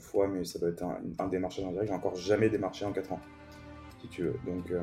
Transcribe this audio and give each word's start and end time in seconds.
fois, 0.00 0.28
mais 0.28 0.44
ça 0.44 0.58
doit 0.58 0.70
être 0.70 0.84
un, 0.84 1.28
démarchage 1.28 1.64
en 1.64 1.70
direct. 1.70 1.88
J'ai 1.88 1.94
encore 1.94 2.16
jamais 2.16 2.48
démarché 2.48 2.84
en 2.84 2.92
4 2.92 3.12
ans, 3.12 3.20
si 4.00 4.08
tu 4.08 4.22
veux. 4.24 4.36
Donc, 4.46 4.70
euh, 4.70 4.82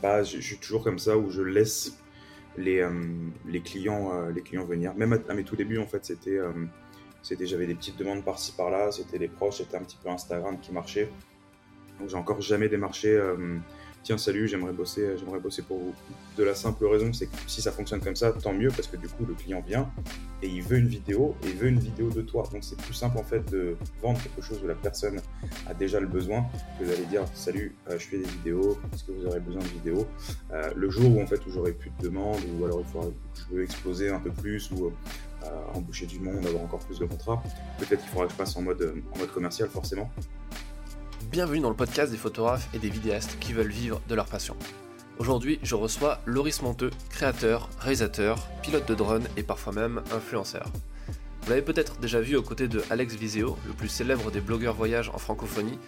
pas, 0.00 0.22
je 0.22 0.40
suis 0.40 0.58
toujours 0.58 0.84
comme 0.84 0.98
ça 0.98 1.16
où 1.16 1.30
je 1.30 1.42
laisse 1.42 1.98
les, 2.56 2.80
euh, 2.80 2.90
les, 3.46 3.60
clients, 3.60 4.12
euh, 4.12 4.30
les 4.30 4.42
clients 4.42 4.64
venir. 4.64 4.94
Même 4.94 5.18
à, 5.28 5.34
mes 5.34 5.44
tout 5.44 5.56
débuts, 5.56 5.78
en 5.78 5.86
fait, 5.86 6.04
c'était, 6.04 6.38
c'était 7.22 7.46
j'avais 7.46 7.66
des 7.66 7.74
petites 7.74 7.98
demandes 7.98 8.24
par-ci 8.24 8.52
par-là, 8.52 8.92
c'était 8.92 9.18
les 9.18 9.28
proches, 9.28 9.58
c'était 9.58 9.76
un 9.76 9.82
petit 9.82 9.98
peu 10.02 10.08
Instagram 10.10 10.58
qui 10.60 10.72
marchait. 10.72 11.10
Donc, 11.98 12.08
j'ai 12.08 12.16
encore 12.16 12.40
jamais 12.40 12.68
démarché 12.68 13.18
tiens 14.02 14.18
salut 14.18 14.48
j'aimerais 14.48 14.72
bosser 14.72 15.16
j'aimerais 15.18 15.40
bosser 15.40 15.62
pour 15.62 15.78
vous. 15.78 15.94
De 16.36 16.44
la 16.44 16.54
simple 16.54 16.86
raison 16.86 17.12
c'est 17.12 17.26
que 17.26 17.36
si 17.46 17.60
ça 17.60 17.72
fonctionne 17.72 18.00
comme 18.00 18.16
ça 18.16 18.32
tant 18.32 18.52
mieux 18.52 18.70
parce 18.70 18.88
que 18.88 18.96
du 18.96 19.08
coup 19.08 19.26
le 19.26 19.34
client 19.34 19.62
vient 19.66 19.90
et 20.42 20.48
il 20.48 20.62
veut 20.62 20.78
une 20.78 20.88
vidéo 20.88 21.36
et 21.44 21.48
il 21.48 21.56
veut 21.56 21.68
une 21.68 21.78
vidéo 21.78 22.08
de 22.08 22.22
toi. 22.22 22.48
Donc 22.52 22.64
c'est 22.64 22.80
plus 22.80 22.94
simple 22.94 23.18
en 23.18 23.22
fait 23.22 23.48
de 23.50 23.76
vendre 24.02 24.20
quelque 24.22 24.40
chose 24.40 24.60
où 24.62 24.66
la 24.66 24.74
personne 24.74 25.20
a 25.66 25.74
déjà 25.74 26.00
le 26.00 26.06
besoin 26.06 26.46
que 26.78 26.84
d'aller 26.84 27.04
dire 27.06 27.24
salut 27.34 27.74
euh, 27.88 27.98
je 27.98 28.06
fais 28.06 28.18
des 28.18 28.28
vidéos 28.28 28.78
est-ce 28.92 29.04
que 29.04 29.12
vous 29.12 29.26
aurez 29.26 29.40
besoin 29.40 29.62
de 29.62 29.68
vidéos? 29.68 30.06
Euh, 30.52 30.70
le 30.74 30.90
jour 30.90 31.16
où 31.16 31.22
en 31.22 31.26
fait 31.26 31.44
où 31.46 31.50
j'aurai 31.50 31.72
plus 31.72 31.90
de 31.98 32.04
demandes 32.04 32.40
ou 32.58 32.64
alors 32.64 32.80
il 32.80 32.86
faudra 32.86 33.08
je 33.34 33.54
veux 33.54 33.62
exploser 33.62 34.10
un 34.10 34.20
peu 34.20 34.30
plus 34.30 34.70
ou 34.70 34.86
euh, 34.86 35.48
embaucher 35.74 36.06
du 36.06 36.20
monde 36.20 36.46
avoir 36.46 36.62
encore 36.62 36.80
plus 36.80 36.98
de 36.98 37.06
contrats 37.06 37.42
peut-être 37.78 38.00
qu'il 38.00 38.10
faudra 38.10 38.26
que 38.26 38.32
je 38.32 38.38
passe 38.38 38.56
en 38.56 38.62
mode 38.62 38.94
commercial 39.34 39.68
forcément 39.68 40.10
Bienvenue 41.30 41.60
dans 41.60 41.68
le 41.68 41.76
podcast 41.76 42.10
des 42.10 42.18
photographes 42.18 42.68
et 42.74 42.80
des 42.80 42.90
vidéastes 42.90 43.38
qui 43.38 43.52
veulent 43.52 43.70
vivre 43.70 44.00
de 44.08 44.16
leur 44.16 44.26
passion. 44.26 44.56
Aujourd'hui, 45.18 45.60
je 45.62 45.76
reçois 45.76 46.18
Loris 46.26 46.60
Monteux, 46.60 46.90
créateur, 47.08 47.68
réalisateur, 47.78 48.48
pilote 48.62 48.88
de 48.88 48.96
drone 48.96 49.22
et 49.36 49.44
parfois 49.44 49.72
même 49.72 50.02
influenceur. 50.12 50.66
Vous 51.42 51.50
l'avez 51.50 51.62
peut-être 51.62 52.00
déjà 52.00 52.20
vu 52.20 52.34
aux 52.34 52.42
côtés 52.42 52.66
de 52.66 52.82
Alex 52.90 53.14
Viseo, 53.14 53.56
le 53.64 53.72
plus 53.74 53.86
célèbre 53.86 54.32
des 54.32 54.40
blogueurs 54.40 54.74
voyage 54.74 55.08
en 55.14 55.18
francophonie, 55.18 55.78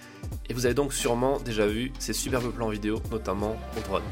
et 0.48 0.54
vous 0.54 0.64
avez 0.64 0.76
donc 0.76 0.92
sûrement 0.92 1.40
déjà 1.40 1.66
vu 1.66 1.92
ses 1.98 2.12
superbes 2.12 2.52
plans 2.52 2.68
vidéo, 2.68 3.02
notamment 3.10 3.56
au 3.76 3.80
drone. 3.80 4.04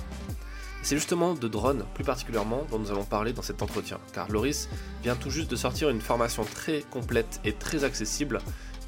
C'est 0.83 0.97
justement 0.97 1.35
de 1.35 1.47
drone, 1.47 1.85
plus 1.95 2.05
particulièrement, 2.05 2.67
dont 2.73 2.81
nous 2.81 2.91
allons 2.91 3.05
parler 3.05 3.33
dans 3.33 3.43
cet 3.43 3.63
entretien, 3.63 4.01
car 4.15 4.29
Loris 4.33 4.69
vient 5.05 5.15
tout 5.15 5.31
juste 5.31 5.51
de 5.51 5.57
sortir 5.57 5.91
une 5.91 6.01
formation 6.01 6.43
très 6.43 6.81
complète 6.91 7.41
et 7.45 7.53
très 7.53 7.85
accessible 7.85 8.41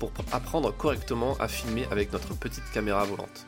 pour 0.03 0.25
apprendre 0.33 0.77
correctement 0.77 1.37
à 1.39 1.47
filmer 1.47 1.87
avec 1.93 2.13
notre 2.13 2.35
petite 2.37 2.69
caméra 2.73 3.05
volante. 3.05 3.47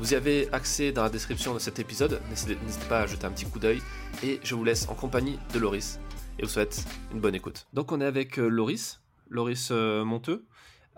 Vous 0.00 0.14
y 0.14 0.16
avez 0.16 0.52
accès 0.52 0.90
dans 0.90 1.04
la 1.04 1.10
description 1.10 1.54
de 1.54 1.60
cet 1.60 1.78
épisode, 1.78 2.20
n'hésitez 2.28 2.56
pas 2.88 3.02
à 3.02 3.06
jeter 3.06 3.24
un 3.24 3.30
petit 3.30 3.44
coup 3.44 3.60
d'œil 3.60 3.80
et 4.24 4.40
je 4.42 4.56
vous 4.56 4.64
laisse 4.64 4.88
en 4.88 4.96
compagnie 4.96 5.38
de 5.54 5.60
Loris 5.60 6.00
et 6.40 6.42
vous 6.42 6.48
souhaite 6.48 6.84
une 7.12 7.20
bonne 7.20 7.36
écoute. 7.36 7.68
Donc 7.72 7.92
on 7.92 8.00
est 8.00 8.04
avec 8.04 8.40
euh, 8.40 8.48
Loris, 8.48 9.00
Loris 9.28 9.68
euh, 9.70 10.04
Monteux. 10.04 10.44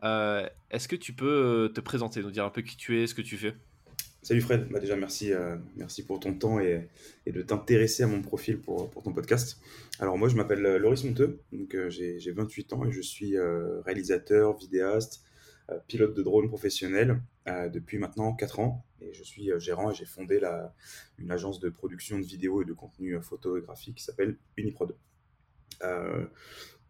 Euh, 0.05 0.49
est-ce 0.71 0.89
que 0.89 0.97
tu 0.97 1.13
peux 1.13 1.71
te 1.75 1.83
présenter, 1.83 2.23
nous 2.23 2.31
dire 2.31 2.47
un 2.47 2.51
peu 2.51 2.63
qui 2.63 2.79
tu 2.79 2.99
es, 2.99 3.07
ce 3.07 3.15
que 3.15 3.21
tu 3.21 3.37
fais? 3.37 3.55
Salut 4.25 4.41
Fred, 4.41 4.69
bah 4.69 4.79
déjà 4.79 4.95
merci, 4.95 5.33
euh, 5.33 5.57
merci 5.75 6.07
pour 6.07 6.21
ton 6.21 6.33
temps 6.33 6.61
et, 6.61 6.89
de 7.27 7.43
t'intéresser 7.43 8.05
à 8.05 8.07
mon 8.07 8.23
profil 8.23 8.61
pour, 8.61 8.89
pour, 8.89 9.03
ton 9.03 9.13
podcast. 9.13 9.61
Alors 9.99 10.17
moi 10.17 10.29
je 10.29 10.37
m'appelle 10.37 10.65
euh, 10.65 10.79
Loris 10.79 11.03
Monteux, 11.03 11.43
euh, 11.75 11.91
j'ai 11.91 12.31
28 12.31 12.73
ans 12.73 12.85
et 12.85 12.93
je 12.93 13.01
suis 13.01 13.35
réalisateur, 13.85 14.57
vidéaste, 14.57 15.25
pilote 15.89 16.15
de 16.15 16.23
drone 16.23 16.47
professionnel 16.47 17.21
depuis 17.47 17.99
maintenant 17.99 18.33
4 18.33 18.61
ans. 18.61 18.87
Et 19.01 19.13
je 19.13 19.25
suis 19.25 19.51
gérant 19.59 19.91
et 19.91 19.95
j'ai 19.95 20.05
fondé 20.05 20.39
la, 20.39 20.73
une 21.19 21.33
agence 21.33 21.59
de 21.59 21.69
production 21.69 22.21
de 22.21 22.25
vidéos 22.25 22.63
et 22.63 22.65
de 22.65 22.75
contenu 22.75 23.21
photographique 23.21 23.97
qui 23.97 24.05
s'appelle 24.05 24.37
Uniprod 24.57 24.95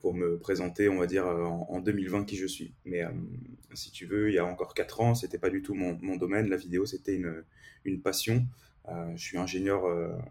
pour 0.03 0.15
me 0.15 0.37
présenter, 0.37 0.89
on 0.89 0.99
va 0.99 1.07
dire, 1.07 1.27
euh, 1.27 1.45
en, 1.45 1.81
2020 1.81 2.25
qui 2.25 2.37
je 2.37 2.47
suis. 2.47 2.75
Mais 2.85 3.05
euh, 3.05 3.11
si 3.73 3.93
tu 3.93 4.05
veux, 4.05 4.31
il 4.31 4.35
y 4.35 4.39
a 4.39 4.45
encore 4.45 4.75
4 4.75 5.01
ans, 5.01 5.15
c'était 5.15 5.39
pas 5.39 5.49
du 5.49 5.63
tout 5.63 5.75
mon, 5.75 6.17
domaine. 6.17 6.49
La 6.51 6.57
vidéo, 6.57 6.85
c'était 6.85 7.15
une, 7.15 8.03
passion. 8.03 8.45
Euh, 8.89 9.13
je 9.15 9.23
suis 9.23 9.39
ingénieur, 9.39 9.85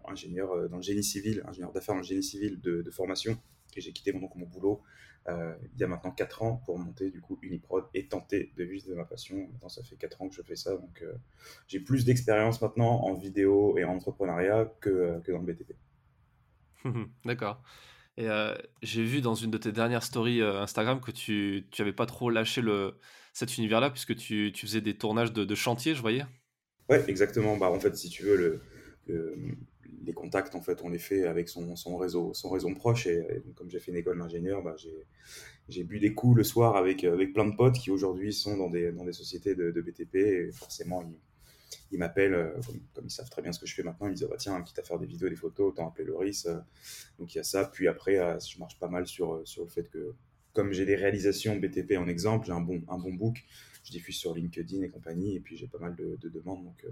ingénieur 0.04 0.68
dans 0.68 0.76
le 0.76 0.82
génie 0.82 1.02
civil, 1.02 1.42
ingénieur 1.48 1.72
d'affaires 1.72 1.94
dans 1.94 2.02
le 2.02 2.06
génie 2.06 2.22
civil 2.22 2.60
de, 2.60 2.90
formation. 2.90 3.38
Et 3.74 3.80
j'ai 3.80 3.92
quitté 3.92 4.12
donc, 4.12 4.36
mon 4.36 4.46
boulot 4.46 4.82
il 5.28 5.78
y 5.78 5.84
a 5.84 5.86
maintenant 5.86 6.10
4 6.10 6.42
ans 6.42 6.60
pour 6.66 6.78
monter 6.78 7.10
du 7.10 7.20
coup 7.20 7.38
Uniprod 7.42 7.84
et 7.94 8.08
tenter 8.08 8.52
de 8.56 8.64
vivre 8.64 8.88
de 8.88 8.94
ma 8.94 9.04
passion. 9.04 9.36
Maintenant, 9.52 9.68
ça 9.68 9.82
fait 9.84 9.96
4 9.96 10.20
ans 10.20 10.28
que 10.28 10.34
je 10.34 10.42
fais 10.42 10.56
ça. 10.56 10.76
Donc, 10.76 11.02
j'ai 11.66 11.80
plus 11.80 12.04
d'expérience 12.04 12.60
maintenant 12.60 13.04
en 13.04 13.14
vidéo 13.14 13.78
et 13.78 13.84
en 13.84 13.94
entrepreneuriat 13.94 14.70
que, 14.80 15.20
que 15.20 15.32
dans 15.32 15.38
le 15.38 15.46
BTP. 15.46 15.72
D'accord. 17.24 17.62
Et 18.16 18.28
euh, 18.28 18.54
j'ai 18.82 19.02
vu 19.02 19.20
dans 19.20 19.34
une 19.34 19.50
de 19.50 19.58
tes 19.58 19.72
dernières 19.72 20.02
stories 20.02 20.42
euh, 20.42 20.60
Instagram 20.60 21.00
que 21.00 21.10
tu 21.10 21.66
n'avais 21.78 21.92
pas 21.92 22.06
trop 22.06 22.28
lâché 22.28 22.60
le, 22.60 22.94
cet 23.32 23.56
univers-là, 23.56 23.90
puisque 23.90 24.14
tu, 24.16 24.52
tu, 24.54 24.66
faisais 24.66 24.82
des 24.82 24.96
tournages 24.96 25.32
de, 25.32 25.44
de 25.44 25.54
chantier, 25.54 25.94
je 25.94 26.02
voyais. 26.02 26.24
Ouais, 26.90 27.02
exactement. 27.08 27.56
Bah, 27.56 27.70
en 27.70 27.80
fait, 27.80 27.96
si 27.96 28.10
tu 28.10 28.22
veux, 28.24 28.60
le, 29.06 29.36
les 30.04 30.12
contacts, 30.12 30.54
en 30.54 30.60
fait, 30.60 30.82
on 30.82 30.90
les 30.90 30.98
fait 30.98 31.26
avec 31.26 31.48
son, 31.48 31.74
son 31.74 31.96
réseau, 31.96 32.34
son 32.34 32.50
réseau 32.50 32.74
proche. 32.74 33.06
Et, 33.06 33.42
comme 33.54 33.70
j'ai 33.70 33.78
fait 33.78 33.92
une 33.92 33.96
école 33.96 34.18
d'ingénieur, 34.18 34.62
bah, 34.62 34.76
j'ai 35.68 35.84
bu 35.84 35.98
des 35.98 36.12
coups 36.12 36.36
le 36.36 36.44
soir 36.44 36.76
avec, 36.76 37.04
avec 37.04 37.32
plein 37.32 37.46
de 37.46 37.56
potes 37.56 37.78
qui 37.78 37.90
aujourd'hui 37.90 38.34
sont 38.34 38.58
dans 38.58 38.68
des, 38.68 38.92
dans 38.92 39.04
des 39.04 39.14
sociétés 39.14 39.54
de, 39.54 39.70
de 39.70 39.80
BTP. 39.80 40.16
Et 40.16 40.52
forcément, 40.52 41.02
ils, 41.02 41.16
ils 41.90 41.98
m'appellent, 41.98 42.34
euh, 42.34 42.60
comme, 42.94 43.06
ils 43.06 43.10
savent 43.10 43.30
très 43.30 43.42
bien 43.42 43.52
ce 43.52 43.60
que 43.60 43.66
je 43.66 43.74
fais 43.74 43.82
maintenant, 43.82 44.06
ils 44.06 44.10
me 44.10 44.14
disent 44.14 44.28
bah, 44.28 44.36
tiens, 44.38 44.60
quitte 44.62 44.78
à 44.78 44.82
faire 44.82 44.98
des 44.98 45.06
vidéos, 45.06 45.28
des 45.28 45.36
photos, 45.36 45.72
autant 45.72 45.88
appeler 45.88 46.04
Loris. 46.04 46.46
Euh. 46.46 46.58
donc 47.18 47.34
il 47.34 47.38
y 47.38 47.40
a 47.40 47.44
ça. 47.44 47.64
Puis 47.64 47.88
après, 47.88 48.18
euh, 48.18 48.38
je 48.38 48.58
marche 48.58 48.78
pas 48.78 48.88
mal 48.88 49.06
sur, 49.06 49.46
sur 49.46 49.62
le 49.62 49.68
fait 49.68 49.88
que, 49.88 50.14
comme 50.52 50.72
j'ai 50.72 50.84
des 50.84 50.96
réalisations 50.96 51.56
BTP 51.56 51.96
en 51.96 52.08
exemple, 52.08 52.46
j'ai 52.46 52.52
un 52.52 52.60
bon, 52.60 52.82
un 52.88 52.98
bon 52.98 53.14
book, 53.14 53.44
je 53.84 53.90
diffuse 53.90 54.16
sur 54.16 54.34
LinkedIn 54.34 54.82
et 54.82 54.90
compagnie, 54.90 55.36
et 55.36 55.40
puis 55.40 55.56
j'ai 55.56 55.66
pas 55.66 55.78
mal 55.78 55.96
de, 55.96 56.16
demandes. 56.28 56.64
Donc 56.64 56.86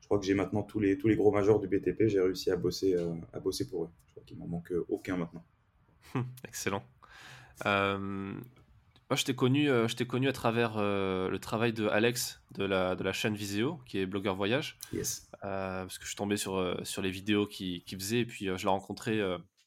je 0.00 0.06
crois 0.06 0.18
que 0.18 0.26
j'ai 0.26 0.34
maintenant 0.34 0.62
tous 0.62 0.80
les, 0.80 0.98
tous 0.98 1.08
les 1.08 1.16
gros 1.16 1.30
majors 1.30 1.60
du 1.60 1.68
BTP, 1.68 2.08
j'ai 2.08 2.20
réussi 2.20 2.50
à 2.50 2.56
bosser, 2.56 2.96
à 3.32 3.40
bosser 3.40 3.68
pour 3.68 3.84
eux. 3.84 3.90
Je 4.06 4.10
crois 4.12 4.24
qu'il 4.24 4.38
m'en 4.38 4.48
manque 4.48 4.72
aucun 4.88 5.16
maintenant. 5.16 5.44
Excellent. 6.44 6.82
Moi, 9.08 9.16
je 9.16 9.24
t'ai 9.24 9.36
connu, 9.36 9.70
euh, 9.70 9.86
je 9.86 9.94
t'ai 9.94 10.06
connu 10.06 10.28
à 10.28 10.32
travers 10.32 10.78
euh, 10.78 11.30
le 11.30 11.38
travail 11.38 11.72
de 11.72 11.86
Alex 11.86 12.42
de 12.52 12.64
la, 12.64 12.96
de 12.96 13.04
la 13.04 13.12
chaîne 13.12 13.36
Viseo, 13.36 13.78
qui 13.86 13.98
est 13.98 14.06
blogueur 14.06 14.34
voyage. 14.34 14.78
Yes. 14.92 15.30
Euh, 15.44 15.82
parce 15.82 15.98
que 15.98 16.04
je 16.04 16.08
suis 16.08 16.16
tombé 16.16 16.36
sur, 16.36 16.76
sur 16.84 17.02
les 17.02 17.10
vidéos 17.10 17.46
qu'il 17.46 17.82
faisait, 17.88 18.20
et 18.20 18.26
puis 18.26 18.46
je 18.46 18.62
l'ai 18.62 18.68
rencontré, 18.68 19.22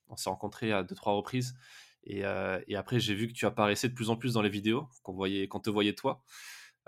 on 0.09 0.17
s'est 0.17 0.29
rencontré 0.29 0.73
à 0.73 0.83
deux, 0.83 0.95
trois 0.95 1.13
reprises. 1.13 1.55
Et, 2.03 2.23
et 2.67 2.75
après, 2.75 2.99
j'ai 2.99 3.15
vu 3.15 3.27
que 3.27 3.33
tu 3.33 3.45
apparaissais 3.45 3.87
de 3.87 3.93
plus 3.93 4.09
en 4.09 4.17
plus 4.17 4.33
dans 4.33 4.41
les 4.41 4.49
vidéos, 4.49 4.89
qu'on 5.03 5.13
voyait, 5.13 5.47
qu'on 5.47 5.59
te 5.61 5.69
voyait 5.69 5.93
toi. 5.93 6.21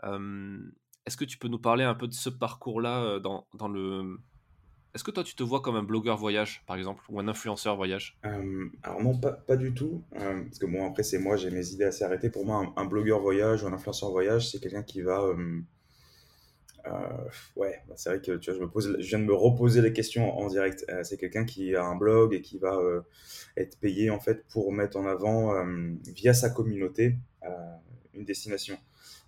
Est-ce 0.03 1.15
que 1.15 1.25
tu 1.25 1.37
peux 1.37 1.47
nous 1.47 1.59
parler 1.59 1.85
un 1.85 1.95
peu 1.95 2.07
de 2.07 2.13
ce 2.13 2.29
parcours-là 2.29 3.19
dans, 3.19 3.47
dans 3.53 3.69
le, 3.69 4.19
est-ce 4.93 5.05
que 5.05 5.11
toi, 5.11 5.23
tu 5.23 5.35
te 5.35 5.43
vois 5.43 5.61
comme 5.61 5.75
un 5.77 5.83
blogueur 5.83 6.17
voyage, 6.17 6.63
par 6.67 6.75
exemple, 6.75 7.03
ou 7.09 7.19
un 7.19 7.27
influenceur 7.27 7.77
voyage? 7.77 8.17
Euh, 8.25 8.67
Alors 8.83 9.01
non, 9.01 9.17
pas, 9.17 9.31
pas 9.31 9.55
du 9.55 9.73
tout. 9.73 10.03
Euh, 10.17 10.43
parce 10.43 10.59
que 10.59 10.65
bon, 10.65 10.85
après, 10.85 11.03
c'est 11.03 11.17
moi, 11.17 11.37
j'ai 11.37 11.49
mes 11.49 11.69
idées 11.69 11.85
assez 11.85 12.03
arrêtées. 12.03 12.29
Pour 12.29 12.45
moi, 12.45 12.73
un, 12.75 12.85
blogueur 12.85 13.21
voyage 13.21 13.63
ou 13.63 13.67
un 13.67 13.73
influenceur 13.73 14.11
voyage, 14.11 14.49
c'est 14.49 14.59
quelqu'un 14.59 14.83
qui 14.83 15.01
va... 15.01 15.21
Euh, 15.21 15.61
ouais, 17.55 17.79
bah, 17.87 17.93
c'est 17.95 18.09
vrai 18.09 18.21
que 18.21 18.41
je, 18.41 18.51
me 18.51 18.67
pose, 18.67 18.97
je 18.99 19.07
viens 19.07 19.19
de 19.19 19.23
me 19.23 19.33
reposer 19.33 19.81
les 19.81 19.93
questions 19.93 20.37
en 20.37 20.47
direct. 20.47 20.85
c'est 21.03 21.17
quelqu'un 21.17 21.45
qui 21.45 21.73
a 21.75 21.85
un 21.85 21.95
blog 21.95 22.33
et 22.33 22.41
qui 22.41 22.57
va 22.57 22.77
être 23.55 23.79
payé 23.79 24.09
en 24.09 24.19
fait 24.19 24.45
pour 24.47 24.73
mettre 24.73 24.97
en 24.97 25.05
avant, 25.05 25.53
via 26.07 26.33
sa 26.33 26.49
communauté, 26.49 27.15
une 28.13 28.25
destination. 28.25 28.77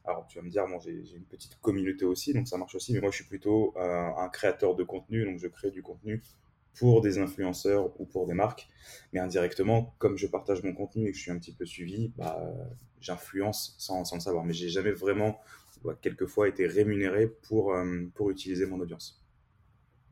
Alors, 0.06 0.28
tu 0.28 0.38
vas 0.38 0.44
me 0.44 0.50
dire, 0.50 0.66
bon, 0.68 0.80
j'ai 0.80 1.16
une 1.16 1.26
petite 1.26 1.60
communauté 1.62 2.06
aussi, 2.06 2.34
donc 2.34 2.48
ça 2.48 2.58
marche 2.58 2.76
aussi, 2.76 2.94
mais 2.94 3.00
moi, 3.00 3.10
je 3.10 3.16
suis 3.18 3.26
plutôt 3.26 3.74
euh, 3.78 4.10
un 4.18 4.30
créateur 4.30 4.76
de 4.76 4.84
contenu, 4.84 5.26
donc 5.26 5.40
je 5.40 5.48
crée 5.48 5.72
du 5.72 5.82
contenu 5.82 6.22
pour 6.76 7.02
des 7.02 7.20
influenceurs 7.20 8.00
ou 8.02 8.06
pour 8.06 8.26
des 8.26 8.34
marques, 8.34 8.68
mais 9.14 9.20
indirectement, 9.20 9.96
comme 10.00 10.18
je 10.18 10.28
partage 10.28 10.64
mon 10.64 10.74
contenu 10.74 11.08
et 11.08 11.12
que 11.12 11.18
je 11.18 11.22
suis 11.22 11.32
un 11.32 11.38
petit 11.38 11.54
peu 11.54 11.66
suivi, 11.66 12.12
bah, 12.18 12.42
j'influence 13.00 13.76
sans, 13.78 14.04
sans, 14.06 14.16
le 14.16 14.22
savoir, 14.22 14.44
mais 14.44 14.54
j'ai 14.54 14.70
jamais 14.70 14.92
vraiment, 14.92 15.40
bah, 15.84 15.98
quelquefois, 16.02 16.48
été 16.48 16.66
rémunéré 16.66 17.28
pour, 17.28 17.74
euh, 17.74 18.06
pour 18.16 18.30
utiliser 18.32 18.66
mon 18.66 18.80
audience. 18.80 19.24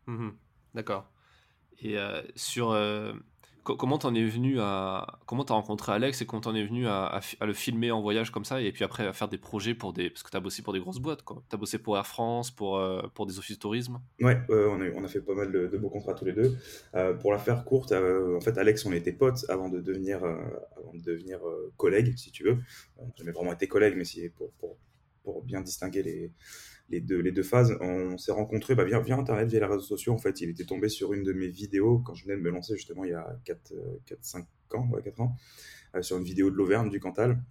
Mmh 0.08 0.30
D'accord. 0.74 1.12
Et 1.80 1.98
euh, 1.98 2.22
sur, 2.36 2.72
comment 3.64 3.98
t'en 3.98 4.14
es 4.16 4.24
venu 4.24 4.60
à 4.60 5.20
comment 5.26 5.44
t'as 5.44 5.54
rencontré 5.54 5.92
Alex 5.92 6.22
et 6.22 6.26
comment 6.26 6.42
t'en 6.42 6.56
es 6.56 6.66
venu 6.66 6.88
à, 6.88 7.22
le 7.42 7.54
filmer 7.54 7.92
en 7.92 8.02
voyage 8.02 8.32
comme 8.32 8.46
ça 8.46 8.62
et 8.62 8.72
puis 8.72 8.84
après 8.84 9.06
à 9.06 9.14
faire 9.14 9.28
des 9.28 9.38
projets 9.38 9.74
pour 9.74 9.94
des 9.94 10.10
parce 10.10 10.24
que 10.24 10.30
t'as 10.30 10.40
bossé 10.40 10.62
pour 10.62 10.74
des 10.74 10.80
grosses 10.80 11.00
boîtes 11.00 11.22
quoi. 11.22 11.44
T'as 11.50 11.58
bossé 11.58 11.78
pour 11.78 11.98
Air 11.98 12.08
France 12.08 12.52
pour 12.52 12.78
euh, 12.78 13.02
pour 13.14 13.26
des 13.26 13.38
offices 13.38 13.58
de 13.58 13.62
tourisme. 13.62 14.00
Ouais 14.20 14.38
on, 14.50 15.04
a, 15.04 15.08
fait 15.08 15.22
pas 15.22 15.36
mal 15.36 15.52
de, 15.52 15.78
beaux 15.78 15.90
contrats 15.90 16.14
tous 16.14 16.26
les 16.26 16.34
deux. 16.34 16.58
Euh, 16.96 17.14
pour 17.14 17.32
la 17.32 17.38
faire 17.38 17.64
courte 17.64 17.92
euh, 17.92 18.38
en 18.38 18.42
fait 18.42 18.58
Alex 18.58 18.86
on 18.86 18.94
était 18.94 19.14
potes 19.14 19.46
avant 19.50 19.70
de 19.70 19.80
devenir 19.80 20.24
avant 20.24 20.94
de 20.94 21.04
devenir 21.04 21.40
collègues 21.78 22.18
si 22.18 22.32
tu 22.32 22.44
veux. 22.44 22.58
On 22.98 23.08
jamais 23.16 23.32
vraiment 23.32 23.54
été 23.54 23.68
collègues 23.68 23.96
mais 23.96 24.06
c'est 24.06 24.30
pour, 24.30 24.52
pour, 24.54 24.78
pour 25.24 25.44
bien 25.44 25.62
distinguer 25.62 26.04
les 26.04 26.32
les 26.92 27.32
deux, 27.32 27.44
phases. 27.44 27.78
On 27.80 28.18
s'est 28.18 28.32
rencontrés 28.32 28.76
bah, 28.76 28.84
via, 28.84 28.98
Internet, 28.98 29.50
via 29.50 29.60
les 29.60 29.66
réseaux 29.66 29.82
sociaux. 29.82 30.14
En 30.14 30.18
fait, 30.18 30.42
il 30.42 30.50
était 30.50 30.66
tombé 30.66 30.90
sur 30.90 31.14
une 31.14 31.24
de 31.24 31.34
mes 31.34 31.48
vidéos 31.48 32.00
quand 32.00 32.14
je 32.14 32.26
venais 32.26 32.36
de 32.36 32.42
me 32.42 32.50
lancer 32.50 32.76
justement 32.76 33.06
il 33.06 33.12
y 33.12 33.14
a 33.14 33.40
4-5 33.46 33.56
euh, 33.74 34.78
ans, 34.78 34.90
ouais, 34.92 35.02
4 35.02 35.22
ans, 35.22 35.36
euh, 35.96 36.02
sur 36.02 36.18
une 36.18 36.24
vidéo 36.24 36.52
de 36.52 36.56
l'Auvergne, 36.56 36.90
du 36.90 37.00
Cantal. 37.00 37.42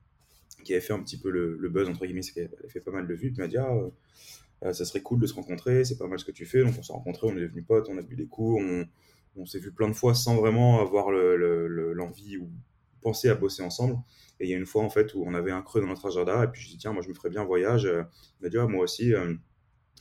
qui 0.65 0.73
avait 0.73 0.83
fait 0.83 0.93
un 0.93 1.03
petit 1.03 1.19
peu 1.19 1.31
le, 1.31 1.69
buzz, 1.69 1.89
entre 1.89 2.05
guillemets, 2.05 2.21
qu'elle 2.21 2.51
avait 2.59 2.69
fait 2.69 2.81
pas 2.81 2.93
mal 2.93 3.07
de 3.07 3.15
vues, 3.15 3.33
qui 3.33 3.41
m'a 3.41 3.49
dit 3.49 3.57
ah, 3.57 3.75
euh, 4.63 4.73
ça 4.73 4.85
serait 4.85 5.01
cool 5.01 5.21
de 5.21 5.27
se 5.27 5.35
rencontrer, 5.35 5.85
c'est 5.85 5.97
pas 5.97 6.07
mal 6.07 6.19
ce 6.19 6.25
que 6.25 6.33
tu 6.33 6.45
fais. 6.45 6.63
Donc 6.63 6.75
on 6.79 6.83
s'est 6.83 6.93
rencontrés, 6.93 7.27
on 7.27 7.37
est 7.37 7.41
devenus 7.41 7.65
potes, 7.67 7.89
on 7.89 7.97
a 7.97 8.03
bu 8.03 8.17
des 8.17 8.27
coups, 8.27 8.63
on, 8.63 8.87
on 9.37 9.47
s'est 9.47 9.59
vu 9.59 9.73
plein 9.73 9.89
de 9.89 9.95
fois 9.95 10.15
sans 10.15 10.37
vraiment 10.37 10.81
avoir 10.81 11.11
l'envie 11.11 12.37
ou 12.37 12.51
penser 13.01 13.29
à 13.29 13.35
bosser 13.35 13.63
ensemble. 13.63 13.97
Et 14.39 14.45
il 14.45 14.51
y 14.51 14.55
a 14.55 14.57
une 14.57 14.67
fois 14.67 14.83
en 14.83 14.91
fait 14.91 15.15
où 15.15 15.23
on 15.27 15.35
avait 15.35 15.51
un 15.51 15.63
creux 15.63 15.81
dans 15.81 15.87
notre 15.87 16.07
agenda 16.07 16.45
et 16.45 16.49
puis 16.49 16.63
je 16.63 16.69
dis 16.69 16.79
tiens 16.79 16.93
moi 16.93 17.03
je 17.03 17.09
me 17.09 17.15
ferais 17.15 17.31
bien 17.31 17.43
un 17.43 17.47
voyage. 17.47 17.85
Il 17.85 18.43
m'a 18.43 18.49
dit 18.49 18.59
ah, 18.59 18.67
moi 18.67 18.85
aussi. 18.85 19.13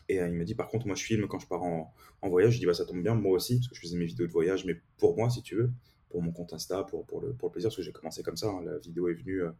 Et 0.08 0.16
il 0.16 0.34
m'a 0.34 0.44
dit 0.44 0.56
par 0.56 0.70
contre 0.70 0.88
moi 0.88 0.96
je 0.96 1.04
filme 1.04 1.28
quand 1.28 1.40
je 1.40 1.48
pars 1.48 1.64
en, 1.64 1.94
voyage. 2.24 2.54
Je 2.54 2.60
dis 2.60 2.66
bah 2.66 2.74
ça 2.74 2.86
tombe 2.86 3.04
bien 3.04 3.16
moi 3.16 3.34
aussi 3.34 3.58
parce 3.58 3.68
que 3.68 3.76
je 3.76 3.82
faisais 3.82 3.98
mes 3.98 4.06
vidéos 4.06 4.28
de 4.28 4.32
voyage 4.32 4.66
mais 4.66 4.76
pour 4.98 5.18
moi 5.18 5.30
si 5.30 5.42
tu 5.42 5.56
veux 5.56 5.72
pour 6.10 6.24
mon 6.24 6.32
compte 6.32 6.54
Insta, 6.54 6.84
pour, 6.84 7.06
pour, 7.06 7.22
le, 7.22 7.34
pour 7.34 7.50
le 7.50 7.52
plaisir, 7.52 7.70
parce 7.70 7.78
que 7.78 7.84
j'ai 7.84 7.92
commencé 7.92 8.24
comme 8.24 8.36
ça. 8.36 8.48
Hein. 8.48 8.64
La 8.66 8.78
vidéo 8.80 9.10
est 9.10 9.14
venue 9.14 9.44
euh, 9.44 9.52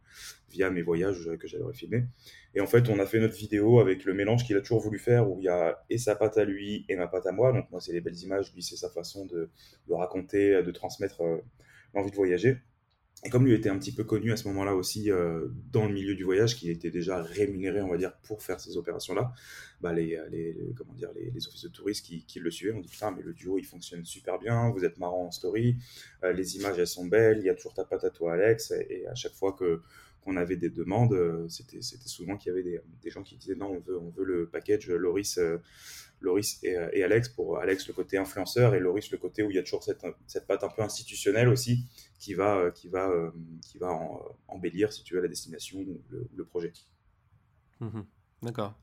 via 0.48 0.70
mes 0.70 0.82
voyages 0.82 1.30
que 1.38 1.46
j'avais 1.46 1.72
filmés. 1.72 2.04
Et 2.54 2.60
en 2.60 2.66
fait, 2.66 2.88
on 2.88 2.98
a 2.98 3.06
fait 3.06 3.20
notre 3.20 3.36
vidéo 3.36 3.78
avec 3.78 4.04
le 4.04 4.14
mélange 4.14 4.44
qu'il 4.44 4.56
a 4.56 4.60
toujours 4.60 4.80
voulu 4.80 4.98
faire, 4.98 5.30
où 5.30 5.38
il 5.38 5.44
y 5.44 5.48
a 5.48 5.82
et 5.88 5.98
sa 5.98 6.16
patte 6.16 6.38
à 6.38 6.44
lui 6.44 6.84
et 6.88 6.96
ma 6.96 7.06
patte 7.06 7.26
à 7.26 7.32
moi. 7.32 7.52
Donc 7.52 7.70
moi, 7.70 7.80
c'est 7.80 7.92
les 7.92 8.00
belles 8.00 8.18
images, 8.18 8.52
lui, 8.54 8.62
c'est 8.62 8.76
sa 8.76 8.90
façon 8.90 9.26
de, 9.26 9.48
raconter, 9.88 10.62
de 10.62 10.70
transmettre 10.72 11.22
euh, 11.22 11.38
l'envie 11.94 12.10
de 12.10 12.16
voyager. 12.16 12.58
Et 13.22 13.28
comme 13.28 13.44
lui 13.44 13.52
était 13.52 13.68
un 13.68 13.78
petit 13.78 13.92
peu 13.92 14.02
connu 14.02 14.32
à 14.32 14.36
ce 14.36 14.48
moment-là 14.48 14.74
aussi 14.74 15.10
euh, 15.10 15.48
dans 15.72 15.86
le 15.86 15.92
milieu 15.92 16.14
du 16.14 16.24
voyage, 16.24 16.56
qui 16.56 16.70
était 16.70 16.90
déjà 16.90 17.22
rémunéré, 17.22 17.82
on 17.82 17.88
va 17.88 17.98
dire, 17.98 18.16
pour 18.22 18.42
faire 18.42 18.60
ces 18.60 18.78
opérations-là, 18.78 19.32
bah 19.82 19.92
les, 19.92 20.18
les, 20.30 20.56
comment 20.74 20.94
dire, 20.94 21.10
les, 21.14 21.46
offices 21.46 21.64
de 21.64 21.68
touristes 21.68 22.06
qui, 22.06 22.38
le 22.38 22.50
suivaient, 22.50 22.72
on 22.72 22.80
dit 22.80 22.88
putain, 22.88 23.10
mais 23.10 23.22
le 23.22 23.34
duo 23.34 23.58
il 23.58 23.64
fonctionne 23.64 24.04
super 24.06 24.38
bien, 24.38 24.70
vous 24.70 24.84
êtes 24.86 24.98
marrant 24.98 25.26
en 25.26 25.30
story, 25.30 25.76
euh, 26.24 26.32
les 26.32 26.56
images 26.56 26.78
elles 26.78 26.86
sont 26.86 27.06
belles, 27.06 27.38
il 27.40 27.44
y 27.44 27.50
a 27.50 27.54
toujours 27.54 27.74
ta 27.74 27.84
patte 27.84 28.04
à 28.04 28.10
toi, 28.10 28.34
Alex, 28.34 28.72
et, 28.88 29.06
à 29.06 29.14
chaque 29.14 29.34
fois 29.34 29.54
qu'on 29.54 30.36
avait 30.36 30.56
des 30.56 30.70
demandes, 30.70 31.12
euh, 31.12 31.46
c'était 31.48 31.80
souvent 31.82 32.38
qu'il 32.38 32.50
y 32.50 32.52
avait 32.52 32.62
des, 32.62 32.80
des, 33.02 33.10
gens 33.10 33.22
qui 33.22 33.36
disaient 33.36 33.54
non, 33.54 33.70
on 33.70 33.80
veut, 33.80 33.98
on 33.98 34.08
veut 34.08 34.24
le 34.24 34.48
package 34.48 34.88
Loris 34.88 35.38
Loris 36.20 36.62
et, 36.62 36.76
et, 36.92 37.02
Alex, 37.02 37.28
pour 37.30 37.58
Alex 37.58 37.88
le 37.88 37.94
côté 37.94 38.18
influenceur 38.18 38.74
et 38.74 38.80
Loris 38.80 39.10
le 39.10 39.18
côté 39.18 39.42
où 39.42 39.50
il 39.50 39.56
y 39.56 39.58
a 39.58 39.62
toujours 39.62 39.82
cette, 39.82 40.04
cette 40.26 40.46
patte 40.46 40.62
un 40.64 40.68
peu 40.68 40.82
institutionnelle 40.82 41.48
aussi 41.48 41.86
qui 42.18 42.34
va, 42.34 42.70
qui 42.70 42.88
va, 42.88 43.08
euh, 43.08 43.30
qui 43.62 43.78
va 43.78 43.88
embellir, 44.46 44.92
si 44.92 45.02
tu 45.02 45.14
veux, 45.14 45.22
la 45.22 45.28
destination 45.28 45.78
ou 45.80 46.02
le, 46.10 46.44
projet. 46.44 46.72
Mmh 47.80 48.02
D'accord. 48.42 48.78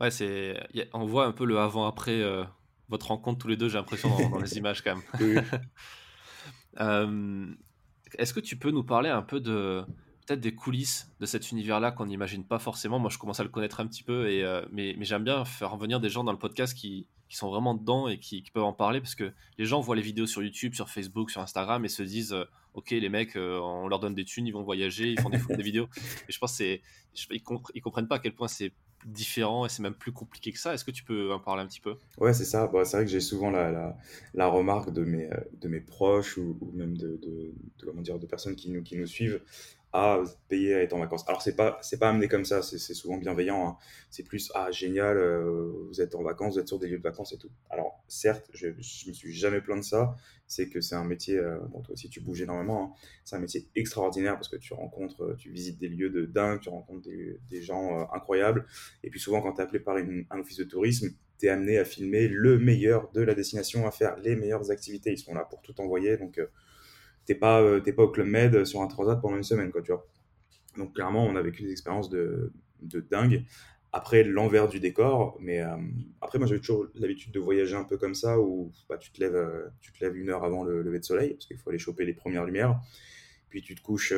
Ouais, 0.00 0.10
c'est, 0.10 0.58
on 0.92 1.06
voit 1.06 1.26
un 1.26 1.32
peu 1.32 1.46
le 1.46 1.58
avant-après 1.58 2.22
euh, 2.22 2.44
votre 2.88 3.08
rencontre 3.08 3.38
tous 3.38 3.48
les 3.48 3.56
deux, 3.56 3.68
j'ai 3.68 3.78
l'impression, 3.78 4.10
dans, 4.30 4.38
les 4.38 4.54
images 4.58 4.82
quand 4.82 4.96
même. 4.96 5.44
euh, 6.80 7.54
est-ce 8.18 8.34
que 8.34 8.40
tu 8.40 8.56
peux 8.58 8.70
nous 8.70 8.84
parler 8.84 9.08
un 9.08 9.22
peu 9.22 9.40
de, 9.40 9.84
peut-être 10.26 10.40
des 10.40 10.54
coulisses 10.54 11.12
de 11.20 11.26
cet 11.26 11.50
univers-là 11.52 11.92
qu'on 11.92 12.06
n'imagine 12.06 12.44
pas 12.44 12.58
forcément. 12.58 12.98
Moi, 12.98 13.10
je 13.10 13.18
commence 13.18 13.40
à 13.40 13.44
le 13.44 13.48
connaître 13.48 13.80
un 13.80 13.86
petit 13.86 14.02
peu, 14.02 14.28
et, 14.30 14.42
euh, 14.42 14.64
mais, 14.72 14.96
j'aime 15.00 15.24
bien 15.24 15.44
faire 15.44 15.70
revenir 15.70 16.00
des 16.00 16.08
gens 16.08 16.24
dans 16.24 16.32
le 16.32 16.38
podcast 16.38 16.74
qui, 16.74 17.06
sont 17.28 17.50
vraiment 17.50 17.74
dedans 17.74 18.08
et 18.08 18.18
qui, 18.18 18.42
peuvent 18.54 18.64
en 18.64 18.72
parler 18.72 19.00
parce 19.00 19.16
que 19.16 19.32
les 19.58 19.66
gens 19.66 19.80
voient 19.80 19.96
les 19.96 20.02
vidéos 20.02 20.26
sur 20.26 20.42
YouTube, 20.42 20.74
sur 20.74 20.88
Facebook, 20.88 21.30
sur 21.30 21.40
Instagram 21.40 21.84
et 21.84 21.88
se 21.88 22.02
disent 22.02 22.32
euh, 22.32 22.44
Ok, 22.74 22.90
les 22.90 23.08
mecs, 23.08 23.36
euh, 23.36 23.58
on 23.58 23.88
leur 23.88 23.98
donne 23.98 24.14
des 24.14 24.24
thunes, 24.24 24.46
ils 24.46 24.52
vont 24.52 24.62
voyager, 24.62 25.10
ils 25.10 25.20
font 25.20 25.30
des, 25.30 25.38
vidéos. 25.62 25.88
Et 26.28 26.32
je 26.32 26.38
pense 26.38 26.56
qu'ils 26.56 26.80
ils 27.30 27.82
comprennent 27.82 28.06
pas 28.06 28.16
à 28.16 28.18
quel 28.20 28.34
point 28.34 28.48
c'est 28.48 28.72
différent 29.06 29.66
et 29.66 29.68
c'est 29.68 29.82
même 29.82 29.94
plus 29.94 30.12
compliqué 30.12 30.52
que 30.52 30.58
ça. 30.58 30.72
Est-ce 30.72 30.84
que 30.84 30.90
tu 30.90 31.02
peux 31.02 31.32
en 31.32 31.40
parler 31.40 31.62
un 31.62 31.66
petit 31.66 31.80
peu? 31.80 31.96
Ouais, 32.18 32.32
c'est 32.32 32.44
ça. 32.44 32.68
Bah, 32.68 32.84
c'est 32.84 32.98
vrai 32.98 33.06
que 33.06 33.10
j'ai 33.10 33.20
souvent 33.20 33.50
la, 33.50 34.48
remarque 34.48 34.92
de 34.92 35.02
mes, 35.04 35.80
proches 35.80 36.36
ou, 36.36 36.56
même 36.74 36.96
de, 36.96 37.18
comment 37.84 38.02
dire, 38.02 38.18
de 38.18 38.26
personnes 38.26 38.54
qui 38.54 38.70
nous 38.70 39.06
suivent 39.06 39.40
ah, 39.92 40.22
payer 40.48 40.74
à 40.74 40.82
être 40.82 40.92
en 40.92 40.98
vacances. 40.98 41.24
Alors, 41.28 41.40
c'est 41.40 41.56
pas, 41.56 41.78
c'est 41.80 41.98
pas 41.98 42.10
amené 42.10 42.28
comme 42.28 42.44
ça, 42.44 42.60
c'est 42.60 42.78
souvent 42.78 43.16
bienveillant. 43.16 43.66
Hein. 43.66 43.76
C'est 44.10 44.24
plus, 44.24 44.50
ah, 44.54 44.70
génial, 44.70 45.16
euh, 45.16 45.72
vous 45.88 46.00
êtes 46.00 46.14
en 46.14 46.22
vacances, 46.22 46.54
vous 46.54 46.60
êtes 46.60 46.68
sur 46.68 46.78
des 46.78 46.88
lieux 46.88 46.98
de 46.98 47.02
vacances 47.02 47.32
et 47.32 47.38
tout. 47.38 47.50
Alors, 47.70 48.04
certes, 48.08 48.50
je, 48.52 48.68
je 48.78 49.08
me 49.08 49.14
suis 49.14 49.32
jamais 49.32 49.60
plaint 49.60 49.78
de 49.78 49.84
ça. 49.84 50.14
C'est 50.48 50.68
que 50.68 50.80
c'est 50.80 50.96
un 50.96 51.04
métier, 51.04 51.38
euh, 51.38 51.58
bon, 51.70 51.80
toi 51.80 51.94
aussi, 51.94 52.10
tu 52.10 52.20
bouges 52.20 52.42
énormément. 52.42 52.94
Hein. 52.94 53.00
C'est 53.24 53.36
un 53.36 53.38
métier 53.38 53.68
extraordinaire 53.74 54.34
parce 54.34 54.48
que 54.48 54.56
tu 54.56 54.74
rencontres, 54.74 55.22
euh, 55.22 55.36
tu 55.36 55.50
visites 55.50 55.78
des 55.78 55.88
lieux 55.88 56.10
de 56.10 56.26
dingue, 56.26 56.60
tu 56.60 56.68
rencontres 56.68 57.08
des, 57.08 57.62
gens 57.62 58.06
incroyables. 58.12 58.66
Et 59.02 59.08
puis, 59.08 59.18
souvent, 59.18 59.40
quand 59.40 59.54
tu 59.54 59.60
es 59.60 59.64
appelé 59.64 59.80
par 59.80 59.96
un 59.96 60.38
office 60.38 60.58
de 60.58 60.64
tourisme, 60.64 61.08
tu 61.38 61.46
es 61.46 61.48
amené 61.48 61.78
à 61.78 61.84
filmer 61.84 62.28
le 62.28 62.58
meilleur 62.58 63.10
de 63.12 63.22
la 63.22 63.34
destination, 63.34 63.86
à 63.86 63.90
faire 63.90 64.16
les 64.18 64.36
meilleures 64.36 64.70
activités. 64.70 65.12
Ils 65.12 65.18
sont 65.18 65.32
là 65.32 65.44
pour 65.48 65.62
tout 65.62 65.80
envoyer. 65.80 66.18
Donc, 66.18 66.38
t'es 67.26 67.34
pas, 67.34 67.60
euh, 67.60 67.80
pas 67.80 68.02
au 68.02 68.08
Club 68.08 68.26
Med 68.26 68.64
sur 68.64 68.82
un 68.82 68.86
transat 68.86 69.20
pendant 69.20 69.36
une 69.36 69.42
semaine, 69.42 69.70
quoi. 69.70 69.82
Donc 70.76 70.94
clairement, 70.94 71.24
on 71.24 71.36
a 71.36 71.42
vécu 71.42 71.62
des 71.62 71.72
expériences 71.72 72.08
de, 72.08 72.52
de 72.82 73.00
dingue. 73.00 73.44
Après, 73.92 74.24
l'envers 74.24 74.68
du 74.68 74.78
décor, 74.78 75.38
mais 75.40 75.62
euh, 75.62 75.76
après, 76.20 76.38
moi, 76.38 76.46
j'avais 76.46 76.60
toujours 76.60 76.86
l'habitude 76.96 77.32
de 77.32 77.40
voyager 77.40 77.74
un 77.76 77.84
peu 77.84 77.96
comme 77.96 78.14
ça, 78.14 78.38
où 78.38 78.70
bah, 78.88 78.98
tu, 78.98 79.10
te 79.10 79.20
lèves, 79.20 79.36
euh, 79.36 79.68
tu 79.80 79.92
te 79.92 80.04
lèves 80.04 80.16
une 80.16 80.28
heure 80.28 80.44
avant 80.44 80.64
le 80.64 80.82
lever 80.82 80.98
de 80.98 81.04
soleil, 81.04 81.34
parce 81.34 81.46
qu'il 81.46 81.56
faut 81.56 81.70
aller 81.70 81.78
choper 81.78 82.04
les 82.04 82.12
premières 82.14 82.44
lumières. 82.44 82.78
Puis 83.48 83.62
tu 83.62 83.74
te 83.74 83.80
couches, 83.80 84.12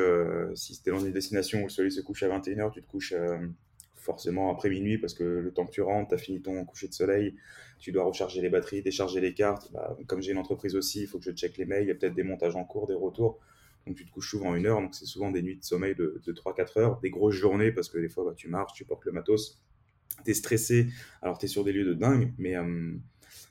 si 0.55 0.75
c'était 0.75 0.91
dans 0.91 0.99
une 0.99 1.13
destination 1.13 1.59
où 1.59 1.63
le 1.63 1.69
soleil 1.69 1.91
se 1.91 2.01
couche 2.01 2.23
à 2.23 2.27
21h, 2.27 2.71
tu 2.73 2.81
te 2.81 2.87
couches 2.87 3.13
forcément 3.99 4.51
après 4.51 4.69
minuit 4.69 4.97
parce 4.97 5.13
que 5.13 5.23
le 5.23 5.51
temps 5.51 5.65
que 5.65 5.71
tu 5.71 5.81
rentres, 5.81 6.09
tu 6.09 6.15
as 6.15 6.17
fini 6.17 6.41
ton 6.41 6.65
coucher 6.65 6.87
de 6.87 6.93
soleil, 6.93 7.35
tu 7.79 7.91
dois 7.91 8.03
recharger 8.03 8.41
les 8.41 8.49
batteries, 8.49 8.81
décharger 8.81 9.21
les 9.21 9.33
cartes. 9.33 9.71
Bah, 9.71 9.97
comme 10.07 10.21
j'ai 10.21 10.31
une 10.31 10.37
entreprise 10.37 10.75
aussi, 10.75 11.01
il 11.01 11.07
faut 11.07 11.17
que 11.17 11.25
je 11.25 11.31
check 11.31 11.57
les 11.57 11.65
mails, 11.65 11.83
il 11.83 11.87
y 11.87 11.91
a 11.91 11.95
peut-être 11.95 12.13
des 12.13 12.23
montages 12.23 12.55
en 12.55 12.63
cours, 12.65 12.87
des 12.87 12.93
retours. 12.93 13.39
Donc 13.87 13.95
tu 13.95 14.05
te 14.05 14.11
couches 14.11 14.29
souvent 14.29 14.53
une 14.55 14.65
heure, 14.65 14.81
donc 14.81 14.93
c'est 14.93 15.05
souvent 15.05 15.31
des 15.31 15.41
nuits 15.41 15.57
de 15.57 15.63
sommeil 15.63 15.95
de, 15.95 16.21
3-4 16.27 16.79
heures, 16.79 16.99
des 16.99 17.09
grosses 17.09 17.35
journées 17.35 17.71
parce 17.71 17.89
que 17.89 17.97
des 17.97 18.09
fois 18.09 18.25
bah, 18.25 18.33
tu 18.35 18.49
marches, 18.49 18.73
tu 18.73 18.85
portes 18.85 19.05
le 19.05 19.13
matos, 19.13 19.61
tu 20.25 20.31
es 20.31 20.33
stressé, 20.33 20.87
alors 21.21 21.37
tu 21.37 21.45
es 21.45 21.47
sur 21.47 21.63
des 21.63 21.71
lieux 21.71 21.85
de 21.85 21.93
dingue, 21.93 22.33
mais, 22.37 22.55
euh, 22.55 22.93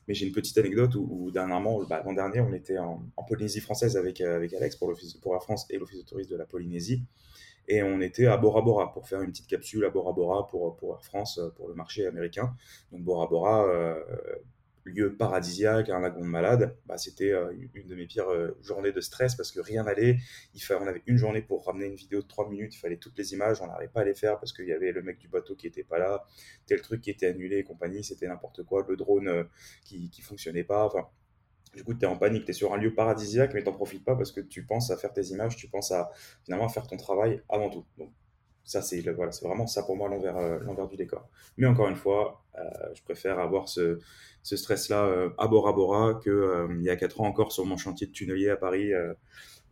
j'ai 0.06 0.26
une 0.26 0.32
petite 0.32 0.56
anecdote 0.56 0.94
où, 0.94 1.30
dernièrement, 1.30 1.84
bah, 1.84 2.02
l'an 2.02 2.14
dernier, 2.14 2.40
on 2.40 2.54
était 2.54 2.78
en, 2.78 3.02
Polynésie 3.28 3.60
française 3.60 3.96
avec, 3.96 4.22
euh, 4.22 4.46
Alex 4.56 4.76
pour, 4.76 4.94
pour 5.20 5.34
la 5.34 5.40
France 5.40 5.66
et 5.68 5.76
l'Office 5.76 5.98
de 5.98 6.04
tourisme 6.04 6.30
de 6.30 6.36
la 6.36 6.46
Polynésie. 6.46 7.02
Et 7.68 7.82
on 7.82 8.00
était 8.00 8.26
à 8.26 8.38
Bora 8.38 8.62
Bora 8.62 8.92
pour 8.92 9.06
faire 9.06 9.20
une 9.20 9.30
petite 9.30 9.46
capsule 9.46 9.84
à 9.84 9.90
Bora 9.90 10.12
Bora 10.14 10.46
pour, 10.46 10.74
pour 10.76 10.94
Air 10.94 11.04
France, 11.04 11.38
euh, 11.38 11.50
pour 11.50 11.68
le 11.68 11.74
marché 11.74 12.06
américain. 12.06 12.56
Donc 12.92 13.02
Bora 13.02 13.26
Bora, 13.26 13.66
euh, 13.66 14.02
lieu 14.86 15.14
paradisiaque, 15.14 15.90
un 15.90 16.00
lagon 16.00 16.22
de 16.22 16.26
malade, 16.26 16.74
bah, 16.86 16.96
c'était 16.96 17.30
euh, 17.30 17.52
une 17.74 17.86
de 17.86 17.94
mes 17.94 18.06
pires 18.06 18.30
journées 18.62 18.90
de 18.90 19.02
stress 19.02 19.34
parce 19.34 19.52
que 19.52 19.60
rien 19.60 19.84
n'allait. 19.84 20.16
Il 20.54 20.62
fallait, 20.62 20.80
on 20.82 20.86
avait 20.86 21.02
une 21.06 21.18
journée 21.18 21.42
pour 21.42 21.66
ramener 21.66 21.84
une 21.84 21.94
vidéo 21.94 22.22
de 22.22 22.26
3 22.26 22.48
minutes, 22.48 22.74
il 22.74 22.78
fallait 22.78 22.96
toutes 22.96 23.18
les 23.18 23.34
images, 23.34 23.60
on 23.60 23.66
n'arrivait 23.66 23.92
pas 23.92 24.00
à 24.00 24.04
les 24.04 24.14
faire 24.14 24.38
parce 24.38 24.54
qu'il 24.54 24.66
y 24.66 24.72
avait 24.72 24.92
le 24.92 25.02
mec 25.02 25.18
du 25.18 25.28
bateau 25.28 25.54
qui 25.54 25.66
était 25.66 25.84
pas 25.84 25.98
là, 25.98 26.24
tel 26.66 26.80
truc 26.80 27.02
qui 27.02 27.10
était 27.10 27.26
annulé 27.26 27.58
et 27.58 27.64
compagnie, 27.64 28.02
c'était 28.02 28.28
n'importe 28.28 28.62
quoi, 28.64 28.86
le 28.88 28.96
drone 28.96 29.46
qui, 29.84 30.08
qui 30.08 30.22
fonctionnait 30.22 30.64
pas. 30.64 30.90
Du 31.74 31.84
coup, 31.84 31.94
tu 31.94 32.04
es 32.04 32.06
en 32.06 32.16
panique, 32.16 32.44
tu 32.44 32.50
es 32.50 32.54
sur 32.54 32.72
un 32.72 32.76
lieu 32.76 32.94
paradisiaque, 32.94 33.54
mais 33.54 33.62
tu 33.62 33.68
n'en 33.68 33.74
profites 33.74 34.04
pas 34.04 34.16
parce 34.16 34.32
que 34.32 34.40
tu 34.40 34.64
penses 34.64 34.90
à 34.90 34.96
faire 34.96 35.12
tes 35.12 35.26
images, 35.26 35.56
tu 35.56 35.68
penses 35.68 35.92
à 35.92 36.10
finalement 36.44 36.68
faire 36.68 36.86
ton 36.86 36.96
travail 36.96 37.42
avant 37.48 37.70
tout. 37.70 37.84
Donc, 37.98 38.10
ça, 38.64 38.82
c'est 38.82 39.00
voilà, 39.00 39.32
vraiment 39.42 39.66
ça 39.66 39.82
pour 39.82 39.96
moi 39.96 40.08
l'envers 40.08 40.36
euh, 40.36 40.86
du 40.90 40.96
décor. 40.96 41.26
Mais 41.56 41.66
encore 41.66 41.88
une 41.88 41.96
fois, 41.96 42.44
euh, 42.58 42.60
je 42.94 43.02
préfère 43.02 43.38
avoir 43.38 43.68
ce, 43.68 43.98
ce 44.42 44.56
stress-là 44.56 45.06
euh, 45.06 45.30
à 45.38 45.48
Bora 45.48 45.72
Bora 45.72 46.20
que 46.22 46.68
il 46.78 46.82
y 46.84 46.90
a 46.90 46.96
4 46.96 47.22
ans 47.22 47.26
encore 47.26 47.50
sur 47.50 47.64
mon 47.64 47.78
chantier 47.78 48.06
de 48.06 48.12
tunnelier 48.12 48.50
à 48.50 48.56
Paris 48.56 48.92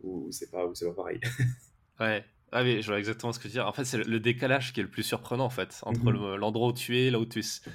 où 0.01 0.31
c'est 0.31 0.49
pas, 0.49 0.65
pas 0.67 0.93
pareil. 0.95 1.19
ouais. 1.99 2.23
Ah 2.51 2.63
oui, 2.63 2.81
je 2.81 2.87
vois 2.87 2.97
exactement 2.97 3.33
ce 3.33 3.39
que 3.39 3.43
tu 3.43 3.49
veux 3.49 3.53
dire. 3.53 3.67
En 3.67 3.73
fait, 3.73 3.85
c'est 3.85 4.03
le 4.03 4.19
décalage 4.19 4.73
qui 4.73 4.79
est 4.79 4.83
le 4.83 4.89
plus 4.89 5.03
surprenant 5.03 5.45
en 5.45 5.49
fait 5.49 5.79
entre 5.83 6.11
mhm. 6.11 6.35
l'endroit 6.35 6.69
où 6.69 6.73
tu 6.73 6.97
es, 6.97 7.11
là 7.11 7.19
où 7.19 7.25
tu 7.25 7.39
es. 7.39 7.69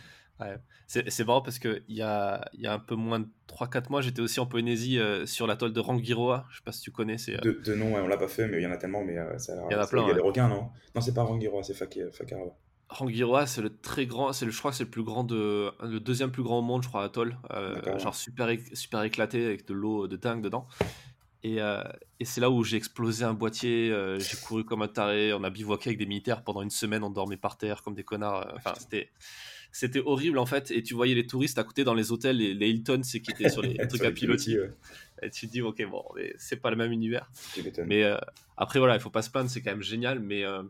C'est 0.86 1.24
marrant 1.24 1.42
parce 1.42 1.58
qu'il 1.58 1.82
y 1.88 2.02
a, 2.02 2.44
y 2.54 2.66
a 2.66 2.72
un 2.72 2.78
peu 2.78 2.94
moins 2.94 3.20
de 3.20 3.28
3-4 3.48 3.90
mois, 3.90 4.00
j'étais 4.00 4.20
aussi 4.20 4.40
en 4.40 4.46
Polynésie 4.46 4.98
euh, 4.98 5.26
sur 5.26 5.46
l'atoll 5.46 5.72
de 5.72 5.80
Rangiroa. 5.80 6.46
Je 6.50 6.56
sais 6.56 6.62
pas 6.64 6.72
si 6.72 6.82
tu 6.82 6.90
connais. 6.90 7.16
Euh, 7.28 7.38
de, 7.38 7.52
de, 7.52 7.74
nom, 7.74 7.94
on 7.94 8.06
l'a 8.06 8.16
pas 8.16 8.28
fait, 8.28 8.48
mais 8.48 8.58
il 8.58 8.62
y 8.62 8.66
en 8.66 8.72
a 8.72 8.76
tellement. 8.76 9.04
Mais 9.04 9.18
euh, 9.18 9.38
ça, 9.38 9.54
il 9.70 9.72
y 9.72 9.76
en 9.76 9.80
a 9.80 9.86
plein. 9.86 10.02
Il 10.02 10.08
y 10.08 10.10
a 10.10 10.14
des 10.14 10.20
requins, 10.20 10.48
non? 10.48 10.68
Non, 10.94 11.00
c'est 11.00 11.14
pas 11.14 11.22
Rangiroa, 11.22 11.62
c'est 11.62 11.74
Fakarawa. 11.74 12.56
Rangiroa, 12.88 13.46
c'est 13.46 13.62
le 13.62 13.74
très 13.74 14.04
grand, 14.04 14.34
c'est 14.34 14.44
le, 14.44 14.50
je 14.50 14.58
crois 14.58 14.70
que 14.70 14.76
c'est 14.76 14.84
le 14.84 14.90
plus 14.90 15.02
grand 15.02 15.24
de, 15.24 15.72
le 15.82 15.98
deuxième 15.98 16.30
plus 16.30 16.42
grand 16.42 16.58
au 16.58 16.62
monde, 16.62 16.82
je 16.82 16.88
crois, 16.88 17.04
atoll. 17.04 17.38
genre 17.96 18.14
super, 18.14 18.50
super 18.74 19.02
éclaté 19.02 19.46
avec 19.46 19.66
de 19.66 19.72
l'eau 19.72 20.06
de 20.08 20.16
dingue 20.16 20.42
dedans. 20.42 20.66
Et, 21.42 21.56
et 21.56 22.24
c'est 22.24 22.42
là 22.42 22.50
où 22.50 22.62
j'ai 22.64 22.76
explosé 22.76 23.24
un 23.24 23.32
boîtier, 23.32 23.96
j'ai 24.18 24.36
couru 24.36 24.64
comme 24.64 24.82
un 24.82 24.88
taré, 24.88 25.32
on 25.32 25.42
a 25.42 25.48
bivouaqué 25.48 25.88
avec 25.88 25.98
des 25.98 26.06
militaires 26.06 26.44
pendant 26.44 26.60
une 26.60 26.70
semaine, 26.70 27.02
on 27.02 27.08
dormait 27.08 27.38
par 27.38 27.56
terre 27.56 27.82
comme 27.82 27.94
des 27.94 28.04
connards. 28.04 28.52
Enfin, 28.56 28.74
c'était 28.78 29.08
c'était 29.72 30.02
horrible 30.04 30.38
en 30.38 30.46
fait. 30.46 30.70
Et 30.70 30.82
tu 30.82 30.94
voyais 30.94 31.14
les 31.14 31.26
touristes 31.26 31.58
à 31.58 31.64
côté 31.64 31.82
dans 31.82 31.94
les 31.94 32.12
hôtels, 32.12 32.36
les, 32.36 32.54
les 32.54 32.70
Hilton, 32.70 33.00
c'est 33.02 33.20
qui 33.20 33.32
étaient 33.32 33.48
sur 33.48 33.62
les 33.62 33.74
trucs 33.88 34.04
à 34.04 34.12
piloter. 34.12 34.58
Et 35.22 35.30
tu 35.30 35.46
te 35.46 35.52
dis, 35.52 35.62
ok, 35.62 35.82
bon, 35.88 36.04
c'est 36.36 36.56
pas 36.56 36.70
le 36.70 36.76
même 36.76 36.92
univers. 36.92 37.30
Mais 37.86 38.04
euh, 38.04 38.16
après, 38.56 38.78
voilà, 38.78 38.96
il 38.96 39.00
faut 39.00 39.10
pas 39.10 39.22
se 39.22 39.30
plaindre, 39.30 39.48
c'est 39.48 39.62
quand 39.62 39.70
même 39.70 39.82
génial, 39.82 40.20
mais, 40.20 40.44
euh, 40.44 40.62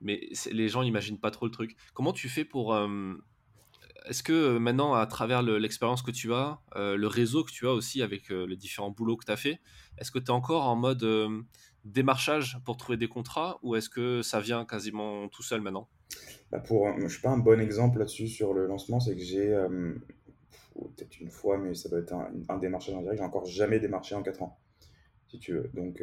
mais 0.00 0.28
les 0.50 0.68
gens 0.68 0.82
n'imaginent 0.82 1.18
pas 1.18 1.30
trop 1.30 1.46
le 1.46 1.52
truc. 1.52 1.76
Comment 1.92 2.12
tu 2.12 2.28
fais 2.28 2.44
pour. 2.44 2.74
Euh, 2.74 3.14
est-ce 4.06 4.22
que 4.22 4.56
maintenant, 4.56 4.94
à 4.94 5.06
travers 5.06 5.42
l'expérience 5.42 6.02
que 6.02 6.10
tu 6.10 6.32
as, 6.32 6.58
le 6.74 7.06
réseau 7.06 7.44
que 7.44 7.52
tu 7.52 7.66
as 7.66 7.72
aussi 7.72 8.00
avec 8.00 8.30
les 8.30 8.56
différents 8.56 8.90
boulots 8.90 9.18
que 9.18 9.26
tu 9.26 9.30
as 9.32 9.36
fait, 9.36 9.60
est-ce 9.98 10.10
que 10.10 10.18
tu 10.18 10.26
es 10.26 10.30
encore 10.30 10.66
en 10.66 10.74
mode 10.74 11.06
démarchage 11.84 12.58
pour 12.64 12.78
trouver 12.78 12.96
des 12.96 13.08
contrats 13.08 13.58
ou 13.62 13.76
est-ce 13.76 13.90
que 13.90 14.22
ça 14.22 14.40
vient 14.40 14.64
quasiment 14.64 15.28
tout 15.28 15.42
seul 15.42 15.60
maintenant? 15.60 15.86
Bah 16.50 16.60
pour, 16.60 16.92
Je 16.98 17.04
ne 17.04 17.08
suis 17.08 17.20
pas 17.20 17.30
un 17.30 17.38
bon 17.38 17.60
exemple 17.60 17.98
là-dessus 17.98 18.28
sur 18.28 18.52
le 18.54 18.66
lancement, 18.66 19.00
c'est 19.00 19.14
que 19.14 19.22
j'ai 19.22 19.56
peut-être 20.74 21.20
une 21.20 21.30
fois, 21.30 21.58
mais 21.58 21.74
ça 21.74 21.88
doit 21.88 22.00
être 22.00 22.14
un, 22.14 22.58
démarchage 22.58 22.94
en 22.94 23.02
direct, 23.02 23.18
j'ai 23.18 23.24
encore 23.24 23.46
jamais 23.46 23.80
démarché 23.80 24.14
en 24.14 24.22
4 24.22 24.42
ans, 24.42 24.58
si 25.28 25.38
tu 25.38 25.52
veux. 25.52 25.70
Donc, 25.74 26.02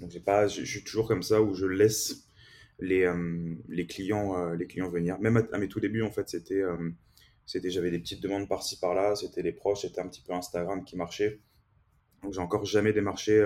donc 0.00 0.10
j'ai 0.10 0.20
pas, 0.20 0.46
je 0.46 0.64
suis 0.64 0.84
toujours 0.84 1.08
comme 1.08 1.22
ça 1.22 1.40
où 1.42 1.54
je 1.54 1.66
laisse 1.66 2.28
les, 2.78 3.10
les, 3.68 3.86
clients, 3.86 4.52
les 4.52 4.66
clients 4.66 4.88
venir. 4.88 5.18
Même 5.20 5.48
à, 5.52 5.58
mes 5.58 5.68
tout 5.68 5.80
débuts, 5.80 6.02
en 6.02 6.10
fait, 6.10 6.28
c'était, 6.28 6.62
c'était 7.46 7.70
j'avais 7.70 7.90
des 7.90 7.98
petites 7.98 8.22
demandes 8.22 8.48
par-ci 8.48 8.78
par-là, 8.78 9.16
c'était 9.16 9.42
les 9.42 9.52
proches, 9.52 9.82
c'était 9.82 10.00
un 10.00 10.08
petit 10.08 10.22
peu 10.22 10.32
Instagram 10.32 10.84
qui 10.84 10.96
marchait. 10.96 11.40
Donc 12.22 12.34
j'ai 12.34 12.40
encore 12.40 12.64
jamais 12.64 12.92
démarché. 12.92 13.42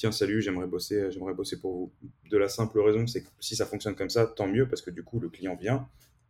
Tiens, 0.00 0.12
salut, 0.12 0.40
j'aimerais 0.40 0.66
bosser, 0.66 1.10
j'aimerais 1.10 1.34
bosser 1.34 1.60
pour 1.60 1.74
vous. 1.74 1.92
De 2.30 2.38
la 2.38 2.48
simple 2.48 2.80
raison, 2.80 3.06
c'est 3.06 3.22
que 3.22 3.28
si 3.38 3.54
ça 3.54 3.66
fonctionne 3.66 3.94
comme 3.94 4.08
ça, 4.08 4.26
tant 4.26 4.46
mieux 4.46 4.66
parce 4.66 4.80
que 4.80 4.90
du 4.90 5.02
coup 5.02 5.20
le 5.20 5.28
client 5.28 5.56
vient 5.56 5.86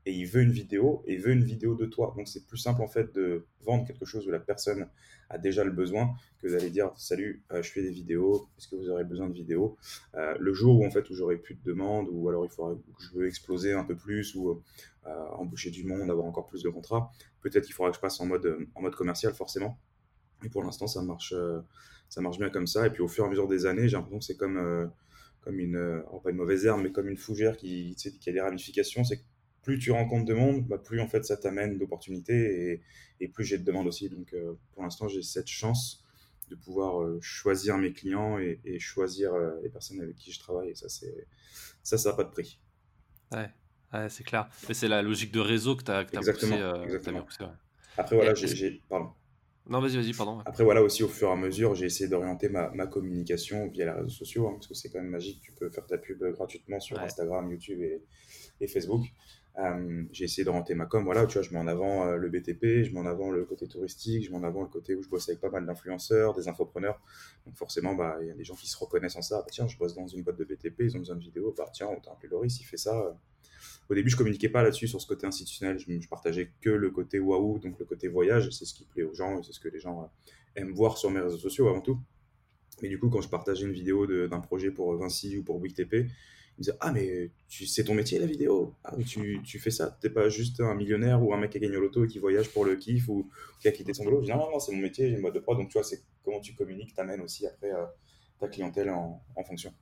et 0.07 0.13
il 0.13 0.25
veut 0.27 0.43
une 0.43 0.51
vidéo 0.51 1.05
et 1.07 1.15
il 1.15 1.21
veut 1.21 1.31
une 1.31 1.45
vidéo 1.45 1.77
de 1.77 1.87
toi. 1.87 2.13
Donc 2.17 2.27
c'est 2.27 2.45
plus 2.45 2.59
simple 2.59 2.83
en 2.83 2.89
fait 2.89 3.15
de 3.15 3.47
vendre 3.61 3.87
quelque 3.87 4.05
chose 4.05 4.27
où 4.27 4.33
la 4.33 4.41
personne 4.41 4.89
a 5.29 5.39
déjà 5.39 5.63
le 5.63 5.71
besoin 5.71 6.17
que 6.43 6.49
d'aller 6.49 6.69
dire 6.69 6.91
salut, 6.97 7.45
euh, 7.53 7.63
je 7.63 7.71
fais 7.71 7.83
des 7.83 7.93
vidéos, 7.93 8.49
est-ce 8.59 8.67
que 8.67 8.75
vous 8.75 8.91
aurez 8.91 9.05
besoin 9.05 9.29
de 9.29 9.35
vidéos? 9.35 9.77
Euh, 10.17 10.35
Le 10.41 10.53
jour 10.53 10.81
où 10.81 10.85
en 10.85 10.91
fait 10.91 11.09
où 11.09 11.15
j'aurai 11.15 11.37
plus 11.37 11.55
de 11.55 11.63
demandes 11.63 12.09
ou 12.11 12.29
alors 12.29 12.45
il 12.45 12.51
faudra 12.51 12.75
que 12.75 13.05
je 13.05 13.13
veux 13.17 13.29
exploser 13.29 13.73
un 13.73 13.85
peu 13.85 13.95
plus 13.95 14.35
ou 14.35 14.65
euh, 15.07 15.29
embaucher 15.35 15.71
du 15.71 15.85
monde, 15.85 16.11
avoir 16.11 16.27
encore 16.27 16.49
plus 16.49 16.65
de 16.65 16.71
contrats, 16.71 17.13
peut-être 17.41 17.67
qu'il 17.67 17.75
faudra 17.75 17.91
que 17.91 17.97
je 17.97 18.01
passe 18.01 18.21
en 18.21 18.27
mode 18.27 18.67
en 18.75 18.83
mode 18.83 18.97
commercial 18.97 19.33
forcément. 19.33 19.79
Et 20.45 20.49
pour 20.49 20.65
l'instant 20.65 20.89
ça 20.89 21.03
marche 21.03 21.35
ça 22.11 22.21
marche 22.21 22.39
bien 22.39 22.51
comme 22.51 22.67
ça 22.67 22.87
et 22.87 22.91
puis 22.91 23.01
au 23.01 23.09
fur 23.09 23.25
et 23.25 23.27
à 23.27 23.31
mesure 23.31 23.49
des 23.49 23.65
années, 23.65 23.89
j'ai 23.89 23.97
l'impression 23.97 24.19
que 24.19 24.25
c'est 24.25 24.37
comme 24.37 24.91
comme 25.41 25.59
une, 25.59 26.03
pas 26.23 26.31
une 26.31 26.37
mauvaise 26.37 26.67
herbe, 26.67 26.83
mais 26.83 26.93
comme 26.93 27.09
une 27.09 27.17
fougère 27.17 27.57
qui, 27.57 27.97
qui 27.97 28.29
a 28.29 28.33
des 28.33 28.43
ramifications. 28.43 29.05
C'est 29.05 29.25
plus 29.63 29.79
tu 29.79 29.93
rencontres 29.93 30.25
de 30.25 30.35
monde, 30.35 30.67
bah, 30.67 30.79
plus 30.79 31.01
en 31.01 31.09
fait 31.09 31.25
ça 31.25 31.37
t'amène 31.37 31.79
d'opportunités 31.79 32.83
et, 33.21 33.29
plus 33.29 33.45
j'ai 33.45 33.59
de 33.59 33.65
demandes 33.65 33.87
aussi. 33.87 34.09
Donc 34.09 34.33
euh, 34.33 34.55
pour 34.73 34.83
l'instant, 34.83 35.09
j'ai 35.09 35.23
cette 35.23 35.49
chance 35.49 36.05
de 36.49 36.57
pouvoir 36.57 37.03
euh, 37.03 37.19
choisir 37.21 37.79
mes 37.79 37.93
clients 37.93 38.39
et, 38.39 38.79
choisir 38.79 39.35
euh, 39.35 39.53
les 39.63 39.69
personnes 39.69 40.01
avec 40.01 40.17
qui 40.17 40.33
je 40.33 40.41
travaille. 40.41 40.71
Et 40.71 40.75
ça, 40.75 40.89
c'est 40.89 41.27
ça, 41.83 41.99
ça 41.99 42.11
n'a 42.11 42.17
pas 42.17 42.25
de 42.25 42.31
prix. 42.31 42.61
Ouais, 43.33 44.09
c'est 44.09 44.25
clair. 44.25 44.49
Mais 44.69 44.75
c'est 44.75 44.89
la 44.89 45.03
logique 45.03 45.33
de 45.33 45.41
réseau 45.41 45.77
que 45.77 45.85
tu 45.85 45.91
as, 45.91 46.03
exactement, 46.03 46.83
exactement. 46.85 47.27
Après, 47.97 48.17
voilà, 48.17 48.35
j'ai. 48.35 48.83
Pardon. 48.89 49.11
Non, 49.71 49.81
vas-y, 49.81 49.97
vas-y, 49.97 50.13
pardon. 50.13 50.41
Après, 50.45 50.65
voilà, 50.65 50.83
aussi, 50.83 51.05
au 51.05 51.09
fur 51.09 51.29
et 51.29 51.33
à 51.33 51.37
mesure, 51.37 51.77
j'ai 51.77 51.87
essayé 51.87 52.11
d'orienter 52.11 52.49
ma, 52.49 52.71
ma, 52.71 52.87
communication 52.87 53.69
via 53.69 53.85
les 53.85 53.93
réseaux 53.93 54.09
sociaux, 54.09 54.49
hein, 54.49 54.55
parce 54.55 54.67
que 54.67 54.75
c'est 54.75 54.91
quand 54.91 55.01
même 55.01 55.11
magique. 55.11 55.41
Tu 55.41 55.53
peux 55.53 55.71
faire 55.71 55.87
ta 55.87 55.97
pub 55.97 56.23
gratuitement 56.33 56.81
sur 56.81 56.99
Instagram, 56.99 57.51
YouTube 57.51 57.81
et, 57.81 58.03
et 58.61 58.67
Facebook. 58.67 59.07
Euh, 59.59 60.05
j'ai 60.13 60.25
essayé 60.25 60.45
de 60.45 60.51
renter 60.51 60.75
ma 60.75 60.87
com. 60.87 61.05
Voilà, 61.05 61.27
tu 61.27 61.35
vois, 61.35 61.43
je 61.43 61.53
mets 61.53 61.59
en 61.59 61.67
avant 61.67 62.07
euh, 62.07 62.17
le 62.17 62.29
BTP, 62.29 62.85
je 62.85 62.93
mets 62.93 63.01
en 63.01 63.07
avant 63.07 63.31
le 63.31 63.45
côté 63.45 63.67
touristique, 63.67 64.25
je 64.25 64.31
mets 64.31 64.39
en 64.39 64.45
avant 64.45 64.63
le 64.63 64.69
côté 64.69 64.95
où 64.95 65.03
je 65.03 65.09
bosse 65.09 65.29
avec 65.29 65.41
pas 65.41 65.51
mal 65.51 65.67
d'influenceurs, 65.67 66.35
des 66.35 66.49
infopreneurs. 66.49 67.01
Donc 67.47 67.57
forcément, 67.57 67.95
bah, 67.95 68.19
il 68.23 68.29
y 68.29 68.31
a 68.31 68.35
des 68.35 68.45
gens 68.45 68.55
qui 68.55 68.69
se 68.69 68.79
reconnaissent 68.79 69.17
en 69.17 69.23
ça. 69.23 69.39
Bah, 69.39 69.49
tiens, 69.51 69.67
je 69.67 69.77
bosse 69.77 69.95
dans 69.95 70.07
une 70.07 70.23
boîte 70.23 70.37
de 70.37 70.45
BTP, 70.45 70.81
ils 70.81 70.97
ont 70.97 71.01
besoin 71.01 71.17
de 71.17 71.23
vidéos. 71.23 71.55
Bah, 71.57 71.69
tiens, 71.73 71.89
on 71.89 72.01
t'a 72.01 72.13
appelé 72.13 72.29
Loris, 72.29 72.61
il 72.61 72.65
fait 72.65 72.77
ça. 72.77 73.17
Au 73.91 73.95
début, 73.95 74.09
je 74.09 74.17
communiquais 74.17 74.49
pas 74.49 74.63
là-dessus 74.63 74.87
sur 74.87 75.01
ce 75.01 75.07
côté 75.09 75.27
institutionnel. 75.27 75.77
Je, 75.81 76.09
partageais 76.09 76.53
que 76.61 76.71
le 76.71 76.91
côté 76.91 77.19
waouh, 77.19 77.59
donc 77.59 77.77
le 77.81 77.85
côté 77.85 78.07
voyage. 78.07 78.49
C'est 78.51 78.65
ce 78.65 78.73
qui 78.73 78.85
plaît 78.85 79.03
aux 79.03 79.15
gens 79.15 79.41
et 79.41 79.43
c'est 79.43 79.53
ce 79.53 79.59
que 79.59 79.69
les 79.69 79.81
gens 79.81 80.03
euh, 80.03 80.61
aiment 80.61 80.73
voir 80.73 80.97
sur 80.97 81.11
mes 81.11 81.19
réseaux 81.19 81.39
sociaux 81.39 81.69
avant 81.69 81.81
tout. 81.81 81.99
Mais 82.83 82.89
du 82.89 83.01
coup, 83.01 83.11
quand 83.11 83.21
je 83.21 83.29
partageais 83.29 83.67
une 83.67 83.73
vidéo 83.73 84.07
d'un 84.29 84.39
projet 84.39 84.71
pour 84.71 84.97
Vinci 84.97 85.37
ou 85.37 85.43
pour 85.43 85.61
WeekTP, 85.61 85.93
me 85.95 86.63
disait 86.63 86.77
Ah, 86.79 86.93
mais 86.93 87.33
c'est 87.49 87.83
ton 87.83 87.95
métier 87.95 88.21
la 88.21 88.27
vidéo 88.27 88.77
Ah, 88.85 88.95
tu, 89.05 89.59
fais 89.59 89.73
ça 89.73 89.99
T'es 90.01 90.09
pas 90.09 90.29
juste 90.29 90.61
un 90.61 90.77
millionnaire 90.77 91.21
ou 91.21 91.35
un 91.35 91.37
mec 91.37 91.51
qui 91.51 91.59
a 91.59 91.61
gagné 91.61 91.77
au 91.77 91.81
loto 91.81 92.05
et 92.05 92.07
qui 92.07 92.21
voyage 92.21 92.49
pour 92.51 92.65
le 92.65 92.77
kiff 92.77 93.09
ou 93.09 93.29
qui 93.61 93.67
a 93.67 93.73
quitté 93.73 93.93
son 93.93 94.05
boulot 94.05 94.21
Je 94.21 94.27
dis 94.27 94.31
Non, 94.31 94.49
non, 94.53 94.61
c'est 94.61 94.71
mon 94.71 94.79
métier, 94.79 95.09
j'ai 95.09 95.17
une 95.17 95.23
boîte 95.23 95.35
de 95.35 95.41
prod. 95.41 95.59
Donc, 95.59 95.69
tu 95.69 95.73
vois, 95.73 95.85
c'est 95.85 96.01
comment 96.25 96.39
tu 96.39 96.55
communiques, 96.55 96.95
t'amènes 96.95 97.23
aussi 97.23 97.45
après 97.45 97.73
euh, 97.73 97.87
ta 98.39 98.47
clientèle 98.47 98.91
en, 98.91 99.21
en 99.35 99.43
fonction. 99.43 99.75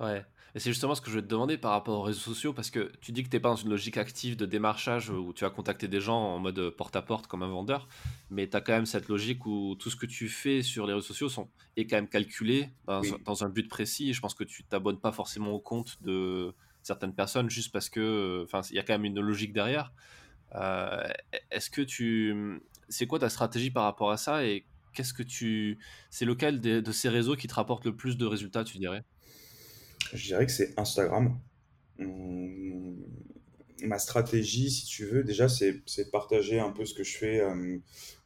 Ouais. 0.00 0.24
Et 0.54 0.58
c'est 0.58 0.70
justement 0.70 0.94
ce 0.94 1.00
que 1.00 1.10
je 1.10 1.16
vais 1.16 1.22
te 1.22 1.28
demander 1.28 1.58
par 1.58 1.70
rapport 1.72 2.00
aux 2.00 2.02
réseaux 2.02 2.18
sociaux, 2.18 2.52
parce 2.52 2.70
que 2.70 2.90
tu 3.00 3.12
dis 3.12 3.22
que 3.22 3.28
tu 3.28 3.36
n'es 3.36 3.40
pas 3.40 3.50
dans 3.50 3.56
une 3.56 3.70
logique 3.70 3.96
active 3.96 4.36
de 4.36 4.46
démarchage 4.46 5.10
où 5.10 5.32
tu 5.32 5.44
vas 5.44 5.50
contacter 5.50 5.86
des 5.86 6.00
gens 6.00 6.18
en 6.18 6.38
mode 6.40 6.70
porte-à-porte 6.70 7.28
comme 7.28 7.42
un 7.42 7.48
vendeur, 7.48 7.86
mais 8.30 8.48
tu 8.48 8.56
as 8.56 8.60
quand 8.60 8.72
même 8.72 8.86
cette 8.86 9.08
logique 9.08 9.46
où 9.46 9.76
tout 9.78 9.90
ce 9.90 9.96
que 9.96 10.06
tu 10.06 10.28
fais 10.28 10.62
sur 10.62 10.86
les 10.86 10.94
réseaux 10.94 11.06
sociaux 11.06 11.28
sont, 11.28 11.48
est 11.76 11.86
quand 11.86 11.96
même 11.96 12.08
calculé 12.08 12.70
dans, 12.86 13.44
un 13.44 13.48
but 13.48 13.68
précis. 13.68 14.10
Et 14.10 14.12
je 14.12 14.20
pense 14.20 14.34
que 14.34 14.44
tu 14.44 14.64
t'abonnes 14.64 14.98
pas 14.98 15.12
forcément 15.12 15.52
au 15.52 15.60
compte 15.60 16.02
de 16.02 16.52
certaines 16.82 17.14
personnes 17.14 17.48
juste 17.48 17.70
parce 17.70 17.88
que, 17.88 18.42
enfin, 18.44 18.62
il 18.70 18.76
y 18.76 18.78
a 18.80 18.82
quand 18.82 18.94
même 18.94 19.04
une 19.04 19.20
logique 19.20 19.52
derrière. 19.52 19.92
Euh, 20.56 21.06
est-ce 21.52 21.70
que 21.70 21.82
tu, 21.82 22.60
c'est 22.88 23.06
quoi 23.06 23.20
ta 23.20 23.28
stratégie 23.28 23.70
par 23.70 23.84
rapport 23.84 24.10
à 24.10 24.16
ça 24.16 24.44
et 24.44 24.66
qu'est-ce 24.94 25.14
que 25.14 25.22
tu, 25.22 25.78
c'est 26.10 26.24
lequel 26.24 26.60
de, 26.60 26.80
de 26.80 26.92
ces 26.92 27.08
réseaux 27.08 27.36
qui 27.36 27.46
te 27.46 27.54
rapporte 27.54 27.84
le 27.84 27.94
plus 27.94 28.16
de 28.16 28.26
résultats, 28.26 28.64
tu 28.64 28.78
dirais? 28.78 29.04
Je 30.12 30.26
dirais 30.26 30.46
que 30.46 30.52
c'est 30.52 30.78
Instagram. 30.78 31.38
Hum, 31.98 32.96
ma 33.82 33.98
stratégie, 33.98 34.70
si 34.70 34.86
tu 34.86 35.04
veux, 35.06 35.24
déjà, 35.24 35.48
c'est 35.48 35.72
de 35.72 36.10
partager 36.10 36.58
un 36.58 36.70
peu 36.70 36.84
ce 36.84 36.94
que 36.94 37.02
je 37.02 37.16
fais, 37.16 37.40
euh, 37.40 37.78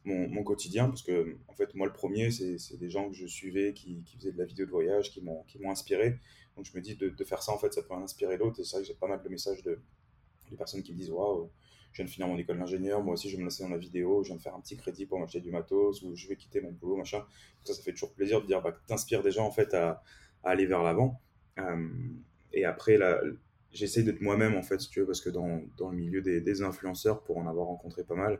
mon, 0.03 0.43
quotidien, 0.43 0.87
parce 0.87 1.01
que, 1.01 1.37
en 1.47 1.53
fait, 1.53 1.73
moi, 1.75 1.87
le 1.87 1.93
premier, 1.93 2.31
c'est 2.31 2.77
des 2.77 2.89
gens 2.89 3.09
que 3.09 3.15
je 3.15 3.25
suivais 3.25 3.73
qui, 3.73 4.03
qui, 4.03 4.17
faisaient 4.17 4.31
de 4.31 4.37
la 4.37 4.45
vidéo 4.45 4.65
de 4.65 4.71
voyage, 4.71 5.11
qui 5.11 5.21
m'ont 5.21 5.71
inspiré. 5.71 6.19
Donc, 6.55 6.65
je 6.65 6.75
me 6.75 6.81
dis, 6.81 6.95
de, 6.95 7.09
de, 7.09 7.23
faire 7.23 7.41
ça, 7.41 7.51
en 7.51 7.57
fait, 7.57 7.73
ça 7.73 7.81
peut 7.81 7.93
en 7.93 8.03
inspirer 8.03 8.37
d'autres. 8.37 8.59
Et 8.59 8.63
c'est 8.63 8.77
vrai 8.77 8.81
que 8.83 8.87
j'ai 8.87 8.93
pas 8.93 9.07
mal 9.07 9.21
de 9.21 9.29
messages 9.29 9.63
de, 9.63 9.79
de 10.51 10.55
personnes 10.55 10.83
qui 10.83 10.93
me 10.93 10.97
disent, 10.97 11.11
waouh, 11.11 11.49
je 11.91 11.97
viens 11.97 12.05
de 12.05 12.09
finir 12.09 12.27
mon 12.27 12.37
école 12.37 12.59
d'ingénieur, 12.59 13.01
moi 13.03 13.13
aussi, 13.13 13.29
je 13.29 13.35
vais 13.35 13.39
me 13.39 13.45
lancer 13.45 13.63
dans 13.63 13.69
la 13.69 13.77
vidéo, 13.77 14.21
je 14.23 14.27
viens 14.27 14.37
de 14.37 14.41
faire 14.41 14.55
un 14.55 14.59
petit 14.59 14.77
crédit 14.77 15.05
pour 15.05 15.19
m'acheter 15.19 15.39
du 15.39 15.51
matos, 15.51 16.01
ou 16.03 16.15
je 16.15 16.27
vais 16.27 16.35
quitter 16.35 16.61
mon 16.61 16.71
boulot, 16.71 16.97
machin. 16.97 17.25
Ça, 17.63 17.73
ça 17.73 17.81
fait 17.81 17.91
toujours 17.91 18.13
plaisir 18.13 18.41
de 18.41 18.47
dire, 18.47 18.61
bah, 18.61 18.77
t'inspires 18.87 19.23
des 19.23 19.31
gens, 19.31 19.45
en 19.45 19.51
fait, 19.51 19.73
à 19.73 20.03
aller 20.43 20.65
vers 20.65 20.83
l'avant. 20.83 21.21
Euh, 21.59 21.89
et 22.53 22.65
après, 22.65 22.97
j'essaie 23.71 24.03
d'être 24.03 24.21
moi-même, 24.21 24.55
en 24.55 24.63
fait, 24.63 24.79
si 24.81 24.89
tu 24.89 25.01
veux, 25.01 25.05
parce 25.05 25.21
que 25.21 25.29
dans, 25.29 25.61
dans 25.77 25.89
le 25.89 25.97
milieu 25.97 26.21
des, 26.21 26.41
des, 26.41 26.61
influenceurs, 26.61 27.21
pour 27.23 27.37
en 27.37 27.47
avoir 27.47 27.67
rencontré 27.67 28.03
pas 28.03 28.15
mal, 28.15 28.39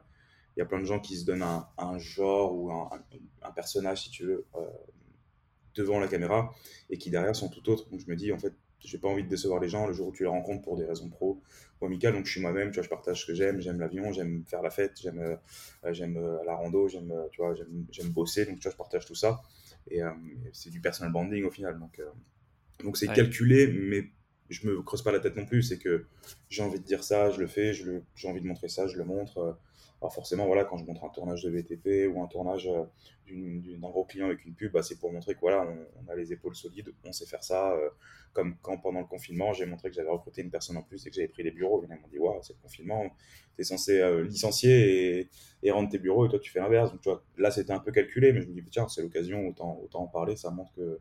il 0.55 0.59
y 0.59 0.63
a 0.63 0.65
plein 0.65 0.79
de 0.79 0.85
gens 0.85 0.99
qui 0.99 1.17
se 1.17 1.25
donnent 1.25 1.43
un, 1.43 1.67
un 1.77 1.97
genre 1.97 2.55
ou 2.55 2.71
un, 2.71 2.89
un, 3.41 3.51
personnage, 3.51 4.03
si 4.03 4.09
tu 4.09 4.25
veux, 4.25 4.45
euh, 4.55 4.59
devant 5.75 5.99
la 5.99 6.07
caméra 6.07 6.53
et 6.89 6.97
qui 6.97 7.09
derrière 7.09 7.35
sont 7.35 7.49
tout 7.49 7.69
autres. 7.69 7.89
Donc 7.89 7.99
je 7.99 8.09
me 8.09 8.15
dis, 8.15 8.31
en 8.31 8.39
fait, 8.39 8.53
j'ai 8.79 8.97
pas 8.97 9.09
envie 9.09 9.23
de 9.23 9.27
décevoir 9.27 9.59
les 9.59 9.67
gens 9.67 9.87
le 9.87 9.93
jour 9.93 10.09
où 10.09 10.11
tu 10.11 10.23
les 10.23 10.29
rencontres 10.29 10.61
pour 10.61 10.77
des 10.77 10.85
raisons 10.85 11.09
pro 11.09 11.41
ou 11.81 11.85
amicales. 11.85 12.13
Donc 12.13 12.25
je 12.25 12.31
suis 12.31 12.41
moi-même, 12.41 12.69
tu 12.69 12.75
vois, 12.75 12.83
je 12.83 12.89
partage 12.89 13.21
ce 13.21 13.25
que 13.25 13.33
j'aime, 13.33 13.59
j'aime 13.59 13.79
l'avion, 13.79 14.13
j'aime 14.13 14.45
faire 14.45 14.61
la 14.61 14.69
fête, 14.69 14.93
j'aime 15.01 15.19
euh, 15.19 15.91
j'aime 15.91 16.17
la 16.45 16.55
rando, 16.55 16.87
j'aime 16.87 17.11
tu 17.31 17.41
bosser. 18.09 18.45
Donc 18.45 18.59
tu 18.59 18.63
vois, 18.63 18.71
je 18.71 18.77
partage 18.77 19.05
tout 19.05 19.15
ça 19.15 19.41
et 19.89 20.01
c'est 20.53 20.69
du 20.69 20.79
personal 20.81 21.11
branding 21.11 21.43
au 21.43 21.51
final. 21.51 21.79
Donc 21.79 21.99
donc 22.83 22.97
c'est 22.97 23.07
calculé, 23.07 23.67
mais 23.67 24.05
je 24.49 24.67
me 24.67 24.81
creuse 24.81 25.01
pas 25.01 25.11
la 25.11 25.19
tête 25.19 25.35
non 25.35 25.45
plus. 25.45 25.63
C'est 25.63 25.79
que 25.79 26.05
j'ai 26.49 26.63
envie 26.63 26.79
de 26.79 26.85
dire 26.85 27.03
ça, 27.03 27.31
je 27.31 27.39
le 27.39 27.47
fais, 27.47 27.73
j'ai 27.73 28.27
envie 28.27 28.41
de 28.41 28.47
montrer 28.47 28.69
ça, 28.69 28.87
je 28.87 28.97
le 28.97 29.05
montre. 29.05 29.57
Alors 30.01 30.13
forcément, 30.13 30.45
voilà, 30.45 30.65
quand 30.65 30.77
je 30.77 30.85
montre 30.85 31.03
un 31.05 31.09
tournage 31.09 31.43
de 31.43 31.49
VTP 31.49 32.13
ou 32.13 32.21
un 32.21 32.27
tournage 32.27 32.67
euh, 32.67 32.83
d'un 33.31 33.89
gros 33.89 34.03
client 34.03 34.27
avec 34.27 34.45
une 34.45 34.53
pub, 34.53 34.73
bah, 34.73 34.83
c'est 34.83 34.99
pour 34.99 35.11
montrer 35.11 35.35
que 35.35 35.39
voilà, 35.39 35.65
on, 35.65 36.11
a 36.11 36.15
les 36.15 36.33
épaules 36.33 36.55
solides, 36.55 36.93
on 37.05 37.13
sait 37.13 37.25
faire 37.25 37.43
ça. 37.43 37.71
Euh, 37.71 37.89
comme 38.33 38.57
quand 38.61 38.77
pendant 38.77 38.99
le 38.99 39.05
confinement, 39.05 39.53
j'ai 39.53 39.65
montré 39.65 39.89
que 39.89 39.95
j'avais 39.95 40.09
recruté 40.09 40.41
une 40.41 40.51
personne 40.51 40.75
en 40.75 40.83
plus 40.83 41.05
et 41.07 41.09
que 41.09 41.15
j'avais 41.15 41.29
pris 41.29 41.43
les 41.43 41.51
bureaux. 41.51 41.81
Ils 41.83 41.89
m'ont 41.89 42.07
dit, 42.09 42.19
waouh, 42.19 42.39
c'est 42.43 42.53
le 42.53 42.59
confinement, 42.61 43.09
tu 43.55 43.61
es 43.61 43.63
censé 43.63 44.01
euh, 44.01 44.25
licencier 44.25 45.19
et, 45.19 45.29
et, 45.63 45.71
rendre 45.71 45.89
tes 45.89 45.97
bureaux 45.97 46.25
et 46.25 46.29
toi 46.29 46.39
tu 46.39 46.51
fais 46.51 46.59
l'inverse. 46.59 46.91
Donc 46.91 47.01
tu 47.01 47.09
vois, 47.09 47.23
là 47.37 47.49
c'était 47.49 47.71
un 47.71 47.79
peu 47.79 47.93
calculé, 47.93 48.33
mais 48.33 48.41
je 48.41 48.47
me 48.47 48.53
dis, 48.53 48.63
tiens, 48.69 48.89
c'est 48.89 49.01
l'occasion, 49.01 49.47
autant, 49.47 49.79
autant 49.81 50.03
en 50.03 50.07
parler, 50.07 50.35
ça 50.35 50.51
montre 50.51 50.73
que 50.75 50.99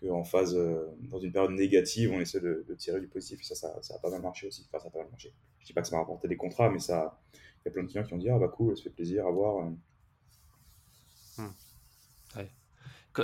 qu'en 0.00 0.24
phase, 0.24 0.54
euh, 0.54 0.86
dans 1.10 1.18
une 1.18 1.32
période 1.32 1.52
négative, 1.52 2.12
on 2.12 2.20
essaie 2.20 2.40
de, 2.40 2.64
tirer 2.76 3.00
du 3.00 3.08
positif. 3.08 3.40
Et 3.40 3.54
ça, 3.54 3.54
ça, 3.82 3.94
a 3.94 3.98
pas 3.98 4.10
mal 4.10 4.22
marché 4.22 4.46
aussi. 4.46 4.66
Enfin, 4.68 4.82
ça 4.82 4.88
a 4.88 4.90
pas 4.90 4.98
mal 4.98 5.10
marché. 5.10 5.32
Je 5.60 5.66
dis 5.66 5.72
pas 5.72 5.82
que 5.82 5.88
ça 5.88 5.96
m'a 5.96 6.02
rapporté 6.02 6.28
des 6.28 6.36
contrats, 6.36 6.70
mais 6.70 6.78
ça, 6.78 7.20
il 7.34 7.38
y 7.66 7.68
a 7.68 7.70
plein 7.70 7.82
de 7.82 7.88
clients 7.88 8.04
qui 8.04 8.14
ont 8.14 8.18
dit 8.18 8.28
Ah 8.28 8.38
bah 8.38 8.48
cool, 8.48 8.76
ça 8.76 8.82
fait 8.82 8.90
plaisir 8.90 9.26
à 9.26 9.30
voir. 9.30 9.70
Hmm. 11.38 11.50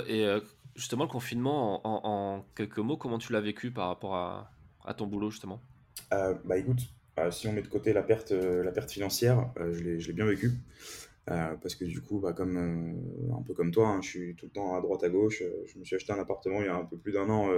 Et 0.07 0.25
euh, 0.25 0.39
justement, 0.75 1.03
le 1.03 1.09
confinement, 1.09 1.81
en, 1.85 2.43
quelques 2.55 2.79
mots, 2.79 2.97
comment 2.97 3.19
tu 3.19 3.31
l'as 3.31 3.41
vécu 3.41 3.69
par 3.69 3.89
rapport 3.89 4.15
à, 4.15 4.51
à 4.83 4.95
ton 4.95 5.05
boulot, 5.05 5.29
justement? 5.29 5.61
Euh, 6.11 6.33
Bah 6.45 6.57
écoute, 6.57 6.79
si 7.29 7.47
on 7.47 7.53
met 7.53 7.61
de 7.61 7.67
côté 7.67 7.93
la 7.93 8.01
perte, 8.01 8.31
la 8.31 8.71
perte 8.71 8.89
financière, 8.89 9.51
je 9.57 9.81
l'ai 9.81 10.13
bien 10.13 10.25
vécu. 10.25 10.51
Euh, 11.31 11.55
parce 11.61 11.75
que 11.75 11.85
du 11.85 12.01
coup, 12.01 12.19
bah, 12.19 12.33
comme, 12.33 12.57
euh, 12.57 13.37
un 13.37 13.41
peu 13.43 13.53
comme 13.53 13.71
toi, 13.71 13.87
hein, 13.87 14.01
je 14.01 14.09
suis 14.09 14.35
tout 14.35 14.47
le 14.47 14.51
temps 14.51 14.75
à 14.75 14.81
droite 14.81 15.03
à 15.03 15.09
gauche. 15.09 15.41
Euh, 15.41 15.63
je 15.65 15.79
me 15.79 15.85
suis 15.85 15.95
acheté 15.95 16.11
un 16.11 16.19
appartement 16.19 16.59
il 16.59 16.65
y 16.65 16.69
a 16.69 16.75
un 16.75 16.83
peu 16.83 16.97
plus 16.97 17.13
d'un 17.13 17.29
an. 17.29 17.49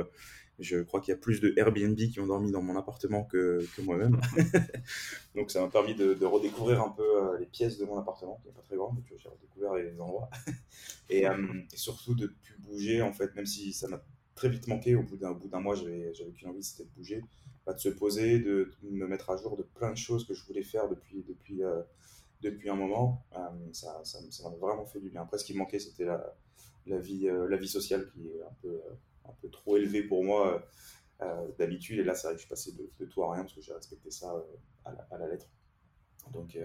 je 0.59 0.81
crois 0.83 1.01
qu'il 1.01 1.13
y 1.13 1.17
a 1.17 1.19
plus 1.19 1.41
de 1.41 1.53
Airbnb 1.57 1.97
qui 1.97 2.19
ont 2.19 2.27
dormi 2.27 2.51
dans 2.51 2.61
mon 2.61 2.77
appartement 2.77 3.23
que, 3.23 3.65
que 3.75 3.81
moi-même. 3.81 4.21
Donc 5.35 5.49
ça 5.49 5.61
m'a 5.61 5.67
permis 5.69 5.95
de, 5.95 6.13
de, 6.13 6.25
redécouvrir 6.25 6.81
un 6.81 6.89
peu 6.89 7.39
les 7.39 7.47
pièces 7.47 7.77
de 7.77 7.85
mon 7.85 7.97
appartement, 7.97 8.39
qui 8.41 8.47
n'est 8.47 8.53
pas 8.53 8.61
très 8.61 8.75
grand, 8.75 8.93
mais 8.93 9.01
j'ai 9.17 9.29
redécouvert 9.29 9.73
les 9.73 9.99
endroits. 9.99 10.29
et, 11.09 11.25
surtout 11.73 12.13
de 12.13 12.27
plus 12.27 12.57
bouger, 12.59 13.01
en 13.01 13.13
fait, 13.13 13.33
même 13.35 13.47
si 13.47 13.73
ça 13.73 13.87
m'a 13.87 14.03
très 14.35 14.49
vite 14.49 14.67
manqué. 14.67 14.95
Au 14.95 15.01
bout 15.01 15.17
d'un 15.17 15.59
mois, 15.59 15.75
j'avais 15.75 16.31
qu'une 16.35 16.49
envie, 16.49 16.63
c'était 16.63 16.83
de 16.83 16.95
bouger, 16.95 17.23
de 17.67 17.79
se 17.79 17.89
poser, 17.89 18.37
de, 18.39 18.69
me 18.83 19.07
mettre 19.07 19.31
à 19.31 19.37
jour 19.37 19.57
de 19.57 19.63
plein 19.63 19.89
de 19.89 19.97
choses 19.97 20.27
que 20.27 20.35
je 20.35 20.45
voulais 20.45 20.63
faire 20.63 20.87
depuis, 20.87 21.25
depuis 21.27 21.63
depuis 22.51 22.69
un 22.69 22.75
moment. 22.75 23.25
Euh, 23.35 23.39
ça, 23.73 24.01
m'a 24.43 24.49
vraiment 24.49 24.85
fait 24.85 24.99
du 24.99 25.09
bien. 25.09 25.21
Après, 25.21 25.37
ce 25.37 25.45
qui 25.45 25.53
me 25.53 25.59
manquait, 25.59 25.79
c'était 25.79 26.05
la, 26.05 26.35
la, 26.85 26.99
vie, 26.99 27.27
euh, 27.27 27.47
la 27.47 27.57
vie 27.57 27.67
sociale 27.67 28.09
qui 28.11 28.27
est 28.27 28.41
un 28.41 28.53
peu, 28.61 28.69
euh, 28.69 29.29
un 29.29 29.33
peu 29.41 29.49
trop 29.49 29.77
élevée 29.77 30.03
pour 30.03 30.23
moi 30.23 30.63
d'habitude. 31.57 31.99
Et 31.99 32.03
là, 32.03 32.13
c'est 32.13 32.27
vrai 32.27 32.35
que 32.35 32.41
je 32.41 32.45
suis 32.45 32.49
passé 32.49 32.73
de, 32.73 33.05
tout 33.05 33.23
à 33.23 33.33
rien 33.33 33.43
parce 33.43 33.53
que 33.53 33.61
j'ai 33.61 33.73
respecté 33.73 34.11
ça 34.11 34.35
à 34.83 35.17
la, 35.17 35.27
lettre. 35.27 35.47
Donc, 36.33 36.57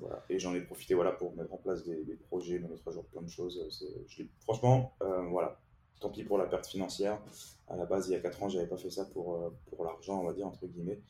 voilà. 0.00 0.24
Et 0.28 0.38
j'en 0.38 0.54
ai 0.54 0.60
profité 0.60 0.94
voilà, 0.94 1.12
pour 1.12 1.34
mettre 1.36 1.52
en 1.52 1.58
place 1.58 1.84
des, 1.84 2.16
projets, 2.28 2.58
me 2.58 2.68
mettre 2.68 2.88
à 2.88 2.90
jour 2.90 3.04
plein 3.06 3.22
de 3.22 3.28
choses. 3.28 3.62
Je 4.08 4.22
franchement, 4.40 4.96
voilà, 5.30 5.60
tant 6.00 6.08
pis 6.08 6.24
pour 6.24 6.38
la 6.38 6.46
perte 6.46 6.66
financière. 6.66 7.20
À 7.68 7.76
la 7.76 7.84
base, 7.84 8.08
il 8.08 8.12
y 8.12 8.16
a 8.16 8.20
4 8.20 8.42
ans, 8.42 8.48
j'avais 8.48 8.66
pas 8.66 8.78
fait 8.78 8.90
ça 8.90 9.04
pour, 9.04 9.52
pour 9.66 9.84
l'argent, 9.84 10.20
on 10.20 10.24
va 10.24 10.32
dire, 10.32 10.46
entre 10.46 10.66
guillemets 10.66 11.02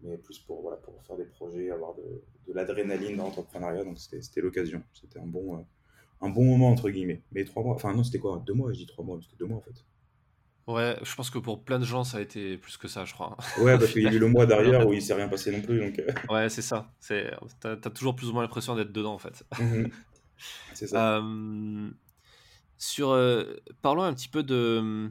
mais 0.00 0.18
plus 0.18 0.38
pour, 0.38 0.62
voilà, 0.62 0.76
pour 0.78 1.02
faire 1.04 1.16
des 1.16 1.24
projets, 1.24 1.70
avoir 1.70 1.94
de, 1.94 2.22
de 2.46 2.52
l'adrénaline 2.52 3.16
dans 3.16 3.24
l'entrepreneuriat. 3.24 3.84
Donc 3.84 3.98
c'était 3.98 4.40
l'occasion. 4.40 4.82
C'était 4.92 5.18
un 5.18 5.26
bon, 5.26 5.56
euh, 5.56 5.62
un 6.20 6.28
bon 6.28 6.44
moment, 6.44 6.68
entre 6.68 6.90
guillemets. 6.90 7.22
Mais 7.32 7.44
trois 7.44 7.62
mois, 7.62 7.74
enfin 7.74 7.94
non, 7.94 8.04
c'était 8.04 8.18
quoi? 8.18 8.42
Deux 8.46 8.54
mois, 8.54 8.72
je 8.72 8.78
dis 8.78 8.86
trois 8.86 9.04
mois, 9.04 9.18
c'était 9.22 9.36
deux 9.36 9.46
mois 9.46 9.58
en 9.58 9.62
fait. 9.62 9.84
Ouais, 10.66 10.96
je 11.02 11.14
pense 11.14 11.28
que 11.28 11.38
pour 11.38 11.62
plein 11.62 11.78
de 11.78 11.84
gens, 11.84 12.04
ça 12.04 12.18
a 12.18 12.20
été 12.22 12.56
plus 12.56 12.78
que 12.78 12.88
ça, 12.88 13.04
je 13.04 13.12
crois. 13.12 13.36
Ouais, 13.58 13.78
parce 13.78 13.92
qu'il 13.92 14.02
y 14.02 14.06
a 14.06 14.12
eu 14.12 14.18
le 14.18 14.28
mois 14.28 14.46
derrière 14.46 14.86
où 14.86 14.94
il 14.94 15.02
s'est 15.02 15.12
rien 15.12 15.28
passé 15.28 15.52
non 15.52 15.60
plus. 15.60 15.78
Donc... 15.78 15.98
Euh. 15.98 16.10
Ouais, 16.32 16.48
c'est 16.48 16.62
ça. 16.62 16.90
T'as 17.60 17.72
as 17.72 17.90
toujours 17.90 18.16
plus 18.16 18.30
ou 18.30 18.32
moins 18.32 18.42
l'impression 18.42 18.74
d'être 18.74 18.90
dedans, 18.90 19.12
en 19.12 19.18
fait. 19.18 19.44
Mhm. 19.60 19.90
C'est 20.72 20.86
ça. 20.86 21.22
Euh, 21.24 21.90
sur, 22.76 23.16
parlons 23.82 24.02
un 24.02 24.12
petit 24.12 24.28
peu 24.28 24.42
de, 24.42 25.08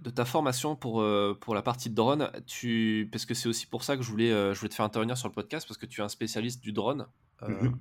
de 0.00 0.10
ta 0.10 0.24
formation 0.24 0.76
pour, 0.76 1.00
euh, 1.00 1.36
pour 1.40 1.54
la 1.54 1.62
partie 1.62 1.90
drone, 1.90 2.30
tu, 2.46 3.08
parce 3.10 3.26
que 3.26 3.34
c'est 3.34 3.48
aussi 3.48 3.66
pour 3.66 3.82
ça 3.82 3.96
que 3.96 4.02
je 4.02 4.10
voulais, 4.10 4.30
euh, 4.30 4.54
je 4.54 4.58
voulais 4.60 4.68
te 4.68 4.74
faire 4.74 4.84
intervenir 4.84 5.16
sur 5.16 5.28
le 5.28 5.34
podcast, 5.34 5.66
parce 5.66 5.78
que 5.78 5.86
tu 5.86 6.00
es 6.00 6.04
un 6.04 6.08
spécialiste 6.08 6.62
du 6.62 6.72
drone 6.72 7.06
mhm. 7.42 7.78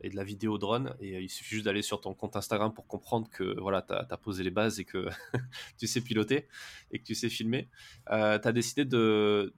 et 0.00 0.10
de 0.10 0.16
la 0.16 0.24
vidéo 0.24 0.58
drone, 0.58 0.94
et 1.00 1.20
il 1.20 1.28
suffit 1.28 1.56
juste 1.56 1.66
d'aller 1.66 1.82
sur 1.82 2.00
ton 2.00 2.14
compte 2.14 2.36
Instagram 2.36 2.72
pour 2.72 2.86
comprendre 2.86 3.28
que 3.30 3.58
voilà, 3.60 3.82
tu 3.82 3.92
as, 3.92 4.16
posé 4.16 4.42
les 4.42 4.50
bases 4.50 4.80
et 4.80 4.84
que 4.84 5.08
tu 5.78 5.86
sais 5.86 6.00
piloter 6.00 6.48
et 6.90 6.98
que 6.98 7.04
tu 7.04 7.14
sais 7.14 7.28
filmer. 7.28 7.68
tu 8.06 8.12
as 8.14 8.52
décidé 8.52 8.84
de 8.84 9.54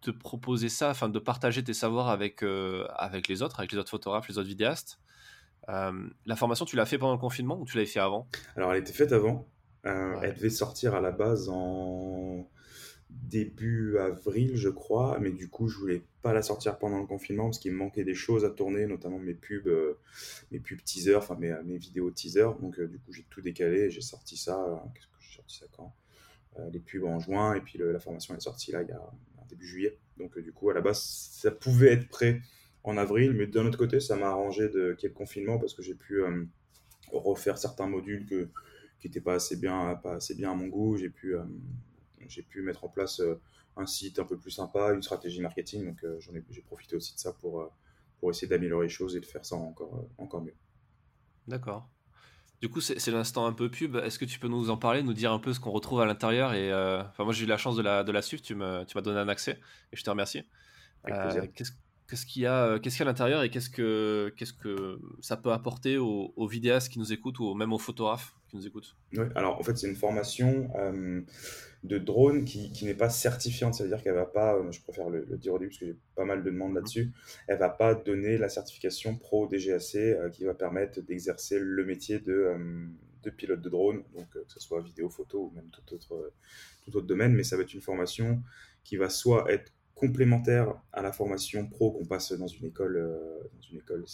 te 0.00 0.10
proposer 0.10 0.68
ça, 0.68 0.90
afin 0.90 1.08
de 1.08 1.18
partager 1.18 1.62
tes 1.62 1.74
savoirs 1.74 2.08
avec, 2.08 2.42
avec 2.96 3.28
les 3.28 3.42
autres, 3.42 3.60
avec 3.60 3.72
les 3.72 3.78
autres 3.78 3.90
photographes, 3.90 4.28
les 4.28 4.38
autres 4.38 4.48
vidéastes. 4.48 4.98
la 5.68 6.36
formation, 6.36 6.64
tu 6.64 6.76
l'as 6.76 6.86
fait 6.86 6.98
pendant 6.98 7.12
le 7.12 7.20
confinement 7.20 7.60
ou 7.60 7.66
tu 7.66 7.76
l'avais 7.76 7.86
fait 7.86 8.00
avant? 8.00 8.28
Alors, 8.56 8.72
elle 8.72 8.80
était 8.80 8.92
faite 8.92 9.12
avant. 9.12 9.46
Euh, 9.84 10.20
elle 10.22 10.34
devait 10.34 10.50
sortir 10.50 10.94
à 10.94 11.00
la 11.00 11.10
base 11.10 11.48
en 11.48 12.48
début 13.10 13.98
avril, 13.98 14.56
je 14.56 14.68
crois, 14.68 15.18
mais 15.20 15.32
du 15.32 15.48
coup, 15.48 15.68
je 15.68 15.76
voulais 15.76 16.02
pas 16.22 16.32
la 16.32 16.42
sortir 16.42 16.78
pendant 16.78 16.98
le 16.98 17.06
confinement 17.06 17.44
parce 17.44 17.58
qu'il 17.58 17.72
me 17.72 17.76
manquait 17.78 18.04
des 18.04 18.14
choses 18.14 18.44
à 18.44 18.50
tourner, 18.50 18.86
notamment 18.86 19.18
mes 19.18 19.34
pubs, 19.34 19.66
euh, 19.66 19.98
mes 20.50 20.60
pubs 20.60 20.82
teaser, 20.82 21.16
enfin 21.16 21.36
mes, 21.38 21.52
mes 21.64 21.78
vidéos 21.78 22.10
teaser. 22.10 22.48
Donc, 22.60 22.78
euh, 22.78 22.86
du 22.86 22.98
coup, 22.98 23.12
j'ai 23.12 23.24
tout 23.28 23.40
décalé 23.40 23.80
et 23.80 23.90
j'ai 23.90 24.00
sorti 24.00 24.36
ça. 24.36 24.82
Qu'est-ce 24.94 25.06
que 25.06 25.12
j'ai 25.20 25.36
sorti 25.36 25.58
ça 25.58 25.66
quand? 25.72 25.94
Les 26.70 26.80
pubs 26.80 27.04
en 27.04 27.18
juin 27.18 27.54
et 27.54 27.62
puis 27.62 27.78
la 27.78 27.98
formation 27.98 28.36
est 28.36 28.40
sortie 28.40 28.72
là 28.72 28.82
il 28.82 28.88
y 28.88 28.92
a 28.92 29.00
début 29.48 29.66
juillet. 29.66 29.98
Donc, 30.18 30.38
du 30.38 30.52
coup, 30.52 30.68
à 30.68 30.74
la 30.74 30.82
base, 30.82 31.00
ça 31.00 31.50
pouvait 31.50 31.92
être 31.92 32.08
prêt 32.08 32.42
en 32.84 32.98
avril, 32.98 33.32
mais 33.32 33.46
d'un 33.46 33.64
autre 33.64 33.78
côté, 33.78 34.00
ça 34.00 34.16
m'a 34.16 34.28
arrangé 34.28 34.68
de 34.68 34.92
qu'il 34.92 35.04
y 35.04 35.06
ait 35.06 35.14
le 35.14 35.14
confinement 35.14 35.58
parce 35.58 35.72
que 35.72 35.82
j'ai 35.82 35.94
pu 35.94 36.22
refaire 37.10 37.56
certains 37.56 37.86
modules 37.86 38.26
que 38.26 38.48
qui 39.02 39.08
n'était 39.08 39.20
pas 39.20 39.34
assez 39.34 39.56
bien, 39.56 39.96
pas 39.96 40.14
assez 40.14 40.34
bien 40.34 40.52
à 40.52 40.54
mon 40.54 40.68
goût. 40.68 40.96
J'ai 40.96 41.10
pu, 41.10 41.34
euh, 41.34 41.42
j'ai 42.28 42.42
pu 42.42 42.62
mettre 42.62 42.84
en 42.84 42.88
place 42.88 43.18
euh, 43.18 43.40
un 43.76 43.84
site 43.84 44.20
un 44.20 44.24
peu 44.24 44.38
plus 44.38 44.52
sympa, 44.52 44.92
une 44.92 45.02
stratégie 45.02 45.40
marketing. 45.40 45.84
Donc 45.86 46.04
euh, 46.04 46.20
j'en 46.20 46.32
ai, 46.34 46.44
j'ai 46.50 46.62
profité 46.62 46.94
aussi 46.94 47.14
de 47.14 47.18
ça 47.18 47.32
pour, 47.32 47.68
pour 48.20 48.30
essayer 48.30 48.46
d'améliorer 48.46 48.86
les 48.86 48.92
choses 48.92 49.16
et 49.16 49.20
de 49.20 49.26
faire 49.26 49.44
ça 49.44 49.56
encore, 49.56 50.08
encore 50.18 50.42
mieux. 50.42 50.54
D'accord. 51.48 51.90
Du 52.60 52.68
coup, 52.68 52.80
c'est, 52.80 53.04
l'instant 53.08 53.44
un 53.46 53.52
peu 53.52 53.68
pub. 53.68 53.96
Est-ce 53.96 54.20
que 54.20 54.24
tu 54.24 54.38
peux 54.38 54.46
nous 54.46 54.70
en 54.70 54.76
parler, 54.76 55.02
nous 55.02 55.14
dire 55.14 55.32
un 55.32 55.40
peu 55.40 55.52
ce 55.52 55.58
qu'on 55.58 55.72
retrouve 55.72 56.00
à 56.00 56.06
l'intérieur 56.06 56.54
et 56.54 56.72
enfin, 56.72 57.24
moi 57.24 57.32
j'ai 57.32 57.42
eu 57.42 57.48
la 57.48 57.56
chance 57.56 57.74
de 57.74 57.82
la, 57.82 58.04
de 58.04 58.12
la 58.12 58.22
suivre. 58.22 58.40
Tu, 58.40 58.54
me, 58.54 58.84
tu 58.84 58.96
m'as 58.96 59.02
donné 59.02 59.18
un 59.18 59.28
accès 59.28 59.58
et 59.92 59.96
je 59.96 60.04
te 60.04 60.10
remercie. 60.10 60.44
qu'est-ce, 61.04 61.72
qu'est-ce 62.06 62.24
qu'il 62.24 62.42
y 62.42 62.46
a, 62.46 62.78
qu'est-ce 62.78 62.96
qu'il 62.96 63.04
y 63.04 63.08
a 63.08 63.10
à 63.10 63.12
l'intérieur 63.12 63.42
et 63.42 63.50
qu'est-ce 63.50 63.68
que, 63.68 64.32
qu'est-ce 64.36 64.52
que 64.52 65.00
ça 65.20 65.36
peut 65.36 65.50
apporter 65.50 65.98
aux, 65.98 66.32
aux 66.36 66.46
vidéastes 66.46 66.92
qui 66.92 67.00
nous 67.00 67.12
écoutent 67.12 67.40
ou 67.40 67.52
même 67.54 67.72
aux 67.72 67.80
photographes? 67.80 68.36
Nous 68.52 68.66
écoutent 68.66 68.96
Oui, 69.14 69.24
alors 69.34 69.58
en 69.58 69.62
fait, 69.62 69.76
c'est 69.76 69.88
une 69.88 69.96
formation 69.96 70.70
euh, 70.76 71.20
de 71.84 71.98
drone 71.98 72.44
qui, 72.44 72.72
qui 72.72 72.84
n'est 72.84 72.94
pas 72.94 73.10
certifiante. 73.10 73.74
C'est-à-dire 73.74 74.02
qu'elle 74.02 74.14
va 74.14 74.26
pas, 74.26 74.56
euh, 74.56 74.70
je 74.70 74.80
préfère 74.80 75.08
le, 75.08 75.24
dire 75.36 75.54
au 75.54 75.58
début 75.58 75.70
parce 75.70 75.80
que 75.80 75.86
j'ai 75.86 75.96
pas 76.14 76.24
mal 76.24 76.42
de 76.42 76.50
demandes 76.50 76.74
là-dessus, 76.74 77.12
elle 77.48 77.58
va 77.58 77.70
pas 77.70 77.94
donner 77.94 78.38
la 78.38 78.48
certification 78.48 79.16
pro 79.16 79.48
DGAC 79.48 79.94
euh, 79.96 80.30
qui 80.30 80.44
va 80.44 80.54
permettre 80.54 81.00
d'exercer 81.00 81.58
le 81.58 81.84
métier 81.84 82.18
de, 82.18 82.56
de, 83.22 83.30
pilote 83.30 83.60
de 83.60 83.68
drone, 83.68 84.02
donc 84.14 84.28
que 84.30 84.44
ce 84.46 84.60
soit 84.60 84.80
vidéo, 84.82 85.08
photo 85.08 85.50
ou 85.50 85.54
même 85.54 85.70
tout 85.70 85.94
autre, 85.94 86.32
tout 86.84 86.96
autre 86.96 87.06
domaine. 87.06 87.34
Mais 87.34 87.44
ça 87.44 87.56
va 87.56 87.62
être 87.62 87.74
une 87.74 87.80
formation 87.80 88.42
qui 88.84 88.96
va 88.96 89.08
soit 89.08 89.50
être 89.50 89.72
complémentaire 89.94 90.74
à 90.92 91.02
la 91.02 91.12
formation 91.12 91.66
pro 91.68 91.92
qu'on 91.92 92.04
passe 92.04 92.32
dans 92.32 92.48
une 92.48 92.66
école, 92.66 92.98
dans 93.54 93.68
une 93.70 93.78
école 93.78 94.04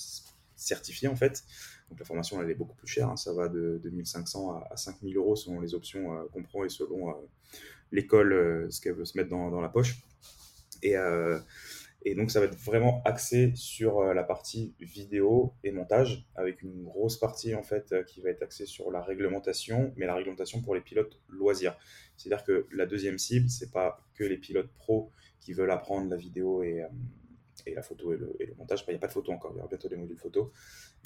certifiée 0.59 1.09
en 1.09 1.17
fait, 1.17 1.45
donc 1.89 1.99
la 1.99 2.05
formation, 2.05 2.43
elle 2.43 2.51
est 2.51 2.55
beaucoup 2.55 2.77
plus 2.77 2.87
chère. 2.87 3.09
Hein. 3.09 3.17
Ça 3.17 3.33
va 3.33 3.49
de, 3.49 3.81
2500 3.83 4.63
à, 4.71 4.77
5000 4.77 5.17
euros 5.17 5.37
selon 5.37 5.61
les 5.61 5.75
options 5.75 6.15
euh, 6.15 6.25
qu'on 6.33 6.43
prend 6.43 6.65
et 6.65 6.69
selon 6.69 7.11
euh, 7.11 7.15
l'école, 7.93 8.33
euh, 8.33 8.71
ce 8.71 8.81
qu'elle 8.81 8.95
veut 8.95 9.05
se 9.05 9.17
mettre 9.17 9.31
dans, 9.31 9.61
la 9.61 9.69
poche. 9.69 9.97
Et, 10.83 10.95
et, 12.05 12.15
donc, 12.15 12.31
ça 12.31 12.39
va 12.39 12.47
être 12.47 12.57
vraiment 12.57 13.03
axé 13.05 13.53
sur 13.57 14.15
la 14.15 14.23
partie 14.23 14.75
vidéo 14.79 15.55
et 15.65 15.73
montage, 15.73 16.25
avec 16.37 16.63
une 16.63 16.85
grosse 16.85 17.19
partie 17.19 17.57
en 17.57 17.65
fait 17.65 17.93
qui 18.07 18.21
va 18.21 18.31
être 18.31 18.43
axée 18.45 18.65
sur 18.65 18.93
la 18.93 19.03
réglementation, 19.03 19.93
mais 19.97 20.07
la 20.07 20.15
réglementation 20.15 20.63
pour 20.63 20.77
les 20.77 20.81
pilotes 20.81 21.21
loisirs. 21.29 21.77
C'est-à-dire 22.17 22.45
que 22.45 22.69
la 22.71 22.87
deuxième 22.87 23.19
cible, 23.19 23.51
c'est 23.51 23.73
pas 23.73 24.07
que 24.15 24.23
les 24.23 24.37
pilotes 24.37 24.71
pros 24.79 25.11
qui 25.41 25.53
veulent 25.53 25.73
apprendre 25.73 26.09
la 26.09 26.17
vidéo 26.17 26.63
et, 26.63 26.85
et 27.71 27.75
la 27.75 27.83
photo 27.83 28.13
et 28.13 28.17
le, 28.17 28.55
montage. 28.57 28.85
il 28.87 28.91
n'y 28.91 28.97
a 28.97 28.99
pas 28.99 29.07
de 29.07 29.13
photo 29.13 29.33
encore, 29.33 29.53
il 29.53 29.57
y 29.57 29.59
aura 29.61 29.69
bientôt 29.69 29.89
des 29.89 29.97
modules 29.97 30.19
photo. 30.19 30.53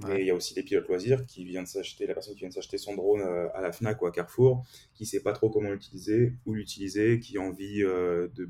Mais 0.07 0.21
il 0.21 0.27
y 0.27 0.31
a 0.31 0.35
aussi 0.35 0.55
des 0.55 0.63
pilotes 0.63 0.89
loisirs 0.89 1.27
qui 1.27 1.45
viennent 1.45 1.67
s'acheter, 1.67 2.07
la 2.07 2.15
personne 2.15 2.35
qui 2.35 2.41
vient 2.41 2.49
de 2.49 2.55
s'acheter 2.55 2.79
son 2.79 2.95
drone 2.95 3.21
euh, 3.21 3.49
à 3.55 3.61
la 3.61 3.73
Fnac 3.73 4.01
ou 4.03 4.07
à 4.07 4.13
Carrefour, 4.13 4.65
qui 4.95 5.05
ne 5.05 5.09
sait 5.09 5.23
pas 5.23 5.33
trop 5.33 5.51
comment 5.51 5.71
l'utiliser, 5.71 6.35
où 6.47 6.55
l'utiliser, 6.55 7.21
qui 7.21 7.39
a 7.39 7.41
envie 7.41 7.83
euh, 7.83 8.29
de, 8.35 8.49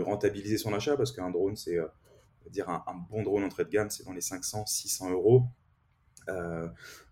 rentabiliser 0.00 0.58
son 0.58 0.74
achat, 0.74 0.96
parce 0.96 1.12
qu'un 1.12 1.30
drone, 1.30 1.56
c'est 1.56 1.78
euh, 1.78 1.86
dire 2.50 2.68
un, 2.68 2.82
bon 3.10 3.22
drone 3.22 3.44
entrée 3.44 3.64
de 3.64 3.70
gamme, 3.70 3.90
c'est 3.90 4.04
dans 4.04 4.12
les 4.12 4.20
500, 4.20 4.66
600 4.66 5.10
euros. 5.12 5.44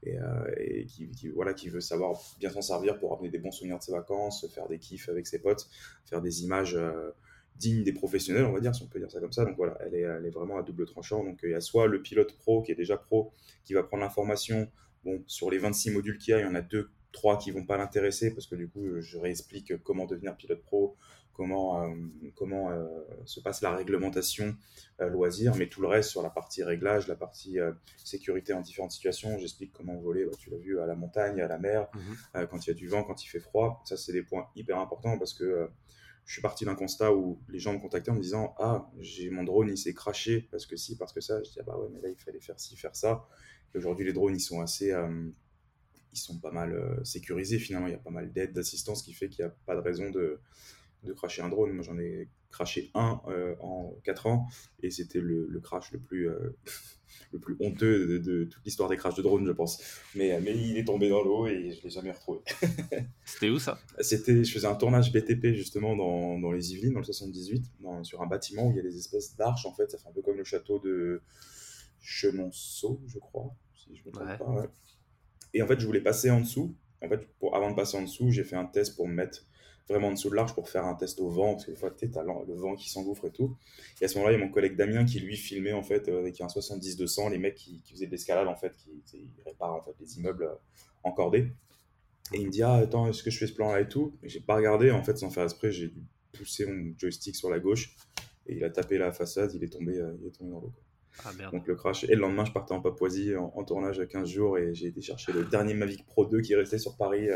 et, 0.05 0.87
qui, 0.87 1.29
voilà, 1.35 1.55
qui 1.55 1.69
veut 1.69 1.81
savoir 1.81 2.19
bien 2.41 2.51
s'en 2.51 2.63
servir 2.63 2.99
pour 2.99 3.15
amener 3.15 3.29
des 3.29 3.39
bons 3.39 3.53
souvenirs 3.53 3.79
de 3.79 3.83
ses 3.83 3.93
vacances, 3.93 4.47
faire 4.49 4.69
des 4.69 4.79
kiffs 4.79 5.09
avec 5.09 5.27
ses 5.27 5.39
potes, 5.39 5.69
faire 6.07 6.21
des 6.21 6.43
images 6.43 6.77
digne 7.57 7.85
des 7.85 7.93
professionnels, 7.93 8.45
on 8.45 8.53
va 8.53 8.61
dire, 8.61 8.75
si 8.75 8.83
on 8.83 8.87
peut 8.87 8.99
dire 8.99 9.11
ça 9.11 9.21
comme 9.21 9.33
ça. 9.33 9.45
Donc 9.45 9.57
voilà, 9.57 9.79
elle 9.81 9.95
est, 9.95 10.03
elle 10.03 10.27
est 10.27 10.31
vraiment 10.31 10.57
à 10.57 10.63
double 10.63 10.87
tranchant. 10.87 11.25
Donc 11.25 11.41
il 11.43 11.51
y 11.51 11.55
a 11.55 11.61
soit 11.61 11.87
le 11.87 12.03
pilote 12.03 12.37
pro 12.37 12.63
qui 12.63 12.73
est 12.73 12.77
déjà 12.77 12.97
pro, 12.97 13.33
qui 13.65 13.75
va 13.75 13.83
prendre 13.83 14.03
l'information. 14.03 14.71
Bon, 15.05 15.23
sur 15.27 15.51
les 15.51 15.59
26 15.59 15.91
modules 15.91 16.19
qu'il 16.19 16.33
y 16.33 16.35
a, 16.35 16.41
il 16.41 16.45
y 16.45 16.49
en 16.49 16.55
a 16.55 16.63
deux, 16.63 16.91
trois 17.11 17.39
qui 17.39 17.51
vont 17.51 17.65
pas 17.65 17.77
l'intéresser 17.77 18.33
parce 18.35 18.47
que 18.47 18.55
du 18.55 18.69
coup, 18.69 19.01
je 19.01 19.19
réexplique 19.19 19.83
comment 19.83 20.07
devenir 20.07 20.37
pilote 20.37 20.63
pro, 20.63 20.97
comment, 21.33 21.83
euh, 21.83 21.95
comment 22.35 22.71
euh, 22.71 22.87
se 23.25 23.41
passe 23.41 23.63
la 23.63 23.75
réglementation 23.75 24.57
euh, 25.01 25.09
loisir, 25.09 25.55
mais 25.57 25.69
tout 25.69 25.81
le 25.81 25.89
reste 25.89 26.11
sur 26.11 26.23
la 26.23 26.31
partie 26.31 26.63
réglage, 26.63 27.09
la 27.09 27.17
partie 27.17 27.59
sécurité 27.97 28.53
en 28.53 28.61
différentes 28.61 28.93
situations, 28.93 29.39
j'explique 29.39 29.73
comment 29.73 29.97
voler, 29.97 30.25
bah, 30.25 30.33
tu 30.39 30.51
l'as 30.51 30.59
vu, 30.59 30.81
à 30.81 30.87
la 30.87 30.95
montagne, 30.95 31.41
à 31.41 31.49
la 31.49 31.59
mer, 31.59 31.89
mhm. 31.95 32.47
quand 32.49 32.67
il 32.67 32.69
y 32.69 32.73
a 32.73 32.75
du 32.75 32.89
vent, 32.89 33.05
quand 33.05 33.25
il 33.25 33.29
fait 33.29 33.41
froid. 33.41 33.83
Ça, 33.85 33.97
c'est 33.97 34.13
des 34.13 34.23
points 34.23 34.49
hyper 34.57 34.79
importants 34.79 35.19
parce 35.19 35.35
que 35.35 35.69
je 36.25 36.33
suis 36.33 36.43
parti 36.43 36.65
d'un 36.65 36.75
constat 36.75 37.13
où 37.15 37.41
les 37.49 37.59
gens 37.59 37.75
me 37.75 37.79
contactaient 37.79 38.11
en 38.11 38.15
me 38.15 38.21
disant 38.21 38.55
Ah, 38.59 38.91
j'ai 39.01 39.31
mon 39.31 39.45
drone, 39.45 39.69
il 39.69 39.79
s'est 39.79 39.95
craché 39.95 40.49
parce 40.51 40.67
que 40.67 40.77
si, 40.77 40.97
parce 40.97 41.13
que 41.13 41.21
ça. 41.21 41.43
Je 41.43 41.51
dis 41.51 41.61
Ah, 41.61 41.65
bah 41.65 41.77
ouais, 41.77 41.89
mais 41.93 42.01
là, 42.01 42.09
il 42.09 42.17
fallait 42.17 42.41
faire 42.41 42.59
ci, 42.59 42.77
faire 42.77 42.95
ça. 42.95 43.27
Et 43.75 43.79
aujourd'hui, 43.79 44.07
les 44.07 44.13
drones, 44.13 44.35
ils 44.35 44.41
sont 44.41 44.61
assez. 44.61 44.93
Euh, 44.93 45.29
ils 46.13 46.19
sont 46.19 46.39
pas 46.39 46.53
mal 46.53 46.73
euh, 46.75 47.03
sécurisés 47.05 47.59
finalement. 47.59 47.87
Il 47.87 47.93
y 47.93 47.97
a 47.97 47.99
pas 47.99 48.11
mal 48.11 48.33
d'aide, 48.33 48.53
d'assistance 48.53 49.03
qui 49.03 49.15
fait 49.15 49.29
qu'il 49.29 49.45
n'y 49.45 49.51
a 49.51 49.55
pas 49.67 49.75
de 49.75 49.81
raison 49.81 50.11
de, 50.11 50.41
de 51.03 51.13
cracher 51.13 51.43
un 51.43 51.49
drone. 51.49 51.73
Moi, 51.73 51.85
j'en 51.85 51.99
ai 51.99 52.29
craché 52.51 52.91
un 52.95 53.21
euh, 53.29 53.55
en 53.61 53.95
4 54.05 54.27
ans 54.27 54.47
et 54.83 54.91
c'était 54.91 55.21
le, 55.21 55.47
le, 55.49 55.61
crash 55.61 55.91
le 55.93 55.99
plus, 55.99 56.29
le 57.33 57.39
plus 57.39 57.57
honteux 57.61 58.19
de, 58.19 58.45
toute 58.45 58.65
l'histoire 58.65 58.89
des 58.89 58.97
crashs 58.97 59.15
de 59.15 59.23
drone, 59.23 59.47
je 59.47 59.53
pense. 59.53 59.83
Mais, 60.15 60.39
mais 60.41 60.57
il 60.57 60.77
est 60.77 60.85
tombé 60.85 61.09
dans 61.09 61.23
l'eau 61.23 61.47
et 61.47 61.73
je 61.73 61.83
l'ai 61.83 61.91
jamais 61.91 62.13
retrouvé. 62.13 62.41
C'était 63.25 63.49
où 63.49 63.59
ça? 63.59 63.79
C'était, 64.01 64.45
je 64.45 64.53
faisais 64.53 64.67
un 64.67 64.75
tournage 64.75 65.13
BTP 65.13 65.55
justement 65.55 65.97
dans, 65.97 66.39
dans 66.39 66.53
les 66.53 66.73
Yvelines, 66.73 66.93
dans 66.93 67.01
le 67.01 67.05
78, 67.05 67.65
sur 68.03 68.23
un 68.23 68.27
bâtiment 68.27 68.67
où 68.67 68.71
il 68.71 68.77
y 68.77 68.81
a 68.81 68.83
des 68.83 68.99
espèces 68.99 69.37
d'arches 69.37 69.67
en 69.67 69.73
fait. 69.73 69.91
Ça 69.91 69.99
fait 69.99 70.09
un 70.09 70.13
peu 70.13 70.23
comme 70.23 70.37
le 70.37 70.45
château 70.45 70.79
de 70.79 71.23
Chenonceau, 72.03 73.01
je 73.07 73.19
crois, 73.19 73.55
si 73.75 73.97
je 73.97 74.05
me 74.07 74.13
trompe 74.13 74.39
pas. 74.39 74.67
Et 75.55 75.63
en 75.63 75.67
fait, 75.67 75.79
je 75.79 75.87
voulais 75.87 76.01
passer 76.01 76.31
en 76.31 76.41
dessous. 76.41 76.75
En 77.03 77.09
fait, 77.09 77.29
pour, 77.39 77.55
avant 77.57 77.71
de 77.71 77.77
passer 77.77 77.97
en 77.97 78.03
dessous, 78.03 78.31
j'ai 78.31 78.45
fait 78.45 78.57
un 78.57 78.65
test 78.65 78.97
pour 78.97 79.07
me 79.09 79.15
mettre 79.15 79.45
vraiment 79.89 80.09
en 80.09 80.13
dessous 80.13 80.31
de 80.31 80.35
l'arche 80.35 80.55
pour 80.55 80.69
faire 80.69 80.85
un 80.85 80.95
test 80.95 81.21
au 81.21 81.29
vent, 81.29 81.53
parce 81.53 81.67
que 81.67 81.71
des 81.71 81.77
fois, 81.77 81.91
tu 81.91 82.05
as 82.05 82.23
le 82.23 82.55
vent 82.55 82.75
qui 82.75 82.91
s'engouffre 82.91 83.27
et 83.27 83.31
tout. 83.31 83.57
Et 84.01 84.05
à 84.05 84.09
ce 84.09 84.15
moment-là, 84.17 84.35
il 84.35 84.39
y 84.39 84.43
a 84.43 84.45
mon 84.45 84.51
collègue 84.51 84.77
Damien 84.77 85.05
qui, 85.05 85.21
lui, 85.21 85.37
filmait, 85.37 85.73
en 85.73 85.83
fait, 85.83 86.09
euh, 86.09 86.21
avec 86.21 86.41
un 86.41 86.47
70-200, 86.47 87.31
les 87.31 87.39
mecs 87.39 87.57
qui, 87.57 87.83
faisaient 87.91 88.07
de 88.07 88.13
l'escalade, 88.13 88.49
en 88.49 88.57
fait, 88.57 88.75
qui, 89.07 89.31
réparent, 89.45 89.75
en 89.75 89.83
fait, 89.83 89.95
les 90.01 90.19
immeubles 90.19 90.45
euh, 90.45 90.55
encordés. 91.03 91.53
Et 92.33 92.39
il 92.39 92.47
me 92.47 92.51
dit, 92.51 92.63
ah, 92.63 92.75
attends, 92.75 93.09
est-ce 93.09 93.23
que 93.23 93.31
je 93.31 93.39
fais 93.39 93.47
ce 93.47 93.55
plan-là 93.55 93.81
et 93.81 93.89
tout? 93.89 94.17
Et 94.23 94.29
j'ai 94.29 94.41
pas 94.41 94.57
regardé, 94.57 94.91
en 94.91 95.03
fait, 95.03 95.19
sans 95.19 95.31
faire 95.31 95.45
exprès, 95.45 95.73
j'ai 95.73 95.89
dû 95.89 96.03
pousser 96.33 96.65
mon 96.67 96.95
joystick 96.97 97.37
sur 97.37 97.51
la 97.51 97.59
gauche, 97.59 97.95
et 98.47 98.57
il 98.57 98.65
a 98.65 98.71
tapé 98.71 98.99
la 98.99 99.13
façade, 99.13 99.53
il 99.55 99.63
est 99.65 99.73
tombé, 99.73 99.99
euh, 99.99 100.17
il 100.21 100.29
est 100.29 100.31
tombé 100.31 100.51
dans 100.53 100.61
l'eau. 100.61 100.73
Ah, 101.27 101.31
Donc 101.51 101.67
le 101.67 101.75
crash. 101.75 102.05
Et 102.05 102.15
le 102.15 102.23
lendemain, 102.23 102.47
je 102.47 102.53
partais 102.53 102.73
en 102.73 102.81
Papouasie 102.81 103.37
en, 103.37 103.63
tournage 103.65 104.01
à 104.01 104.07
15 104.07 104.27
jours 104.27 104.57
et 104.57 104.75
j'ai 104.75 104.87
été 104.87 105.03
chercher 105.03 105.33
le 105.33 105.45
dernier 105.45 105.75
Mavic 105.75 106.07
Pro 106.07 106.25
2 106.25 106.41
qui 106.41 106.55
restait 106.55 106.79
sur 106.79 106.97
Paris 106.97 107.29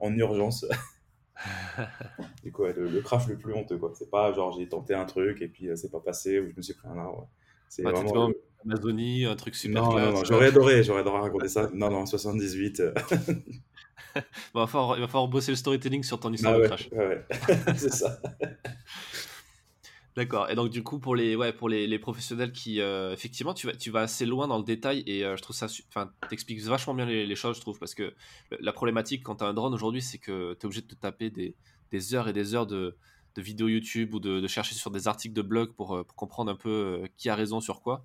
en 0.00 0.16
urgence. 0.16 0.64
du 2.42 2.52
coup, 2.52 2.64
le, 2.64 3.00
crash 3.00 3.26
le 3.28 3.36
plus 3.36 3.54
honteux, 3.54 3.78
quoi. 3.78 3.92
C'est 3.94 4.10
pas 4.10 4.32
genre 4.32 4.56
j'ai 4.58 4.68
tenté 4.68 4.94
un 4.94 5.04
truc 5.04 5.40
et 5.42 5.48
puis 5.48 5.68
euh, 5.68 5.76
c'est 5.76 5.90
pas 5.90 6.00
passé 6.00 6.40
ou 6.40 6.50
je 6.50 6.56
me 6.56 6.62
suis 6.62 6.74
pris 6.74 6.88
un 6.88 6.98
arbre. 6.98 7.28
C'est 7.68 7.82
vraiment. 7.82 8.30
Amazonie, 8.64 9.24
un 9.24 9.36
truc 9.36 9.54
super 9.54 9.82
Non, 9.82 9.98
non, 9.98 10.12
non, 10.12 10.24
j'aurais 10.24 10.48
adoré, 10.48 10.82
j'aurais 10.82 11.00
adoré 11.00 11.20
raconter 11.20 11.48
ça. 11.48 11.70
Non, 11.72 11.90
non, 11.90 12.06
78. 12.06 12.80
Euh. 12.80 12.92
il, 14.16 14.22
va 14.52 14.66
falloir, 14.66 14.96
il 14.96 15.00
va 15.00 15.06
falloir 15.06 15.28
bosser 15.28 15.52
le 15.52 15.56
storytelling 15.56 16.02
sur 16.02 16.18
ton 16.18 16.32
histoire 16.32 16.54
ah 16.54 16.58
de 16.58 16.66
crash. 16.66 16.88
Ouais, 16.90 17.24
c'est 17.76 17.92
ça. 17.92 18.20
D'accord. 20.18 20.50
Et 20.50 20.56
donc 20.56 20.70
du 20.70 20.82
coup 20.82 20.98
pour 20.98 21.14
les 21.14 21.36
ouais 21.36 21.52
pour 21.52 21.68
les, 21.68 21.98
professionnels 22.00 22.50
qui 22.50 22.80
euh, 22.80 23.12
effectivement 23.12 23.54
tu 23.54 23.68
vas 23.68 23.72
tu 23.74 23.90
vas 23.92 24.00
assez 24.00 24.26
loin 24.26 24.48
dans 24.48 24.58
le 24.58 24.64
détail 24.64 25.04
et 25.06 25.24
euh, 25.24 25.36
je 25.36 25.42
trouve 25.42 25.54
ça 25.54 25.68
enfin 25.90 26.10
t'expliques 26.28 26.60
vachement 26.62 26.92
bien 26.92 27.06
les, 27.06 27.36
choses 27.36 27.54
je 27.54 27.60
trouve 27.60 27.78
parce 27.78 27.94
que 27.94 28.12
la 28.58 28.72
problématique 28.72 29.22
quand 29.22 29.36
tu 29.36 29.44
as 29.44 29.46
un 29.46 29.54
drone 29.54 29.72
aujourd'hui 29.72 30.02
c'est 30.02 30.18
que 30.18 30.54
tu 30.54 30.62
es 30.62 30.64
obligé 30.64 30.80
de 30.80 30.88
te 30.88 30.96
taper 30.96 31.30
des, 31.30 31.54
des, 31.92 32.14
heures 32.16 32.26
et 32.26 32.32
des 32.32 32.56
heures 32.56 32.66
de, 32.66 32.96
de 33.36 33.42
vidéos 33.42 33.68
YouTube 33.68 34.12
ou 34.12 34.18
de, 34.18 34.44
chercher 34.48 34.74
sur 34.74 34.90
des 34.90 35.06
articles 35.06 35.36
de 35.36 35.42
blog 35.42 35.70
pour, 35.74 35.94
euh, 35.94 36.02
comprendre 36.16 36.50
un 36.50 36.56
peu 36.56 37.04
qui 37.16 37.28
a 37.28 37.36
raison 37.36 37.60
sur 37.60 37.80
quoi. 37.80 38.04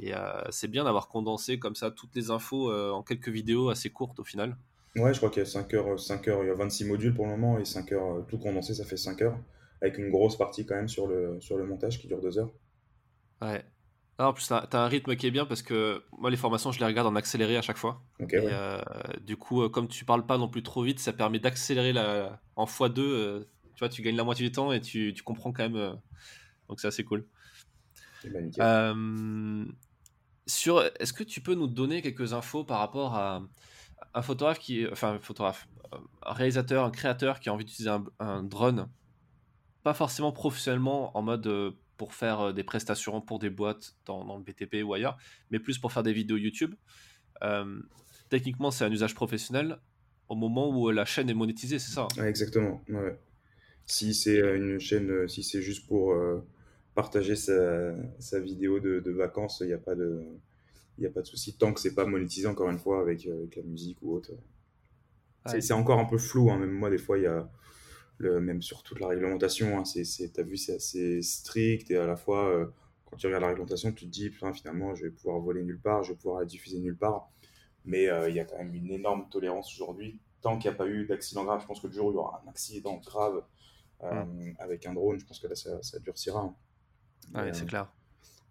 Et 0.00 0.12
c'est 0.50 0.68
bien 0.68 0.82
d'avoir 0.82 1.06
condensé 1.06 1.60
comme 1.60 1.76
ça 1.76 1.90
toutes 1.92 2.14
les 2.16 2.30
infos 2.30 2.70
en 2.72 3.02
quelques 3.02 3.30
vidéos 3.30 3.70
assez 3.70 3.88
courtes 3.88 4.18
au 4.18 4.24
final. 4.24 4.56
Ouais, 4.96 5.14
je 5.14 5.18
crois 5.18 5.30
qu'il 5.30 5.42
y 5.42 5.46
a 5.46 5.48
5 5.48 5.72
heures, 5.74 5.98
5 5.98 6.28
heures, 6.28 6.42
il 6.42 6.48
y 6.48 6.50
a 6.50 6.54
26 6.54 6.84
modules 6.84 7.14
pour 7.14 7.24
le 7.24 7.30
moment 7.30 7.58
et 7.58 7.64
5 7.64 7.92
heures, 7.92 8.26
tout 8.28 8.36
condensé, 8.36 8.74
ça 8.74 8.84
fait 8.84 8.98
5 8.98 9.22
heures 9.22 9.38
avec 9.82 9.98
une 9.98 10.10
grosse 10.10 10.36
partie 10.36 10.64
quand 10.66 10.74
même 10.74 10.88
sur 10.88 11.06
le, 11.06 11.40
sur 11.40 11.56
le 11.56 11.64
montage 11.64 11.98
qui 11.98 12.06
dure 12.06 12.20
deux 12.20 12.38
heures. 12.38 12.52
Ouais. 13.42 13.64
Ah, 14.18 14.28
en 14.28 14.32
plus, 14.32 14.46
tu 14.46 14.54
as, 14.54 14.66
un 14.72 14.88
rythme 14.88 15.14
qui 15.14 15.26
est 15.26 15.30
bien 15.30 15.44
parce 15.44 15.60
que 15.60 16.02
moi, 16.16 16.30
les 16.30 16.38
formations, 16.38 16.72
je 16.72 16.80
les 16.80 16.86
regarde 16.86 17.06
en 17.06 17.16
accéléré 17.16 17.56
à 17.58 17.62
chaque 17.62 17.76
fois. 17.76 18.02
et 18.18 18.24
euh, 18.32 18.80
du 19.20 19.36
coup, 19.36 19.62
euh, 19.62 19.68
comme 19.68 19.88
tu 19.88 20.06
parles 20.06 20.24
pas 20.24 20.38
non 20.38 20.48
plus 20.48 20.62
trop 20.62 20.82
vite, 20.82 21.00
ça 21.00 21.12
permet 21.12 21.38
d'accélérer 21.38 21.92
la... 21.92 22.40
en 22.56 22.64
x2. 22.64 22.98
Euh, 22.98 23.44
tu 23.74 23.80
vois, 23.80 23.90
tu 23.90 24.00
gagnes 24.00 24.16
la 24.16 24.24
moitié 24.24 24.46
du 24.46 24.52
temps 24.52 24.72
et 24.72 24.80
tu, 24.80 25.12
tu 25.14 25.22
comprends 25.22 25.52
quand 25.52 25.68
même. 25.68 25.98
donc, 26.68 26.80
c'est 26.80 26.88
assez 26.88 27.04
cool. 27.04 27.26
sur, 30.46 30.82
est-ce 30.98 31.12
que 31.12 31.24
tu 31.24 31.42
peux 31.42 31.54
nous 31.54 31.66
donner 31.66 32.00
quelques 32.00 32.32
infos 32.32 32.64
par 32.64 32.78
rapport 32.78 33.14
à 33.14 33.42
un 34.14 34.22
photographe 34.22 34.58
qui, 34.58 34.86
enfin, 34.90 35.14
un 35.14 35.18
photographe, 35.18 35.68
un 36.22 36.32
réalisateur, 36.32 36.86
un 36.86 36.90
créateur 36.90 37.38
qui 37.38 37.50
a 37.50 37.52
envie 37.52 37.66
d'utiliser 37.66 37.90
un, 37.90 38.04
un 38.18 38.42
drone? 38.42 38.88
Pas 39.86 39.94
forcément 39.94 40.32
professionnellement 40.32 41.16
en 41.16 41.22
mode 41.22 41.46
euh, 41.46 41.70
pour 41.96 42.12
faire 42.12 42.40
euh, 42.40 42.52
des 42.52 42.64
prestations 42.64 43.20
pour 43.20 43.38
des 43.38 43.50
boîtes 43.50 43.94
dans, 44.04 44.36
le 44.36 44.42
BTP 44.42 44.84
ou 44.84 44.94
ailleurs, 44.94 45.16
mais 45.52 45.60
plus 45.60 45.78
pour 45.78 45.92
faire 45.92 46.02
des 46.02 46.12
vidéos 46.12 46.36
YouTube. 46.36 46.74
Euh, 47.44 47.78
techniquement, 48.28 48.72
c'est 48.72 48.84
un 48.84 48.90
usage 48.90 49.14
professionnel 49.14 49.78
au 50.28 50.34
moment 50.34 50.76
où 50.76 50.90
la 50.90 51.04
chaîne 51.04 51.30
est 51.30 51.34
monétisée, 51.34 51.78
c'est 51.78 51.92
ça 51.92 52.08
hein? 52.18 52.24
Exactement. 52.24 52.82
Si 53.84 54.12
c'est 54.12 54.40
une 54.56 54.80
chaîne, 54.80 55.28
si 55.28 55.44
c'est 55.44 55.62
juste 55.62 55.86
pour 55.86 56.12
partager 56.96 57.36
sa, 57.36 57.94
sa, 58.18 58.40
vidéo 58.40 58.80
de, 58.80 58.98
de 58.98 59.10
vacances, 59.12 59.58
il 59.60 59.68
n'y 59.68 59.72
a 59.72 59.78
pas 59.78 59.94
de, 59.94 60.20
il 60.98 61.06
a 61.06 61.10
pas 61.10 61.22
de 61.22 61.28
souci 61.28 61.56
tant 61.56 61.72
que 61.72 61.78
c'est 61.78 61.94
pas 61.94 62.06
monétisé 62.06 62.48
encore 62.48 62.70
une 62.70 62.80
fois 62.80 63.00
avec, 63.00 63.24
avec 63.24 63.54
la 63.54 63.62
musique 63.62 63.98
ou 64.02 64.16
autre. 64.16 64.32
C'est 65.60 65.74
encore 65.74 66.00
un 66.00 66.06
peu 66.06 66.18
flou. 66.18 66.50
Hein. 66.50 66.58
Même 66.58 66.72
moi, 66.72 66.90
des 66.90 66.98
fois, 66.98 67.18
il 67.18 67.22
y 67.22 67.28
a 67.28 67.48
même 68.20 68.62
sur 68.62 68.82
toute 68.82 69.00
la 69.00 69.08
réglementation, 69.08 69.78
hein, 69.78 69.84
c'est, 69.84 70.32
tu 70.32 70.40
as 70.40 70.42
vu, 70.42 70.56
c'est 70.56 70.76
assez 70.76 71.22
strict 71.22 71.90
et 71.90 71.96
à 71.96 72.06
la 72.06 72.16
fois, 72.16 72.48
euh, 72.48 72.66
quand 73.04 73.16
tu 73.16 73.26
regardes 73.26 73.42
la 73.42 73.48
réglementation, 73.48 73.92
tu 73.92 74.06
te 74.06 74.10
dis, 74.10 74.30
finalement, 74.30 74.94
je 74.94 75.04
vais 75.04 75.10
pouvoir 75.10 75.38
voler 75.40 75.62
nulle 75.62 75.80
part, 75.80 76.02
je 76.02 76.12
vais 76.12 76.18
pouvoir 76.18 76.40
la 76.40 76.46
diffuser 76.46 76.78
nulle 76.78 76.96
part. 76.96 77.30
Mais 77.84 78.08
euh, 78.08 78.28
il 78.28 78.34
y 78.34 78.40
a 78.40 78.44
quand 78.44 78.58
même 78.58 78.74
une 78.74 78.90
énorme 78.90 79.28
tolérance 79.30 79.72
aujourd'hui. 79.74 80.20
Tant 80.40 80.58
qu'il 80.58 80.70
n'y 80.70 80.74
a 80.74 80.78
pas 80.78 80.88
eu 80.88 81.06
d'accident 81.06 81.44
grave, 81.44 81.60
je 81.60 81.66
pense 81.66 81.80
que 81.80 81.86
le 81.86 81.92
jour 81.92 82.06
où 82.06 82.10
il 82.10 82.14
y 82.14 82.18
aura 82.18 82.42
un 82.44 82.48
accident 82.48 82.96
grave 82.96 83.44
euh, 84.02 84.24
avec 84.58 84.86
un 84.86 84.94
drone, 84.94 85.18
je 85.20 85.26
pense 85.26 85.38
que 85.38 85.46
là, 85.46 85.54
ça, 85.54 85.80
ça 85.82 85.98
durcira. 86.00 86.40
Hein. 86.40 86.54
Ah 87.34 87.52
c'est 87.52 87.66
clair. 87.66 87.92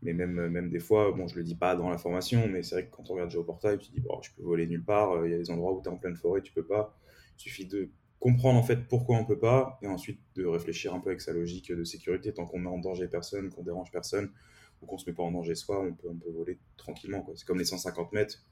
Mais 0.01 0.13
même, 0.13 0.47
même 0.47 0.69
des 0.69 0.79
fois, 0.79 1.11
bon, 1.11 1.27
je 1.27 1.35
le 1.35 1.43
dis 1.43 1.55
pas 1.55 1.75
dans 1.75 1.89
la 1.89 1.97
formation, 1.97 2.47
mais 2.47 2.63
c'est 2.63 2.75
vrai 2.75 2.85
que 2.87 2.95
quand 2.95 3.09
on 3.09 3.13
regarde 3.13 3.31
Géoportail, 3.31 3.77
tu 3.79 3.87
te 3.87 3.93
dis, 3.93 4.01
bon, 4.01 4.21
je 4.21 4.31
peux 4.33 4.43
voler 4.43 4.67
nulle 4.67 4.83
part, 4.83 5.25
il 5.25 5.31
y 5.31 5.33
a 5.33 5.37
des 5.37 5.49
endroits 5.49 5.73
où 5.73 5.81
tu 5.81 5.89
es 5.89 5.91
en 5.91 5.97
pleine 5.97 6.15
forêt, 6.15 6.41
tu 6.41 6.53
peux 6.53 6.65
pas. 6.65 6.97
Il 7.37 7.41
suffit 7.41 7.65
de 7.65 7.89
comprendre 8.19 8.57
en 8.57 8.63
fait 8.63 8.87
pourquoi 8.87 9.17
on 9.17 9.25
peut 9.25 9.39
pas, 9.39 9.77
et 9.81 9.87
ensuite 9.87 10.19
de 10.35 10.45
réfléchir 10.45 10.93
un 10.93 10.99
peu 10.99 11.09
avec 11.09 11.21
sa 11.21 11.33
logique 11.33 11.71
de 11.71 11.83
sécurité. 11.83 12.33
Tant 12.33 12.45
qu'on 12.45 12.59
met 12.59 12.69
en 12.69 12.79
danger 12.79 13.07
personne, 13.07 13.49
qu'on 13.49 13.63
dérange 13.63 13.91
personne, 13.91 14.31
ou 14.81 14.85
qu'on 14.85 14.97
se 14.97 15.09
met 15.09 15.15
pas 15.15 15.23
en 15.23 15.31
danger 15.31 15.55
soi, 15.55 15.81
on 15.81 15.93
peut, 15.93 16.09
on 16.09 16.15
peut 16.15 16.31
voler 16.31 16.59
tranquillement. 16.77 17.25
C'est 17.35 17.45
comme 17.45 17.59
les 17.59 17.65
150 17.65 18.11
mètres. 18.13 18.43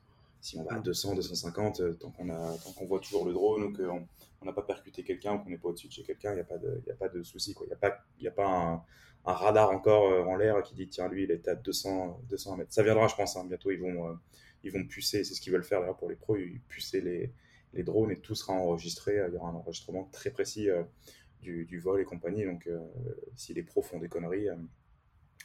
Si 0.42 0.58
on 0.58 0.64
va 0.64 0.76
à 0.76 0.80
200, 0.80 1.16
250, 1.16 1.80
euh, 1.80 1.94
tant 1.94 2.12
qu'on 2.12 2.28
qu'on 2.28 2.86
voit 2.86 3.00
toujours 3.00 3.26
le 3.26 3.32
drone 3.32 3.64
ou 3.64 3.72
qu'on 3.72 4.46
n'a 4.46 4.52
pas 4.52 4.62
percuté 4.62 5.04
quelqu'un 5.04 5.36
ou 5.36 5.40
qu'on 5.40 5.50
n'est 5.50 5.58
pas 5.58 5.70
au-dessus 5.70 5.88
de 5.88 5.94
chez 5.94 6.04
quelqu'un, 6.04 6.32
il 6.32 6.36
n'y 6.36 6.42
a 6.42 6.46
pas 6.46 6.58
de, 6.58 6.84
y 6.86 6.92
a 6.92 6.96
pas 6.96 7.08
de 7.08 7.24
souci. 7.24 7.56
Il 7.62 7.68
n'y 7.68 7.74
a 7.74 7.78
pas, 7.78 7.98
y 8.20 8.28
a 8.28 8.32
pas 8.32 8.46
un, 8.46 8.84
un 9.26 9.34
radar 9.34 9.72
encore 9.72 10.12
euh, 10.12 10.24
en 10.24 10.36
l'air 10.36 10.62
qui 10.64 10.76
dit 10.76 10.90
tiens 10.90 11.08
lui 11.08 11.24
il 11.24 11.32
est 11.32 11.48
à 11.48 11.56
200, 11.56 12.24
200 12.30 12.58
mètres. 12.58 12.74
Ça 12.74 12.84
viendra, 12.84 13.08
je 13.08 13.16
pense. 13.16 13.38
Hein. 13.38 13.46
bientôt 13.48 13.72
ils 13.72 13.80
vont, 13.80 14.10
euh, 14.10 14.14
ils 14.64 14.72
vont 14.72 14.86
pucer. 14.86 15.24
C'est 15.24 15.34
ce 15.34 15.40
qu'ils 15.40 15.54
veulent 15.54 15.64
faire 15.64 15.80
d'ailleurs 15.80 15.98
pour 15.98 16.10
les 16.10 16.16
pros. 16.16 16.36
Ils 16.36 16.60
pucer 16.68 17.00
les, 17.00 17.32
les 17.74 17.84
drones 17.84 18.12
et 18.12 18.20
tout 18.20 18.36
sera 18.36 18.54
enregistré. 18.54 19.20
Il 19.28 19.34
y 19.34 19.38
aura 19.38 19.50
un 19.50 19.56
enregistrement 19.56 20.10
très 20.12 20.32
précis 20.32 20.70
euh, 20.70 20.84
du, 21.42 21.80
vol 21.80 22.00
et 22.00 22.06
compagnie. 22.06 22.46
Donc, 22.46 22.68
euh, 22.68 22.80
si 23.36 23.54
les 23.54 23.64
pros 23.64 23.82
font 23.82 24.00
des 24.00 24.10
conneries, 24.10 24.50
euh, 24.50 24.56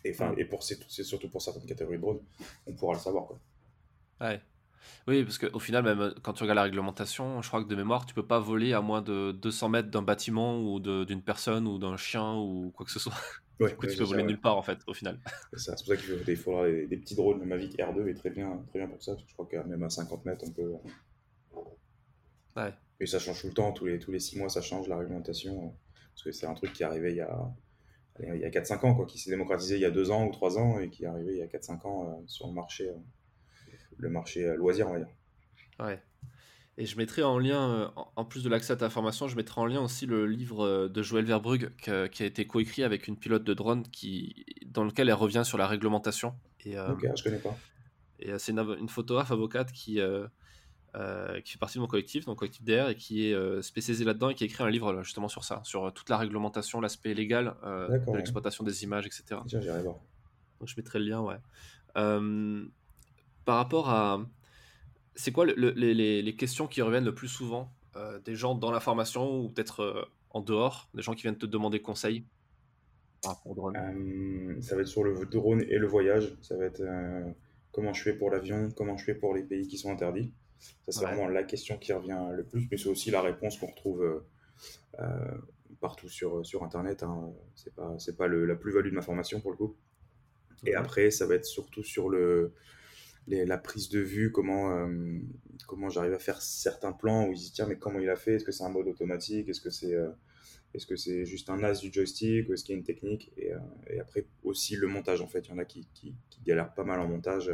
et, 0.04 0.44
pour 0.44 0.62
c'est 0.62 1.02
surtout 1.02 1.28
pour 1.28 1.42
certaines 1.42 1.66
catégories 1.66 1.96
de 1.96 2.02
drones, 2.02 2.20
on 2.66 2.74
pourra 2.74 2.94
le 2.94 3.00
savoir. 3.00 3.26
Quoi. 3.26 3.40
Ouais. 4.20 4.40
Oui, 5.08 5.24
parce 5.24 5.38
qu'au 5.38 5.58
final, 5.58 5.82
même 5.82 6.14
quand 6.22 6.34
tu 6.34 6.44
regardes 6.44 6.56
la 6.56 6.62
réglementation, 6.62 7.42
je 7.42 7.48
crois 7.48 7.64
que 7.64 7.68
de 7.68 7.74
mémoire, 7.74 8.06
tu 8.06 8.14
peux 8.14 8.26
pas 8.26 8.38
voler 8.38 8.72
à 8.72 8.80
moins 8.80 9.02
de 9.02 9.32
200 9.32 9.68
mètres 9.70 9.90
d'un 9.90 10.02
bâtiment 10.02 10.60
ou 10.60 10.78
d'une 10.78 11.22
personne 11.22 11.66
ou 11.66 11.78
d'un 11.78 11.96
chien 11.96 12.36
ou 12.36 12.70
quoi 12.74 12.86
que 12.86 12.92
ce 12.92 13.00
soit. 13.00 13.14
du 13.60 13.74
coup, 13.74 13.86
tu 13.88 13.96
peux 13.96 14.04
voler 14.04 14.22
nulle 14.22 14.40
part 14.40 14.56
en 14.56 14.62
fait, 14.62 14.78
au 14.86 14.94
final. 14.94 15.18
C'est 15.52 15.72
pour 15.72 15.86
ça 15.86 15.96
qu'il 15.96 16.36
faudra 16.36 16.68
des, 16.68 16.86
des, 16.86 16.96
petits 16.96 17.16
drones. 17.16 17.40
Le 17.40 17.46
Mavic 17.46 17.76
R2 17.76 18.06
est 18.06 18.14
très 18.14 18.30
bien, 18.30 18.62
très 18.68 18.78
bien 18.78 18.88
pour 18.88 19.02
ça. 19.02 19.16
Je 19.18 19.32
crois 19.34 19.46
que 19.46 19.56
même 19.68 19.82
à 19.82 19.90
50 19.90 20.24
mètres, 20.24 20.44
on 20.46 20.52
peut, 20.52 20.74
et 23.00 23.06
ça 23.06 23.18
change 23.18 23.40
tout 23.40 23.48
le 23.48 23.54
temps, 23.54 23.72
tous 23.72 23.86
les, 23.86 23.98
tous 23.98 24.10
les 24.10 24.18
six 24.18 24.38
mois, 24.38 24.48
ça 24.48 24.60
change 24.60 24.88
la 24.88 24.96
réglementation. 24.96 25.74
Parce 26.14 26.24
que 26.24 26.32
c'est 26.32 26.46
un 26.46 26.54
truc 26.54 26.72
qui 26.72 26.82
est 26.82 26.86
arrivé 26.86 27.12
il 27.12 27.16
y 27.16 27.20
a, 27.20 27.54
il 28.20 28.40
y 28.40 28.44
a 28.44 28.50
4-5 28.50 28.86
ans, 28.86 28.94
quoi, 28.94 29.06
qui 29.06 29.18
s'est 29.18 29.30
démocratisé 29.30 29.76
il 29.76 29.80
y 29.80 29.84
a 29.84 29.90
2 29.90 30.10
ans 30.10 30.26
ou 30.26 30.32
3 30.32 30.58
ans 30.58 30.78
et 30.80 30.90
qui 30.90 31.04
est 31.04 31.06
arrivé 31.06 31.34
il 31.34 31.38
y 31.38 31.42
a 31.42 31.46
4-5 31.46 31.86
ans 31.86 32.08
euh, 32.08 32.22
sur 32.26 32.48
le 32.48 32.52
marché, 32.52 32.88
euh, 32.88 32.94
le 33.98 34.10
marché 34.10 34.44
euh, 34.44 34.56
loisir, 34.56 34.88
on 34.88 34.92
va 34.92 34.98
dire. 34.98 35.08
Ouais. 35.78 36.02
Et 36.76 36.86
je 36.86 36.96
mettrai 36.96 37.22
en 37.22 37.38
lien, 37.38 37.92
en 38.14 38.24
plus 38.24 38.44
de 38.44 38.48
l'accès 38.48 38.72
à 38.72 38.76
ta 38.76 38.88
formation, 38.88 39.26
je 39.26 39.34
mettrai 39.34 39.60
en 39.60 39.66
lien 39.66 39.80
aussi 39.80 40.06
le 40.06 40.26
livre 40.26 40.86
de 40.86 41.02
Joël 41.02 41.24
Verbrugge 41.24 41.70
qui 41.76 41.90
a 41.90 42.26
été 42.26 42.46
coécrit 42.46 42.84
avec 42.84 43.08
une 43.08 43.16
pilote 43.16 43.42
de 43.42 43.52
drone 43.52 43.82
qui, 43.82 44.46
dans 44.64 44.84
lequel 44.84 45.08
elle 45.08 45.16
revient 45.16 45.42
sur 45.44 45.58
la 45.58 45.66
réglementation. 45.66 46.36
Et, 46.64 46.78
ok, 46.78 47.04
je 47.16 47.24
connais 47.24 47.38
pas. 47.38 47.56
Et 48.20 48.30
c'est 48.38 48.52
une, 48.52 48.60
une, 48.78 48.88
photographe 48.88 49.32
avocate 49.32 49.72
qui, 49.72 50.00
euh, 50.94 51.42
qui 51.42 51.53
fait 51.53 51.59
partie 51.59 51.77
de 51.77 51.83
mon 51.83 51.87
collectif, 51.87 52.24
donc 52.24 52.38
collectif 52.38 52.64
DR, 52.64 52.88
et 52.88 52.94
qui 52.94 53.29
est 53.29 53.35
euh, 53.35 53.61
spécialisé 53.61 54.07
là-dedans 54.07 54.31
et 54.31 54.35
qui 54.35 54.44
a 54.44 54.46
écrit 54.46 54.64
un 54.64 54.70
livre 54.70 55.03
justement 55.03 55.29
sur 55.29 55.44
ça, 55.44 55.61
sur 55.62 55.85
euh, 55.85 55.90
toute 55.90 56.09
la 56.09 56.16
réglementation, 56.16 56.81
l'aspect 56.81 57.12
légal 57.12 57.55
de 57.62 58.16
l'exploitation 58.16 58.64
des 58.64 58.85
images, 58.85 59.07
etc. 59.07 59.40
Tiens, 59.46 59.61
j'irai 59.61 59.83
voir. 59.83 59.96
Donc 60.61 60.68
je 60.68 60.74
mettrai 60.77 60.98
le 60.98 61.05
lien, 61.05 61.20
ouais. 61.20 61.37
par 63.44 63.57
rapport 63.57 63.90
à. 63.90 64.24
C'est 65.14 65.31
quoi 65.33 65.44
les, 65.44 66.22
les, 66.22 66.37
questions 66.37 66.66
qui 66.66 66.81
reviennent 66.81 67.05
le 67.05 67.14
plus 67.14 67.29
souvent 67.29 67.70
des 68.24 68.35
gens 68.35 68.55
dans 68.55 68.70
la 68.70 68.81
formation 68.81 69.40
ou 69.40 69.48
peut-être 69.51 70.09
en 70.31 70.40
dehors, 70.40 70.88
des 70.94 71.03
gens 71.03 71.12
qui 71.12 71.22
viennent 71.22 71.37
te 71.37 71.46
demander 71.46 71.83
conseil 71.83 72.24
par 73.22 73.35
rapport 73.35 73.53
au 73.53 73.55
drone? 73.55 74.62
Ça 74.62 74.74
va 74.74 74.83
être 74.83 74.88
sur 74.88 75.05
le 75.05 75.27
drone 75.27 75.62
et 75.68 75.77
le 75.77 75.87
voyage. 75.87 76.35
Ça 76.40 76.57
va 76.57 76.64
être 76.64 76.83
comment 77.72 77.92
je 77.92 78.03
fais 78.03 78.14
pour 78.14 78.31
l'avion, 78.31 78.70
comment 78.74 78.96
je 78.96 79.05
fais 79.05 79.14
pour 79.14 79.35
les 79.35 79.42
pays 79.42 79.68
qui 79.68 79.77
sont 79.77 79.92
interdits. 79.92 80.33
Ça, 80.58 80.92
c'est 80.92 81.04
vraiment 81.04 81.28
la 81.28 81.44
question 81.44 81.78
qui 81.78 81.92
revient 81.92 82.18
le 82.32 82.44
plus, 82.44 82.66
mais 82.70 82.76
c'est 82.76 82.88
aussi 82.88 83.10
la 83.10 83.22
réponse 83.22 83.58
qu'on 83.58 83.68
retrouve 83.68 84.22
partout 85.80 86.08
sur, 86.08 86.44
sur 86.44 86.64
Internet. 86.64 87.02
Hein. 87.02 87.32
C'est 87.54 87.74
pas, 87.74 87.94
c'est 87.98 88.16
pas 88.16 88.26
le, 88.26 88.46
la 88.46 88.56
plus-value 88.56 88.90
de 88.90 88.94
ma 88.94 89.02
formation 89.02 89.40
pour 89.40 89.50
le 89.50 89.56
coup. 89.56 89.76
Et 90.66 90.74
après, 90.74 91.10
ça 91.10 91.26
va 91.26 91.34
être 91.34 91.44
surtout 91.44 91.84
sur 91.84 92.08
le, 92.08 92.52
la 93.26 93.58
prise 93.58 93.88
de 93.88 94.00
vue, 94.00 94.32
comment, 94.32 94.72
euh, 94.76 95.18
comment 95.66 95.88
j'arrive 95.88 96.14
à 96.14 96.18
faire 96.18 96.40
certains 96.40 96.92
plans 96.92 97.28
où 97.28 97.32
il 97.32 97.38
se 97.38 97.44
dit 97.44 97.52
tiens, 97.52 97.66
mais 97.66 97.76
comment 97.76 97.98
il 97.98 98.10
a 98.10 98.16
fait? 98.16 98.34
Est-ce 98.34 98.44
que 98.44 98.52
c'est 98.52 98.64
un 98.64 98.70
mode 98.70 98.88
automatique? 98.88 99.48
Est-ce 99.48 99.60
que 99.60 99.70
c'est 99.70 99.94
euh, 99.94 100.10
est-ce 100.74 100.86
que 100.86 100.96
c'est 100.96 101.24
juste 101.24 101.48
un 101.48 101.62
as 101.62 101.80
du 101.80 101.92
joystick? 101.92 102.48
Ou 102.48 102.54
est-ce 102.54 102.64
qu'il 102.64 102.74
y 102.74 102.76
a 102.76 102.78
une 102.78 102.84
technique? 102.84 103.32
Et, 103.36 103.52
euh, 103.52 103.58
et, 103.88 104.00
après 104.00 104.26
aussi 104.42 104.76
le 104.76 104.86
montage 104.86 105.20
en 105.20 105.28
fait. 105.28 105.46
Il 105.46 105.50
y 105.50 105.52
en 105.52 105.58
a 105.58 105.64
qui, 105.64 105.88
qui, 105.94 106.14
qui 106.30 106.40
galèrent 106.42 106.74
pas 106.74 106.84
mal 106.84 107.00
en 107.00 107.08
montage. 107.08 107.52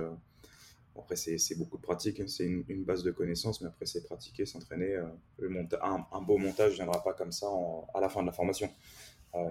Après, 0.98 1.16
c'est 1.16 1.58
beaucoup 1.58 1.76
de 1.76 1.82
pratique, 1.82 2.20
hein. 2.20 2.28
c'est 2.28 2.44
une, 2.46 2.84
base 2.84 3.02
de 3.02 3.10
connaissances, 3.10 3.60
mais 3.60 3.68
après, 3.68 3.84
c'est 3.84 4.04
pratiquer, 4.04 4.46
s'entraîner. 4.46 4.96
le 5.38 5.66
un, 5.82 6.22
beau 6.22 6.38
montage 6.38 6.72
ne 6.72 6.76
viendra 6.76 7.02
pas 7.02 7.14
comme 7.14 7.32
ça 7.32 7.48
à 7.94 8.00
la 8.00 8.08
fin 8.08 8.22
de 8.22 8.26
la 8.26 8.32
formation. 8.32 8.70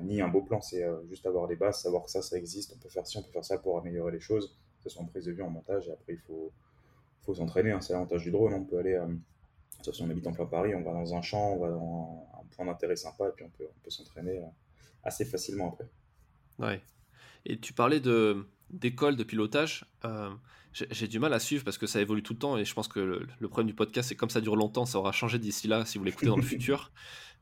ni 0.04 0.22
un 0.22 0.30
beau 0.30 0.42
plan, 0.42 0.62
c'est 0.62 0.84
juste 1.10 1.26
avoir 1.26 1.48
les 1.48 1.56
bases, 1.56 1.82
savoir 1.82 2.04
que 2.04 2.10
ça, 2.10 2.22
ça 2.22 2.38
existe, 2.38 2.74
on 2.76 2.80
peut 2.80 2.90
faire 2.90 3.06
ci, 3.06 3.18
on 3.18 3.24
peut 3.24 3.32
faire 3.32 3.46
ça 3.46 3.58
pour 3.58 3.78
améliorer 3.78 4.14
les 4.14 4.20
choses 4.20 4.58
que 4.84 4.90
ce 4.90 4.96
soit 4.96 5.04
en 5.04 5.08
prise 5.08 5.26
de 5.26 5.32
vue, 5.32 5.42
en 5.42 5.50
montage, 5.50 5.88
et 5.88 5.92
après 5.92 6.14
il 6.14 6.20
faut, 6.20 6.52
faut 7.22 7.34
s'entraîner. 7.34 7.72
Hein. 7.72 7.82
C'est 7.82 7.94
l'avantage 7.94 8.24
du 8.24 8.32
drone, 8.32 8.54
on 8.54 8.66
peut 8.66 8.80
aller, 8.80 8.94
euh, 8.94 9.08
sauf 9.82 9.96
si 9.96 10.02
on 10.02 10.10
habite 10.10 10.28
en 10.28 10.34
plein 10.34 10.46
Paris, 10.46 10.76
on 10.76 10.84
va 10.84 10.92
dans 10.92 11.16
un 11.16 11.22
champ, 11.22 11.54
on 11.54 11.60
va 11.60 11.70
dans 11.70 12.28
un 12.42 12.46
point 12.56 12.66
d'intérêt 12.66 12.96
sympa, 12.96 13.30
et 13.30 13.32
puis 13.32 13.46
on 13.46 13.50
peut, 13.50 13.68
on 13.70 13.80
peut 13.80 13.90
s'entraîner 13.90 14.40
euh, 14.40 14.48
assez 15.04 15.24
facilement 15.26 15.70
après. 15.74 15.88
Ouais. 16.60 16.82
Et 17.46 17.60
tu 17.60 17.74
parlais 17.74 18.00
de 18.00 18.46
d'école 18.70 19.16
de 19.16 19.24
pilotage. 19.24 19.86
Euh, 20.06 20.30
j'ai 20.72 21.08
du 21.08 21.20
mal 21.20 21.34
à 21.34 21.40
suivre 21.40 21.64
parce 21.64 21.78
que 21.78 21.86
ça 21.86 22.02
évolue 22.02 22.24
tout 22.24 22.34
le 22.34 22.40
temps 22.40 22.58
et 22.58 22.66
je 22.66 22.74
pense 22.74 22.88
que 22.88 23.00
le, 23.00 23.48
problème 23.48 23.68
du 23.68 23.76
podcast 23.76 24.10
c'est 24.10 24.16
comme 24.16 24.32
ça 24.32 24.42
dure 24.42 24.56
longtemps, 24.56 24.86
ça 24.86 24.98
aura 24.98 25.12
changé 25.12 25.38
d'ici 25.38 25.68
là 25.68 25.86
si 25.86 26.00
vous 26.00 26.04
l'écoutez 26.04 26.26
dans 26.26 26.36
le 26.36 26.42
futur. 26.42 26.92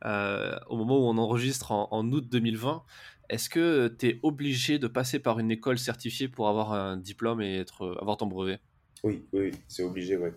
au 0.03 0.75
moment 0.75 0.99
où 0.99 1.09
on 1.09 1.17
enregistre 1.17 1.71
en, 1.71 1.87
en 1.91 2.11
août 2.11 2.27
2020, 2.29 2.83
est-ce 3.31 3.49
que 3.49 3.87
tu 3.87 4.07
es 4.09 4.19
obligé 4.23 4.79
de 4.79 4.87
passer 4.87 5.17
par 5.17 5.39
une 5.39 5.49
école 5.49 5.79
certifiée 5.79 6.27
pour 6.27 6.49
avoir 6.49 6.73
un 6.73 6.97
diplôme 6.97 7.41
et 7.41 7.59
être, 7.59 7.97
avoir 8.01 8.17
ton 8.17 8.27
brevet? 8.27 8.59
Oui, 9.03 9.23
oui, 9.33 9.51
c'est 9.67 9.83
obligé, 9.83 10.17
ouais. 10.17 10.33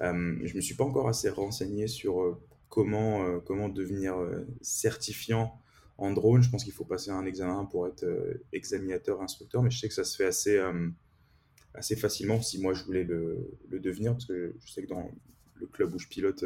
Euh, 0.00 0.38
je 0.42 0.56
me 0.56 0.60
suis 0.60 0.74
pas 0.74 0.84
encore 0.84 1.08
assez 1.08 1.28
renseigné 1.28 1.86
sur 1.86 2.20
euh, 2.20 2.40
comment, 2.68 3.22
euh, 3.22 3.38
comment 3.38 3.68
devenir 3.68 4.16
euh, 4.16 4.46
certifiant 4.60 5.60
en 5.98 6.12
drone. 6.12 6.42
Je 6.42 6.50
pense 6.50 6.64
qu'il 6.64 6.72
faut 6.72 6.84
passer 6.84 7.10
un 7.10 7.26
examen 7.26 7.64
pour 7.64 7.86
être 7.86 8.06
examinateur, 8.52 9.20
instructeur, 9.20 9.62
mais 9.62 9.70
je 9.70 9.78
sais 9.78 9.88
que 9.88 9.94
ça 9.94 10.04
se 10.04 10.16
fait 10.16 10.26
assez, 10.26 10.60
assez 11.74 11.96
facilement 11.96 12.40
si 12.40 12.60
moi 12.60 12.72
je 12.72 12.84
voulais 12.84 13.04
le, 13.04 13.58
le, 13.68 13.80
devenir, 13.80 14.12
parce 14.12 14.26
que 14.26 14.54
je 14.64 14.72
sais 14.72 14.82
que 14.82 14.88
dans 14.88 15.10
le 15.56 15.66
club 15.66 15.94
où 15.94 15.98
je 15.98 16.08
pilote 16.08 16.44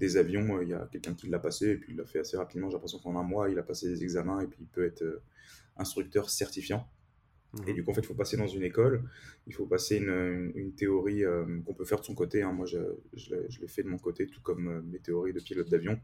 des 0.00 0.16
avions, 0.16 0.56
euh, 0.56 0.64
il 0.64 0.70
y 0.70 0.74
a 0.74 0.88
quelqu'un 0.90 1.14
qui 1.14 1.28
l'a 1.28 1.38
passé 1.38 1.70
et 1.70 1.76
puis 1.76 1.92
il 1.92 1.96
l'a 1.96 2.06
fait 2.06 2.20
assez 2.20 2.36
rapidement. 2.36 2.68
J'ai 2.68 2.74
l'impression 2.74 2.98
qu'en 2.98 3.16
un 3.16 3.22
mois, 3.22 3.50
il 3.50 3.58
a 3.58 3.62
passé 3.62 3.86
des 3.86 4.02
examens 4.02 4.40
et 4.40 4.46
puis 4.46 4.58
il 4.62 4.66
peut 4.66 4.84
être 4.84 5.02
euh, 5.02 5.22
instructeur 5.76 6.30
certifiant. 6.30 6.88
Mhm. 7.52 7.68
Et 7.68 7.72
du 7.74 7.84
coup, 7.84 7.90
en 7.90 7.94
fait, 7.94 8.00
il 8.00 8.06
faut 8.06 8.14
passer 8.14 8.36
dans 8.36 8.46
une 8.46 8.62
école, 8.62 9.04
il 9.46 9.54
faut 9.54 9.66
passer 9.66 9.96
une, 9.98 10.52
une, 10.54 10.72
théorie 10.72 11.24
euh, 11.24 11.44
qu'on 11.66 11.74
peut 11.74 11.84
faire 11.84 12.00
de 12.00 12.04
son 12.04 12.14
côté. 12.14 12.42
Hein. 12.42 12.52
Moi, 12.52 12.66
je, 12.66 12.78
je, 13.12 13.60
l'ai 13.60 13.68
fait 13.68 13.82
de 13.82 13.88
mon 13.88 13.98
côté, 13.98 14.26
tout 14.26 14.40
comme 14.40 14.82
mes 14.90 15.00
théories 15.00 15.34
de 15.34 15.40
pilote 15.40 15.68
d'avion. 15.68 16.00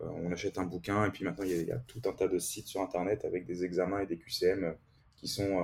On 0.00 0.32
achète 0.32 0.58
un 0.58 0.64
bouquin 0.64 1.04
et 1.06 1.10
puis 1.10 1.24
maintenant, 1.24 1.44
il 1.44 1.66
y, 1.66 1.72
a, 1.72 1.78
tout 1.78 2.02
un 2.06 2.12
tas 2.12 2.28
de 2.28 2.38
sites 2.38 2.66
sur 2.66 2.80
Internet 2.80 3.24
avec 3.24 3.46
des 3.46 3.64
examens 3.64 4.00
et 4.00 4.06
des 4.06 4.16
QCM 4.16 4.74
qui 5.16 5.28
sont 5.28 5.58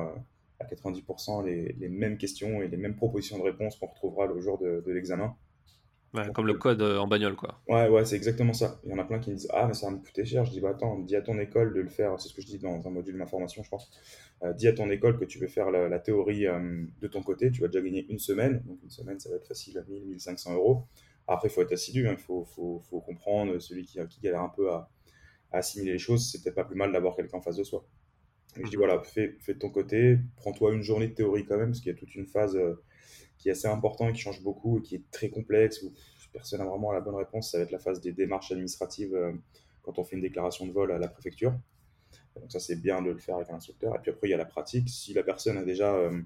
à 0.60 0.64
90% 0.64 1.44
les, 1.44 1.72
les, 1.78 1.88
mêmes 1.88 2.18
questions 2.18 2.62
et 2.62 2.68
les 2.68 2.76
mêmes 2.76 2.96
propositions 2.96 3.38
de 3.38 3.42
réponse 3.42 3.76
qu'on 3.76 3.86
retrouvera 3.86 4.26
le 4.26 4.40
jour 4.40 4.58
de, 4.58 4.82
de 4.84 4.92
l'examen 4.92 5.36
comme 6.32 6.46
le 6.46 6.54
code 6.54 6.80
euh, 6.82 6.98
en 6.98 7.06
bagnole, 7.06 7.36
quoi. 7.36 7.60
Ouais, 7.68 7.88
ouais, 7.88 8.04
c'est 8.04 8.16
exactement 8.16 8.52
ça. 8.52 8.80
Il 8.84 8.90
y 8.90 8.94
en 8.94 8.98
a 8.98 9.04
plein 9.04 9.18
qui 9.18 9.30
me 9.30 9.36
disent 9.36 9.48
Ah, 9.52 9.66
mais 9.66 9.74
ça 9.74 9.86
va 9.86 9.92
me 9.92 9.98
coûter 9.98 10.24
cher. 10.24 10.44
Je 10.44 10.50
dis 10.50 10.60
Bah 10.60 10.70
attends, 10.70 10.98
dis 10.98 11.16
à 11.16 11.22
ton 11.22 11.38
école 11.38 11.74
de 11.74 11.80
le 11.80 11.88
faire. 11.88 12.18
C'est 12.20 12.28
ce 12.28 12.34
que 12.34 12.42
je 12.42 12.46
dis 12.46 12.58
dans 12.58 12.86
un 12.86 12.90
module 12.90 13.14
de 13.14 13.18
ma 13.18 13.26
formation, 13.26 13.62
je 13.62 13.68
pense. 13.68 13.90
Euh, 14.42 14.52
dis 14.52 14.68
à 14.68 14.72
ton 14.72 14.90
école 14.90 15.18
que 15.18 15.24
tu 15.24 15.38
veux 15.38 15.48
faire 15.48 15.70
la, 15.70 15.98
théorie 15.98 16.46
euh, 16.46 16.84
de 17.00 17.06
ton 17.06 17.22
côté. 17.22 17.50
Tu 17.50 17.60
vas 17.60 17.68
déjà 17.68 17.82
gagner 17.82 18.06
une 18.08 18.18
semaine. 18.18 18.62
Donc 18.66 18.78
une 18.82 18.90
semaine, 18.90 19.20
ça 19.20 19.30
va 19.30 19.36
être 19.36 19.46
facile 19.46 19.78
à 19.78 19.82
1000, 19.82 20.06
1500 20.06 20.54
euros. 20.54 20.84
Après, 21.28 21.48
il 21.48 21.50
faut 21.50 21.62
être 21.62 21.72
assidu. 21.72 22.08
Hein. 22.08 22.12
Il 22.12 22.22
faut, 22.22 22.44
faut, 22.44 22.80
faut, 22.80 23.00
comprendre. 23.00 23.58
Celui 23.58 23.84
qui, 23.84 23.98
qui 24.08 24.20
galère 24.20 24.42
un 24.42 24.48
peu 24.48 24.70
à, 24.70 24.88
assimiler 25.52 25.92
les 25.92 25.98
choses, 25.98 26.30
c'est 26.30 26.42
peut-être 26.42 26.54
pas 26.54 26.64
plus 26.64 26.76
mal 26.76 26.92
d'avoir 26.92 27.16
quelqu'un 27.16 27.38
en 27.38 27.42
face 27.42 27.56
de 27.56 27.64
soi. 27.64 27.86
Et 28.56 28.64
je 28.64 28.70
dis 28.70 28.76
Voilà, 28.76 29.02
fais, 29.02 29.36
fais 29.40 29.54
de 29.54 29.58
ton 29.58 29.70
côté. 29.70 30.18
Prends-toi 30.36 30.72
une 30.72 30.82
journée 30.82 31.08
de 31.08 31.14
théorie 31.14 31.44
quand 31.44 31.56
même, 31.56 31.70
parce 31.70 31.80
qu'il 31.80 31.92
y 31.92 31.94
a 31.94 31.98
toute 31.98 32.14
une 32.14 32.26
phase 32.26 32.58
qui 33.38 33.48
est 33.48 33.52
assez 33.52 33.68
important, 33.68 34.12
qui 34.12 34.20
change 34.20 34.42
beaucoup 34.42 34.78
et 34.78 34.82
qui 34.82 34.96
est 34.96 35.10
très 35.10 35.30
complexe, 35.30 35.82
où 35.82 35.92
personne 36.36 36.58
n'a 36.58 36.66
vraiment 36.66 36.92
la 36.92 37.00
bonne 37.00 37.14
réponse. 37.14 37.50
Ça 37.50 37.58
va 37.58 37.64
être 37.64 37.70
la 37.70 37.78
phase 37.78 38.00
des 38.00 38.12
démarches 38.12 38.52
administratives 38.52 39.14
euh, 39.14 39.32
quand 39.82 39.98
on 39.98 40.04
fait 40.04 40.16
une 40.16 40.22
déclaration 40.22 40.66
de 40.66 40.72
vol 40.72 40.92
à 40.92 40.98
la 40.98 41.08
préfecture. 41.08 41.58
Donc 42.34 42.52
ça, 42.52 42.60
c'est 42.60 42.76
bien 42.76 43.00
de 43.00 43.10
le 43.10 43.18
faire 43.18 43.36
avec 43.36 43.48
un 43.50 43.54
instructeur. 43.54 43.94
Et 43.96 43.98
puis 44.00 44.10
après, 44.10 44.28
il 44.28 44.30
y 44.30 44.34
a 44.34 44.36
la 44.36 44.44
pratique. 44.44 44.88
Si 44.90 45.14
la 45.14 45.22
personne 45.22 45.56
a 45.56 45.64
déjà, 45.64 45.94
euh, 45.94 46.20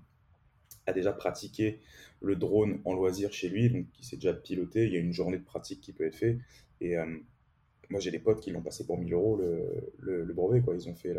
a 0.87 0.93
déjà 0.93 1.13
pratiqué 1.13 1.81
le 2.21 2.37
drone 2.37 2.81
en 2.85 2.95
loisir 2.95 3.33
chez 3.33 3.49
lui, 3.49 3.71
donc 3.71 3.87
qui 3.93 4.05
s'est 4.05 4.17
déjà 4.17 4.35
piloté, 4.35 4.87
il 4.87 4.93
y 4.93 4.97
a 4.97 5.01
une 5.01 5.13
journée 5.13 5.39
de 5.39 5.45
pratique 5.45 5.81
qui 5.81 5.93
peut 5.93 6.05
être 6.05 6.17
faite. 6.17 6.39
Et 6.81 6.97
euh, 6.99 7.07
moi, 7.89 8.01
j'ai 8.01 8.11
des 8.11 8.19
potes 8.19 8.41
qui 8.41 8.51
l'ont 8.51 8.63
passé 8.63 8.87
pour 8.87 8.99
1000 8.99 9.13
euros 9.13 9.37
le, 9.37 9.93
le, 9.99 10.33
brevet. 10.33 10.61
Quoi. 10.61 10.75
Ils 10.75 10.89
ont 10.89 10.95
fait 10.95 11.15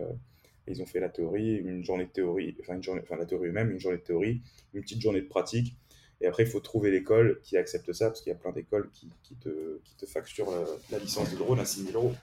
ils 0.68 0.82
ont 0.82 0.86
fait 0.86 1.00
la 1.00 1.10
théorie, 1.10 1.56
une 1.56 1.84
journée 1.84 2.06
de 2.06 2.12
théorie, 2.12 2.56
enfin, 2.62 2.76
une 2.76 2.84
journée, 2.84 3.02
enfin 3.04 3.18
la 3.18 3.26
théorie 3.26 3.50
eux-mêmes, 3.50 3.72
une 3.72 3.80
journée 3.80 3.98
de 3.98 4.04
théorie, 4.04 4.42
une 4.74 4.82
petite 4.82 5.02
journée 5.02 5.22
de 5.22 5.28
pratique. 5.28 5.76
Et 6.22 6.28
après, 6.28 6.44
il 6.44 6.50
faut 6.50 6.60
trouver 6.60 6.92
l'école 6.92 7.40
qui 7.42 7.58
accepte 7.58 7.92
ça, 7.94 8.08
parce 8.08 8.22
qu'il 8.22 8.32
y 8.32 8.36
a 8.36 8.38
plein 8.38 8.52
d'écoles 8.52 8.90
qui, 8.92 9.10
qui, 9.24 9.36
te, 9.36 9.80
qui 9.84 9.96
te 9.96 10.06
facturent 10.06 10.52
la, 10.92 11.00
licence 11.00 11.32
de 11.32 11.38
drone 11.38 11.60
à 11.60 11.66
6 11.66 11.86
000 11.86 11.98
euros. 11.98 12.16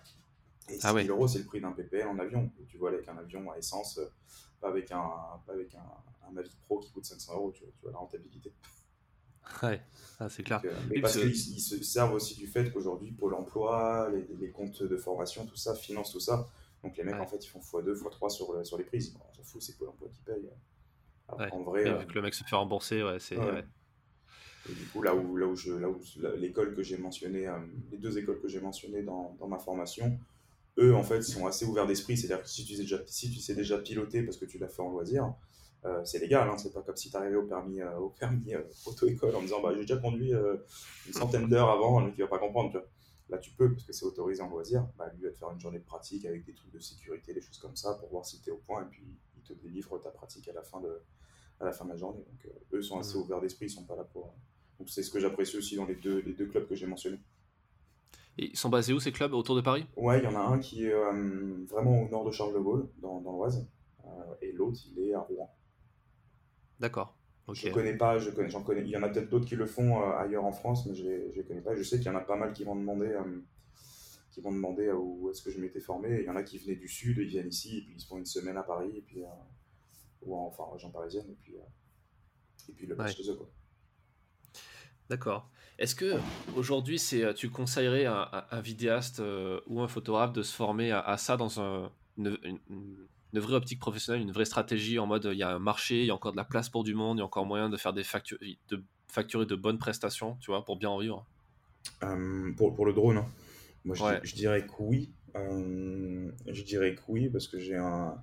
Et 0.69 0.75
6 0.75 0.81
000 0.83 0.97
ah 0.99 1.05
euros, 1.09 1.27
c'est 1.27 1.41
le 1.41 1.45
prix 1.45 1.61
d'un 1.61 1.73
PPL 1.73 2.07
en 2.07 2.19
avion. 2.19 2.49
tu 2.69 2.79
vois, 2.79 2.91
avec 2.91 3.09
un 3.09 3.19
avion 3.19 3.51
à 3.51 3.59
essence, 3.59 4.01
pas 4.61 4.69
avec 4.69 4.93
un, 4.93 5.11
pas 5.47 5.53
avec 5.53 5.75
un, 5.75 5.81
un 6.29 6.33
Mavic 6.33 6.57
Pro 6.67 6.79
qui 6.79 6.91
coûte 6.91 7.05
500 7.05 7.35
euros, 7.35 7.53
tu 7.53 7.65
vois, 7.65 7.73
tu 7.77 7.83
vois 7.83 7.93
la 7.93 7.99
rentabilité. 7.99 8.53
Ouais, 9.63 9.81
ah, 10.21 10.29
c'est 10.29 10.43
clair. 10.43 10.61
Euh, 10.63 10.75
mais 10.91 11.01
parce 11.01 11.17
qu'ils 11.17 11.35
se 11.35 11.83
servent 11.83 12.13
aussi 12.13 12.37
du 12.37 12.47
fait 12.47 12.71
qu'aujourd'hui, 12.71 13.13
Pôle 13.13 13.33
emploi, 13.33 14.11
les, 14.13 14.27
les, 14.39 14.51
comptes 14.51 14.83
de 14.83 14.97
formation, 14.99 15.47
tout 15.47 15.57
ça, 15.57 15.75
finance 15.75 16.13
tout 16.13 16.21
ça. 16.21 16.47
Donc 16.83 16.97
les 16.97 17.05
mecs, 17.05 17.17
en 17.17 17.27
fait, 17.27 17.45
ils 17.45 17.49
font 17.49 17.61
x2, 17.61 17.95
x3 17.95 18.29
sur, 18.29 18.67
sur 18.67 18.77
les 18.77 18.85
prises. 18.85 19.17
on 19.17 19.35
s'en 19.35 19.43
fout, 19.43 19.63
c'est 19.63 19.77
Pôle 19.79 19.89
emploi 19.89 20.09
qui 20.11 20.21
paye. 20.21 20.49
en 21.29 21.63
vrai. 21.63 21.89
Euh, 21.89 22.05
le 22.15 22.23
mec 22.23 22.35
se 22.35 22.45
fait 22.45 22.57
rembourser, 22.57 23.03
ouais, 23.03 23.19
c'est. 23.19 23.37
Et 24.69 24.75
du 24.75 24.85
coup, 24.87 25.03
là 25.03 25.15
où, 25.15 25.37
là 25.37 25.47
où, 25.47 25.57
je, 25.57 25.73
là 25.73 25.89
où 25.89 25.99
l'école 26.37 26.75
que 26.75 26.83
j'ai 26.83 26.99
mentionné, 26.99 27.47
euh, 27.47 27.59
les 27.91 27.97
deux 27.97 28.19
écoles 28.19 28.41
que 28.41 28.49
j'ai 28.49 28.61
mentionnées 28.61 29.03
dans, 29.03 29.35
dans, 29.39 29.49
ma 29.49 29.59
formation, 29.59 30.19
eux, 30.79 30.95
en 30.95 31.03
fait, 31.03 31.23
sont 31.23 31.47
assez 31.47 31.65
ouverts 31.65 31.87
d'esprit. 31.87 32.17
C'est-à-dire 32.17 32.43
que 32.43 32.51
si 32.51 32.65
tu, 32.65 32.75
sais 32.75 32.83
déjà, 32.83 32.99
si 33.07 33.31
tu 33.31 33.41
sais 33.41 33.55
déjà 33.55 33.79
piloter 33.79 34.23
parce 34.23 34.37
que 34.37 34.45
tu 34.45 34.59
l'as 34.59 34.69
fait 34.69 34.83
en 34.83 34.91
loisir, 34.91 35.33
euh, 35.85 36.05
c'est 36.05 36.19
légal. 36.19 36.49
Hein, 36.49 36.57
c'est 36.59 36.73
pas 36.73 36.83
comme 36.83 36.97
si 36.97 37.11
tu 37.11 37.17
arrivais 37.17 37.37
au 37.37 37.47
permis, 37.47 37.81
euh, 37.81 37.99
au 37.99 38.11
permis 38.11 38.55
auto-école 38.87 39.35
en 39.37 39.43
disant 39.43 39.61
bah, 39.61 39.73
j'ai 39.75 39.83
déjà 39.83 39.97
conduit 39.97 40.33
une 40.33 41.13
centaine 41.13 41.49
d'heures 41.49 41.71
avant, 41.71 42.01
mais 42.01 42.13
tu 42.13 42.23
vas 42.23 42.29
pas 42.29 42.39
comprendre. 42.39 42.71
Tu 42.71 42.79
vois. 42.79 42.87
Là, 43.31 43.39
tu 43.39 43.51
peux 43.51 43.71
parce 43.71 43.85
que 43.85 43.93
c'est 43.93 44.07
autorisé 44.07 44.43
en 44.43 44.49
loisir. 44.49 44.87
Bah, 44.97 45.11
lui 45.15 45.25
va 45.25 45.31
te 45.31 45.37
faire 45.37 45.51
une 45.51 45.61
journée 45.61 45.79
de 45.79 45.85
pratique 45.85 46.25
avec 46.25 46.45
des 46.45 46.55
trucs 46.55 46.73
de 46.73 46.79
sécurité, 46.79 47.35
des 47.35 47.43
choses 47.43 47.59
comme 47.59 47.77
ça 47.77 47.95
pour 47.95 48.09
voir 48.09 48.25
si 48.25 48.41
tu 48.41 48.49
es 48.49 48.53
au 48.53 48.57
point 48.67 48.83
et 48.83 48.87
puis 48.91 49.05
il 49.37 49.43
te 49.43 49.53
délivre 49.53 49.99
ta 49.99 50.11
pratique 50.11 50.49
à 50.49 50.53
la 50.53 50.63
fin 50.63 50.81
de, 50.81 51.01
à 51.61 51.65
la 51.67 51.73
fin 51.73 51.85
de 51.85 51.91
la 51.91 51.97
journée. 51.97 52.21
Donc, 52.21 52.53
eux 52.73 52.83
sont 52.83 52.99
assez 52.99 53.19
mmh. 53.19 53.21
ouverts 53.21 53.41
d'esprit, 53.41 53.67
ils 53.67 53.71
sont 53.71 53.85
pas 53.85 53.97
là 53.97 54.05
pour 54.05 54.35
donc 54.79 54.89
c'est 54.89 55.03
ce 55.03 55.11
que 55.11 55.19
j'apprécie 55.19 55.57
aussi 55.57 55.77
dans 55.77 55.87
les 55.87 55.97
deux, 55.97 56.21
les 56.21 56.33
deux 56.33 56.47
clubs 56.47 56.67
que 56.67 56.75
j'ai 56.75 56.87
mentionnés. 56.87 57.19
Et 58.39 58.51
ils 58.51 58.57
sont 58.57 58.69
basés 58.69 58.93
où 58.93 59.01
ces 59.01 59.11
clubs 59.11 59.35
Autour 59.35 59.57
de 59.57 59.61
Paris? 59.61 59.85
Ouais, 59.97 60.21
il 60.21 60.25
y 60.25 60.29
en 60.29 60.37
a 60.37 60.41
un 60.41 60.59
qui 60.61 60.87
est 60.87 60.93
euh, 60.93 61.65
vraiment 61.69 62.03
au 62.03 62.09
nord 62.09 62.25
de 62.25 62.31
Charles 62.31 62.55
de 62.55 62.61
Gaulle, 62.61 62.89
dans, 62.99 63.21
dans 63.21 63.33
l'Oise, 63.33 63.67
euh, 64.05 64.09
et 64.41 64.53
l'autre 64.53 64.79
il 64.87 65.01
est 65.01 65.15
à 65.15 65.21
Rouen. 65.21 65.53
D'accord. 66.79 67.17
Je 67.53 67.71
connais 67.71 67.97
pas, 67.97 68.19
je 68.19 68.31
connais, 68.31 68.51
j'en 68.51 68.63
connais. 68.63 68.83
Il 68.83 68.89
y 68.89 68.97
en 68.97 69.03
a 69.03 69.09
peut-être 69.09 69.31
d'autres 69.31 69.47
qui 69.47 69.57
le 69.57 69.65
font 69.65 70.03
euh, 70.03 70.19
ailleurs 70.19 70.45
en 70.45 70.53
France, 70.53 70.85
mais 70.87 70.95
je 70.95 71.05
ne 71.05 71.33
les 71.35 71.45
connais 71.45 71.63
pas. 71.63 71.75
Je 71.75 71.83
sais 71.83 71.97
qu'il 71.97 72.07
y 72.07 72.11
en 72.11 72.17
a 72.17 72.21
pas 72.21 72.37
mal 72.37 72.53
qui 72.53 72.65
vont 72.65 72.77
demander, 72.77 73.19
qui 74.31 74.43
vont 74.43 74.53
demander 74.53 74.91
où 74.93 75.31
est-ce 75.31 75.43
que 75.43 75.51
je 75.51 75.59
m'étais 75.59 75.81
formé. 75.81 76.19
Il 76.21 76.27
y 76.27 76.31
en 76.31 76.37
a 76.37 76.43
qui 76.43 76.59
venaient 76.59 76.77
du 76.77 76.89
sud, 76.89 77.17
ils 77.19 77.27
viennent 77.27 77.49
ici, 77.49 77.79
et 77.79 77.83
puis 77.83 77.95
ils 77.97 78.01
se 78.01 78.07
font 78.07 78.19
une 78.19 78.27
semaine 78.27 78.59
à 78.59 78.63
Paris, 78.63 78.91
et 78.95 79.01
puis 79.01 79.23
ou 80.21 80.37
enfin 80.37 80.65
en 80.65 80.73
région 80.73 80.91
parisienne, 80.91 81.27
et 81.31 81.37
puis 81.41 81.55
et 82.69 82.73
puis 82.73 82.87
le 82.87 82.97
match 82.97 83.17
de 83.17 83.33
eux 83.33 83.37
quoi. 83.37 83.51
D'accord. 85.09 85.51
Est-ce 85.79 85.95
que 85.95 86.19
aujourd'hui, 86.57 86.99
c'est, 86.99 87.25
euh, 87.25 87.33
tu 87.33 87.51
conseillerais 87.51 88.05
à 88.05 88.47
un, 88.51 88.61
vidéaste 88.61 89.21
euh, 89.21 89.61
ou 89.67 89.81
un 89.81 89.89
photographe 89.89 90.33
de 90.33 90.43
se 90.43 90.55
former 90.55 90.93
à, 90.93 91.17
ça 91.17 91.37
dans 91.37 91.61
un, 91.61 91.91
une, 92.19 92.59
vraie 93.35 93.55
optique 93.55 93.79
professionnelle, 93.79 94.23
une 94.23 94.33
vraie 94.33 94.45
stratégie 94.45 94.99
en 94.99 95.07
mode 95.07 95.29
il 95.33 95.39
y 95.39 95.43
a 95.43 95.51
un 95.51 95.59
marché, 95.59 96.01
il 96.01 96.07
y 96.07 96.11
a 96.11 96.15
encore 96.15 96.33
de 96.33 96.37
la 96.37 96.45
place 96.45 96.69
pour 96.69 96.85
du 96.85 96.95
monde, 96.95 97.19
il 97.19 97.21
y 97.21 97.23
a 97.23 97.27
encore 97.27 97.47
moyen 97.47 97.69
de 97.69 97.77
faire 97.77 97.93
des 97.93 98.05
factures, 98.05 98.39
de 98.69 98.83
facturer 99.09 99.47
de 99.47 99.55
bonnes 99.55 99.79
prestations, 99.79 100.37
tu 100.41 100.51
vois, 100.51 100.65
pour 100.65 100.77
bien 100.77 100.91
en 100.91 100.99
vivre 100.99 101.27
euh, 102.03 102.53
pour, 102.57 102.75
pour, 102.75 102.87
le 102.87 102.93
drone, 102.93 103.19
hein. 103.19 103.27
moi 103.85 103.97
je, 104.23 104.35
dirais 104.35 104.67
que 104.67 104.73
oui. 104.81 105.11
je 105.35 106.63
dirais 106.63 106.95
que 106.95 107.01
oui 107.09 107.29
parce 107.29 107.49
que 107.49 107.59
j'ai 107.59 107.77
un, 107.77 108.15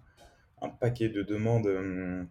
un 0.61 0.69
paquet 0.69 1.09
de 1.09 1.23
demandes 1.23 2.27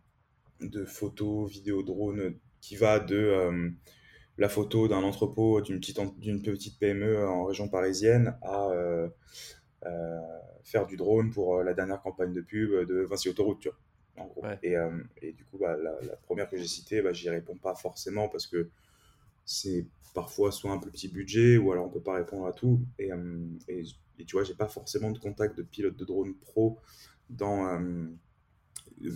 de 0.60 0.84
photos, 0.84 1.50
vidéos, 1.50 1.82
drones 1.82 2.34
qui 2.60 2.76
va 2.76 3.00
de 3.00 3.72
la 4.36 4.48
photo 4.48 4.88
d'un 4.88 5.02
entrepôt 5.02 5.60
d'une 5.60 5.78
petite, 5.78 6.00
d'une 6.18 6.42
petite 6.42 6.78
PME 6.78 7.26
en 7.26 7.44
région 7.44 7.68
parisienne 7.68 8.36
à 8.42 8.68
faire 10.64 10.86
du 10.86 10.96
drone 10.96 11.30
pour 11.30 11.62
la 11.62 11.74
dernière 11.74 12.00
campagne 12.00 12.32
de 12.32 12.40
pub 12.40 12.70
de 12.86 13.02
Vinci 13.02 13.28
Autoroute, 13.28 13.60
tu 13.60 13.68
vois. 13.68 13.78
En 14.16 14.26
gros. 14.26 14.44
Et, 14.62 14.76
et, 15.22 15.32
du 15.32 15.44
coup, 15.44 15.58
bah, 15.58 15.76
la, 15.76 16.16
première 16.22 16.48
que 16.48 16.56
j'ai 16.56 16.66
citée, 16.66 17.02
bah, 17.02 17.12
j'y 17.12 17.28
réponds 17.30 17.56
pas 17.56 17.74
forcément 17.74 18.28
parce 18.28 18.46
que 18.46 18.70
c'est 19.44 19.86
parfois 20.14 20.52
soit 20.52 20.70
un 20.70 20.78
peu 20.78 20.90
petit 20.90 21.08
budget 21.08 21.56
ou 21.56 21.72
alors 21.72 21.86
on 21.86 21.90
peut 21.90 22.02
pas 22.02 22.14
répondre 22.14 22.46
à 22.46 22.52
tout. 22.52 22.80
Et, 22.98 23.10
et, 23.68 23.82
et 24.18 24.24
tu 24.24 24.36
vois, 24.36 24.44
j'ai 24.44 24.54
pas 24.54 24.68
forcément 24.68 25.10
de 25.10 25.18
contact 25.18 25.56
de 25.56 25.62
pilote 25.62 25.96
de 25.96 26.04
drone 26.04 26.34
pro 26.34 26.78
dans, 27.28 27.66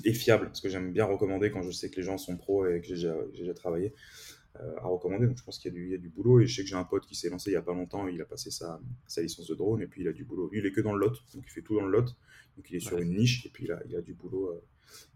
et 0.04 0.12
fiable, 0.12 0.46
parce 0.46 0.60
que 0.60 0.68
j'aime 0.68 0.92
bien 0.92 1.04
recommander 1.04 1.50
quand 1.50 1.62
je 1.62 1.70
sais 1.70 1.90
que 1.90 1.96
les 1.96 2.02
gens 2.02 2.18
sont 2.18 2.36
pros 2.36 2.66
et 2.66 2.80
que 2.80 2.94
j'ai 2.94 3.10
déjà, 3.34 3.54
travaillé 3.54 3.88
euh, 3.88 4.37
à 4.78 4.86
recommander. 4.86 5.26
Donc 5.26 5.38
je 5.38 5.44
pense 5.44 5.58
qu'il 5.58 5.74
y, 5.88 5.94
a 5.94 5.98
du 5.98 6.08
boulot 6.08 6.40
et 6.40 6.46
je 6.46 6.56
sais 6.56 6.62
que 6.62 6.68
j'ai 6.68 6.76
un 6.76 6.84
pote 6.84 7.06
qui 7.06 7.14
s'est 7.14 7.30
lancé 7.30 7.50
il 7.50 7.54
y 7.54 7.56
a 7.56 7.62
pas 7.62 7.74
longtemps, 7.74 8.08
il 8.08 8.20
a 8.20 8.24
passé 8.24 8.50
sa, 8.50 8.80
sa, 9.06 9.22
licence 9.22 9.46
de 9.46 9.54
drone 9.54 9.82
et 9.82 9.86
puis 9.86 10.02
il 10.02 10.08
a 10.08 10.12
du 10.12 10.24
boulot. 10.24 10.48
Lui, 10.50 10.58
il 10.58 10.66
est 10.66 10.72
que 10.72 10.80
dans 10.80 10.92
le 10.92 11.00
lot, 11.00 11.14
donc 11.34 11.44
il 11.46 11.50
fait 11.50 11.62
tout 11.62 11.76
dans 11.76 11.86
le 11.86 11.92
lot, 11.92 12.16
donc 12.56 12.70
il 12.70 12.76
est 12.76 12.80
sur 12.80 12.98
une 12.98 13.14
niche 13.14 13.46
et 13.46 13.48
puis 13.50 13.64
il 13.64 13.72
a, 13.72 13.80
il 13.88 13.96
a 13.96 14.02
du 14.02 14.14
boulot. 14.14 14.50
Euh, 14.50 14.64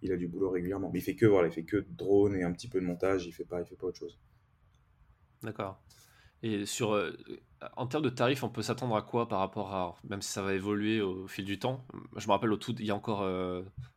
il 0.03 0.13
a 0.13 0.17
du 0.19 0.29
boulot 0.29 0.51
régulièrement. 0.51 0.91
Mais 0.93 0.99
il 0.99 1.03
fait 1.03 1.17
que 1.17 1.25
voilà, 1.25 1.49
il 1.49 1.53
fait 1.53 1.65
que 1.65 1.87
drone 1.97 2.37
et 2.37 2.43
un 2.43 2.53
petit 2.53 2.69
peu 2.69 2.79
de 2.79 2.85
montage, 2.85 3.27
il 3.27 3.33
fait 3.33 3.45
pas, 3.45 3.61
il 3.61 3.67
fait 3.67 3.75
pas 3.75 3.87
autre 3.87 3.99
chose. 3.99 4.19
D'accord. 5.43 5.83
Et 6.43 6.67
sur, 6.67 6.93
euh, 6.93 7.17
en 7.77 7.87
termes 7.87 8.03
de 8.03 8.11
tarifs, 8.11 8.43
on 8.43 8.51
peut 8.51 8.61
s'attendre 8.61 8.95
à 8.97 9.03
quoi 9.03 9.29
par 9.29 9.39
rapport 9.39 9.75
à, 9.75 9.97
même 10.05 10.21
si 10.21 10.31
ça 10.31 10.43
va 10.43 10.53
évoluer 10.53 11.01
au 11.01 11.27
fil 11.27 11.47
du 11.47 11.59
temps? 11.59 11.87
Je 12.17 12.27
me 12.27 12.33
rappelle 12.33 12.53
au 12.53 12.57
tout, 12.59 12.75
il 12.79 12.85
y 12.85 12.91
a 12.91 12.95
encore 12.95 13.23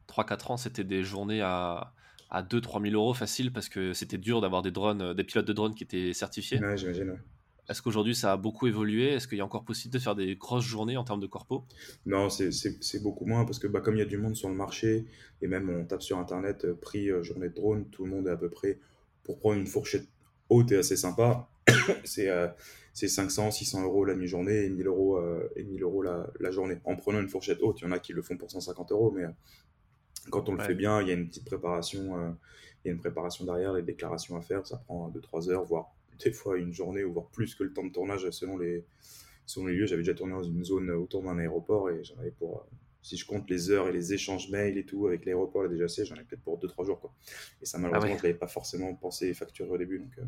3-4 0.07 0.51
ans, 0.51 0.57
c'était 0.57 0.83
des 0.83 1.03
journées 1.03 1.41
à, 1.41 1.93
à 2.29 2.43
2-3 2.43 2.81
000 2.89 2.95
euros 2.95 3.13
facile 3.13 3.51
parce 3.51 3.69
que 3.69 3.93
c'était 3.93 4.17
dur 4.17 4.41
d'avoir 4.41 4.61
des 4.61 4.71
drones, 4.71 5.01
euh, 5.01 5.13
des 5.13 5.23
pilotes 5.23 5.45
de 5.45 5.53
drones 5.53 5.75
qui 5.75 5.83
étaient 5.83 6.13
certifiés. 6.13 6.59
Ouais, 6.59 6.77
j'imagine. 6.77 7.17
Est-ce 7.67 7.81
qu'aujourd'hui 7.81 8.15
ça 8.15 8.33
a 8.33 8.37
beaucoup 8.37 8.67
évolué? 8.67 9.09
Est-ce 9.09 9.27
qu'il 9.27 9.39
y 9.39 9.41
a 9.41 9.45
encore 9.45 9.65
possibilité 9.65 9.97
de 9.97 10.03
faire 10.03 10.15
des 10.15 10.35
grosses 10.35 10.65
journées 10.65 10.97
en 10.97 11.03
termes 11.03 11.19
de 11.19 11.27
corpo? 11.27 11.65
Non, 12.05 12.29
c'est 12.29 13.01
beaucoup 13.01 13.25
moins 13.25 13.43
parce 13.43 13.57
que 13.57 13.67
bah, 13.67 13.81
comme 13.81 13.95
il 13.95 13.99
y 13.99 14.03
a 14.03 14.05
du 14.05 14.17
monde 14.17 14.35
sur 14.35 14.49
le 14.49 14.55
marché 14.55 15.05
et 15.41 15.47
même 15.47 15.69
on 15.69 15.85
tape 15.85 16.03
sur 16.03 16.19
internet 16.19 16.65
euh, 16.65 16.75
prix 16.75 17.09
euh, 17.09 17.23
journée 17.23 17.49
de 17.49 17.55
drone, 17.55 17.89
tout 17.89 18.05
le 18.05 18.11
monde 18.11 18.27
est 18.27 18.31
à 18.31 18.37
peu 18.37 18.49
près 18.49 18.79
pour 19.23 19.39
prendre 19.39 19.59
une 19.59 19.67
fourchette 19.67 20.07
haute 20.49 20.71
et 20.71 20.77
assez 20.77 20.95
sympa. 20.95 21.49
c'est 22.03 22.29
500, 22.93 23.49
600 23.49 23.83
euros 23.83 24.05
la 24.05 24.13
mi-journée 24.13 24.65
et 24.65 24.69
1000 24.69 24.85
euros, 24.85 25.19
et 25.55 25.63
1000 25.63 25.81
euros 25.81 26.03
la, 26.03 26.31
la, 26.39 26.51
journée. 26.51 26.77
En 26.85 26.95
prenant 26.95 27.19
une 27.19 27.27
fourchette 27.27 27.57
haute, 27.61 27.81
il 27.81 27.85
y 27.85 27.87
en 27.87 27.91
a 27.91 27.97
qui 27.97 28.13
le 28.13 28.21
font 28.21 28.37
pour 28.37 28.51
150 28.51 28.91
euros, 28.91 29.11
mais 29.11 29.23
quand 30.29 30.49
on 30.49 30.53
le 30.53 30.63
fait 30.63 30.75
bien, 30.75 31.01
il 31.01 31.07
y 31.07 31.11
a 31.11 31.13
une 31.13 31.27
petite 31.27 31.45
préparation, 31.45 32.17
euh, 32.17 32.31
il 32.83 32.87
y 32.87 32.91
a 32.91 32.93
une 32.93 32.99
préparation 32.99 33.45
derrière, 33.45 33.73
les 33.73 33.83
déclarations 33.83 34.35
à 34.35 34.41
faire, 34.41 34.65
ça 34.65 34.77
prend 34.77 35.09
2-3 35.09 35.49
heures, 35.49 35.63
voire 35.63 35.91
des 36.23 36.31
fois 36.31 36.57
une 36.57 36.73
journée, 36.73 37.03
ou 37.03 37.13
voire 37.13 37.27
plus 37.27 37.55
que 37.55 37.63
le 37.63 37.73
temps 37.73 37.83
de 37.83 37.91
tournage 37.91 38.29
selon 38.31 38.57
les, 38.57 38.85
selon 39.45 39.67
les 39.67 39.75
lieux. 39.75 39.85
J'avais 39.85 40.01
déjà 40.01 40.13
tourné 40.13 40.33
dans 40.33 40.43
une 40.43 40.63
zone 40.63 40.89
autour 40.91 41.23
d'un 41.23 41.37
aéroport 41.37 41.89
et 41.89 42.03
j'en 42.03 42.17
avais 42.17 42.31
pour, 42.31 42.59
euh, 42.59 42.75
si 43.01 43.17
je 43.17 43.25
compte 43.25 43.49
les 43.49 43.69
heures 43.69 43.87
et 43.87 43.91
les 43.91 44.13
échanges 44.13 44.49
mails 44.49 44.77
et 44.77 44.85
tout 44.85 45.07
avec 45.07 45.25
l'aéroport, 45.25 45.63
là 45.63 45.69
déjà 45.69 45.87
c'est, 45.87 46.05
j'en 46.05 46.15
ai 46.15 46.23
peut-être 46.23 46.43
pour 46.43 46.59
2-3 46.59 46.85
jours. 46.85 46.99
Quoi. 46.99 47.13
Et 47.61 47.65
ça, 47.65 47.77
malheureusement, 47.77 48.15
ah 48.15 48.17
je 48.17 48.23
n'avais 48.23 48.37
pas 48.37 48.47
forcément 48.47 48.93
pensé 48.95 49.33
facturer 49.33 49.69
au 49.69 49.77
début. 49.77 49.99
Donc, 49.99 50.17
euh, 50.19 50.25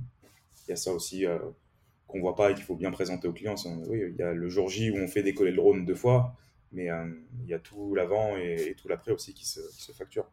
il 0.67 0.71
y 0.71 0.73
a 0.73 0.75
ça 0.75 0.91
aussi 0.91 1.23
qu'on 2.07 2.19
voit 2.19 2.35
pas 2.35 2.51
et 2.51 2.53
qu'il 2.53 2.65
faut 2.65 2.75
bien 2.75 2.91
présenter 2.91 3.25
aux 3.29 3.33
clients. 3.33 3.55
Oui, 3.87 4.01
il 4.09 4.17
y 4.17 4.21
a 4.21 4.33
le 4.33 4.49
jour 4.49 4.67
J 4.67 4.91
où 4.91 4.97
on 4.97 5.07
fait 5.07 5.23
décoller 5.23 5.51
le 5.51 5.57
drone 5.57 5.85
deux 5.85 5.95
fois 5.95 6.35
mais 6.71 6.89
euh, 6.89 7.09
il 7.43 7.49
y 7.49 7.53
a 7.53 7.59
tout 7.59 7.95
l'avant 7.95 8.35
et, 8.37 8.75
tout 8.77 8.87
l'après 8.87 9.11
aussi 9.11 9.33
qui 9.33 9.45
se, 9.45 9.59
qui 9.75 9.81
se 9.81 9.91
facture. 9.91 10.29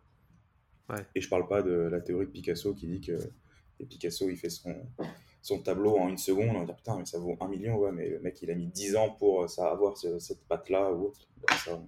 Ouais. 0.88 1.05
Et 1.14 1.20
je 1.20 1.29
parle 1.29 1.49
pas 1.49 1.62
de 1.62 1.73
la 1.73 2.01
théorie 2.01 2.27
de 2.27 2.31
Picasso 2.31 2.75
qui 2.75 2.87
dit 2.87 3.01
que 3.01 3.18
Picasso 3.85 4.29
il 4.29 4.37
fait 4.37 4.51
son, 4.51 4.75
son 5.42 5.62
tableau 5.62 5.99
en 5.99 6.09
une 6.09 6.18
seconde, 6.18 6.57
on 6.57 6.61
va 6.61 6.66
dire 6.66 6.77
putain 6.77 6.99
mais 6.99 7.07
ça 7.07 7.18
vaut 7.18 7.37
un 7.40 7.49
million, 7.49 7.77
ouais, 7.77 7.92
mais 7.92 8.09
le 8.09 8.20
mec 8.20 8.40
il 8.42 8.51
a 8.51 8.55
mis 8.55 8.66
10 8.66 8.97
ans 8.97 9.11
pour 9.11 9.42
euh, 9.42 9.49
ça, 9.49 9.70
avoir 9.70 9.97
cette 9.97 10.44
patte 10.47 10.68
là 10.68 10.92
ou 10.92 11.07
autre. 11.07 11.20
Ça... 11.64 11.81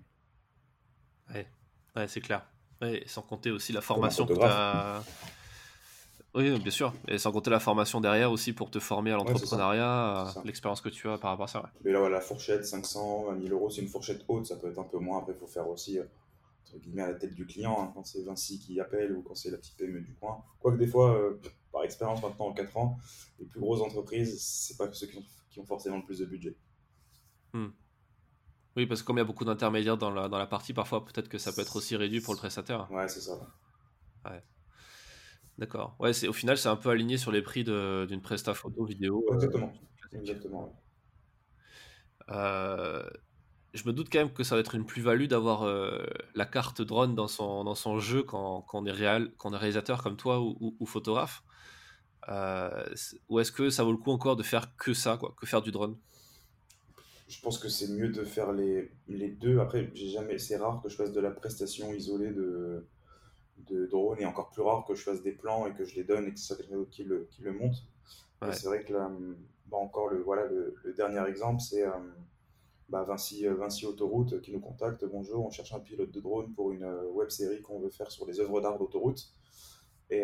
Ouais, 1.32 1.46
ouais 1.94 2.08
c'est 2.08 2.20
clair. 2.20 2.46
Ouais, 2.82 3.02
sans 3.06 3.22
compter 3.22 3.50
aussi 3.50 3.72
la 3.72 3.80
formation 3.80 4.26
que 4.26 4.34
tu 4.34 4.42
as 4.42 5.02
oui, 6.36 6.58
bien 6.58 6.70
sûr. 6.70 6.92
Et 7.08 7.16
sans 7.18 7.32
compter 7.32 7.50
la 7.50 7.60
formation 7.60 8.00
derrière 8.00 8.30
aussi 8.30 8.52
pour 8.52 8.70
te 8.70 8.78
former 8.78 9.12
à 9.12 9.16
l'entrepreneuriat, 9.16 10.34
l'expérience 10.44 10.82
que 10.82 10.90
tu 10.90 11.08
as 11.08 11.16
par 11.16 11.30
rapport 11.30 11.46
à 11.46 11.48
ça. 11.48 11.72
Mais 11.82 11.92
là, 11.92 12.08
la 12.10 12.20
fourchette, 12.20 12.66
500, 12.66 13.32
1000 13.32 13.52
euros, 13.52 13.70
c'est 13.70 13.80
une 13.80 13.88
fourchette 13.88 14.22
haute, 14.28 14.46
ça 14.46 14.56
peut 14.56 14.70
être 14.70 14.78
un 14.78 14.84
peu 14.84 14.98
moins. 14.98 15.18
Après, 15.18 15.32
il 15.32 15.38
faut 15.38 15.46
faire 15.46 15.66
aussi, 15.68 15.98
euh, 15.98 16.04
entre 16.66 16.78
guillemets, 16.78 17.02
à 17.02 17.08
la 17.08 17.14
tête 17.14 17.34
du 17.34 17.46
client, 17.46 17.76
hein, 17.80 17.90
quand 17.94 18.04
c'est 18.04 18.22
Vinci 18.22 18.58
qui 18.58 18.78
appelle 18.78 19.16
ou 19.16 19.22
quand 19.22 19.34
c'est 19.34 19.50
la 19.50 19.56
petite 19.56 19.76
PME 19.78 20.02
du 20.02 20.14
coin. 20.14 20.44
Quoique 20.60 20.76
des 20.76 20.86
fois, 20.86 21.16
euh, 21.16 21.40
par 21.72 21.84
expérience 21.84 22.22
maintenant 22.22 22.48
en 22.48 22.52
4 22.52 22.76
ans, 22.76 22.98
les 23.38 23.46
plus 23.46 23.60
grosses 23.60 23.80
entreprises, 23.80 24.38
c'est 24.38 24.76
pas 24.76 24.92
ceux 24.92 25.06
qui 25.06 25.18
ont, 25.58 25.64
forcément 25.64 25.96
le 25.96 26.04
plus 26.04 26.18
de 26.18 26.26
budget. 26.26 26.54
Hmm. 27.54 27.68
Oui, 28.76 28.84
parce 28.84 29.00
que 29.00 29.06
comme 29.06 29.16
il 29.16 29.20
y 29.20 29.22
a 29.22 29.24
beaucoup 29.24 29.46
d'intermédiaires 29.46 29.96
dans 29.96 30.10
la, 30.10 30.28
dans 30.28 30.36
la 30.36 30.46
partie, 30.46 30.74
parfois 30.74 31.02
peut-être 31.02 31.30
que 31.30 31.38
ça 31.38 31.50
peut 31.50 31.62
être 31.62 31.76
aussi 31.76 31.96
réduit 31.96 32.20
pour 32.20 32.34
le 32.34 32.38
prestataire. 32.38 32.90
Ouais, 32.92 33.08
c'est 33.08 33.22
ça. 33.22 33.40
Ouais. 34.26 34.42
D'accord. 35.58 35.96
Ouais, 35.98 36.12
c'est 36.12 36.28
au 36.28 36.32
final, 36.32 36.58
c'est 36.58 36.68
un 36.68 36.76
peu 36.76 36.90
aligné 36.90 37.16
sur 37.16 37.32
les 37.32 37.42
prix 37.42 37.64
d'une 37.64 38.20
presta 38.20 38.52
photo 38.52 38.84
vidéo. 38.84 39.24
Euh, 39.30 39.34
exactement. 39.34 39.72
Exactement. 40.12 40.82
Euh, 42.30 43.08
je 43.72 43.86
me 43.86 43.92
doute 43.92 44.08
quand 44.10 44.18
même 44.18 44.32
que 44.32 44.44
ça 44.44 44.54
va 44.54 44.60
être 44.60 44.74
une 44.74 44.84
plus-value 44.84 45.26
d'avoir 45.26 45.62
euh, 45.62 46.04
la 46.34 46.44
carte 46.44 46.82
drone 46.82 47.14
dans 47.14 47.28
son, 47.28 47.64
dans 47.64 47.74
son 47.74 47.98
jeu 47.98 48.22
quand, 48.22 48.62
quand 48.62 48.82
on 48.82 48.86
est 48.86 48.92
réal, 48.92 49.32
quand 49.38 49.50
on 49.50 49.54
est 49.54 49.58
réalisateur 49.58 50.02
comme 50.02 50.16
toi 50.16 50.40
ou, 50.40 50.76
ou, 50.78 50.86
photographe. 50.86 51.42
ou 53.28 53.40
est-ce 53.40 53.52
que 53.52 53.70
ça 53.70 53.82
vaut 53.82 53.92
le 53.92 53.98
coup 53.98 54.10
encore 54.10 54.36
de 54.36 54.42
faire 54.42 54.76
que 54.76 54.92
ça, 54.92 55.16
quoi, 55.16 55.34
que 55.38 55.46
faire 55.46 55.62
du 55.62 55.70
drone? 55.70 55.96
Je 57.28 57.40
pense 57.40 57.58
que 57.58 57.68
c'est 57.68 57.88
mieux 57.88 58.10
de 58.10 58.24
faire 58.24 58.52
les, 58.52 58.92
les 59.08 59.30
deux. 59.30 59.58
Après, 59.58 59.90
j'ai 59.94 60.10
jamais, 60.10 60.38
c'est 60.38 60.56
rare 60.56 60.80
que 60.82 60.88
je 60.88 60.96
fasse 60.96 61.12
de 61.12 61.20
la 61.20 61.30
prestation 61.30 61.92
isolée 61.92 62.30
de 62.30 62.86
de 63.58 63.86
drone 63.86 64.20
et 64.20 64.26
encore 64.26 64.50
plus 64.50 64.62
rare 64.62 64.84
que 64.84 64.94
je 64.94 65.02
fasse 65.02 65.22
des 65.22 65.32
plans 65.32 65.66
et 65.66 65.72
que 65.72 65.84
je 65.84 65.94
les 65.96 66.04
donne 66.04 66.26
et 66.26 66.32
que 66.32 66.38
ce 66.38 66.46
soit 66.46 66.56
quelqu'un 66.56 66.76
d'autre 66.76 66.90
qui 66.90 67.04
le, 67.04 67.28
qui 67.30 67.42
le 67.42 67.52
monte. 67.52 67.76
C'est 68.52 68.66
vrai 68.66 68.84
que 68.84 68.92
là, 68.92 69.10
bah 69.66 69.78
encore 69.78 70.08
le, 70.08 70.22
voilà, 70.22 70.44
le, 70.46 70.94
dernier 70.94 71.26
exemple, 71.28 71.60
c'est 71.60 71.82
euh, 71.82 71.90
bah 72.88 73.02
Vinci, 73.02 73.46
euh, 73.46 73.54
Vinci 73.54 73.86
Autoroute 73.86 74.40
qui 74.42 74.52
nous 74.52 74.60
contacte. 74.60 75.04
Bonjour, 75.04 75.44
on 75.44 75.50
cherche 75.50 75.72
un 75.72 75.80
pilote 75.80 76.10
de 76.10 76.20
drone 76.20 76.52
pour 76.54 76.70
une 76.72 76.84
euh, 76.84 77.10
web 77.10 77.30
série 77.30 77.62
qu'on 77.62 77.80
veut 77.80 77.90
faire 77.90 78.10
sur 78.10 78.26
les 78.26 78.38
œuvres 78.40 78.60
d'art 78.60 78.78
d'autoroute. 78.78 79.32
Et, 80.08 80.22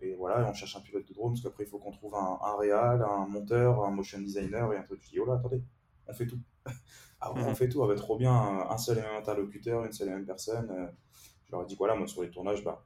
et, 0.00 0.14
voilà, 0.16 0.44
on 0.50 0.54
cherche 0.54 0.74
un 0.74 0.80
pilote 0.80 1.06
de 1.06 1.14
drone 1.14 1.34
parce 1.34 1.42
qu'après 1.42 1.62
il 1.62 1.68
faut 1.68 1.78
qu'on 1.78 1.92
trouve 1.92 2.16
un, 2.16 2.40
un 2.42 2.56
réal, 2.56 3.00
un 3.00 3.28
monteur, 3.28 3.84
un 3.84 3.92
motion 3.92 4.18
designer 4.18 4.72
et 4.72 4.76
un 4.76 4.82
truc. 4.82 5.00
Je 5.04 5.10
dis, 5.10 5.20
oh 5.20 5.24
là, 5.24 5.34
attendez, 5.34 5.62
on 6.08 6.12
fait 6.12 6.26
tout. 6.26 6.40
ah, 7.20 7.32
on 7.32 7.54
fait 7.54 7.68
tout, 7.68 7.80
on 7.80 7.86
va 7.86 7.94
trop 7.94 8.18
bien, 8.18 8.32
un 8.32 8.78
seul 8.78 8.98
et 8.98 9.02
même 9.02 9.14
interlocuteur, 9.14 9.84
une 9.84 9.92
seule 9.92 10.08
et 10.08 10.12
même 10.14 10.26
personne 10.26 10.92
je 11.52 11.56
leur 11.56 11.64
ai 11.64 11.68
dit 11.68 11.74
voilà, 11.74 11.94
moi 11.94 12.06
sur 12.06 12.22
les 12.22 12.30
tournages, 12.30 12.64
bah, 12.64 12.82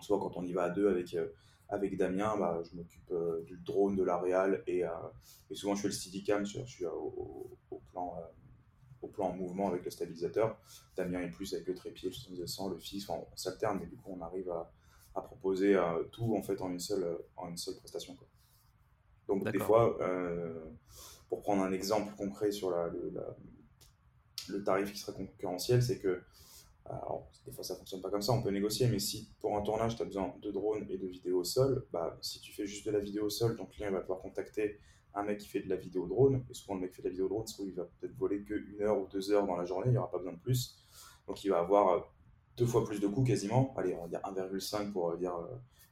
soit 0.00 0.18
quand 0.18 0.36
on 0.36 0.44
y 0.44 0.52
va 0.52 0.64
à 0.64 0.70
deux 0.70 0.88
avec, 0.88 1.14
euh, 1.14 1.28
avec 1.68 1.96
Damien, 1.96 2.36
bah, 2.36 2.60
je 2.68 2.76
m'occupe 2.76 3.10
euh, 3.12 3.42
du 3.44 3.56
drone, 3.58 3.94
de 3.94 4.02
la 4.02 4.18
réal 4.18 4.64
et, 4.66 4.84
euh, 4.84 4.90
et, 5.50 5.54
souvent 5.54 5.76
je 5.76 5.82
fais 5.82 5.88
le 5.88 5.94
steadicam, 5.94 6.44
je, 6.44 6.58
je 6.58 6.64
suis 6.64 6.84
au, 6.84 7.56
plan, 7.92 8.18
au 9.02 9.06
plan 9.06 9.28
en 9.28 9.34
mouvement 9.34 9.68
avec 9.68 9.84
le 9.84 9.90
stabilisateur. 9.92 10.58
Damien 10.96 11.20
est 11.20 11.30
plus 11.30 11.54
avec 11.54 11.68
le 11.68 11.76
trépied, 11.76 12.10
le 12.36 12.46
100, 12.46 12.70
le 12.70 12.78
fixe, 12.78 13.08
on 13.08 13.24
s'alterne, 13.36 13.78
mais 13.80 13.86
du 13.86 13.96
coup 13.96 14.10
on 14.18 14.20
arrive 14.20 14.50
à, 14.50 14.72
à 15.14 15.22
proposer 15.22 15.80
tout 16.10 16.34
en 16.36 16.42
fait 16.42 16.60
en 16.60 16.72
une 16.72 16.80
seule, 16.80 17.18
en 17.36 17.50
une 17.50 17.56
seule 17.56 17.76
prestation. 17.76 18.16
Quoi. 18.16 18.26
Donc 19.28 19.48
des 19.48 19.60
fois, 19.60 19.96
pour 21.28 21.40
prendre 21.40 21.62
un 21.62 21.70
exemple 21.70 22.12
concret 22.16 22.50
sur 22.50 22.72
la, 22.72 22.88
le, 22.88 23.14
le 24.48 24.64
tarif 24.64 24.92
qui 24.92 24.98
serait 24.98 25.12
concurrentiel, 25.12 25.84
c'est 25.84 26.00
que 26.00 26.20
alors, 26.92 27.30
des 27.46 27.52
fois, 27.52 27.64
ça 27.64 27.74
fonctionne 27.74 28.02
pas 28.02 28.10
comme 28.10 28.22
ça, 28.22 28.32
on 28.32 28.42
peut 28.42 28.50
négocier, 28.50 28.86
mais 28.88 28.98
si 28.98 29.30
pour 29.40 29.56
un 29.56 29.62
tournage, 29.62 29.96
tu 29.96 30.02
as 30.02 30.04
besoin 30.04 30.34
de 30.42 30.50
drones 30.50 30.86
et 30.90 30.98
de 30.98 31.06
vidéo 31.06 31.40
au 31.40 31.44
sol, 31.44 31.86
bah, 31.92 32.18
si 32.20 32.40
tu 32.40 32.52
fais 32.52 32.66
juste 32.66 32.86
de 32.86 32.90
la 32.90 33.00
vidéo 33.00 33.26
au 33.26 33.30
sol, 33.30 33.56
ton 33.56 33.64
client 33.64 33.90
va 33.90 34.00
pouvoir 34.00 34.20
contacter 34.20 34.78
un 35.14 35.22
mec 35.22 35.38
qui 35.38 35.48
fait 35.48 35.60
de 35.60 35.68
la 35.68 35.76
vidéo 35.76 36.06
drone, 36.06 36.44
et 36.50 36.54
souvent 36.54 36.74
le 36.74 36.82
mec 36.82 36.94
fait 36.94 37.02
de 37.02 37.08
la 37.08 37.12
vidéo 37.12 37.28
drone, 37.28 37.44
il 37.60 37.74
va 37.74 37.84
peut-être 37.84 38.16
voler 38.16 38.42
que 38.42 38.54
une 38.54 38.82
heure 38.82 39.00
ou 39.00 39.06
deux 39.08 39.30
heures 39.30 39.46
dans 39.46 39.56
la 39.56 39.64
journée, 39.64 39.88
il 39.88 39.92
n'y 39.92 39.98
aura 39.98 40.10
pas 40.10 40.18
besoin 40.18 40.32
de 40.32 40.38
plus. 40.38 40.76
Donc 41.26 41.42
il 41.44 41.50
va 41.50 41.60
avoir 41.60 41.88
euh, 41.88 42.00
deux 42.56 42.66
fois 42.66 42.84
plus 42.84 43.00
de 43.00 43.06
coûts 43.06 43.24
quasiment, 43.24 43.74
allez, 43.76 43.94
on 43.94 44.02
va 44.02 44.08
dire 44.08 44.20
1,5 44.20 44.92
pour 44.92 45.10
euh, 45.10 45.16
dire 45.16 45.34
euh, 45.34 45.46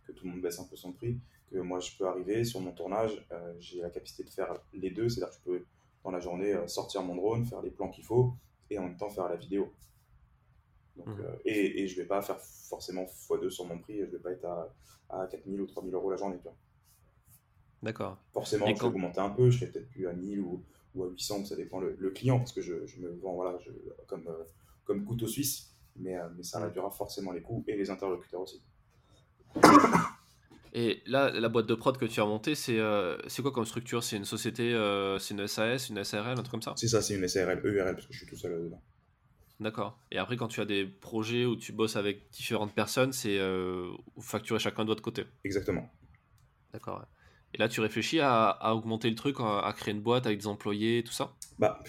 que 0.06 0.12
tout 0.12 0.24
le 0.24 0.32
monde 0.32 0.42
baisse 0.42 0.58
un 0.58 0.64
peu 0.64 0.76
son 0.76 0.92
prix, 0.92 1.18
que 1.50 1.58
moi 1.58 1.80
je 1.80 1.96
peux 1.96 2.06
arriver 2.06 2.44
sur 2.44 2.60
mon 2.60 2.72
tournage, 2.72 3.26
j'ai 3.58 3.80
la 3.80 3.90
capacité 3.90 4.22
de 4.22 4.30
faire 4.30 4.60
les 4.72 4.90
deux, 4.90 5.08
c'est-à-dire 5.08 5.30
que 5.30 5.40
je 5.40 5.50
peux 5.50 5.64
dans 6.04 6.10
la 6.10 6.20
journée 6.20 6.54
sortir 6.68 7.02
mon 7.02 7.14
drone, 7.14 7.44
faire 7.44 7.60
les 7.60 7.70
plans 7.70 7.90
qu'il 7.90 8.04
faut, 8.04 8.34
et 8.70 8.78
en 8.78 8.84
même 8.84 8.96
temps 8.96 9.10
faire 9.10 9.28
la 9.28 9.36
vidéo. 9.36 9.72
Mhm. 11.06 11.20
Euh, 11.20 11.36
et, 11.44 11.82
et 11.82 11.88
je 11.88 11.96
vais 11.96 12.06
pas 12.06 12.22
faire 12.22 12.40
forcément 12.40 13.04
x2 13.04 13.50
sur 13.50 13.64
mon 13.66 13.78
prix, 13.78 13.98
je 13.98 14.04
vais 14.04 14.18
pas 14.18 14.32
être 14.32 14.44
à, 14.44 14.72
à 15.10 15.26
4000 15.26 15.60
ou 15.60 15.66
3000 15.66 15.94
euros 15.94 16.10
la 16.10 16.16
journée. 16.16 16.38
D'accord. 17.82 18.18
Forcément, 18.32 18.66
je 18.66 18.80
vais 18.80 18.86
augmenter 18.86 19.20
un 19.20 19.30
peu, 19.30 19.50
je 19.50 19.58
serai 19.58 19.70
peut-être 19.70 19.88
plus 19.88 20.06
à 20.06 20.12
1000 20.12 20.40
ou, 20.40 20.62
ou, 20.94 21.04
à 21.04 21.08
800, 21.08 21.46
ça 21.46 21.56
dépend 21.56 21.80
le, 21.80 21.96
le 21.98 22.10
client, 22.10 22.38
parce 22.38 22.52
que 22.52 22.60
je, 22.60 22.86
je, 22.86 23.00
me 23.00 23.10
vends 23.22 23.34
voilà, 23.34 23.58
je, 23.64 23.70
comme, 24.06 24.26
euh, 24.28 24.44
comme 24.84 25.04
couteau 25.04 25.26
suisse, 25.26 25.74
mais, 25.96 26.16
euh, 26.16 26.28
mais 26.36 26.42
ça 26.42 26.60
réduira 26.60 26.90
forcément 26.90 27.32
les 27.32 27.42
coûts 27.42 27.64
et 27.66 27.76
les 27.76 27.90
interlocuteurs 27.90 28.42
aussi. 28.42 28.62
Et 30.72 31.02
là, 31.06 31.30
la 31.32 31.48
boîte 31.48 31.66
de 31.66 31.74
prod 31.74 31.96
que 31.98 32.04
tu 32.04 32.20
as 32.20 32.26
montée, 32.26 32.54
c'est 32.54 32.78
c'est 33.26 33.42
quoi 33.42 33.50
comme 33.50 33.64
structure? 33.64 34.04
C'est 34.04 34.16
une 34.16 34.24
société, 34.24 34.70
c'est 35.18 35.34
une 35.34 35.48
SAS, 35.48 35.88
une 35.88 36.04
SARL, 36.04 36.30
un 36.30 36.34
truc 36.36 36.50
comme 36.52 36.62
ça? 36.62 36.74
C'est 36.76 36.86
ça, 36.86 37.02
c'est 37.02 37.16
une 37.16 37.26
SARL, 37.26 37.60
EURL, 37.64 37.94
parce 37.94 38.06
que 38.06 38.12
je 38.12 38.18
suis 38.18 38.26
tout 38.28 38.36
seul 38.36 38.52
dedans. 38.62 38.80
D'accord. 39.60 39.98
Et 40.10 40.18
après, 40.18 40.36
quand 40.36 40.48
tu 40.48 40.60
as 40.60 40.64
des 40.64 40.86
projets 40.86 41.44
où 41.44 41.54
tu 41.54 41.72
bosses 41.72 41.96
avec 41.96 42.30
différentes 42.30 42.74
personnes, 42.74 43.12
c'est 43.12 43.38
euh, 43.38 43.90
facturer 44.18 44.58
chacun 44.58 44.84
de 44.84 44.88
votre 44.88 45.02
côté. 45.02 45.24
Exactement. 45.44 45.88
D'accord. 46.72 47.04
Et 47.52 47.58
là, 47.58 47.68
tu 47.68 47.80
réfléchis 47.80 48.20
à, 48.20 48.74
augmenter 48.74 49.10
le 49.10 49.16
truc, 49.16 49.36
à, 49.40 49.72
créer 49.76 49.92
une 49.92 50.00
boîte 50.00 50.26
avec 50.26 50.38
des 50.38 50.46
employés, 50.46 51.02
tout 51.04 51.12
ça? 51.12 51.34
Bah, 51.58 51.80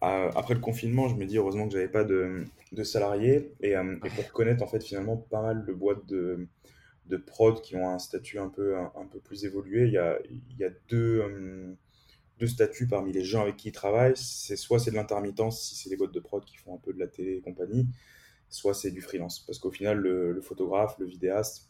après 0.00 0.54
le 0.54 0.60
confinement, 0.60 1.08
je 1.08 1.16
me 1.16 1.24
dis 1.24 1.38
heureusement 1.38 1.66
que 1.66 1.72
j'avais 1.72 1.88
pas 1.88 2.04
de, 2.04 2.44
salariés 2.82 3.52
et, 3.60 3.76
euh, 3.76 3.96
et, 4.04 4.10
pour 4.10 4.30
connaître 4.32 4.62
en 4.62 4.66
fait 4.66 4.82
finalement 4.82 5.16
pas 5.16 5.40
mal 5.40 5.64
de 5.64 5.72
boîtes 5.72 6.04
de, 6.06 6.46
de 7.06 7.16
prod 7.16 7.60
qui 7.62 7.76
ont 7.76 7.88
un 7.88 7.98
statut 7.98 8.38
un 8.38 8.48
peu 8.48 8.76
un, 8.76 9.06
peu 9.10 9.20
plus 9.20 9.44
évolué. 9.44 9.86
Il 9.86 9.92
y 9.92 9.98
a, 9.98 10.18
il 10.28 10.58
y 10.58 10.64
a 10.64 10.70
deux 10.88 11.20
euh, 11.20 11.74
deux 12.38 12.46
statuts 12.46 12.86
parmi 12.86 13.12
les 13.12 13.24
gens 13.24 13.42
avec 13.42 13.56
qui 13.56 13.68
ils 13.68 13.72
travaillent. 13.72 14.16
C'est 14.16 14.56
soit 14.56 14.78
c'est 14.78 14.90
de 14.90 14.96
l'intermittence, 14.96 15.62
si 15.62 15.76
c'est 15.76 15.90
des 15.90 15.96
boîtes 15.96 16.12
de 16.12 16.20
prod 16.20 16.44
qui 16.44 16.56
font 16.56 16.74
un 16.74 16.78
peu 16.78 16.92
de 16.92 16.98
la 16.98 17.06
télé 17.06 17.36
et 17.36 17.40
compagnie, 17.40 17.86
soit 18.48 18.74
c'est 18.74 18.90
du 18.90 19.00
freelance. 19.00 19.40
Parce 19.40 19.58
qu'au 19.58 19.70
final, 19.70 19.98
le, 19.98 20.40
photographe, 20.40 20.96
le 20.98 21.06
vidéaste, 21.06 21.68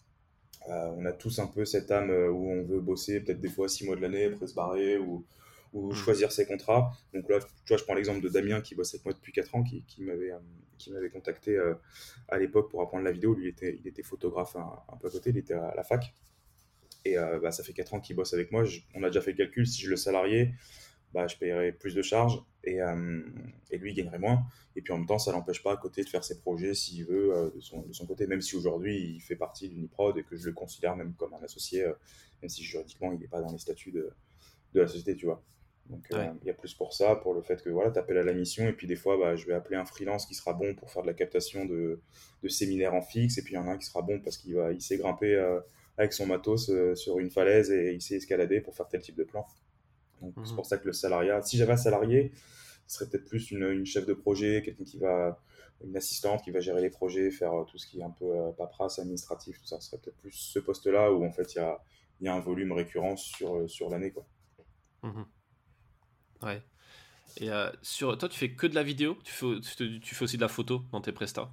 euh, 0.68 0.90
on 0.96 1.04
a 1.04 1.12
tous 1.12 1.38
un 1.38 1.46
peu 1.46 1.64
cette 1.64 1.90
âme 1.90 2.10
euh, 2.10 2.30
où 2.30 2.50
on 2.50 2.62
veut 2.62 2.80
bosser 2.80 3.20
peut-être 3.20 3.40
des 3.40 3.50
fois 3.50 3.68
six 3.68 3.84
mois 3.84 3.96
de 3.96 4.00
l'année, 4.00 4.24
après 4.24 4.46
se 4.46 4.54
barrer 4.54 4.96
ou, 4.96 5.26
ou 5.74 5.90
mmh. 5.90 5.94
choisir 5.94 6.32
ses 6.32 6.46
contrats. 6.46 6.92
Donc 7.12 7.28
là, 7.28 7.38
tu 7.40 7.68
vois, 7.68 7.76
je 7.76 7.84
prends 7.84 7.94
l'exemple 7.94 8.22
de 8.22 8.28
Damien 8.28 8.60
qui 8.62 8.74
bosse 8.74 8.94
avec 8.94 9.04
moi 9.04 9.12
depuis 9.12 9.32
4 9.32 9.54
ans, 9.56 9.62
qui, 9.62 9.82
qui 9.84 10.02
m'avait 10.02 10.32
euh, 10.32 10.38
qui 10.78 10.90
m'avait 10.90 11.08
contacté 11.08 11.56
à 12.28 12.36
l'époque 12.36 12.68
pour 12.68 12.82
apprendre 12.82 13.04
la 13.04 13.12
vidéo. 13.12 13.32
Lui, 13.32 13.44
il 13.44 13.48
était, 13.48 13.78
il 13.80 13.86
était 13.86 14.02
photographe 14.02 14.56
un, 14.56 14.82
un, 14.92 14.96
peu 14.96 15.06
à 15.06 15.10
côté, 15.10 15.30
il 15.30 15.38
était 15.38 15.54
à 15.54 15.72
la 15.74 15.84
fac. 15.84 16.12
Et 17.04 17.18
euh, 17.18 17.38
bah, 17.40 17.50
ça 17.50 17.62
fait 17.62 17.72
4 17.72 17.94
ans 17.94 18.00
qu'il 18.00 18.16
bosse 18.16 18.32
avec 18.34 18.50
moi. 18.50 18.64
on 18.94 19.02
a 19.02 19.08
déjà 19.08 19.20
fait 19.20 19.32
le 19.32 19.36
calcul. 19.36 19.66
Si 19.66 19.82
je 19.82 19.90
le 19.90 19.96
salariais, 19.96 20.54
bah, 21.12 21.26
je 21.26 21.36
paierais 21.36 21.72
plus 21.72 21.94
de 21.94 22.02
charges 22.02 22.42
et, 22.64 22.80
euh, 22.80 23.22
et, 23.70 23.78
lui 23.78 23.92
il 23.92 23.94
gagnerait 23.94 24.18
moins. 24.18 24.44
Et 24.74 24.82
puis 24.82 24.92
en 24.92 24.98
même 24.98 25.06
temps, 25.06 25.18
ça 25.18 25.32
l'empêche 25.32 25.62
pas 25.62 25.72
à 25.72 25.76
côté 25.76 26.02
de 26.02 26.08
faire 26.08 26.24
ses 26.24 26.40
projets 26.40 26.74
s'il 26.74 27.04
veut 27.04 27.32
euh, 27.34 27.50
de, 27.54 27.60
son, 27.60 27.82
de, 27.82 27.92
son, 27.92 28.06
côté, 28.06 28.26
même 28.26 28.40
si 28.40 28.56
aujourd'hui 28.56 29.14
il 29.16 29.20
fait 29.20 29.36
partie 29.36 29.68
d'Uniprod 29.68 30.16
et 30.18 30.24
que 30.24 30.36
je 30.36 30.46
le 30.46 30.52
considère 30.52 30.96
même 30.96 31.14
comme 31.14 31.34
un 31.34 31.42
associé, 31.44 31.84
même 32.42 32.48
si 32.48 32.64
juridiquement 32.64 33.12
il 33.12 33.20
n'est 33.20 33.28
pas 33.28 33.40
dans 33.40 33.52
les 33.52 33.58
statuts 33.58 33.92
de, 33.92 34.10
de, 34.72 34.80
la 34.80 34.88
société, 34.88 35.14
tu 35.14 35.26
vois. 35.26 35.42
Donc 35.90 36.06
il 36.10 36.46
y 36.46 36.50
a 36.50 36.54
plus 36.54 36.72
pour 36.72 36.94
ça, 36.94 37.14
pour 37.16 37.34
le 37.34 37.42
fait 37.42 37.62
que 37.62 37.68
voilà, 37.68 37.90
tu 37.90 37.98
appelles 37.98 38.16
à 38.16 38.22
la 38.22 38.32
mission 38.32 38.66
et 38.66 38.72
puis 38.72 38.86
des 38.86 38.96
fois 38.96 39.18
bah, 39.18 39.36
je 39.36 39.46
vais 39.46 39.52
appeler 39.52 39.76
un 39.76 39.84
freelance 39.84 40.24
qui 40.24 40.34
sera 40.34 40.54
bon 40.54 40.74
pour 40.74 40.90
faire 40.90 41.02
de 41.02 41.06
la 41.06 41.12
captation 41.12 41.66
de, 41.66 42.00
de 42.42 42.48
séminaires 42.48 42.94
en 42.94 43.02
fixe 43.02 43.36
et 43.36 43.42
puis 43.42 43.52
il 43.52 43.56
y 43.56 43.58
en 43.58 43.68
a 43.68 43.72
un 43.72 43.76
qui 43.76 43.84
sera 43.84 44.00
bon 44.00 44.18
parce 44.20 44.38
qu'il 44.38 44.54
va, 44.54 44.72
il 44.72 44.80
sait 44.80 44.96
grimper 44.96 45.36
avec 45.96 46.12
son 46.12 46.26
matos 46.26 46.70
euh, 46.70 46.94
sur 46.94 47.18
une 47.18 47.30
falaise 47.30 47.70
et 47.70 47.92
il 47.92 48.02
sait 48.02 48.16
escalader 48.16 48.60
pour 48.60 48.74
faire 48.74 48.88
tel 48.88 49.00
type 49.00 49.16
de 49.16 49.24
plan. 49.24 49.46
Donc 50.20 50.34
c'est 50.44 50.50
mhm. 50.50 50.56
pour 50.56 50.66
ça 50.66 50.78
que 50.78 50.86
le 50.86 50.92
salariat, 50.92 51.42
si 51.42 51.56
j'avais 51.56 51.72
un 51.72 51.76
salarié, 51.76 52.32
ce 52.86 52.98
serait 52.98 53.10
peut-être 53.10 53.26
plus 53.26 53.50
une, 53.50 53.64
une, 53.64 53.86
chef 53.86 54.06
de 54.06 54.14
projet, 54.14 54.62
quelqu'un 54.64 54.84
qui 54.84 54.98
va, 54.98 55.40
une 55.82 55.96
assistante 55.96 56.42
qui 56.42 56.50
va 56.50 56.60
gérer 56.60 56.80
les 56.82 56.90
projets, 56.90 57.30
faire 57.30 57.52
euh, 57.54 57.64
tout 57.64 57.78
ce 57.78 57.86
qui 57.86 58.00
est 58.00 58.04
un 58.04 58.10
peu 58.10 58.24
euh, 58.24 58.52
paperasse, 58.52 58.98
administratif, 58.98 59.58
tout 59.60 59.66
ça. 59.66 59.80
Ce 59.80 59.90
serait 59.90 60.00
peut-être 60.00 60.18
plus 60.18 60.32
ce 60.32 60.58
poste-là 60.58 61.12
où 61.12 61.24
en 61.24 61.32
fait 61.32 61.54
il 61.54 61.58
y 61.58 61.60
a, 61.60 61.82
y 62.22 62.28
a, 62.28 62.34
un 62.34 62.40
volume 62.40 62.72
récurrent 62.72 63.16
sur, 63.16 63.68
sur 63.68 63.90
l'année. 63.90 64.10
quoi. 64.10 64.26
Mhm. 65.02 65.26
Ouais. 66.42 66.62
Et 67.40 67.48
sur, 67.82 68.16
toi, 68.16 68.28
tu 68.28 68.38
fais 68.38 68.52
que 68.52 68.68
de 68.68 68.76
la 68.76 68.84
vidéo? 68.84 69.18
Tu 69.24 69.32
fais, 69.32 69.46
tu 70.00 70.14
fais 70.14 70.22
aussi 70.22 70.36
de 70.36 70.42
la 70.42 70.48
photo 70.48 70.82
dans 70.92 71.00
tes 71.00 71.10
prestats? 71.10 71.50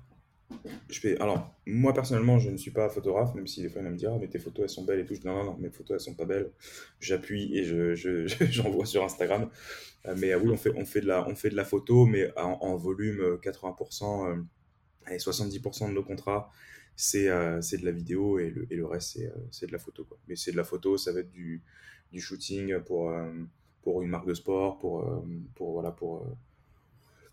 Je 0.89 1.21
alors, 1.21 1.55
moi 1.65 1.93
personnellement, 1.93 2.39
je 2.39 2.49
ne 2.49 2.57
suis 2.57 2.71
pas 2.71 2.89
photographe, 2.89 3.33
même 3.35 3.47
si 3.47 3.61
des 3.61 3.69
fois 3.69 3.81
va 3.81 3.89
me 3.89 3.95
dire, 3.95 4.11
ah, 4.13 4.17
mais 4.19 4.27
tes 4.27 4.39
photos 4.39 4.63
elles 4.63 4.69
sont 4.69 4.83
belles 4.83 4.99
et 4.99 5.05
tout. 5.05 5.13
Je 5.15 5.21
dis, 5.21 5.27
non, 5.27 5.35
non, 5.35 5.43
non, 5.45 5.57
mes 5.57 5.69
photos 5.69 5.95
elles 5.95 5.99
sont 5.99 6.15
pas 6.15 6.25
belles. 6.25 6.51
J'appuie 6.99 7.57
et 7.57 7.63
je, 7.63 7.95
je, 7.95 8.27
j'envoie 8.51 8.85
sur 8.85 9.03
Instagram. 9.03 9.49
Euh, 10.07 10.15
mais 10.17 10.31
euh, 10.31 10.39
oui, 10.39 10.49
on 10.51 10.57
fait, 10.57 10.71
on, 10.75 10.85
fait 10.85 11.01
de 11.01 11.07
la, 11.07 11.27
on 11.27 11.35
fait 11.35 11.49
de 11.49 11.55
la 11.55 11.65
photo, 11.65 12.05
mais 12.05 12.31
en, 12.37 12.75
volume 12.75 13.37
80%, 13.41 14.29
euh, 14.29 14.41
et 15.11 15.17
70% 15.17 15.89
de 15.89 15.93
nos 15.93 16.03
contrats, 16.03 16.49
c'est, 16.95 17.29
c'est 17.61 17.77
de 17.77 17.85
la 17.85 17.91
vidéo 17.91 18.37
et 18.39 18.49
le, 18.49 18.67
et 18.71 18.75
le 18.75 18.85
reste, 18.85 19.13
c'est, 19.13 19.31
c'est 19.49 19.67
de 19.67 19.71
la 19.71 19.79
photo. 19.79 20.03
Quoi. 20.05 20.17
Mais 20.27 20.35
c'est 20.35 20.51
de 20.51 20.57
la 20.57 20.63
photo, 20.63 20.97
ça 20.97 21.11
va 21.11 21.21
être 21.21 21.31
du, 21.31 21.63
du 22.11 22.21
shooting 22.21 22.79
pour, 22.81 23.13
pour 23.81 24.01
une 24.03 24.09
marque 24.09 24.27
de 24.27 24.33
sport, 24.33 24.77
pour, 24.77 25.25
pour, 25.55 25.73
voilà, 25.73 25.91
pour 25.91 26.27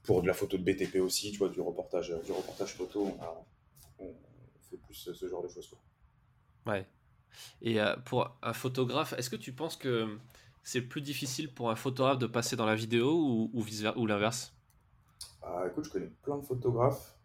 pour 0.03 0.23
de 0.23 0.27
la 0.27 0.35
photo 0.35 0.57
de 0.57 0.63
BTP 0.63 0.97
aussi, 0.97 1.33
tu 1.33 1.39
vois, 1.39 1.49
du 1.49 1.61
reportage, 1.61 2.15
du 2.25 2.33
reportage 2.33 2.75
photo, 2.75 3.11
on, 3.99 4.15
fait 4.71 4.77
plus 4.77 4.95
ce 5.13 5.29
genre 5.29 5.43
de 5.43 5.49
choses. 5.49 5.69
Quoi. 5.69 5.79
Ouais. 6.69 6.87
Et 7.63 7.81
euh, 7.81 7.97
pour 8.05 8.37
un 8.43 8.53
photographe, 8.53 9.15
est-ce 9.15 9.31
que 9.31 9.37
tu 9.37 9.53
penses 9.53 9.77
que 9.77 10.19
c'est 10.63 10.83
plus 10.83 11.01
difficile 11.01 11.53
pour 11.53 11.71
un 11.71 11.77
photographe 11.77 12.19
de 12.19 12.27
passer 12.27 12.57
dans 12.57 12.67
la 12.67 12.75
vidéo 12.75 13.13
ou, 13.13 13.51
ou, 13.55 13.65
ou 13.97 14.07
l'inverse? 14.07 14.55
Ah, 15.43 15.65
Écoute, 15.67 15.85
je 15.85 15.91
connais 15.91 16.11
plein 16.23 16.37
de 16.37 16.45
photographes, 16.45 17.17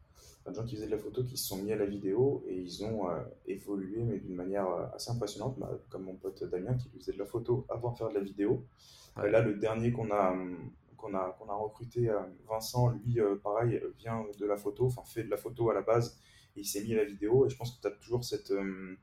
plein 0.43 0.51
de 0.51 0.57
gens 0.57 0.65
qui 0.65 0.76
faisaient 0.76 0.88
de 0.88 0.91
la 0.91 0.97
photo 0.97 1.24
qui 1.24 1.38
se 1.38 1.47
sont 1.47 1.57
mis 1.57 1.71
à 1.71 1.76
la 1.76 1.86
vidéo 1.86 2.43
et 2.47 2.55
ils 2.55 2.84
ont 2.86 3.09
euh, 3.09 3.19
évolué, 3.47 4.03
mais 4.03 4.19
d'une 4.19 4.36
manière 4.36 4.67
euh, 4.67 4.86
assez 4.95 5.11
impressionnante, 5.11 5.57
bah, 5.59 5.71
comme 5.89 6.03
mon 6.03 6.15
pote 6.15 6.43
Damien 6.45 6.76
qui 6.76 6.89
faisait 6.97 7.13
de 7.13 7.19
la 7.19 7.26
photo 7.26 7.65
avant 7.69 7.91
de 7.91 7.97
faire 7.97 8.09
de 8.09 8.15
la 8.15 8.21
vidéo. 8.21 8.65
là, 9.17 9.41
le 9.41 9.55
dernier 9.55 9.91
qu'on 9.91 10.09
a, 10.11 10.32
hum, 10.32 10.71
qu'on 11.04 11.49
a, 11.49 11.56
recruté, 11.56 12.10
euh, 12.10 12.22
Vincent, 12.47 12.89
lui, 12.89 13.20
euh, 13.20 13.36
pareil, 13.36 13.82
vient 13.97 14.26
de 14.38 14.45
la 14.45 14.58
photo, 14.58 14.86
enfin 14.86 15.04
fait 15.04 15.24
de 15.24 15.30
la 15.30 15.38
photo 15.38 15.70
à 15.70 15.74
la 15.74 15.82
base, 15.82 16.20
et 16.56 16.62
il 16.62 16.66
s'est 16.66 16.82
mis 16.84 16.93
à 16.93 16.97
la 16.97 17.04
vidéo. 17.04 17.45
Et 17.45 17.49
je 17.49 17.58
pense 17.58 17.76
que 17.76 17.82
tu 17.82 17.88
as 17.88 17.91
toujours 17.91 18.22
euh, 18.51 18.95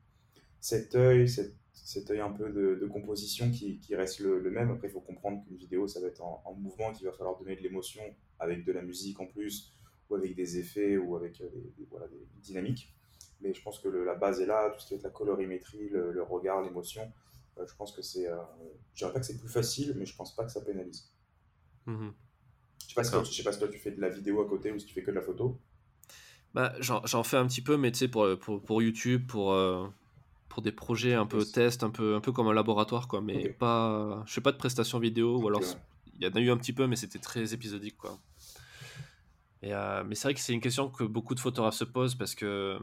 cet 0.60 0.94
œil, 0.94 1.28
cet 1.28 2.10
œil 2.10 2.20
un 2.20 2.30
peu 2.30 2.50
de, 2.50 2.86
composition 2.86 3.50
qui, 3.50 3.94
reste 3.94 4.20
le, 4.20 4.50
même. 4.50 4.70
Après, 4.70 4.88
il 4.88 4.90
faut 4.90 5.00
comprendre 5.00 5.42
qu'une 5.44 5.56
vidéo, 5.56 5.86
ça 5.86 6.00
va 6.00 6.06
être 6.06 6.22
en, 6.22 6.54
mouvement, 6.54 6.92
qu'il 6.92 7.06
va 7.06 7.12
falloir 7.12 7.38
donner 7.38 7.56
de 7.56 7.62
l'émotion 7.62 8.02
avec 8.38 8.64
de 8.64 8.72
la 8.72 8.82
musique 8.82 9.20
en 9.20 9.26
plus, 9.26 9.72
ou 10.08 10.14
avec 10.14 10.34
des 10.34 10.58
effets, 10.58 10.96
ou 10.96 11.16
avec 11.16 11.38
des, 11.38 11.74
dynamiques. 12.42 12.94
Mais 13.42 13.54
je 13.54 13.62
pense 13.62 13.78
que 13.78 13.88
la 13.88 14.14
base 14.14 14.40
est 14.40 14.46
là, 14.46 14.70
tout 14.70 14.80
ce 14.80 14.86
qui 14.86 14.94
est 14.94 15.02
la 15.02 15.10
colorimétrie, 15.10 15.88
le, 15.88 16.22
regard, 16.22 16.62
l'émotion. 16.62 17.10
je 17.58 17.74
pense 17.74 17.92
que 17.92 18.02
c'est. 18.02 18.26
je 18.94 18.98
dirais 18.98 19.12
pas 19.12 19.20
que 19.20 19.26
c'est 19.26 19.38
plus 19.38 19.48
facile, 19.48 19.94
mais 19.96 20.06
je 20.06 20.14
pense 20.16 20.34
pas 20.34 20.44
que 20.44 20.52
ça 20.52 20.60
pénalise. 20.60 21.10
Mhm. 21.90 22.12
Je 22.82 22.86
sais 22.88 22.94
pas, 22.94 23.04
si 23.24 23.34
sais 23.34 23.42
pas 23.42 23.52
si 23.52 23.58
toi 23.58 23.68
tu 23.68 23.78
fais 23.78 23.90
de 23.90 24.00
la 24.00 24.08
vidéo 24.08 24.40
à 24.40 24.48
côté 24.48 24.72
ou 24.72 24.78
si 24.78 24.86
tu 24.86 24.94
fais 24.94 25.02
que 25.02 25.10
de 25.10 25.16
la 25.16 25.22
photo. 25.22 25.58
Bah, 26.54 26.72
j'en 26.80 27.22
fais 27.22 27.36
un 27.36 27.46
petit 27.46 27.62
peu, 27.62 27.76
mais 27.76 27.92
tu 27.92 27.98
sais, 27.98 28.08
pour, 28.08 28.26
pour, 28.38 28.60
pour, 28.60 28.82
YouTube, 28.82 29.26
pour, 29.28 29.52
euh, 29.52 29.86
pour 30.48 30.62
des 30.62 30.72
projets 30.72 31.14
un 31.14 31.26
peu 31.26 31.44
test, 31.44 31.84
un 31.84 31.90
peu, 31.90 32.16
un 32.16 32.20
peu 32.20 32.32
comme 32.32 32.48
un 32.48 32.52
laboratoire, 32.52 33.06
quoi. 33.06 33.20
Mais 33.20 33.50
pas. 33.50 34.24
Je 34.26 34.32
fais 34.32 34.40
pas 34.40 34.50
de 34.50 34.56
prestations 34.56 34.98
vidéo, 34.98 35.40
ou 35.40 35.48
alors 35.48 35.62
il 36.18 36.24
y 36.24 36.26
en 36.26 36.32
a 36.32 36.40
eu 36.40 36.50
un 36.50 36.56
petit 36.56 36.72
peu, 36.72 36.86
mais 36.86 36.96
c'était 36.96 37.20
très 37.20 37.54
épisodique, 37.54 37.96
quoi. 37.96 38.18
Et, 39.62 39.74
euh, 39.74 40.02
mais 40.04 40.14
c'est 40.14 40.28
vrai 40.28 40.34
que 40.34 40.40
c'est 40.40 40.52
une 40.52 40.60
question 40.60 40.88
que 40.88 41.04
beaucoup 41.04 41.34
de 41.34 41.40
photographes 41.40 41.74
se 41.74 41.84
posent 41.84 42.14
parce 42.14 42.34
que, 42.34 42.78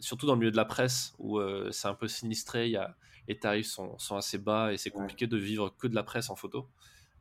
surtout 0.00 0.26
dans 0.26 0.32
le 0.32 0.40
milieu 0.40 0.50
de 0.50 0.56
la 0.56 0.64
presse, 0.64 1.14
où 1.18 1.38
euh, 1.38 1.70
c'est 1.70 1.88
un 1.88 1.94
peu 1.94 2.08
sinistré, 2.08 2.70
y 2.70 2.76
a, 2.76 2.96
les 3.28 3.38
tarifs 3.38 3.66
sont, 3.66 3.98
sont 3.98 4.16
assez 4.16 4.38
bas 4.38 4.72
et 4.72 4.78
c'est 4.78 4.90
compliqué 4.90 5.26
de 5.26 5.36
vivre 5.36 5.74
que 5.78 5.86
de 5.86 5.94
la 5.94 6.02
presse 6.02 6.30
en 6.30 6.36
photo. 6.36 6.68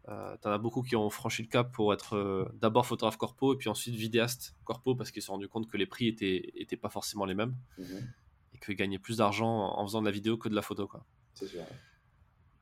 Euh, 0.10 0.36
T'en 0.42 0.52
as 0.52 0.58
beaucoup 0.58 0.82
qui 0.82 0.96
ont 0.96 1.10
franchi 1.12 1.44
le 1.44 1.48
cap 1.48 1.72
pour 1.72 1.94
être 1.94 2.16
euh, 2.16 2.50
d'abord 2.56 2.88
photographe 2.88 3.18
corpo 3.18 3.54
et 3.54 3.58
puis 3.58 3.70
ensuite 3.70 3.94
vidéaste 3.94 4.56
corpo 4.64 4.96
parce 4.96 5.12
qu'ils 5.12 5.22
se 5.22 5.28
sont 5.28 5.34
rendus 5.34 5.48
compte 5.48 5.70
que 5.70 5.78
les 5.78 5.86
prix 5.86 6.08
étaient, 6.08 6.52
étaient 6.56 6.78
pas 6.78 6.90
forcément 6.90 7.26
les 7.26 7.36
mêmes 7.36 7.56
mhm. 7.78 8.12
et 8.56 8.60
qu'ils 8.60 8.76
gagnaient 8.76 8.98
plus 8.98 9.18
d'argent 9.18 9.48
en 9.48 9.86
faisant 9.86 10.02
de 10.02 10.08
la 10.08 10.12
vidéo 10.12 10.38
que 10.38 10.50
de 10.50 10.56
la 10.56 10.64
photo. 10.64 10.88
Quoi. 10.88 11.06
C'est 11.36 11.48
sûr. 11.48 11.62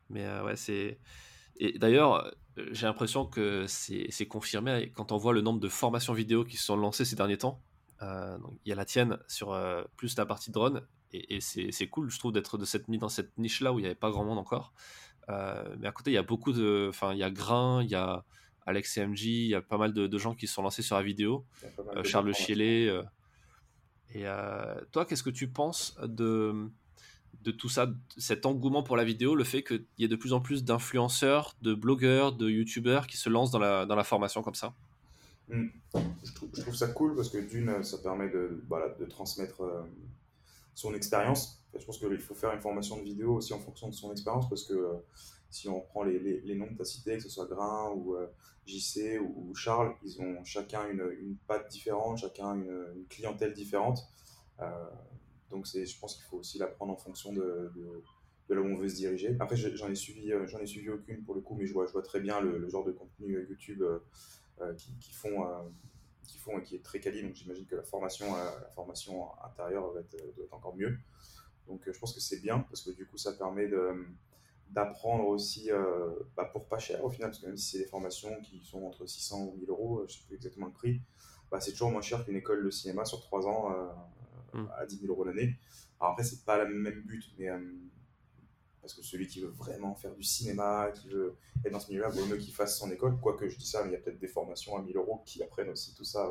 Mais 0.09 0.25
euh, 0.25 0.43
ouais, 0.43 0.57
c'est. 0.57 0.99
Et 1.57 1.77
d'ailleurs, 1.77 2.25
euh, 2.25 2.31
j'ai 2.71 2.87
l'impression 2.87 3.25
que 3.25 3.65
c'est 3.67 4.27
confirmé 4.27 4.91
quand 4.93 5.11
on 5.13 5.17
voit 5.17 5.33
le 5.33 5.41
nombre 5.41 5.59
de 5.59 5.69
formations 5.69 6.13
vidéo 6.13 6.43
qui 6.43 6.57
se 6.57 6.65
sont 6.65 6.75
lancées 6.75 7.05
ces 7.05 7.15
derniers 7.15 7.37
temps. 7.37 7.61
Il 8.01 8.69
y 8.69 8.71
a 8.71 8.75
la 8.75 8.85
tienne 8.85 9.17
sur 9.27 9.57
plus 9.97 10.17
la 10.17 10.25
partie 10.25 10.51
drone 10.51 10.87
et, 11.11 11.35
et 11.35 11.41
c'est 11.41 11.87
cool, 11.87 12.09
je 12.09 12.19
trouve, 12.19 12.31
d'être 12.31 12.57
de 12.57 12.65
cette, 12.65 12.89
dans 12.89 13.09
cette 13.09 13.37
niche-là 13.37 13.73
où 13.73 13.79
il 13.79 13.81
n'y 13.81 13.87
avait 13.87 13.95
pas 13.95 14.09
grand 14.09 14.23
monde 14.23 14.37
encore. 14.37 14.73
Euh, 15.29 15.63
mais 15.79 15.87
à 15.87 15.91
côté, 15.91 16.11
il 16.11 16.15
y 16.15 16.17
a 16.17 16.23
beaucoup 16.23 16.51
de. 16.51 16.87
Enfin, 16.89 17.13
il 17.13 17.19
y 17.19 17.23
a 17.23 17.29
Grain, 17.29 17.83
il 17.83 17.89
y 17.89 17.95
a 17.95 18.23
Alex 18.65 18.93
CMJ, 18.95 19.25
il 19.25 19.47
y 19.47 19.55
a 19.55 19.61
pas 19.61 19.77
mal 19.77 19.93
de, 19.93 20.17
gens 20.17 20.35
qui 20.35 20.47
se 20.47 20.53
sont 20.53 20.63
lancés 20.63 20.81
sur 20.81 20.95
la 20.95 21.03
vidéo. 21.03 21.45
Euh, 21.95 22.03
Charles 22.03 22.33
Chielé. 22.33 22.87
Euh. 22.87 23.03
et 24.13 24.25
toi, 24.91 25.05
qu'est-ce 25.05 25.23
que 25.23 25.29
tu 25.29 25.47
penses 25.47 25.95
de, 26.03 26.69
de 27.43 27.51
tout 27.51 27.69
ça, 27.69 27.91
cet 28.17 28.45
engouement 28.45 28.83
pour 28.83 28.97
la 28.97 29.03
vidéo, 29.03 29.35
le 29.35 29.43
fait 29.43 29.63
qu'il 29.63 29.85
y 29.97 30.03
ait 30.03 30.09
de 30.09 30.15
plus 30.15 30.33
en 30.33 30.41
plus 30.41 30.63
d'influenceurs, 30.63 31.55
de 31.61 31.73
blogueurs, 31.73 32.33
de 32.33 32.49
youtubeurs 32.49 33.07
qui 33.07 33.17
se 33.17 33.29
lancent 33.29 33.51
dans 33.51 33.59
la, 33.59 33.85
dans 33.85 33.95
la 33.95 34.03
formation 34.03 34.41
comme 34.41 34.55
ça? 34.55 34.73
Hmm. 35.47 35.69
je, 36.23 36.31
trouve, 36.61 36.75
ça 36.75 36.89
cool 36.89 37.15
parce 37.15 37.29
que 37.29 37.39
d'une, 37.39 37.83
ça 37.83 37.97
permet 37.97 38.29
de, 38.29 38.63
voilà, 38.67 38.89
de 38.99 39.05
transmettre 39.05 39.63
son 40.75 40.93
expérience 40.93 41.58
je 41.77 41.85
pense 41.85 41.99
qu'il 41.99 42.17
faut 42.19 42.33
faire 42.33 42.51
une 42.53 42.61
formation 42.61 42.97
de 42.97 43.03
vidéo 43.03 43.35
aussi 43.35 43.53
en 43.53 43.59
fonction 43.59 43.89
de 43.89 43.93
son 43.93 44.11
expérience 44.11 44.49
parce 44.49 44.63
que 44.63 44.73
euh, 44.73 44.95
si 45.49 45.67
on 45.69 45.81
prend 45.81 46.03
les, 46.03 46.19
les, 46.19 46.55
noms 46.55 46.67
que 46.67 46.75
tu 46.75 46.81
as 46.81 46.85
cités, 46.85 47.17
que 47.17 47.23
ce 47.23 47.29
soit 47.29 47.47
Grain 47.47 47.91
ou 47.91 48.15
euh, 48.15 48.27
JC 48.65 49.19
ou, 49.19 49.53
Charles, 49.55 49.95
ils 50.03 50.21
ont 50.21 50.43
chacun 50.43 50.87
une, 50.89 51.03
une 51.19 51.35
patte 51.47 51.69
différente, 51.71 52.19
chacun 52.19 52.55
une, 52.55 53.05
clientèle 53.09 53.53
différente. 53.53 54.07
Euh, 54.59 54.85
Donc 55.49 55.65
je 55.65 55.99
pense 55.99 56.15
qu'il 56.15 56.25
faut 56.25 56.37
aussi 56.37 56.57
l'apprendre 56.57 56.93
en 56.93 56.97
fonction 56.97 57.33
de, 57.33 57.71
de, 57.75 58.53
là 58.53 58.61
où 58.61 58.65
on 58.65 58.75
veut 58.75 58.89
se 58.89 58.95
diriger. 58.95 59.35
Après, 59.39 59.55
j'en 59.55 59.89
ai, 59.89 59.95
suivi, 59.95 60.31
ai 60.31 60.65
suivi 60.65 60.89
aucune 60.89 61.23
pour 61.23 61.35
le 61.35 61.41
coup, 61.41 61.55
mais 61.55 61.65
je 61.65 61.73
vois, 61.73 61.85
je 61.85 61.91
vois 61.91 62.03
très 62.03 62.19
bien 62.19 62.41
le, 62.41 62.67
genre 62.67 62.83
de 62.83 62.91
contenu 62.91 63.45
YouTube 63.47 63.83
qui, 64.77 64.95
qui, 64.99 65.13
font, 65.13 65.47
qui 66.23 66.37
font 66.37 66.59
et 66.59 66.63
qui 66.63 66.75
est 66.75 66.83
très 66.83 66.99
quali. 66.99 67.23
Donc 67.23 67.35
j'imagine 67.35 67.65
que 67.65 67.75
la 67.75 67.83
formation, 67.83 68.35
la 68.35 68.69
formation 68.69 69.29
intérieure 69.43 69.97
être, 69.97 70.15
doit 70.35 70.45
être 70.45 70.53
encore 70.53 70.75
mieux. 70.75 70.97
Donc 71.69 71.81
je 71.85 71.97
pense 71.97 72.13
que 72.13 72.19
c'est 72.19 72.41
bien 72.41 72.59
parce 72.59 72.81
que 72.81 72.91
du 72.91 73.05
coup, 73.05 73.17
ça 73.17 73.33
permet 73.33 73.67
de 73.67 74.05
d'apprendre 74.69 75.27
aussi 75.27 75.71
euh, 75.71 76.11
bah, 76.35 76.45
pour 76.45 76.67
pas 76.67 76.77
cher 76.77 77.03
au 77.03 77.09
final, 77.09 77.31
parce 77.31 77.41
que 77.41 77.47
même 77.47 77.57
si 77.57 77.71
c'est 77.71 77.79
des 77.79 77.89
formations 77.89 78.39
qui 78.41 78.63
sont 78.63 78.83
entre 78.83 79.05
600 79.05 79.45
ou 79.45 79.57
1000 79.57 79.69
euros, 79.69 80.05
je 80.07 80.13
sais 80.13 80.19
plus 80.27 80.35
exactement 80.35 80.67
le 80.67 80.73
prix, 80.73 81.01
bah, 81.49 81.59
c'est 81.59 81.71
toujours 81.71 81.91
moins 81.91 82.01
cher 82.01 82.23
qu'une 82.23 82.35
école 82.35 82.63
de 82.63 82.69
cinéma 82.69 83.05
sur 83.05 83.19
3 83.19 83.47
ans 83.47 83.73
euh, 83.73 84.59
mm. 84.59 84.67
à 84.77 84.85
10 84.85 84.99
000 84.99 85.11
euros 85.11 85.23
l'année. 85.23 85.57
Alors 85.99 86.11
après, 86.13 86.23
c'est 86.23 86.45
pas 86.45 86.63
le 86.63 86.75
même 86.75 87.01
but, 87.01 87.33
mais 87.39 87.49
euh, 87.49 87.59
parce 88.81 88.93
que 88.93 89.01
celui 89.01 89.27
qui 89.27 89.41
veut 89.41 89.49
vraiment 89.49 89.95
faire 89.95 90.13
du 90.13 90.23
cinéma, 90.23 90.91
qui 90.93 91.09
veut 91.09 91.35
être 91.65 91.73
dans 91.73 91.79
ce 91.79 91.89
milieu-là, 91.89 92.09
vaut 92.09 92.25
mieux 92.25 92.37
qu'il 92.37 92.53
fasse 92.53 92.77
son 92.77 92.91
école. 92.91 93.19
Quoique 93.19 93.49
je 93.49 93.57
dis 93.57 93.67
ça, 93.67 93.83
mais 93.83 93.89
il 93.89 93.93
y 93.93 93.95
a 93.95 93.99
peut-être 93.99 94.19
des 94.19 94.27
formations 94.27 94.77
à 94.77 94.81
1000 94.83 94.95
euros 94.97 95.23
qui 95.25 95.41
apprennent 95.41 95.69
aussi 95.69 95.95
tout 95.95 96.05
ça. 96.05 96.29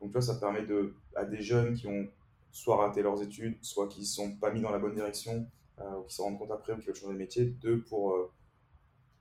Donc 0.00 0.10
tu 0.10 0.12
vois, 0.12 0.22
ça 0.22 0.34
permet 0.34 0.66
de, 0.66 0.94
à 1.14 1.24
des 1.24 1.40
jeunes 1.40 1.74
qui 1.74 1.86
ont 1.86 2.08
soit 2.54 2.76
raté 2.76 3.02
leurs 3.02 3.20
études, 3.20 3.58
soit 3.62 3.88
qui 3.88 4.00
ne 4.00 4.06
sont 4.06 4.36
pas 4.36 4.52
mis 4.52 4.60
dans 4.60 4.70
la 4.70 4.78
bonne 4.78 4.94
direction, 4.94 5.44
euh, 5.80 5.98
ou 5.98 6.04
qui 6.04 6.14
se 6.14 6.22
rendent 6.22 6.38
compte 6.38 6.52
après 6.52 6.72
ou 6.72 6.78
qui 6.78 6.86
veulent 6.86 6.94
changer 6.94 7.12
de 7.12 7.18
métier, 7.18 7.46
de 7.46 7.74
pour, 7.74 8.12
euh, 8.12 8.30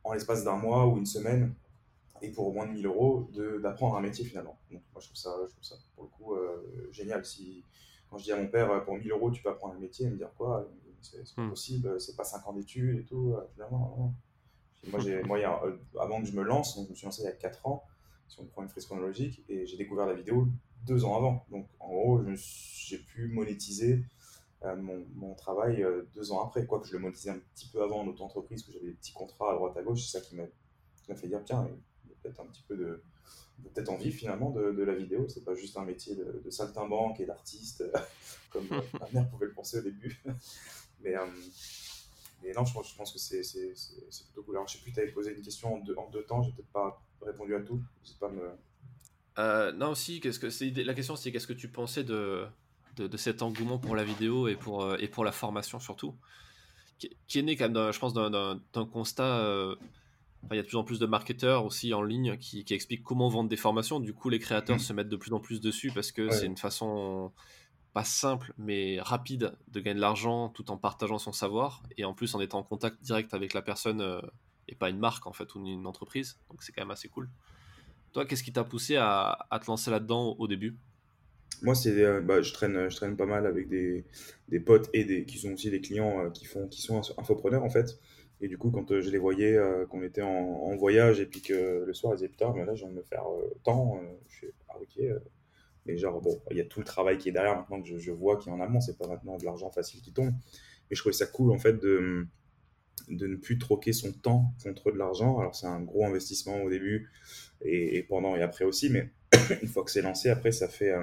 en 0.03 0.13
l'espace 0.13 0.43
d'un 0.43 0.55
mois 0.55 0.85
ou 0.85 0.97
une 0.97 1.07
semaine, 1.07 1.55
et 2.21 2.29
pour 2.29 2.53
moins 2.53 2.67
de 2.67 2.73
1000 2.73 2.85
euros, 2.85 3.27
d'apprendre 3.61 3.97
un 3.97 4.01
métier 4.01 4.23
finalement. 4.23 4.59
Donc 4.71 4.83
moi 4.93 5.01
je 5.01 5.07
trouve 5.07 5.17
ça, 5.17 5.35
je 5.47 5.51
trouve 5.51 5.63
ça 5.63 5.75
pour 5.95 6.03
le 6.03 6.09
coup 6.11 6.35
euh, 6.35 6.89
génial. 6.91 7.25
Si, 7.25 7.63
quand 8.07 8.19
je 8.19 8.25
dis 8.25 8.31
à 8.31 8.37
mon 8.37 8.47
père, 8.47 8.85
pour 8.85 8.95
1000 8.97 9.11
euros 9.11 9.31
tu 9.31 9.41
peux 9.41 9.49
apprendre 9.49 9.73
un 9.73 9.79
métier, 9.79 10.05
il 10.05 10.11
me 10.11 10.17
dire 10.17 10.31
quoi 10.37 10.69
C'est 11.01 11.35
pas 11.35 11.41
hmm. 11.41 11.49
possible, 11.49 11.99
c'est 11.99 12.15
pas 12.15 12.23
5 12.23 12.47
ans 12.47 12.53
d'études 12.53 12.99
et 12.99 13.03
tout. 13.03 13.35
Finalement, 13.55 14.13
Moi, 14.89 14.99
moi 15.25 15.39
avant 15.99 16.21
que 16.21 16.27
je 16.27 16.33
me 16.33 16.43
lance, 16.43 16.75
donc 16.75 16.85
je 16.85 16.91
me 16.91 16.95
suis 16.95 17.05
lancé 17.05 17.23
il 17.23 17.25
y 17.25 17.29
a 17.29 17.31
4 17.31 17.65
ans, 17.65 17.83
si 18.27 18.39
on 18.39 18.45
prend 18.45 18.61
une 18.61 18.69
frise 18.69 18.85
chronologique, 18.85 19.43
et 19.49 19.65
j'ai 19.65 19.77
découvert 19.77 20.05
la 20.05 20.13
vidéo 20.13 20.47
deux 20.85 21.05
ans 21.05 21.15
avant. 21.17 21.45
Donc 21.51 21.67
en 21.79 21.89
gros, 21.89 22.21
j'ai 22.35 22.97
pu 22.97 23.27
monétiser 23.27 24.03
euh, 24.63 24.75
mon, 24.77 25.33
travail 25.35 25.83
euh, 25.83 26.03
deux 26.15 26.31
ans 26.31 26.45
après. 26.45 26.65
Quoique 26.65 26.87
je 26.87 26.93
le 26.93 26.99
monétisais 26.99 27.31
un 27.31 27.39
petit 27.53 27.67
peu 27.67 27.81
avant 27.83 28.01
en 28.01 28.07
auto-entreprise, 28.07 28.63
que 28.63 28.71
j'avais 28.71 28.87
des 28.87 28.93
petits 28.93 29.13
contrats 29.13 29.51
à 29.51 29.55
droite 29.55 29.75
à 29.77 29.83
gauche, 29.83 30.05
c'est 30.05 30.19
ça 30.19 30.25
qui 30.25 30.35
m'a 30.35 31.15
fait 31.15 31.27
dire 31.27 31.41
tiens, 31.43 31.67
il 32.05 32.11
y 32.11 32.13
a 32.13 32.15
peut-être 32.21 32.39
un 32.39 32.45
petit 32.45 32.63
peu 32.67 32.77
de, 32.77 33.03
peut-être 33.73 33.89
envie 33.89 34.11
finalement 34.11 34.51
de, 34.51 34.71
de, 34.71 34.83
la 34.83 34.95
vidéo. 34.95 35.27
C'est 35.27 35.43
pas 35.43 35.55
juste 35.55 35.77
un 35.77 35.85
métier 35.85 36.15
de, 36.15 36.41
de 36.43 36.49
saltimbanque 36.49 37.19
et 37.19 37.25
d'artiste, 37.25 37.83
comme 38.49 38.67
ma 38.99 39.09
mère 39.11 39.29
pouvait 39.29 39.47
le 39.47 39.53
penser 39.53 39.79
au 39.79 39.81
début. 39.81 40.21
mais, 41.01 41.15
euh, 41.15 41.25
mais 42.41 42.51
non, 42.53 42.65
je 42.65 42.73
pense, 42.73 42.91
je 42.91 42.95
pense 42.95 43.13
que 43.13 43.19
c'est 43.19 43.41
plutôt 44.25 44.43
cool. 44.43 44.55
Alors, 44.55 44.67
je 44.67 44.77
sais 44.77 44.83
plus, 44.83 44.91
tu 44.91 44.99
avais 44.99 45.11
posé 45.11 45.33
une 45.33 45.41
question 45.41 45.75
en 45.75 45.77
deux, 45.79 45.95
en 45.95 46.09
deux 46.09 46.23
temps, 46.23 46.41
j'ai 46.41 46.51
peut-être 46.51 46.71
pas 46.71 47.01
répondu 47.21 47.55
à 47.55 47.61
tout. 47.61 47.81
Pas 48.19 48.29
me... 48.29 48.51
non, 49.37 49.91
aussi, 49.91 50.19
qu'est-ce 50.19 50.39
que 50.39 50.81
la 50.81 50.93
question 50.93 51.15
c'est 51.15 51.31
qu'est-ce 51.31 51.47
que 51.47 51.53
tu 51.53 51.67
pensais 51.67 52.03
de, 52.03 52.45
de, 52.97 53.17
cet 53.17 53.41
engouement 53.41 53.79
pour 53.79 53.95
la 53.95 54.03
vidéo 54.03 54.47
et 54.47 54.55
pour, 54.55 54.83
euh, 54.83 54.97
et 54.99 55.07
pour 55.07 55.23
la 55.23 55.31
formation 55.31 55.79
surtout, 55.79 56.15
qui, 56.97 57.39
est 57.39 57.41
né 57.41 57.55
quand 57.55 57.69
même, 57.69 57.91
je 57.91 57.99
pense, 57.99 58.13
d'un 58.13 58.85
constat. 58.91 59.39
Euh, 59.39 59.75
il 60.51 60.57
y 60.57 60.59
a 60.59 60.61
de 60.61 60.67
plus 60.67 60.77
en 60.77 60.83
plus 60.83 60.99
de 60.99 61.05
marketeurs 61.05 61.63
aussi 61.63 61.93
en 61.93 62.01
ligne 62.01 62.37
qui, 62.37 62.65
qui 62.65 62.73
expliquent 62.73 63.03
comment 63.03 63.29
vendre 63.29 63.49
des 63.49 63.55
formations. 63.55 64.01
Du 64.01 64.13
coup, 64.13 64.27
les 64.27 64.39
créateurs 64.39 64.75
mmh. 64.75 64.79
se 64.79 64.91
mettent 64.91 65.09
de 65.09 65.15
plus 65.15 65.31
en 65.31 65.39
plus 65.39 65.61
dessus 65.61 65.89
parce 65.95 66.11
que 66.11 66.29
c'est 66.31 66.45
une 66.45 66.57
façon 66.57 67.31
pas 67.93 68.03
simple 68.03 68.53
mais 68.57 68.99
rapide 68.99 69.55
de 69.67 69.79
gagner 69.79 69.95
de 69.95 70.01
l'argent 70.01 70.49
tout 70.49 70.71
en 70.71 70.77
partageant 70.77 71.19
son 71.19 71.31
savoir 71.31 71.83
et 71.95 72.05
en 72.05 72.13
plus 72.13 72.33
en 72.33 72.41
étant 72.41 72.59
en 72.59 72.63
contact 72.63 73.01
direct 73.03 73.35
avec 73.35 73.53
la 73.53 73.61
personne 73.61 74.01
euh, 74.01 74.19
et 74.67 74.75
pas 74.75 74.89
une 74.89 74.97
marque 74.97 75.27
en 75.27 75.33
fait 75.33 75.53
ou 75.55 75.65
une 75.65 75.87
entreprise. 75.87 76.39
Donc 76.49 76.63
c'est 76.63 76.71
quand 76.71 76.81
même 76.81 76.91
assez 76.91 77.07
cool. 77.07 77.29
Toi, 78.13 78.25
qu'est-ce 78.25 78.43
qui 78.43 78.53
t'a 78.53 78.63
poussé 78.63 78.95
à, 78.95 79.47
te 79.59 79.65
lancer 79.67 79.89
là-dedans 79.89 80.35
au 80.37 80.47
début? 80.47 80.77
Moi, 81.63 81.73
c'est, 81.73 81.99
euh, 82.03 82.21
bah, 82.21 82.41
je, 82.41 82.53
traîne, 82.53 82.89
je 82.89 82.95
traîne 82.95 83.17
pas 83.17 83.25
mal 83.25 83.47
avec 83.47 83.67
des, 83.67 84.05
des 84.49 84.59
potes 84.59 84.89
et 84.93 85.03
des, 85.03 85.25
qui 85.25 85.39
sont 85.39 85.53
aussi 85.53 85.71
des 85.71 85.81
clients 85.81 86.25
euh, 86.25 86.29
qui, 86.29 86.45
font, 86.45 86.67
qui 86.67 86.81
sont 86.81 87.01
infopreneurs 87.17 87.63
en 87.63 87.69
fait. 87.69 87.99
Et 88.39 88.47
du 88.47 88.57
coup, 88.57 88.69
quand 88.69 88.91
euh, 88.91 89.01
je 89.01 89.09
les 89.09 89.17
voyais, 89.17 89.57
qu'on 89.89 90.03
était 90.03 90.21
en, 90.21 90.75
voyage 90.75 91.19
et 91.19 91.25
puis 91.25 91.41
que 91.41 91.83
le 91.85 91.93
soir, 91.93 92.13
ils 92.13 92.17
disaient 92.17 92.29
Putain, 92.29 92.53
mais 92.55 92.65
là, 92.65 92.75
je 92.75 92.83
viens 92.83 92.91
de 92.91 92.97
me 92.97 93.03
faire 93.03 93.23
tant. 93.63 93.99
je 94.29 94.39
fais 94.39 94.53
Ah, 94.69 94.75
ok. 94.79 95.03
Mais 95.85 95.97
genre, 95.97 96.21
bon, 96.21 96.39
il 96.51 96.57
y 96.57 96.61
a 96.61 96.65
tout 96.65 96.79
le 96.79 96.85
travail 96.85 97.17
qui 97.17 97.29
est 97.29 97.31
derrière 97.31 97.55
maintenant 97.55 97.81
que 97.81 97.87
je, 97.87 97.97
je 97.97 98.11
vois 98.11 98.37
qui 98.37 98.49
est 98.49 98.51
en 98.51 98.61
amont. 98.61 98.79
C'est 98.79 98.97
pas 98.97 99.07
maintenant 99.07 99.37
de 99.37 99.45
l'argent 99.45 99.71
facile 99.71 100.01
qui 100.01 100.13
tombe. 100.13 100.31
Mais 100.89 100.95
je 100.95 100.99
trouvais 100.99 101.13
ça 101.13 101.25
cool 101.25 101.51
en 101.51 101.57
fait 101.57 101.73
de, 101.81 102.27
de 103.09 103.27
ne 103.27 103.35
plus 103.35 103.57
troquer 103.57 103.93
son 103.93 104.11
temps 104.11 104.53
contre 104.63 104.91
de 104.91 104.97
l'argent. 104.97 105.39
Alors, 105.39 105.55
c'est 105.55 105.67
un 105.67 105.81
gros 105.81 106.05
investissement 106.05 106.61
au 106.61 106.69
début 106.69 107.11
et, 107.61 107.97
et, 107.97 108.03
pendant 108.03 108.35
et 108.35 108.41
après 108.41 108.65
aussi. 108.65 108.89
Mais 108.89 109.09
une 109.61 109.67
fois 109.67 109.83
que 109.83 109.91
c'est 109.91 110.01
lancé, 110.01 110.29
après, 110.29 110.51
ça 110.51 110.67
fait 110.67 110.93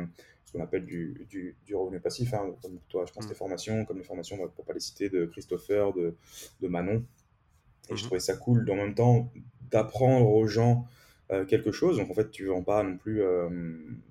ce 0.50 0.52
qu'on 0.58 0.64
appelle 0.64 0.84
du, 0.84 1.26
du, 1.28 1.56
du, 1.64 1.74
revenu 1.74 2.00
passif, 2.00 2.34
hein, 2.34 2.54
comme 2.62 2.78
toi, 2.88 3.04
je 3.06 3.12
pense, 3.12 3.28
mm. 3.28 3.34
formations, 3.34 3.84
comme 3.84 3.98
les 3.98 4.04
formations, 4.04 4.36
pour 4.56 4.64
pas 4.64 4.72
les 4.72 4.80
citer, 4.80 5.08
de 5.08 5.26
Christopher, 5.26 5.92
de, 5.92 6.16
de 6.60 6.68
Manon. 6.68 6.96
Et 6.96 7.04
je 7.88 7.94
mm-hmm. 7.94 8.04
trouvais 8.04 8.20
ça 8.20 8.36
cool, 8.36 8.68
en 8.70 8.76
même 8.76 8.94
temps, 8.94 9.30
d'apprendre 9.70 10.28
aux 10.28 10.46
gens 10.46 10.88
euh, 11.30 11.44
quelque 11.44 11.70
chose. 11.70 11.98
Donc, 11.98 12.10
en 12.10 12.14
fait, 12.14 12.30
tu 12.30 12.46
vends 12.46 12.62
pas 12.62 12.82
non 12.82 12.96
plus, 12.96 13.22
euh, 13.22 13.48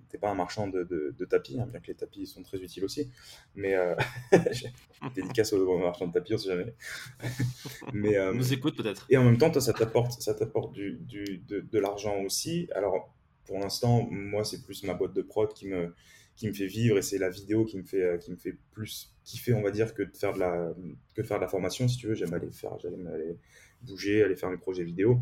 t'es 0.10 0.18
pas 0.18 0.30
un 0.30 0.36
marchand 0.36 0.68
de, 0.68 0.84
de, 0.84 1.26
tapis, 1.26 1.60
hein, 1.60 1.68
bien 1.68 1.80
que 1.80 1.88
les 1.88 1.96
tapis 1.96 2.26
sont 2.26 2.44
très 2.44 2.60
utiles 2.60 2.84
aussi. 2.84 3.12
Mais, 3.56 3.76
euh, 3.76 3.96
dédicace 5.16 5.54
aux 5.54 5.78
marchands 5.78 6.08
de 6.08 6.14
tapis, 6.14 6.34
on 6.34 6.38
sait 6.38 6.50
jamais. 6.50 6.74
Mais, 7.94 8.18
euh, 8.18 8.34
nous 8.34 8.54
écoute 8.54 8.76
peut-être. 8.76 9.06
Et 9.10 9.18
en 9.18 9.24
même 9.24 9.38
temps, 9.38 9.52
toi, 9.52 9.62
ça 9.62 9.74
t'apporte, 9.74 10.22
ça 10.22 10.34
t'apporte 10.34 10.74
du, 10.74 10.98
du, 11.02 11.44
de, 11.48 11.60
de 11.60 11.80
l'argent 11.80 12.22
aussi. 12.24 12.68
Alors, 12.74 13.14
pour 13.46 13.60
l'instant, 13.60 14.08
moi, 14.10 14.44
c'est 14.44 14.64
plus 14.64 14.84
ma 14.84 14.94
boîte 14.94 15.14
de 15.14 15.22
prod 15.22 15.54
qui 15.54 15.68
me, 15.68 15.94
qui 16.40 16.48
me 16.48 16.54
fait 16.54 16.68
vivre 16.68 16.98
et 16.98 17.02
c'est 17.02 17.18
la 17.18 17.30
vidéo 17.30 17.66
qui 17.66 17.78
me 17.78 17.84
fait 17.84 18.02
euh, 18.02 18.18
qui 18.18 18.32
me 18.32 18.38
fait 18.38 18.56
plus 18.72 19.14
kiffer 19.26 19.54
on 19.54 19.62
va 19.62 19.72
dire 19.72 19.94
que 19.94 20.04
de 20.04 20.16
faire 20.16 20.34
de 20.34 20.40
la 20.40 20.74
que 21.14 21.22
de 21.22 21.28
faire 21.28 21.38
de 21.38 21.42
la 21.42 21.50
formation 21.50 21.90
si 21.90 21.98
tu 21.98 22.08
veux 22.08 22.14
j'aime 22.14 22.34
aller 22.34 22.50
faire 22.50 22.80
j'aime 22.80 23.08
aller 23.08 23.38
bouger 23.82 24.24
aller 24.24 24.38
faire 24.38 24.50
mes 24.50 24.58
projets 24.58 24.86
vidéo 24.86 25.20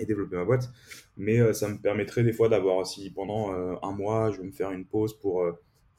et 0.00 0.06
développer 0.06 0.34
ma 0.34 0.44
boîte 0.44 0.68
mais 1.20 1.38
euh, 1.38 1.52
ça 1.52 1.68
me 1.68 1.78
permettrait 1.78 2.24
des 2.24 2.32
fois 2.32 2.48
d'avoir 2.48 2.86
si 2.86 3.10
pendant 3.10 3.52
euh, 3.52 3.76
un 3.82 3.92
mois 3.92 4.30
je 4.30 4.38
vais 4.38 4.46
me 4.46 4.52
faire 4.52 4.70
une 4.72 4.84
pause 4.84 5.18
pour 5.18 5.44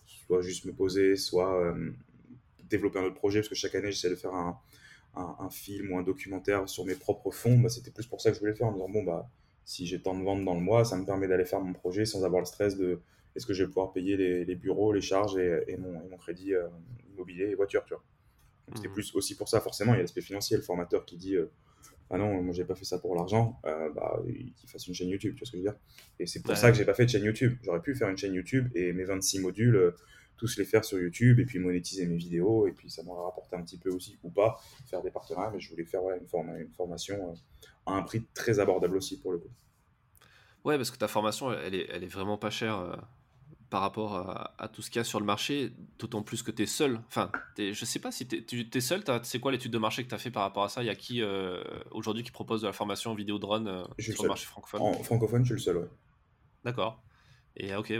soit 0.05 0.41
juste 0.41 0.65
me 0.65 0.73
poser 0.73 1.15
soit 1.15 1.73
développer 2.69 2.99
un 2.99 3.03
autre 3.03 3.15
projet 3.15 3.39
parce 3.39 3.49
que 3.49 3.55
chaque 3.55 3.75
année 3.75 3.91
j'essaie 3.91 4.09
de 4.09 4.15
faire 4.15 4.33
un, 4.33 4.59
un, 5.15 5.49
film 5.49 5.91
ou 5.91 5.97
un 5.97 6.03
documentaire 6.03 6.67
sur 6.67 6.85
mes 6.85 6.95
propres 6.95 7.31
fonds 7.31 7.59
bah, 7.59 7.69
c'était 7.69 7.91
plus 7.91 8.07
pour 8.07 8.19
ça 8.21 8.31
que 8.31 8.35
je 8.35 8.41
voulais 8.41 8.55
faire 8.55 8.67
en 8.67 8.71
me 8.71 8.75
disant 8.75 8.89
bon 8.89 9.03
bah 9.03 9.29
si 9.63 9.85
j'ai 9.85 10.01
tant 10.01 10.17
de 10.17 10.23
ventes 10.23 10.43
dans 10.43 10.55
le 10.55 10.61
mois 10.61 10.83
ça 10.83 10.97
me 10.97 11.05
permet 11.05 11.27
d'aller 11.27 11.45
faire 11.45 11.61
mon 11.61 11.73
projet 11.73 12.05
sans 12.05 12.25
avoir 12.25 12.41
le 12.41 12.45
stress 12.45 12.77
de 12.77 13.01
est-ce 13.35 13.45
que 13.45 13.53
je 13.53 13.63
vais 13.63 13.67
pouvoir 13.67 13.93
payer 13.93 14.17
les, 14.17 14.55
bureaux, 14.55 14.91
les 14.91 15.01
charges 15.01 15.37
et, 15.37 15.77
mon, 15.77 16.17
crédit 16.17 16.53
euh, 16.53 16.67
immobilier 17.13 17.45
et 17.45 17.55
voiture, 17.55 17.83
tu 17.85 17.93
vois. 17.93 18.03
C'était 18.75 18.87
mmh. 18.87 18.93
plus 18.93 19.15
aussi 19.15 19.35
pour 19.35 19.49
ça, 19.49 19.59
forcément, 19.59 19.93
il 19.93 19.97
y 19.97 19.99
a 19.99 20.01
l'aspect 20.01 20.21
financier, 20.21 20.57
le 20.57 20.63
formateur 20.63 21.05
qui 21.05 21.17
dit 21.17 21.35
euh, 21.35 21.51
Ah 22.13 22.17
non, 22.17 22.41
moi 22.41 22.53
j'ai 22.53 22.65
pas 22.65 22.75
fait 22.75 22.85
ça 22.85 22.99
pour 22.99 23.15
l'argent, 23.15 23.59
euh, 23.65 23.89
bah, 23.93 24.21
qu'il 24.25 24.69
fasse 24.69 24.85
une 24.87 24.93
chaîne 24.93 25.09
YouTube, 25.09 25.33
tu 25.35 25.39
vois 25.39 25.45
ce 25.45 25.51
que 25.51 25.57
je 25.57 25.63
veux 25.63 25.69
dire. 25.69 25.79
Et 26.19 26.27
c'est 26.27 26.41
pour 26.41 26.57
ça 26.57 26.71
que 26.71 26.77
j'ai 26.77 26.85
pas 26.85 26.93
fait 26.93 27.05
de 27.05 27.09
chaîne 27.09 27.23
YouTube. 27.23 27.57
J'aurais 27.63 27.81
pu 27.81 27.95
faire 27.95 28.09
une 28.09 28.17
chaîne 28.17 28.33
YouTube 28.33 28.67
et 28.75 28.91
mes 28.91 29.05
26 29.05 29.39
modules, 29.39 29.93
tous 30.35 30.57
les 30.57 30.65
faire 30.65 30.83
sur 30.83 30.99
YouTube 30.99 31.39
et 31.39 31.45
puis 31.45 31.59
monétiser 31.59 32.05
mes 32.05 32.17
vidéos, 32.17 32.67
et 32.67 32.71
puis 32.73 32.89
ça 32.89 33.03
m'aurait 33.03 33.23
rapporté 33.23 33.55
un 33.55 33.61
petit 33.61 33.77
peu 33.77 33.91
aussi, 33.91 34.17
ou 34.23 34.29
pas, 34.29 34.59
faire 34.87 35.01
des 35.01 35.11
partenariats, 35.11 35.51
mais 35.53 35.59
je 35.59 35.69
voulais 35.69 35.85
faire 35.85 36.01
une, 36.09 36.57
une 36.57 36.71
formation 36.71 37.33
à 37.85 37.93
un 37.93 38.01
prix 38.01 38.25
très 38.33 38.59
abordable 38.59 38.97
aussi 38.97 39.19
pour 39.19 39.31
le 39.31 39.37
coup. 39.37 39.51
Ouais, 40.65 40.77
parce 40.77 40.91
que 40.91 40.97
ta 40.97 41.07
formation, 41.07 41.53
elle 41.53 41.75
est, 41.75 41.87
elle 41.91 42.03
est 42.03 42.11
vraiment 42.11 42.37
pas 42.37 42.49
chère 42.49 43.07
par 43.71 43.79
rapport 43.79 44.17
à, 44.57 44.67
tout 44.67 44.81
ce 44.81 44.91
qu'il 44.91 44.99
y 44.99 44.99
a 44.99 45.05
sur 45.05 45.21
le 45.21 45.25
marché, 45.25 45.71
d'autant 45.97 46.21
plus 46.23 46.43
que 46.43 46.51
tu 46.51 46.63
es 46.63 46.65
seul. 46.65 46.99
Enfin, 47.07 47.31
es, 47.57 47.73
je 47.73 47.85
sais 47.85 47.99
pas 47.99 48.11
si 48.11 48.27
tu 48.27 48.69
es, 48.73 48.81
seul, 48.81 49.01
c'est 49.23 49.39
quoi 49.39 49.53
l'étude 49.53 49.71
de 49.71 49.77
marché 49.77 50.03
que 50.03 50.09
tu 50.09 50.13
as 50.13 50.17
fait 50.17 50.29
par 50.29 50.43
rapport 50.43 50.65
à 50.65 50.69
ça? 50.69 50.83
Il 50.83 50.87
y 50.87 50.89
a 50.89 50.95
qui 50.95 51.21
euh, 51.21 51.63
aujourd'hui 51.91 52.21
qui 52.21 52.31
propose 52.31 52.61
de 52.61 52.67
la 52.67 52.73
formation 52.73 53.15
vidéo 53.15 53.39
drone 53.39 53.69
euh, 53.69 53.83
sur 53.97 54.23
le, 54.23 54.27
marché 54.27 54.45
francophone? 54.45 54.81
En 54.81 54.91
francophone, 55.03 55.43
je 55.43 55.45
suis 55.45 55.53
le 55.53 55.59
seul, 55.59 55.77
ouais. 55.77 55.87
D'accord. 56.65 57.01
Et 57.55 57.73
ok. 57.73 57.93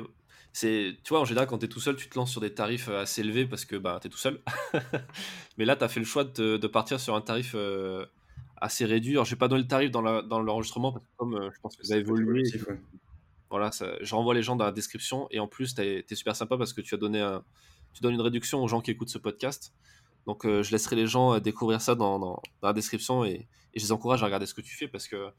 C'est, 0.52 0.98
tu 1.06 1.10
vois, 1.12 1.22
en 1.22 1.26
général, 1.26 1.48
quand 1.48 1.60
tu 1.60 1.68
es 1.68 1.70
tout 1.70 1.80
seul, 1.80 1.96
tu 1.96 2.10
te 2.10 2.20
lances 2.20 2.32
sur 2.32 2.42
des 2.42 2.54
tarifs 2.54 2.90
euh, 2.90 3.04
assez 3.04 3.22
élevés 3.22 3.46
parce 3.46 3.64
que 3.64 3.78
bah, 3.78 3.98
tu 4.02 4.08
es 4.08 4.10
tout 4.10 4.18
seul. 4.18 4.42
Mais 5.58 5.64
là, 5.64 5.78
tu 5.78 5.86
as 5.86 5.88
fait 5.88 6.02
le 6.02 6.06
choix 6.06 6.26
de, 6.26 6.68
partir 6.68 7.00
sur 7.00 7.16
un 7.16 7.22
tarif 7.22 7.56
assez 8.58 8.84
réduit. 8.84 9.14
Alors, 9.14 9.24
je 9.24 9.32
vais 9.32 9.40
pas 9.40 9.48
donner 9.48 9.62
le 9.62 9.70
tarif 9.70 9.90
dans 9.90 10.02
l'enregistrement 10.02 10.92
parce 10.92 11.06
que 11.06 11.12
comme 11.16 11.50
je 11.50 11.60
pense 11.62 11.78
que 11.78 11.86
ça 11.86 11.94
a 11.94 11.98
évolué. 11.98 12.44
Voilà, 13.52 13.70
je 14.02 14.16
renvoie 14.16 14.34
les 14.34 14.42
gens 14.42 14.56
dans 14.56 14.66
la 14.66 14.72
description. 14.72 15.28
Et 15.30 15.40
en 15.40 15.48
plus, 15.48 15.76
tu 15.76 15.82
es, 15.82 16.16
super 16.16 16.36
sympa 16.36 16.58
parce 16.58 16.74
que 16.74 16.82
tu 16.82 16.96
as 16.96 16.98
donné 16.98 17.20
un, 17.20 17.44
tu 17.94 18.02
donnes 18.02 18.16
une 18.16 18.22
réduction 18.22 18.64
aux 18.64 18.68
gens 18.68 18.82
qui 18.82 18.92
écoutent 18.92 19.10
ce 19.10 19.20
podcast. 19.20 19.74
Donc, 20.26 20.46
euh, 20.46 20.64
je 20.64 20.72
laisserai 20.72 20.96
les 20.96 21.08
gens 21.08 21.36
euh, 21.36 21.40
découvrir 21.40 21.82
ça 21.82 21.96
dans, 21.96 22.42
la 22.64 22.74
description 22.74 23.26
et, 23.26 23.48
je 23.76 23.82
les 23.82 23.92
encourage 23.92 24.22
à 24.22 24.26
regarder 24.26 24.46
ce 24.46 24.54
que 24.54 24.62
tu 24.62 24.76
fais 24.76 24.88
parce 24.90 25.08
que 25.08 25.30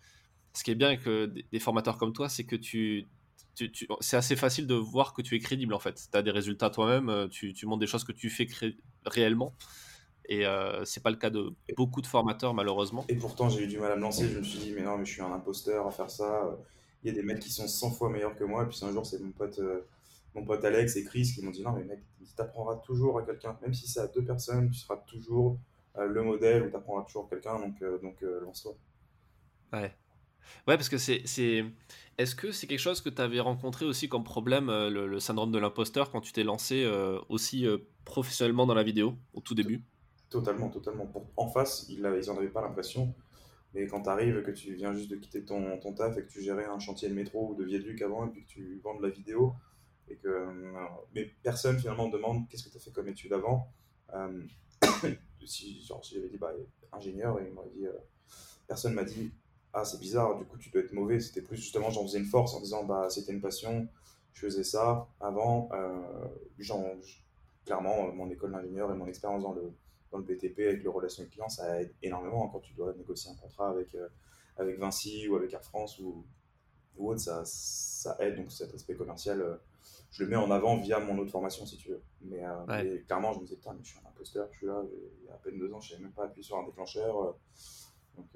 ce 0.55 0.65
qui 0.65 0.71
est 0.71 0.75
bien 0.75 0.89
avec 0.89 1.03
des, 1.07 1.61
formateurs 1.61 1.99
comme 1.99 2.15
toi, 2.15 2.31
c'est 2.31 2.45
que 2.45 2.57
tu 2.57 3.07
c'est 4.01 4.17
assez 4.17 4.37
facile 4.37 4.67
de 4.67 4.75
voir 4.75 5.13
que 5.15 5.23
tu 5.23 5.35
es 5.37 5.39
crédible 5.39 5.75
en 5.75 5.79
fait. 5.79 6.09
Tu 6.11 6.17
as 6.17 6.23
des 6.23 6.31
résultats 6.31 6.71
toi-même, 6.71 7.09
euh, 7.09 7.29
tu, 7.29 7.53
tu, 7.53 7.67
montres 7.67 7.81
des 7.81 7.87
choses 7.87 8.05
que 8.05 8.13
tu 8.13 8.31
fais 8.31 8.47
réellement. 9.05 9.55
Et 10.29 10.47
euh, 10.47 10.85
c'est 10.85 11.03
pas 11.03 11.11
le 11.11 11.17
cas 11.17 11.31
de 11.31 11.53
beaucoup 11.77 12.01
de 12.01 12.07
formateurs 12.07 12.55
malheureusement. 12.55 13.05
Et 13.09 13.17
pourtant 13.17 13.49
j'ai 13.49 13.65
eu 13.65 13.67
du 13.67 13.79
mal 13.79 13.93
à 13.93 13.97
me 13.97 14.01
lancer, 14.01 14.29
je 14.29 14.39
me 14.39 14.45
suis 14.45 14.59
dit 14.59 14.73
mais 14.73 14.83
non 14.83 14.97
mais 14.97 15.05
je 15.05 15.13
suis 15.13 15.23
un 15.23 15.33
imposteur 15.33 15.87
à 15.87 15.91
faire 15.91 16.11
ça. 16.11 16.57
Il 17.03 17.09
y 17.09 17.11
a 17.11 17.15
des 17.15 17.23
mecs 17.23 17.41
qui 17.41 17.51
sont 17.51 17.67
100 17.67 17.91
fois 17.93 18.11
meilleurs 18.11 18.37
que 18.37 18.45
moi. 18.45 18.65
Et 18.65 18.67
puis 18.67 18.79
un 18.83 18.93
jour 18.93 19.05
c'est 19.05 19.21
mon 19.21 19.33
pote, 19.33 19.59
euh, 19.59 19.87
mon 20.35 20.45
pote 20.45 20.65
Alex 20.65 20.97
et 20.97 21.05
Chris 21.05 21.33
qui 21.35 21.45
m'ont 21.45 21.51
dit 21.51 21.63
non 21.63 21.73
mais 21.73 21.85
mec 21.85 22.01
tu 22.21 22.41
apprendras 22.41 22.77
toujours 22.77 23.19
à 23.19 23.23
quelqu'un, 23.23 23.59
même 23.61 23.75
si 23.75 23.87
c'est 23.87 24.01
à 24.01 24.07
deux 24.07 24.25
personnes, 24.25 24.71
tu 24.71 24.79
seras 24.79 24.97
toujours 24.97 25.59
le 25.95 26.23
modèle 26.23 26.63
ou 26.63 26.71
tu 26.71 26.77
apprendras 26.77 27.05
toujours 27.05 27.29
quelqu'un, 27.29 27.59
donc, 27.59 27.85
donc 28.01 28.23
lance-toi. 28.23 28.75
Ouais. 29.75 29.95
Ouais, 30.67 30.77
parce 30.77 30.89
que 30.89 30.99
c'est. 30.99 31.23
Est-ce 32.19 32.35
que 32.35 32.53
c'est 32.53 32.67
quelque 32.67 32.79
chose 32.79 33.01
que 33.01 33.09
tu 33.09 33.23
avais 33.23 33.41
rencontré 33.41 33.87
aussi 33.87 34.09
comme 34.09 34.23
problème, 34.23 34.69
euh, 34.69 34.91
le, 34.91 35.19
syndrome 35.19 35.51
de 35.51 35.59
l'imposteur, 35.59 36.11
quand 36.11 36.21
tu 36.21 36.33
t'es 36.33 36.45
lancé 36.45 36.85
euh, 36.85 37.19
aussi 37.29 37.67
euh, 37.67 37.79
professionnellement 38.05 38.67
dans 38.67 38.75
la 38.75 38.83
vidéo, 38.83 39.15
au 39.33 39.41
tout 39.41 39.55
début? 39.55 39.83
Totalement, 40.29 40.69
totalement. 40.69 41.11
en 41.37 41.49
face, 41.49 41.87
ils 41.89 42.01
n'en 42.01 42.37
avaient 42.37 42.49
pas 42.49 42.63
l'impression. 42.63 43.15
Mais 43.75 43.87
quand 43.87 44.03
tu 44.03 44.09
arrives, 44.09 44.43
que 44.43 44.51
tu 44.51 44.75
viens 44.75 44.93
juste 44.93 45.11
de 45.11 45.17
quitter 45.17 45.45
ton, 45.45 45.79
ton 45.79 45.95
taf 45.95 46.17
et 46.19 46.23
que 46.23 46.29
tu 46.29 46.43
gérais 46.43 46.67
un 46.67 46.79
chantier 46.79 47.09
de 47.09 47.15
métro 47.15 47.51
ou 47.51 47.55
de 47.55 47.65
viaduc 47.65 48.03
avant 48.03 48.27
et 48.27 48.31
puis 48.31 48.43
que 48.45 48.49
tu 48.49 48.81
vends 48.85 48.95
de 48.95 49.03
la 49.03 49.09
vidéo, 49.09 49.55
et 50.09 50.17
que 50.17 50.47
mais 51.15 51.31
personne 51.43 51.79
finalement 51.79 52.09
demande 52.09 52.49
qu'est-ce 52.49 52.65
que 52.65 52.71
tu 52.71 52.77
as 52.77 52.81
fait 52.81 52.91
comme 52.91 53.09
étude 53.09 53.33
avant. 53.33 53.69
si 55.45 55.83
genre, 55.85 56.05
si 56.05 56.15
j'avais 56.15 56.29
dit 56.29 56.39
bah, 56.39 56.53
ingénieur, 56.93 57.41
et 57.41 57.51
il 57.51 57.81
dit 57.81 57.87
personne 58.69 58.95
m'a 58.95 59.05
dit 59.05 59.33
ah 59.73 59.85
c'est 59.85 59.99
bizarre, 59.99 60.37
du 60.37 60.45
coup 60.45 60.59
tu 60.59 60.71
dois 60.71 60.83
être 60.83 60.93
mauvais. 60.93 61.19
C'était 61.21 61.43
plus 61.43 61.57
justement 61.57 61.91
j'en 61.91 62.03
faisais 62.03 62.19
une 62.19 62.27
force 62.27 62.55
en 62.55 62.61
disant 62.61 62.85
bah 62.85 63.09
c'était 63.11 63.33
une 63.33 63.41
passion, 63.41 63.89
je 64.35 64.41
faisais 64.41 64.65
ça 64.65 65.09
avant. 65.21 65.69
Euh, 65.73 66.27
clairement 67.65 68.09
euh, 68.09 68.13
mon 68.13 68.29
école 68.31 68.53
d'ingénieur 68.53 68.93
et 68.93 68.95
mon 68.95 69.07
expérience 69.07 69.43
dans 69.43 69.53
le, 69.53 69.73
dans 70.13 70.19
le 70.19 70.25
BTP 70.25 70.61
avec 70.61 70.83
le 70.85 70.91
relation 70.91 71.25
client 71.27 71.49
ça 71.49 71.81
aide 71.81 71.93
énormément 72.03 72.49
quand 72.49 72.61
tu 72.61 72.75
dois 72.75 72.95
négocier 72.95 73.31
un 73.31 73.35
contrat 73.35 73.71
avec, 73.71 73.95
euh, 73.95 74.09
avec 74.57 74.79
Vinci 74.79 75.29
ou 75.29 75.37
avec 75.37 75.53
Air 75.53 75.65
France 75.65 75.99
ou, 75.99 76.25
ou 76.97 77.11
autre, 77.11 77.21
ça, 77.21 77.43
ça 77.45 78.17
aide 78.21 78.37
donc 78.37 78.53
cet 78.53 78.75
aspect 78.75 78.95
commercial. 78.95 79.41
Euh, 79.41 79.57
je 80.11 80.23
le 80.23 80.29
mets 80.29 80.37
en 80.37 80.51
avant 80.51 80.77
via 80.77 81.01
mon 81.01 81.17
autre 81.19 81.31
formation 81.31 81.65
si 81.65 81.79
tu 81.79 81.89
veux. 81.89 82.03
Mais, 82.21 82.43
clairement 83.07 83.33
je 83.33 83.39
me 83.41 83.45
disais 83.45 83.57
putain 83.57 83.73
mais 83.73 83.83
je 83.83 83.89
suis 83.89 83.99
un 83.99 84.09
imposteur, 84.09 84.49
je 84.53 84.59
suis 84.59 84.67
là, 84.67 84.83
il 85.21 85.27
y 85.27 85.31
a 85.31 85.35
à 85.35 85.39
peine 85.39 85.59
deux 85.59 85.73
ans, 85.73 85.81
je 85.81 85.91
savais 85.91 86.03
même 86.03 86.13
pas 86.13 86.27
appuyer 86.27 86.43
sur 86.45 86.59
un 86.59 86.65
déclencheur. 86.65 87.37
donc 88.17 88.29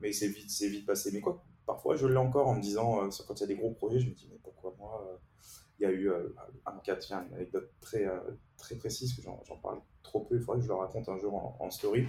mais 0.00 0.12
c'est 0.12 0.28
vite, 0.28 0.50
c'est 0.50 0.68
vite 0.68 0.86
passé. 0.86 1.10
Mais 1.12 1.20
quoi, 1.20 1.42
parfois 1.64 1.96
je 1.96 2.06
l'ai 2.06 2.16
encore 2.16 2.48
en 2.48 2.54
me 2.54 2.60
disant, 2.60 3.04
euh, 3.04 3.08
quand 3.26 3.34
il 3.34 3.40
y 3.40 3.44
a 3.44 3.46
des 3.46 3.56
gros 3.56 3.72
projets, 3.72 3.98
je 3.98 4.08
me 4.08 4.14
dis, 4.14 4.28
mais 4.30 4.38
pourquoi 4.42 4.74
moi 4.78 5.06
euh, 5.08 5.16
Il 5.78 5.82
y 5.82 5.86
a 5.86 5.90
eu 5.90 6.10
euh, 6.10 6.28
un 6.66 6.78
cas, 6.78 6.96
tiens, 6.96 7.26
une 7.28 7.34
anecdote 7.34 7.70
très, 7.80 8.06
très 8.56 8.76
précise, 8.76 9.14
que 9.14 9.22
j'en 9.22 9.56
parle 9.62 9.80
trop 10.02 10.20
peu, 10.20 10.36
il 10.36 10.40
faudrait 10.40 10.58
que 10.58 10.64
je 10.64 10.68
le 10.68 10.74
raconte 10.74 11.08
un 11.08 11.18
jour 11.18 11.56
en, 11.60 11.70
story. 11.70 12.06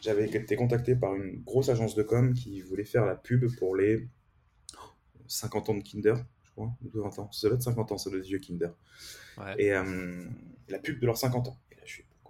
J'avais 0.00 0.28
été 0.28 0.56
contacté 0.56 0.94
par 0.94 1.14
une 1.14 1.42
grosse 1.42 1.68
agence 1.68 1.94
de 1.94 2.02
com 2.02 2.32
qui 2.32 2.60
voulait 2.60 2.84
faire 2.84 3.06
la 3.06 3.16
pub 3.16 3.44
pour 3.56 3.76
les 3.76 4.08
50 5.26 5.70
ans 5.70 5.74
de 5.74 5.82
Kinder, 5.82 6.16
je 6.44 6.50
crois, 6.52 6.72
ou 6.82 7.00
20 7.00 7.18
ans. 7.18 7.32
Ça 7.32 7.48
doit 7.48 7.56
être 7.56 7.62
50 7.62 7.92
ans, 7.92 7.98
ça 7.98 8.10
doit 8.10 8.18
être 8.18 8.26
vieux 8.26 8.38
Kinder. 8.38 8.70
Et 9.58 9.70
la 9.70 10.78
pub 10.78 11.00
de 11.00 11.06
leurs 11.06 11.18
50 11.18 11.48
ans 11.48 11.56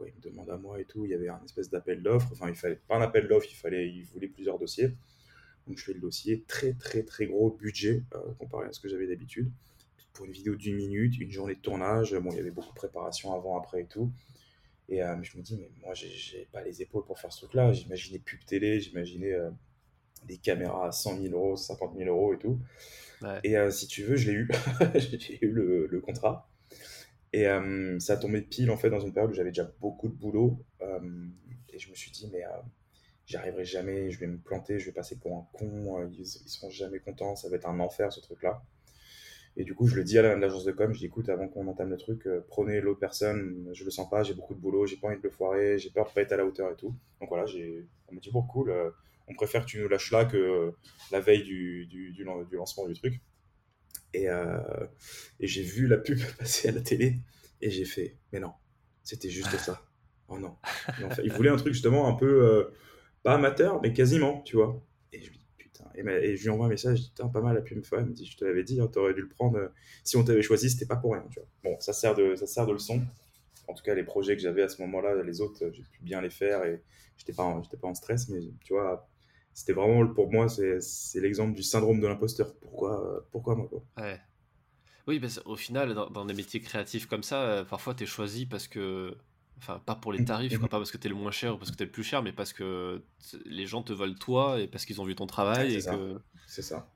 il 0.06 0.14
me 0.14 0.20
demande 0.30 0.50
à 0.50 0.56
moi 0.56 0.80
et 0.80 0.84
tout? 0.84 1.04
Il 1.04 1.10
y 1.10 1.14
avait 1.14 1.28
un 1.28 1.42
espèce 1.44 1.70
d'appel 1.70 2.02
d'offres. 2.02 2.28
Enfin, 2.32 2.48
il 2.48 2.54
fallait 2.54 2.80
pas 2.88 2.96
un 2.96 3.02
appel 3.02 3.28
d'offres, 3.28 3.48
il 3.50 3.56
fallait, 3.56 3.88
il 3.88 4.04
voulait 4.04 4.28
plusieurs 4.28 4.58
dossiers. 4.58 4.94
Donc, 5.66 5.78
je 5.78 5.84
fais 5.84 5.92
le 5.92 6.00
dossier. 6.00 6.44
Très, 6.46 6.72
très, 6.72 7.02
très 7.02 7.26
gros 7.26 7.50
budget 7.50 8.02
euh, 8.14 8.32
comparé 8.38 8.66
à 8.66 8.72
ce 8.72 8.80
que 8.80 8.88
j'avais 8.88 9.06
d'habitude. 9.06 9.50
Pour 10.12 10.26
une 10.26 10.32
vidéo 10.32 10.56
d'une 10.56 10.76
minute, 10.76 11.18
une 11.18 11.30
journée 11.30 11.54
de 11.54 11.60
tournage. 11.60 12.14
Bon, 12.14 12.30
il 12.30 12.36
y 12.36 12.40
avait 12.40 12.50
beaucoup 12.50 12.70
de 12.70 12.74
préparation 12.74 13.32
avant, 13.34 13.58
après 13.58 13.82
et 13.82 13.86
tout. 13.86 14.12
Et 14.88 15.02
euh, 15.02 15.16
je 15.22 15.36
me 15.38 15.42
dis, 15.42 15.56
mais 15.56 15.70
moi, 15.82 15.94
j'ai 15.94 16.48
pas 16.52 16.62
les 16.62 16.82
épaules 16.82 17.04
pour 17.04 17.18
faire 17.18 17.32
ce 17.32 17.40
truc-là. 17.40 17.72
J'imaginais 17.72 18.18
pub 18.18 18.44
télé, 18.44 18.80
j'imaginais 18.80 19.32
euh, 19.32 19.50
des 20.26 20.38
caméras 20.38 20.88
à 20.88 20.92
100 20.92 21.22
000 21.22 21.34
euros, 21.34 21.56
50 21.56 21.96
000 21.96 22.08
euros 22.08 22.34
et 22.34 22.38
tout. 22.38 22.58
Et 23.44 23.54
si 23.70 23.86
tu 23.86 24.02
veux, 24.02 24.16
je 24.16 24.30
l'ai 24.30 24.36
eu. 24.36 24.48
j'ai 24.94 25.44
eu 25.44 25.50
le, 25.50 25.86
le, 25.86 26.00
contrat. 26.00 26.50
Et 27.32 27.46
euh, 27.46 27.98
ça 28.00 28.14
a 28.14 28.16
tombé 28.16 28.42
pile 28.42 28.70
en 28.70 28.76
fait 28.76 28.90
dans 28.90 29.00
une 29.00 29.12
période 29.12 29.30
où 29.30 29.34
j'avais 29.34 29.50
déjà 29.50 29.70
beaucoup 29.80 30.08
de 30.08 30.14
boulot. 30.14 30.64
Euh, 30.82 31.26
et 31.68 31.78
je 31.78 31.90
me 31.90 31.94
suis 31.94 32.10
dit, 32.10 32.28
mais 32.32 32.44
euh, 32.44 32.48
j'y 33.26 33.36
arriverai 33.36 33.64
jamais, 33.64 34.10
je 34.10 34.18
vais 34.18 34.26
me 34.26 34.38
planter, 34.38 34.78
je 34.78 34.86
vais 34.86 34.92
passer 34.92 35.16
pour 35.18 35.36
un 35.36 35.46
con, 35.52 36.08
ils, 36.12 36.20
ils 36.20 36.48
seront 36.48 36.70
jamais 36.70 36.98
contents, 36.98 37.36
ça 37.36 37.48
va 37.48 37.56
être 37.56 37.68
un 37.68 37.78
enfer 37.78 38.12
ce 38.12 38.20
truc-là. 38.20 38.62
Et 39.56 39.64
du 39.64 39.74
coup, 39.74 39.86
je 39.86 39.96
le 39.96 40.04
dis 40.04 40.18
à 40.18 40.36
l'agence 40.36 40.64
de 40.64 40.72
com, 40.72 40.92
je 40.92 40.98
dis 40.98 41.06
écoute, 41.06 41.28
avant 41.28 41.48
qu'on 41.48 41.66
entame 41.66 41.90
le 41.90 41.96
truc, 41.96 42.26
prenez 42.48 42.80
l'autre 42.80 43.00
personne, 43.00 43.68
je 43.72 43.84
le 43.84 43.90
sens 43.90 44.08
pas, 44.08 44.22
j'ai 44.22 44.34
beaucoup 44.34 44.54
de 44.54 44.60
boulot, 44.60 44.86
j'ai 44.86 44.96
pas 44.96 45.08
envie 45.08 45.18
de 45.18 45.22
le 45.22 45.30
foirer, 45.30 45.78
j'ai 45.78 45.90
peur 45.90 46.08
de 46.08 46.12
pas 46.12 46.22
être 46.22 46.32
à 46.32 46.36
la 46.36 46.46
hauteur 46.46 46.70
et 46.70 46.76
tout. 46.76 46.94
Donc 47.20 47.28
voilà, 47.28 47.46
j'ai, 47.46 47.84
on 48.08 48.14
me 48.14 48.20
dit 48.20 48.30
bon, 48.30 48.42
cool, 48.42 48.72
on 49.26 49.34
préfère 49.34 49.62
que 49.62 49.70
tu 49.70 49.80
nous 49.80 49.88
lâches 49.88 50.12
là 50.12 50.24
que 50.24 50.72
la 51.10 51.20
veille 51.20 51.42
du, 51.42 51.86
du, 51.86 52.12
du, 52.12 52.24
du 52.24 52.56
lancement 52.56 52.86
du 52.86 52.94
truc. 52.94 53.20
Euh, 54.16 54.86
et, 55.38 55.46
j'ai 55.46 55.62
vu 55.62 55.86
la 55.86 55.96
pub 55.98 56.18
passer 56.38 56.68
à 56.68 56.72
la 56.72 56.80
télé 56.80 57.18
et 57.60 57.70
j'ai 57.70 57.84
fait, 57.84 58.16
mais 58.32 58.40
non, 58.40 58.52
c'était 59.02 59.30
juste 59.30 59.56
ça. 59.56 59.86
Oh 60.28 60.38
non. 60.38 60.56
il 61.24 61.32
voulait 61.32 61.50
un 61.50 61.56
truc 61.56 61.72
justement 61.72 62.08
un 62.08 62.14
peu, 62.14 62.44
euh, 62.44 62.74
pas 63.22 63.34
amateur, 63.34 63.80
mais 63.82 63.92
quasiment, 63.92 64.42
tu 64.42 64.56
vois. 64.56 64.80
Et 65.12 65.20
je 65.20 65.30
lui 65.30 65.39
putain. 65.94 66.10
Et, 66.10 66.36
je 66.36 66.42
lui 66.42 66.50
envoie 66.50 66.66
un 66.66 66.70
message, 66.70 66.98
je 66.98 67.02
dis, 67.02 67.32
pas 67.32 67.40
mal 67.40 67.54
la 67.54 67.62
pub. 67.62 67.84
Elle 67.92 68.04
me 68.06 68.12
dit, 68.12 68.26
je 68.26 68.36
te 68.36 68.44
l'avais 68.44 68.64
dit, 68.64 68.80
hein, 68.80 68.88
t'aurais 68.88 69.14
dû 69.14 69.22
le 69.22 69.28
prendre. 69.28 69.58
Euh, 69.58 69.68
si 70.04 70.16
on 70.16 70.24
t'avait 70.24 70.42
choisi, 70.42 70.70
c'était 70.70 70.86
pas 70.86 70.96
pour 70.96 71.12
rien. 71.12 71.24
Bon, 71.64 71.76
ça 71.80 71.92
sert 71.92 72.14
de, 72.14 72.34
ça 72.36 72.46
sert 72.46 72.66
de 72.66 72.72
leçon. 72.72 73.02
En 73.68 73.74
tout 73.74 73.82
cas, 73.82 73.94
les 73.94 74.04
projets 74.04 74.36
que 74.36 74.42
j'avais 74.42 74.62
à 74.62 74.68
ce 74.68 74.82
moment-là, 74.82 75.22
les 75.22 75.40
autres, 75.40 75.70
j'ai 75.72 75.82
pu 75.82 76.02
bien 76.02 76.20
les 76.20 76.30
faire 76.30 76.64
et 76.64 76.82
j'étais 77.16 77.32
pas, 77.32 77.60
j'étais 77.62 77.76
pas 77.76 77.88
en 77.88 77.94
stress, 77.94 78.28
mais 78.28 78.40
tu 78.64 78.72
vois, 78.72 79.08
c'était 79.54 79.72
vraiment 79.72 80.06
pour 80.12 80.30
moi, 80.32 80.48
c'est 80.48 81.20
l'exemple 81.20 81.54
du 81.54 81.62
syndrome 81.62 82.00
de 82.00 82.06
l'imposteur. 82.06 82.52
Pourquoi, 82.56 83.24
pourquoi 83.30 83.54
moi 83.54 83.68
quoi? 83.68 83.84
Oui, 85.06 85.20
au 85.44 85.56
final, 85.56 85.94
dans, 85.94 86.24
des 86.24 86.34
métiers 86.34 86.60
créatifs 86.60 87.06
comme 87.06 87.22
ça, 87.22 87.42
euh, 87.42 87.64
parfois 87.64 87.94
tu 87.94 88.04
es 88.04 88.06
choisi 88.06 88.46
parce 88.46 88.68
que. 88.68 89.16
Enfin, 89.62 89.78
pas 89.84 89.94
pour 89.94 90.12
les 90.12 90.24
tarifs, 90.24 90.58
quoi, 90.58 90.68
pas 90.68 90.78
parce 90.78 90.90
que 90.90 90.96
tu 90.96 91.06
es 91.06 91.10
le 91.10 91.16
moins 91.16 91.30
cher 91.30 91.54
ou 91.54 91.58
parce 91.58 91.70
que 91.70 91.76
tu 91.76 91.82
es 91.82 91.86
le 91.86 91.92
plus 91.92 92.02
cher, 92.02 92.22
mais 92.22 92.32
parce 92.32 92.54
que 92.54 93.02
les 93.44 93.66
gens 93.66 93.82
te 93.82 93.92
veulent 93.92 94.18
toi 94.18 94.58
et 94.58 94.66
parce 94.66 94.86
qu'ils 94.86 95.02
ont 95.02 95.04
vu 95.04 95.14
ton 95.14 95.26
travail. 95.26 95.74
c'est 95.74 95.80
ça. 95.80 95.96
Que... 95.96 96.62
ça. 96.62 96.90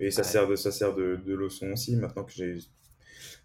Et 0.00 0.10
ça 0.10 0.24
sert, 0.24 0.48
de, 0.48 0.56
ça 0.56 0.72
sert 0.72 0.94
de, 0.94 1.16
de 1.24 1.34
leçon 1.34 1.68
aussi. 1.68 1.94
Maintenant 1.96 2.24
que 2.24 2.32
j'ai. 2.32 2.58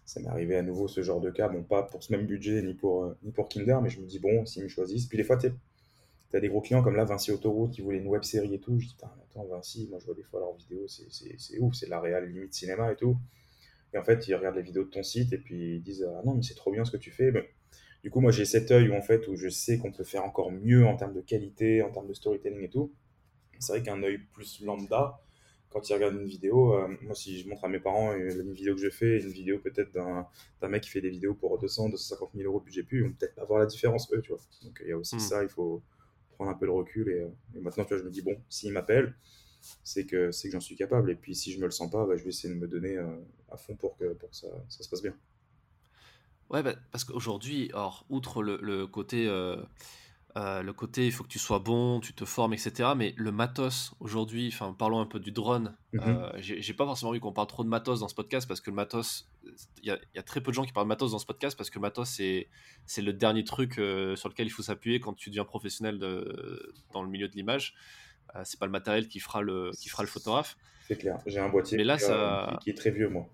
Ça 0.04 0.20
m'est 0.20 0.28
arrivé 0.28 0.56
à 0.56 0.62
nouveau 0.62 0.88
ce 0.88 1.02
genre 1.02 1.20
de 1.20 1.30
cas. 1.30 1.48
Bon, 1.48 1.62
pas 1.62 1.84
pour 1.84 2.02
ce 2.02 2.12
même 2.12 2.26
budget 2.26 2.62
ni 2.62 2.74
pour, 2.74 3.04
euh, 3.04 3.16
ni 3.22 3.32
pour 3.32 3.48
Kinder, 3.48 3.80
mais 3.80 3.88
je 3.88 4.00
me 4.00 4.06
dis, 4.06 4.18
bon, 4.18 4.44
s'ils 4.46 4.62
me 4.64 4.68
choisissent. 4.68 5.06
Puis 5.06 5.18
des 5.18 5.24
fois, 5.24 5.36
tu 5.36 5.46
as 6.32 6.40
des 6.40 6.48
gros 6.48 6.60
clients 6.60 6.82
comme 6.82 6.96
là, 6.96 7.04
Vinci 7.04 7.30
Autoroute, 7.30 7.72
qui 7.72 7.82
voulait 7.82 7.98
une 7.98 8.08
web 8.08 8.22
série 8.22 8.54
et 8.54 8.60
tout. 8.60 8.78
Je 8.78 8.86
dis, 8.86 8.96
attends, 9.00 9.46
Vinci, 9.46 9.86
moi 9.90 9.98
je 10.00 10.06
vois 10.06 10.14
des 10.14 10.22
fois 10.22 10.40
leurs 10.40 10.54
vidéos, 10.54 10.86
c'est 10.88 11.58
ouf, 11.58 11.74
c'est 11.74 11.88
la 11.88 12.00
réelle 12.00 12.28
limite 12.28 12.54
cinéma 12.54 12.92
et 12.92 12.96
tout. 12.96 13.16
Et 13.96 13.98
en 13.98 14.04
fait, 14.04 14.28
ils 14.28 14.34
regardent 14.34 14.56
les 14.56 14.62
vidéos 14.62 14.84
de 14.84 14.90
ton 14.90 15.02
site 15.02 15.32
et 15.32 15.38
puis 15.38 15.76
ils 15.76 15.82
disent 15.82 16.06
Ah 16.06 16.20
non, 16.26 16.34
mais 16.34 16.42
c'est 16.42 16.54
trop 16.54 16.70
bien 16.70 16.84
ce 16.84 16.90
que 16.90 16.98
tu 16.98 17.10
fais. 17.10 17.32
du 18.04 18.10
coup, 18.10 18.20
moi, 18.20 18.30
j'ai 18.30 18.44
cet 18.44 18.70
œil 18.70 18.90
où, 18.90 18.94
en 18.94 19.00
fait, 19.00 19.26
où 19.26 19.36
je 19.36 19.48
sais 19.48 19.78
qu'on 19.78 19.90
peut 19.90 20.04
faire 20.04 20.22
encore 20.22 20.52
mieux 20.52 20.86
en 20.86 20.96
termes 20.96 21.14
de 21.14 21.22
qualité, 21.22 21.80
en 21.80 21.90
termes 21.90 22.06
de 22.06 22.12
storytelling 22.12 22.62
et 22.62 22.68
tout. 22.68 22.92
C'est 23.58 23.72
vrai 23.72 23.82
qu'un 23.82 24.02
œil 24.02 24.18
plus 24.34 24.60
lambda, 24.62 25.18
quand 25.70 25.88
ils 25.88 25.94
regardent 25.94 26.16
une 26.16 26.26
vidéo, 26.26 26.74
euh, 26.74 26.88
moi, 27.00 27.14
si 27.14 27.40
je 27.40 27.48
montre 27.48 27.64
à 27.64 27.68
mes 27.68 27.80
parents 27.80 28.14
une 28.14 28.52
vidéo 28.52 28.74
que 28.74 28.82
je 28.82 28.90
fais, 28.90 29.18
une 29.18 29.30
vidéo 29.30 29.60
peut-être 29.60 29.90
d'un 29.92 30.68
mec 30.68 30.82
qui 30.82 30.90
fait 30.90 31.00
des 31.00 31.08
vidéos 31.08 31.32
pour 31.32 31.58
200, 31.58 31.88
250 31.88 32.32
000 32.34 32.46
euros 32.46 32.60
budget 32.60 32.82
plus, 32.82 32.98
ils 32.98 33.04
vont 33.04 33.14
peut-être 33.14 33.34
pas 33.34 33.46
voir 33.46 33.60
la 33.60 33.66
différence, 33.66 34.12
eux, 34.12 34.20
tu 34.20 34.28
vois. 34.28 34.40
Donc, 34.62 34.78
il 34.84 34.90
y 34.90 34.92
a 34.92 34.98
aussi 34.98 35.16
hmm. 35.16 35.20
ça, 35.20 35.42
il 35.42 35.48
faut 35.48 35.82
prendre 36.32 36.50
un 36.50 36.54
peu 36.54 36.66
de 36.66 36.70
recul. 36.70 37.08
Et, 37.08 37.26
et 37.56 37.62
maintenant, 37.62 37.84
tu 37.84 37.94
vois, 37.94 37.98
je 37.98 38.04
me 38.04 38.10
dis 38.10 38.20
Bon, 38.20 38.36
s'ils 38.50 38.74
m'appellent, 38.74 39.14
c'est 39.84 40.06
que, 40.06 40.30
que 40.30 40.50
j'en 40.50 40.60
suis 40.60 40.76
capable. 40.76 41.10
Et 41.10 41.14
puis 41.14 41.34
si 41.34 41.52
je 41.52 41.58
me 41.58 41.64
le 41.64 41.70
sens 41.70 41.90
pas, 41.90 42.06
bah, 42.06 42.16
je 42.16 42.22
vais 42.22 42.30
essayer 42.30 42.52
de 42.52 42.58
me 42.58 42.68
donner 42.68 42.96
euh, 42.96 43.16
à 43.50 43.56
fond 43.56 43.74
pour 43.74 43.96
que, 43.96 44.14
pour 44.14 44.34
ça, 44.34 44.48
ça 44.68 44.82
se 44.82 44.88
passe 44.88 45.02
bien. 45.02 45.14
Ouais, 46.50 46.62
bah, 46.62 46.74
parce 46.92 47.04
qu'aujourd'hui, 47.04 47.70
outre 48.08 48.42
le, 48.42 48.58
le 48.62 48.86
côté, 48.86 49.26
euh, 49.26 49.56
euh, 50.36 50.62
le 50.62 50.72
côté, 50.72 51.06
il 51.06 51.12
faut 51.12 51.24
que 51.24 51.28
tu 51.28 51.40
sois 51.40 51.58
bon, 51.58 51.98
tu 51.98 52.12
te 52.12 52.24
formes, 52.24 52.52
etc. 52.52 52.90
Mais 52.96 53.14
le 53.16 53.32
matos, 53.32 53.94
aujourd'hui, 53.98 54.48
enfin, 54.52 54.72
parlons 54.72 55.00
un 55.00 55.06
peu 55.06 55.18
du 55.18 55.32
drone. 55.32 55.76
Mhm. 55.92 56.30
J'ai 56.38 56.74
pas 56.74 56.84
forcément 56.84 57.10
envie 57.10 57.20
qu'on 57.20 57.32
parle 57.32 57.48
trop 57.48 57.64
de 57.64 57.68
matos 57.68 58.00
dans 58.00 58.08
ce 58.08 58.14
podcast 58.14 58.46
parce 58.46 58.60
que 58.60 58.70
le 58.70 58.76
matos, 58.76 59.28
il 59.82 59.90
y, 59.90 60.16
y, 60.16 60.18
a 60.18 60.22
très 60.22 60.40
peu 60.40 60.50
de 60.50 60.54
gens 60.54 60.64
qui 60.64 60.72
parlent 60.72 60.86
de 60.86 60.90
matos 60.90 61.10
dans 61.10 61.18
ce 61.18 61.26
podcast 61.26 61.56
parce 61.56 61.70
que 61.70 61.78
le 61.78 61.82
matos, 61.82 62.08
c'est 62.08 63.02
le 63.02 63.12
dernier 63.12 63.42
truc 63.42 63.74
sur 63.74 64.28
lequel 64.28 64.46
il 64.46 64.50
faut 64.50 64.62
s'appuyer 64.62 65.00
quand 65.00 65.14
tu 65.14 65.30
deviens 65.30 65.44
professionnel 65.44 65.98
de, 65.98 66.74
dans 66.92 67.02
le 67.02 67.08
milieu 67.08 67.26
de 67.28 67.34
l'image. 67.34 67.74
Euh, 68.34 68.42
c'est 68.44 68.58
pas 68.58 68.66
le 68.66 68.72
matériel 68.72 69.08
qui 69.08 69.20
fera 69.20 69.42
le, 69.42 69.70
qui 69.78 69.88
fera 69.88 70.02
le 70.02 70.08
photographe. 70.08 70.56
C'est 70.86 70.96
clair. 70.96 71.18
J'ai 71.26 71.38
un 71.38 71.48
boîtier 71.48 71.82
là, 71.84 71.98
ça... 71.98 72.58
qui, 72.62 72.70
est 72.70 72.74
très 72.74 72.90
vieux, 72.90 73.08
moi. 73.08 73.28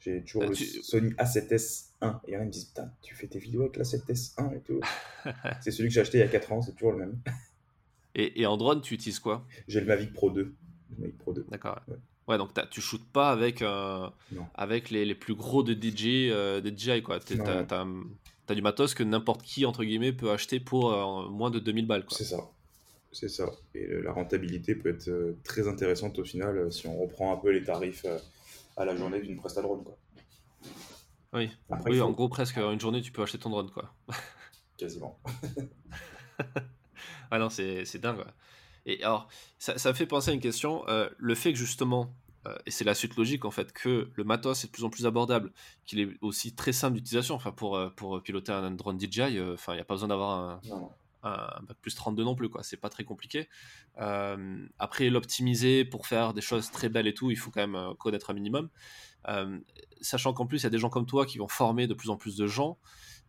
J'ai 0.00 0.22
toujours 0.22 0.44
euh, 0.44 0.48
le 0.48 0.54
Sony 0.54 1.10
A7S1. 1.12 2.20
Et 2.26 2.32
il 2.32 2.34
y 2.34 2.36
en 2.36 2.40
a 2.40 2.42
qui 2.42 2.46
me 2.46 2.50
disent 2.50 2.64
Putain, 2.66 2.92
tu 3.02 3.14
fais 3.14 3.26
tes 3.26 3.38
vidéos 3.38 3.62
avec 3.62 3.76
l'A7S1 3.76 4.56
et 4.56 4.60
tout. 4.60 4.80
c'est 5.60 5.70
celui 5.70 5.88
que 5.88 5.94
j'ai 5.94 6.00
acheté 6.00 6.18
il 6.18 6.20
y 6.20 6.24
a 6.24 6.28
4 6.28 6.52
ans, 6.52 6.62
c'est 6.62 6.72
toujours 6.72 6.92
le 6.92 6.98
même. 6.98 7.18
Et, 8.14 8.40
et, 8.40 8.46
en 8.46 8.56
drone, 8.56 8.80
tu 8.80 8.94
utilises 8.94 9.18
quoi? 9.18 9.46
J'ai 9.68 9.80
le 9.80 9.86
Mavic 9.86 10.12
Pro 10.12 10.30
2. 10.30 10.42
Le 10.42 10.54
Mavic 10.98 11.18
Pro 11.18 11.32
2. 11.32 11.46
D'accord. 11.50 11.80
Ouais, 12.26 12.36
donc 12.36 12.50
tu 12.70 12.80
shootes 12.80 13.10
pas 13.10 13.30
avec, 13.30 13.62
avec 14.54 14.90
les, 14.90 15.04
les, 15.04 15.14
plus 15.14 15.34
gros 15.34 15.62
de 15.62 15.72
DJ, 15.72 16.62
des 16.62 16.76
DJI, 16.76 17.02
quoi. 17.02 17.20
Tu 17.20 17.40
as, 17.40 18.54
du 18.54 18.62
matos 18.62 18.94
que 18.94 19.02
n'importe 19.02 19.42
qui, 19.42 19.66
entre 19.66 19.84
guillemets, 19.84 20.12
peut 20.12 20.30
acheter 20.30 20.58
pour 20.58 20.90
moins 21.30 21.50
de 21.50 21.58
2000 21.58 21.86
balles, 21.86 22.04
C'est 22.10 22.24
ça. 22.24 22.50
C'est 23.12 23.28
ça. 23.28 23.50
Et 23.74 23.86
la 23.86 24.12
rentabilité 24.12 24.74
peut 24.74 24.90
être 24.90 25.10
très 25.42 25.66
intéressante 25.66 26.18
au 26.18 26.24
final 26.24 26.70
si 26.70 26.86
on 26.86 26.98
reprend 26.98 27.32
un 27.32 27.36
peu 27.38 27.50
les 27.50 27.64
tarifs 27.64 28.04
à 28.76 28.84
la 28.84 28.94
journée 28.94 29.20
d'une 29.20 29.36
presta 29.36 29.62
drone, 29.62 29.82
quoi. 29.82 29.98
Oui, 31.32 31.50
oui 31.86 32.00
en 32.00 32.10
gros, 32.10 32.28
presque 32.28 32.56
une 32.56 32.80
journée, 32.80 33.02
tu 33.02 33.12
peux 33.12 33.22
acheter 33.22 33.38
ton 33.38 33.50
drone, 33.50 33.70
quoi. 33.70 33.94
Quasiment. 34.78 35.20
ah 37.30 37.38
non, 37.38 37.50
c'est 37.50 37.98
dingue. 37.98 38.24
Et 38.86 39.02
alors, 39.02 39.28
ça, 39.58 39.76
ça, 39.76 39.90
me 39.90 39.94
fait 39.94 40.06
penser 40.06 40.30
à 40.30 40.34
une 40.34 40.40
question. 40.40 40.88
Euh, 40.88 41.10
le 41.18 41.34
fait 41.34 41.52
que 41.52 41.58
justement, 41.58 42.14
euh, 42.46 42.56
et 42.64 42.70
c'est 42.70 42.84
la 42.84 42.94
suite 42.94 43.16
logique 43.16 43.44
en 43.44 43.50
fait, 43.50 43.72
que 43.72 44.10
le 44.14 44.24
matos 44.24 44.64
est 44.64 44.68
de 44.68 44.72
plus 44.72 44.84
en 44.84 44.88
plus 44.88 45.04
abordable, 45.04 45.52
qu'il 45.84 46.00
est 46.00 46.08
aussi 46.22 46.54
très 46.54 46.72
simple 46.72 46.94
d'utilisation. 46.94 47.34
Enfin, 47.34 47.52
pour, 47.52 47.76
euh, 47.76 47.90
pour 47.90 48.22
piloter 48.22 48.52
un 48.52 48.70
drone 48.70 48.98
DJI, 48.98 49.40
enfin, 49.52 49.72
il 49.72 49.76
n'y 49.76 49.82
a 49.82 49.84
pas 49.84 49.94
besoin 49.94 50.08
d'avoir 50.08 50.30
un, 50.30 50.60
un, 51.22 51.48
plus 51.80 51.94
32 51.94 52.24
non 52.24 52.34
plus, 52.34 52.48
quoi. 52.48 52.62
C'est 52.62 52.76
pas 52.76 52.88
très 52.88 53.04
compliqué. 53.04 53.48
après, 53.96 55.10
l'optimiser 55.10 55.84
pour 55.84 56.06
faire 56.06 56.34
des 56.34 56.40
choses 56.40 56.70
très 56.70 56.88
belles 56.88 57.06
et 57.06 57.14
tout, 57.14 57.30
il 57.30 57.36
faut 57.36 57.50
quand 57.50 57.66
même 57.66 57.94
connaître 57.98 58.30
un 58.30 58.34
minimum. 58.34 58.68
sachant 60.00 60.32
qu'en 60.32 60.46
plus, 60.46 60.60
il 60.60 60.64
y 60.64 60.66
a 60.66 60.70
des 60.70 60.78
gens 60.78 60.90
comme 60.90 61.06
toi 61.06 61.26
qui 61.26 61.38
vont 61.38 61.48
former 61.48 61.86
de 61.86 61.94
plus 61.94 62.10
en 62.10 62.16
plus 62.16 62.36
de 62.36 62.46
gens. 62.46 62.78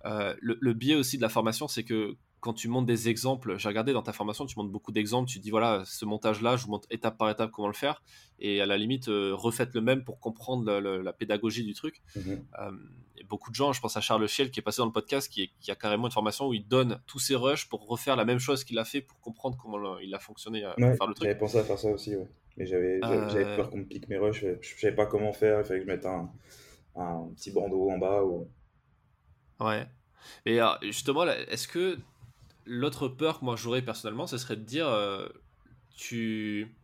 le, 0.06 0.58
le 0.60 0.74
biais 0.74 0.96
aussi 0.96 1.18
de 1.18 1.22
la 1.22 1.30
formation, 1.30 1.68
c'est 1.68 1.84
que 1.84 2.18
quand 2.40 2.54
tu 2.54 2.68
montes 2.68 2.86
des 2.86 3.10
exemples, 3.10 3.58
j'ai 3.58 3.68
regardé 3.68 3.94
dans 3.94 4.02
ta 4.02 4.14
formation, 4.14 4.46
tu 4.46 4.58
montes 4.58 4.72
beaucoup 4.72 4.92
d'exemples, 4.92 5.30
tu 5.30 5.40
dis 5.40 5.50
voilà, 5.50 5.84
ce 5.86 6.06
montage-là, 6.06 6.56
je 6.56 6.66
vous 6.66 6.72
montre 6.72 6.88
étape 6.90 7.18
par 7.18 7.30
étape 7.30 7.52
comment 7.52 7.68
le 7.68 7.74
faire, 7.74 8.02
et 8.40 8.62
à 8.62 8.66
la 8.66 8.78
limite, 8.78 9.10
euh, 9.10 9.34
refaites 9.36 9.74
le 9.74 9.82
même 9.82 10.04
pour 10.04 10.20
comprendre 10.20 10.80
la 10.80 11.14
pédagogie 11.14 11.66
du 11.66 11.74
truc. 11.74 12.02
Euh, 12.18 12.72
et 13.09 13.09
beaucoup 13.30 13.52
de 13.52 13.56
gens, 13.56 13.72
je 13.74 13.80
pense 13.80 13.96
à 13.96 14.02
Charles 14.02 14.28
Fiel 14.28 14.52
qui 14.52 14.60
est 14.60 14.64
passé 14.64 14.82
dans 14.82 14.86
le 14.86 14.92
podcast, 14.92 15.32
qui, 15.32 15.52
a 15.70 15.76
carrément 15.76 16.08
une 16.08 16.12
formation 16.12 16.48
où 16.48 16.54
il 16.54 16.68
donne 16.68 17.00
tous 17.08 17.20
ses 17.20 17.36
rushs 17.36 17.70
pour 17.70 17.88
refaire 17.88 18.16
la 18.16 18.26
même 18.26 18.40
chose 18.40 18.64
qu'il 18.64 18.80
a 18.80 18.86
fait 18.86 19.02
pour 19.02 19.20
comprendre 19.22 19.58
comment 19.58 20.00
il 20.00 20.14
a 20.14 20.20
fonctionné 20.20 20.66
à 20.66 20.74
faire 20.76 21.08
le 21.08 21.14
truc. 21.14 21.28
J'avais 21.28 21.38
pensé 21.38 21.58
à 21.60 21.64
faire 21.64 21.80
ça 21.80 21.90
aussi, 21.90 22.16
mais 22.58 22.66
j'avais 22.66 23.00
euh, 23.04 23.56
peur 23.56 23.70
qu'on 23.70 23.78
me 23.78 23.86
pique 23.86 24.10
mes 24.10 24.18
rushs, 24.18 24.44
je 24.60 24.80
savais 24.80 24.96
pas 24.96 25.06
comment 25.06 25.32
faire, 25.32 25.60
il 25.60 25.66
fallait 25.66 25.80
que 25.80 25.86
je 25.86 25.92
mette 25.92 26.06
un, 26.06 26.30
un 26.96 27.30
petit 27.36 27.52
bandeau 27.52 27.90
en 27.90 27.98
bas. 27.98 28.24
Ou... 28.24 28.50
Ouais. 29.60 29.88
Et 30.46 30.60
justement, 30.82 31.26
est-ce 31.26 31.68
que 31.68 31.98
l'autre 32.70 33.08
peur 33.08 33.40
que 33.40 33.46
moi 33.46 33.56
j'aurais 33.56 33.82
personnellement, 33.82 34.28
ce 34.28 34.38
serait 34.38 34.56
de 34.56 34.64
dire 34.64 34.88
euh, 34.88 35.28
tu, 35.96 36.76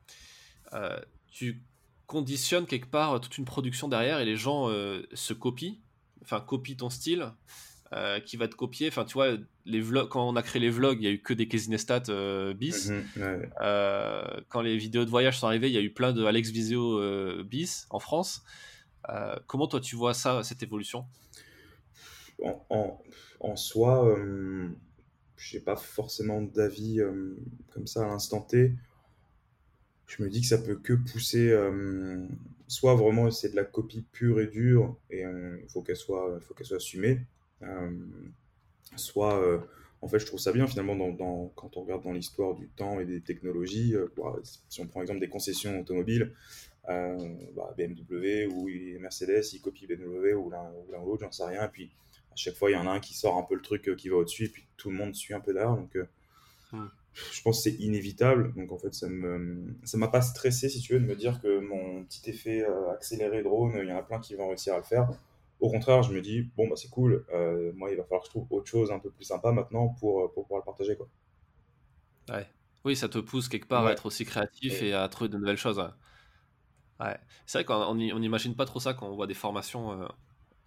euh, 0.73 0.99
tu 1.31 1.61
conditionnes 2.07 2.65
quelque 2.65 2.89
part 2.89 3.19
toute 3.21 3.37
une 3.37 3.45
production 3.45 3.87
derrière 3.87 4.19
et 4.19 4.25
les 4.25 4.35
gens 4.35 4.69
euh, 4.69 5.03
se 5.13 5.33
copient, 5.33 5.75
enfin 6.25 6.41
copient 6.41 6.75
ton 6.75 6.89
style, 6.89 7.31
qui 8.25 8.35
va 8.35 8.49
te 8.49 8.55
copier. 8.55 8.89
Enfin, 8.89 9.05
tu 9.05 9.13
vois, 9.13 9.37
les 9.65 9.79
vlogs, 9.79 10.09
quand 10.09 10.27
on 10.27 10.35
a 10.35 10.41
créé 10.41 10.61
les 10.61 10.69
vlogs, 10.69 10.97
il 10.99 11.05
y 11.05 11.07
a 11.07 11.11
eu 11.11 11.21
que 11.21 11.33
des 11.33 11.47
Casinestat 11.47 12.03
bis. 12.53 12.89
Mhm, 12.89 13.49
quand 14.49 14.61
les 14.61 14.75
vidéos 14.75 15.05
de 15.05 15.09
voyage 15.09 15.39
sont 15.39 15.47
arrivées, 15.47 15.69
il 15.69 15.73
y 15.73 15.77
a 15.77 15.81
eu 15.81 15.93
plein 15.93 16.11
de 16.11 16.25
Alex 16.25 16.49
Visio 16.49 16.99
bis 17.45 17.87
en 17.89 17.99
France. 17.99 18.43
comment 19.47 19.67
toi 19.67 19.79
tu 19.79 19.95
vois 19.95 20.13
ça, 20.13 20.43
cette 20.43 20.61
évolution? 20.61 21.05
En, 22.43 22.65
en, 22.69 23.01
en, 23.39 23.55
soi, 23.55 24.13
j'ai 25.37 25.59
pas 25.59 25.75
forcément 25.75 26.41
d'avis 26.41 26.99
euh, 26.99 27.35
comme 27.71 27.87
ça 27.87 28.03
à 28.03 28.07
l'instant 28.07 28.41
T. 28.41 28.73
Je 30.07 30.23
me 30.23 30.29
dis 30.29 30.41
que 30.41 30.47
ça 30.47 30.57
peut 30.57 30.75
que 30.75 30.93
pousser, 30.93 31.49
euh, 31.49 32.25
soit 32.67 32.95
vraiment 32.95 33.31
c'est 33.31 33.49
de 33.49 33.55
la 33.55 33.63
copie 33.63 34.05
pure 34.11 34.39
et 34.39 34.47
dure 34.47 34.95
et 35.09 35.21
il 35.21 35.69
faut 35.69 35.81
qu'elle 35.81 35.95
soit, 35.95 36.39
faut 36.41 36.53
qu'elle 36.53 36.67
soit 36.67 36.77
assumée, 36.77 37.21
euh, 37.63 37.91
soit 38.95 39.65
en 40.01 40.07
fait 40.07 40.19
je 40.19 40.25
trouve 40.25 40.39
ça 40.39 40.51
bien 40.51 40.67
finalement 40.67 40.95
quand 41.55 41.77
on 41.77 41.81
regarde 41.81 42.03
dans 42.03 42.13
l'histoire 42.13 42.53
du 42.53 42.67
temps 42.67 42.99
et 42.99 43.05
des 43.05 43.21
technologies. 43.21 43.95
si 44.69 44.81
on 44.81 44.87
prend 44.87 45.01
exemple 45.01 45.19
des 45.19 45.29
concessions 45.29 45.79
automobiles, 45.79 46.33
bah, 46.87 47.73
BMW 47.77 48.47
ou 48.47 48.67
Mercedes, 48.99 49.53
ils 49.53 49.61
copient 49.61 49.87
BMW 49.87 50.33
ou 50.33 50.49
l'un 50.49 50.71
ou 51.01 51.05
l'autre, 51.05 51.23
j'en 51.23 51.31
sais 51.31 51.45
rien. 51.45 51.65
Et 51.65 51.69
puis 51.69 51.91
à 52.35 52.37
chaque 52.37 52.55
fois, 52.55 52.69
il 52.69 52.73
y 52.73 52.77
en 52.77 52.85
a 52.85 52.91
un 52.91 52.99
qui 52.99 53.13
sort 53.13 53.37
un 53.37 53.43
peu 53.43 53.55
le 53.55 53.61
truc 53.61 53.87
euh, 53.87 53.95
qui 53.95 54.09
va 54.09 54.17
au-dessus, 54.17 54.45
et 54.45 54.49
puis 54.49 54.67
tout 54.75 54.89
le 54.89 54.97
monde 54.97 55.15
suit 55.15 55.33
un 55.33 55.39
peu 55.39 55.53
derrière. 55.53 55.77
Donc, 55.77 55.95
euh. 55.95 56.05
Je 57.31 57.41
pense 57.41 57.63
que 57.63 57.69
c'est 57.69 57.77
inévitable. 57.77 58.53
Donc, 58.55 58.71
en 58.71 58.77
fait, 58.77 58.93
ça 58.93 59.07
ne 59.09 59.73
ça 59.83 59.97
m'a 59.97 60.07
pas 60.07 60.21
stressé, 60.21 60.69
si 60.69 60.81
tu 60.81 60.93
veux, 60.93 60.99
de 60.99 61.05
me 61.05 61.15
dire 61.15 61.41
que 61.41 61.59
mon 61.59 62.03
petit 62.05 62.29
effet 62.29 62.63
euh, 62.63 62.91
accéléré 62.91 63.43
drone, 63.43 63.73
il 63.81 63.89
y 63.89 63.91
en 63.91 63.97
a 63.97 64.03
plein 64.03 64.19
qui 64.19 64.35
vont 64.35 64.47
réussir 64.49 64.73
à 64.73 64.77
le 64.77 64.83
faire. 64.83 65.09
Au 65.59 65.69
contraire, 65.69 66.03
je 66.03 66.13
me 66.13 66.21
dis, 66.21 66.49
bon, 66.57 66.67
bah, 66.67 66.75
c'est 66.75 66.89
cool. 66.89 67.25
moi, 67.75 67.89
il 67.91 67.97
va 67.97 68.03
falloir 68.03 68.21
que 68.21 68.27
je 68.27 68.31
trouve 68.31 68.47
autre 68.49 68.67
chose 68.67 68.91
un 68.91 68.99
peu 68.99 69.09
plus 69.09 69.23
sympa 69.23 69.51
maintenant 69.51 69.89
pour, 69.99 70.31
pour 70.33 70.43
pouvoir 70.43 70.61
le 70.61 70.65
partager. 70.65 70.95
Quoi. 70.95 71.07
Ouais. 72.29 72.47
Oui, 72.83 72.95
ça 72.95 73.09
te 73.09 73.17
pousse 73.17 73.47
quelque 73.47 73.67
part 73.67 73.85
à 73.87 73.91
être 73.93 74.05
aussi 74.05 74.25
créatif 74.25 74.81
et, 74.83 74.93
à 74.93 75.07
trouver 75.07 75.29
de 75.29 75.37
nouvelles 75.37 75.57
choses. 75.57 75.79
Ouais. 76.99 77.17
C'est 77.45 77.63
vrai 77.63 77.65
qu'on 77.65 77.95
n'imagine 77.95 78.55
pas 78.55 78.65
trop 78.65 78.79
ça 78.79 78.93
quand 78.93 79.07
on 79.07 79.15
voit 79.15 79.27
des 79.27 79.33
formations 79.33 80.07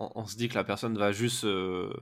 on, 0.00 0.26
se 0.26 0.36
dit 0.36 0.48
que 0.48 0.54
la 0.54 0.64
personne 0.64 0.96
va 0.96 1.12
juste 1.12 1.44
euh, 1.44 1.92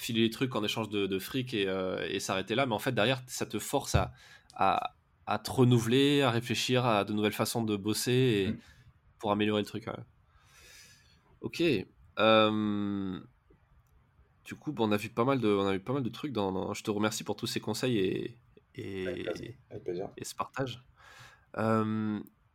filer 0.00 0.22
les 0.22 0.30
trucs 0.30 0.56
en 0.56 0.64
échange 0.64 0.88
de, 0.88 1.18
fric 1.18 1.52
euh, 1.54 2.06
et, 2.08 2.20
s'arrêter 2.20 2.54
là, 2.54 2.64
mais 2.64 2.74
en 2.74 2.78
fait 2.78 2.92
derrière 2.92 3.22
ça 3.26 3.44
te 3.44 3.58
force 3.58 3.94
à, 3.94 4.12
à, 4.54 5.38
te 5.38 5.50
renouveler, 5.50 6.22
à 6.22 6.30
réfléchir 6.30 6.86
à 6.86 7.04
de 7.04 7.12
nouvelles 7.12 7.32
façons 7.32 7.62
de 7.62 7.76
bosser 7.76 8.12
et, 8.12 8.48
mm. 8.48 8.58
pour 9.18 9.30
améliorer 9.30 9.60
le 9.60 9.66
truc. 9.66 9.86
Ok. 11.42 11.62
Euh, 12.18 13.20
du 14.44 14.54
coup, 14.56 14.74
on 14.78 14.90
a 14.90 14.96
vu 14.96 15.10
pas 15.10 15.24
mal 15.24 15.38
de, 15.38 15.48
on 15.48 15.66
a 15.66 15.72
vu 15.72 15.80
pas 15.80 15.92
mal 15.92 16.02
de 16.02 16.08
trucs. 16.08 16.32
Dans, 16.32 16.72
je 16.72 16.82
te 16.82 16.90
remercie 16.90 17.22
pour 17.22 17.36
tous 17.36 17.46
ces 17.46 17.60
conseils 17.60 17.98
et, 17.98 18.38
et, 18.74 19.26
et 20.16 20.24
ce 20.24 20.34
partage. 20.34 20.82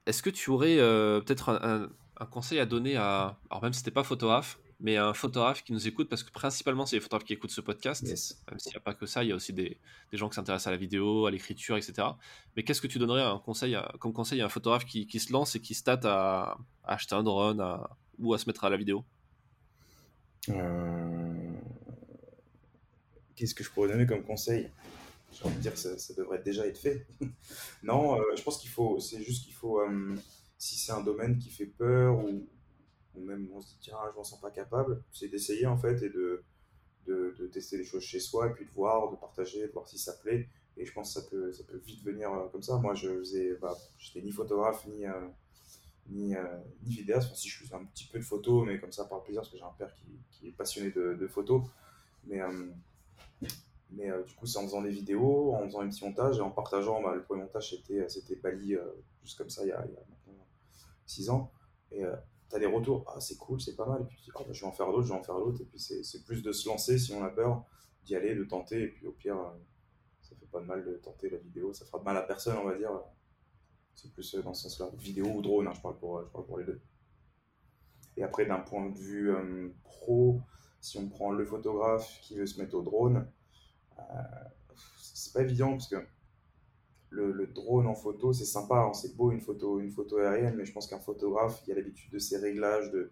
Est-ce 0.08 0.22
que 0.24 0.30
tu 0.32 0.50
aurais 0.50 0.78
peut-être 0.78 1.50
un, 1.50 1.90
un, 2.18 2.26
conseil 2.26 2.60
à 2.60 2.66
donner 2.66 2.96
à, 2.96 3.38
alors 3.50 3.64
même 3.64 3.74
si 3.74 3.80
c'était 3.80 3.92
pas 3.92 4.04
photographe, 4.04 4.60
mais 4.80 4.98
un 4.98 5.14
photographe 5.14 5.64
qui 5.64 5.74
nous 5.74 5.88
écoute, 5.88 6.10
parce 6.10 6.24
que 6.24 6.32
principalement, 6.32 6.86
c'est 6.86 6.98
les 6.98 7.00
photographes 7.00 7.26
qui 7.26 7.34
écoutent 7.34 7.52
ce 7.52 7.62
podcast. 7.62 8.04
Même 8.04 8.60
s'il 8.60 8.72
n'y 8.72 8.78
a 8.78 8.82
pas 8.82 8.94
que 8.94 9.06
ça, 9.06 9.24
il 9.24 9.30
y 9.30 9.32
a 9.32 9.36
aussi 9.36 9.54
des, 9.54 9.78
des 10.12 10.18
gens 10.18 10.28
qui 10.30 10.36
s'intéressent 10.36 10.68
à 10.68 10.72
la 10.72 10.78
vidéo, 10.78 11.26
à 11.26 11.32
l'écriture, 11.32 11.78
etc. 11.78 12.08
Mais 12.56 12.64
qu'est-ce 12.64 12.82
que 12.82 12.88
tu 12.88 13.00
donnerais 13.00 13.24
un 13.24 13.40
conseil 13.40 13.78
comme 14.00 14.14
conseil 14.14 14.42
à 14.42 14.46
un 14.46 14.50
photographe 14.50 14.86
qui, 14.86 15.08
qui 15.08 15.20
se 15.20 15.32
lance 15.32 15.56
et 15.56 15.62
qui 15.62 15.74
se 15.74 15.84
tâte 15.84 16.06
à, 16.06 16.58
acheter 16.84 17.16
un 17.16 17.24
drone 17.24 17.64
ou 18.20 18.34
à 18.34 18.38
se 18.38 18.48
mettre 18.48 18.66
à 18.66 18.70
la 18.70 18.78
vidéo? 18.78 19.06
Euh, 20.50 21.36
Qu'est-ce 23.36 23.54
que 23.54 23.64
je 23.64 23.70
pourrais 23.70 23.90
donner 23.90 24.06
comme 24.06 24.24
conseil? 24.24 24.70
J'ai 25.34 25.44
envie 25.46 25.58
de 25.58 25.62
dire 25.62 25.74
que 25.74 25.80
ça, 25.80 26.14
devrait 26.14 26.42
déjà 26.42 26.66
être 26.66 26.78
fait. 26.78 27.06
non, 27.84 28.18
euh, 28.18 28.24
je 28.38 28.42
pense 28.42 28.58
qu'il 28.58 28.70
faut, 28.70 29.00
c'est 29.00 29.22
juste 29.22 29.44
qu'il 29.44 29.54
faut, 29.54 29.82
euh, 29.82 30.16
si 30.58 30.76
c'est 30.76 30.94
un 30.94 31.02
domaine 31.02 31.38
qui 31.38 31.50
fait 31.50 31.66
peur 31.66 32.18
ou, 32.18 32.48
même 33.22 33.48
on 33.54 33.62
se 33.62 33.68
dit 33.70 33.78
tiens 33.82 33.98
je 34.12 34.18
m'en 34.18 34.24
sens 34.24 34.40
pas 34.40 34.52
capable, 34.52 35.02
c'est 35.12 35.28
d'essayer 35.28 35.66
en 35.66 35.78
fait 35.78 36.02
et 36.04 36.10
de, 36.10 36.44
de, 37.08 37.48
tester 37.52 37.78
les 37.78 37.84
choses 37.84 38.04
chez 38.04 38.20
soi 38.20 38.48
et 38.48 38.52
puis 38.52 38.66
de 38.66 38.72
voir, 38.72 39.12
de 39.12 39.16
partager, 39.16 39.68
de 39.68 39.72
voir 39.72 39.88
si 39.88 39.98
ça 39.98 40.14
plaît. 40.14 40.50
Et 40.78 40.86
je 40.86 40.94
pense 40.94 41.14
que 41.14 41.22
ça 41.22 41.28
peut, 41.30 41.54
ça 41.54 41.64
peut 41.64 41.82
vite 41.86 42.04
venir 42.04 42.32
euh, 42.34 42.48
comme 42.50 42.64
ça. 42.64 42.78
Moi 42.78 42.96
je 42.96 43.08
faisais, 43.20 43.56
bah, 43.62 43.76
j'étais 43.98 44.22
ni 44.22 44.32
photographe 44.32 44.86
ni, 44.88 45.06
euh, 45.06 45.28
ni, 46.10 46.36
euh, 46.36 46.44
ni, 46.84 46.96
vidéaste, 46.96 47.36
si 47.36 47.50
je 47.50 47.60
faisais 47.60 47.76
un 47.76 47.86
petit 47.86 48.06
peu 48.06 48.20
de 48.20 48.24
photos, 48.24 48.66
mais 48.66 48.80
comme 48.80 48.92
ça 48.92 49.06
par 49.06 49.24
plaisir 49.24 49.42
parce 49.42 49.52
que 49.52 49.58
j'ai 49.58 49.64
un 49.64 49.76
père 49.78 49.94
qui, 49.94 50.20
qui, 50.32 50.48
est 50.48 50.52
passionné 50.52 50.92
de, 50.92 51.14
de 51.14 51.28
photos. 51.28 51.64
Mais, 52.26 52.40
mais 53.92 54.10
du 54.26 54.34
coup 54.34 54.48
c'est 54.48 54.58
en 54.58 54.64
faisant 54.64 54.82
des 54.82 54.90
vidéos, 54.90 55.54
en 55.54 55.64
faisant 55.66 55.82
un 55.82 55.90
petit 55.90 56.04
montage 56.04 56.40
et 56.40 56.42
en 56.42 56.50
partageant, 56.50 57.02
bah, 57.02 57.14
le 57.14 57.24
premier 57.24 57.44
montage 57.44 57.70
c'était, 57.70 58.10
c'était 58.10 58.36
Bali, 58.36 58.76
juste 59.24 59.38
comme 59.38 59.50
ça 59.50 59.64
il 59.64 59.70
y 59.70 59.72
a, 59.72 59.78
maintenant 59.80 60.46
6 61.06 61.30
ans. 61.30 61.52
Et 61.92 62.04
as 62.56 62.60
des 62.60 62.66
retours, 62.66 63.06
ah, 63.14 63.20
c'est 63.20 63.38
cool, 63.38 63.60
c'est 63.60 63.76
pas 63.76 63.86
mal, 63.86 64.02
et 64.02 64.06
puis 64.06 64.32
bah, 64.34 64.46
je 64.52 64.62
vais 64.62 64.68
en 64.68 64.72
faire 64.72 64.88
d'autres, 64.88 65.04
je 65.04 65.10
vais 65.10 65.20
en 65.20 65.24
faire 65.24 65.36
d'autres, 65.36 65.62
et 65.62 65.66
puis 65.66 65.80
c'est 65.80 66.24
plus 66.24 66.42
de 66.42 66.52
se 66.52 66.68
lancer 66.68 66.98
si 66.98 67.14
on 67.14 67.24
a 67.24 67.30
peur, 67.30 67.66
d'y 68.04 68.16
aller, 68.16 68.36
de 68.36 68.44
tenter, 68.44 68.84
et 68.84 68.88
puis 68.88 69.08
au 69.08 69.12
pire, 69.12 69.38
euh, 69.38 69.58
ça 70.22 70.36
fait 70.36 70.46
pas 70.48 70.62
de 70.62 70.66
mal 70.66 70.84
de 70.86 70.96
tenter 70.98 71.30
la 71.30 71.38
vidéo, 71.38 71.74
ça 71.74 71.86
fera 71.86 72.00
de 72.00 72.04
mal 72.04 72.18
à 72.18 72.22
personne, 72.22 72.58
on 72.58 72.66
va 72.66 72.78
dire. 72.78 72.92
C'est 73.96 74.12
plus 74.12 74.36
euh, 74.36 74.42
dans 74.42 74.54
ce 74.54 74.70
sens-là, 74.70 74.90
vidéo 74.98 75.28
ou 75.28 75.42
drone, 75.42 75.68
hein, 75.68 75.74
je, 75.74 75.82
parle 75.82 75.98
pour, 75.98 76.22
je 76.22 76.28
parle 76.28 76.46
pour 76.46 76.58
les 76.58 76.66
deux. 76.66 76.82
Et 78.18 78.24
après, 78.24 78.46
d'un 78.46 78.60
point 78.60 78.90
de 78.90 78.98
vue 78.98 79.32
euh, 79.32 79.70
pro, 79.84 80.42
si 80.80 80.98
on 80.98 81.10
prend 81.10 81.32
le 81.32 81.46
photographe 81.46 82.20
qui 82.22 82.36
veut 82.38 82.46
se 82.46 82.60
mettre 82.62 82.76
au 82.76 82.82
drone, 82.82 83.28
c'est 84.98 85.34
pas 85.34 85.42
évident 85.42 85.72
parce 85.72 85.88
que 85.88 85.96
le, 87.16 87.48
drone 87.48 87.88
en 87.88 87.96
photo, 87.96 88.34
c'est 88.34 88.46
sympa, 88.46 88.76
hein, 88.76 88.94
c'est 88.94 89.16
beau 89.16 89.32
une 89.32 89.42
photo, 89.42 89.80
une 89.80 89.92
photo 89.92 90.18
aérienne, 90.18 90.56
mais 90.56 90.66
je 90.66 90.74
pense 90.74 90.88
qu'un 90.88 91.00
photographe, 91.00 91.62
il 91.66 91.72
a 91.72 91.76
l'habitude 91.76 92.12
de 92.12 92.20
ses 92.20 92.38
réglages, 92.38 92.92
de, 92.92 93.12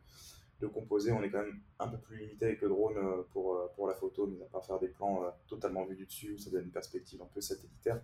de, 0.60 0.68
composer. 0.68 1.12
On 1.12 1.24
est 1.24 1.30
quand 1.30 1.42
même 1.42 1.60
un 1.80 1.88
peu 1.88 1.98
plus 1.98 2.18
limité 2.18 2.46
avec 2.46 2.62
le 2.62 2.70
drone 2.70 2.98
euh, 2.98 3.24
pour, 3.32 3.56
euh, 3.56 3.68
pour 3.76 3.88
la 3.88 3.96
photo, 3.96 4.28
mais 4.28 4.44
à 4.44 4.50
pas 4.50 4.62
faire 4.62 4.80
des 4.80 4.90
plans 4.90 5.24
euh, 5.24 5.30
totalement 5.48 5.86
vus 5.86 5.96
du 5.96 6.06
dessus, 6.06 6.38
ça 6.38 6.50
donne 6.50 6.66
une 6.66 6.72
perspective 6.72 7.22
un 7.22 7.30
peu 7.34 7.42
satellitaire. 7.42 8.02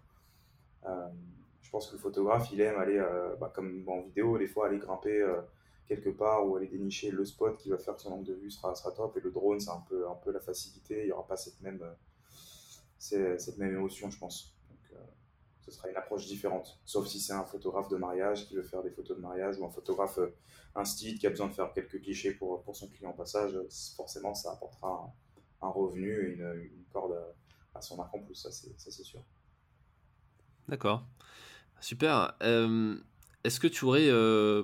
Je 1.62 1.70
pense 1.72 1.88
que 1.88 1.94
le 1.94 2.00
photographe, 2.00 2.52
il 2.52 2.62
aime 2.62 2.78
aller, 2.78 2.98
bah, 3.40 3.52
comme 3.54 3.84
en 3.88 4.02
vidéo, 4.02 4.40
des 4.40 4.48
fois, 4.48 4.68
aller 4.68 4.80
grimper 4.80 5.24
quelque 5.88 6.10
part 6.10 6.48
ou 6.48 6.56
aller 6.56 6.68
dénicher 6.68 7.12
le 7.12 7.26
spot 7.26 7.58
qui 7.58 7.70
va 7.70 7.78
faire 7.78 8.00
son 8.00 8.12
angle 8.12 8.26
de 8.26 8.34
vue 8.34 8.50
sera, 8.50 8.74
sera 8.74 8.92
top. 8.92 9.16
Et 9.18 9.20
le 9.20 9.30
drone, 9.30 9.60
c'est 9.60 9.70
un 9.70 9.84
peu, 9.88 10.10
un 10.10 10.16
peu 10.16 10.32
la 10.32 10.40
facilité. 10.40 11.02
Il 11.02 11.06
n'y 11.08 11.12
aura 11.12 11.28
pas 11.28 11.38
cette 11.38 11.62
même, 11.62 11.84
cette 12.98 13.58
même 13.58 13.76
émotion, 13.76 14.10
je 14.10 14.18
pense. 14.18 14.59
Ce 15.70 15.78
sera 15.78 15.90
une 15.90 15.98
approche 15.98 16.26
différente. 16.26 16.80
Sauf 16.84 17.08
si 17.08 17.20
c'est 17.20 17.34
un 17.34 17.46
photographe 17.46 17.90
de 17.90 17.98
mariage 17.98 18.48
qui 18.48 18.56
veut 18.56 18.64
faire 18.64 18.82
des 18.82 18.90
photos 18.90 19.18
de 19.18 19.22
mariage 19.22 19.58
ou 19.60 19.66
un 19.66 19.70
photographe 19.70 20.20
un 20.76 20.86
style 20.86 21.20
qui 21.20 21.28
a 21.28 21.30
besoin 21.30 21.48
de 21.48 21.54
faire 21.54 21.72
quelques 21.74 22.02
clichés 22.02 22.34
pour, 22.34 22.64
pour 22.64 22.76
son 22.76 22.88
client 22.88 23.12
en 23.12 23.14
passage. 23.14 23.58
Forcément, 23.96 24.34
ça 24.34 24.54
apportera 24.54 25.14
un, 25.62 25.70
revenu 25.70 26.12
et 26.12 26.34
une, 26.34 26.86
corde 26.92 27.16
à, 27.76 27.82
son 27.82 28.00
arc 28.00 28.14
en 28.14 28.20
plus, 28.20 28.36
ça 28.36 28.52
c'est 28.52 29.04
sûr. 29.04 29.24
D'accord. 30.68 31.06
Super. 31.82 32.36
Euh, 32.44 32.98
est-ce 33.44 33.60
que 33.60 33.68
tu 33.68 33.86
aurais 33.86 34.10
euh, 34.10 34.64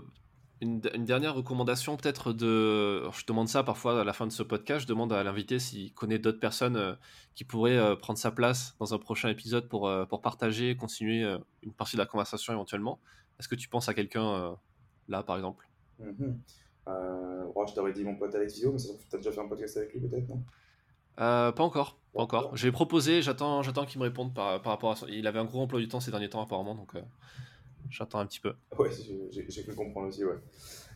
une, 0.62 0.80
dernière 0.80 1.36
recommandation 1.36 1.98
peut-être 1.98 2.32
de... 2.32 3.10
je 3.12 3.26
demande 3.26 3.48
ça 3.48 3.64
parfois 3.64 4.02
à 4.02 4.04
la 4.04 4.14
fin 4.14 4.26
de 4.26 4.32
ce 4.32 4.44
podcast, 4.44 4.82
je 4.82 4.88
demande 4.88 5.12
à 5.12 5.24
l'invité 5.24 5.60
s'il 5.60 5.94
connaît 5.94 6.20
d'autres 6.20 6.40
personnes 6.40 6.78
euh, 6.78 6.94
qui 7.36 7.44
pourraient 7.44 7.98
prendre 7.98 8.18
sa 8.18 8.32
place 8.32 8.76
dans 8.80 8.94
un 8.94 8.98
prochain 8.98 9.30
épisode 9.30 9.68
pour, 9.68 9.92
pour 10.08 10.22
partager, 10.22 10.76
continuer 10.78 11.24
une 11.64 11.74
partie 11.74 11.98
de 11.98 12.02
la 12.02 12.06
conversation 12.06 12.54
éventuellement. 12.54 13.00
Est-ce 13.40 13.50
que 13.50 13.56
tu 13.56 13.68
penses 13.68 13.90
à 13.90 13.94
quelqu'un 13.94 14.56
là 15.10 15.22
par 15.22 15.36
exemple? 15.36 15.68
Je 16.00 17.74
t'aurais 17.74 17.92
dit 17.92 18.06
mon 18.06 18.16
pote 18.16 18.34
Alex 18.34 18.54
Vizio, 18.54 18.72
mais 18.72 18.80
tu 18.80 19.16
as 19.16 19.18
déjà 19.18 19.32
fait 19.34 19.42
un 19.42 19.48
podcast 19.50 19.76
avec 19.76 19.94
lui 19.94 20.00
peut-être, 20.00 20.30
non? 20.30 20.42
Pas 21.18 21.54
encore, 21.58 21.98
pas 22.14 22.22
encore. 22.22 22.56
J'ai 22.56 22.72
proposé, 22.72 23.22
j'attends, 23.22 23.62
j'attends 23.62 23.86
qu'il 23.86 24.00
me 24.00 24.06
réponde 24.06 24.34
par, 24.34 24.62
par, 24.62 24.72
rapport 24.72 24.92
à. 24.92 25.10
Il 25.10 25.28
avait 25.28 25.40
un 25.40 25.46
gros 25.46 25.62
emploi 25.62 25.82
du 25.82 25.90
temps 25.90 26.00
ces 26.00 26.12
derniers 26.12 26.30
temps 26.30 26.42
apparemment, 26.42 26.76
donc 26.76 26.94
j'attends 27.90 28.20
un 28.20 28.26
petit 28.26 28.40
peu. 28.40 28.54
Ouais, 28.78 28.90
j'ai 29.32 29.64
pu 29.64 29.74
comprendre 29.74 30.08
aussi, 30.08 30.24
ouais. 30.24 30.38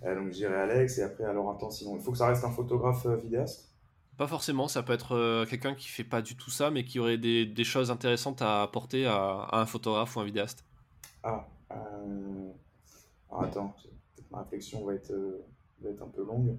Euh, 0.05 0.15
donc 0.15 0.31
j'irai 0.31 0.55
Alex 0.55 0.97
et 0.97 1.03
après 1.03 1.25
alors 1.25 1.51
attends 1.51 1.69
sinon 1.69 1.97
il 1.97 2.01
faut 2.01 2.13
que 2.13 2.17
ça 2.17 2.27
reste 2.27 2.45
un 2.45 2.51
photographe 2.51 3.05
euh, 3.05 3.17
vidéaste? 3.17 3.69
Pas 4.15 4.27
forcément, 4.27 4.67
ça 4.67 4.83
peut 4.83 4.93
être 4.93 5.15
euh, 5.15 5.45
quelqu'un 5.45 5.75
qui 5.75 5.87
fait 5.87 6.03
pas 6.03 6.21
du 6.21 6.35
tout 6.35 6.49
ça, 6.49 6.71
mais 6.71 6.83
qui 6.83 6.99
aurait 6.99 7.17
des, 7.17 7.45
des 7.45 7.63
choses 7.63 7.89
intéressantes 7.89 8.41
à 8.41 8.63
apporter 8.63 9.05
à, 9.05 9.47
un 9.53 9.65
photographe 9.65 10.15
ou 10.15 10.19
un 10.19 10.25
vidéaste. 10.25 10.65
Ah, 11.23 11.47
alors 11.69 13.43
attends, 13.43 13.75
ma 14.29 14.41
réflexion 14.41 14.83
va 14.83 14.95
être, 14.95 15.13
va 15.81 15.89
être 15.89 16.03
un 16.03 16.09
peu 16.09 16.25
longue. 16.25 16.57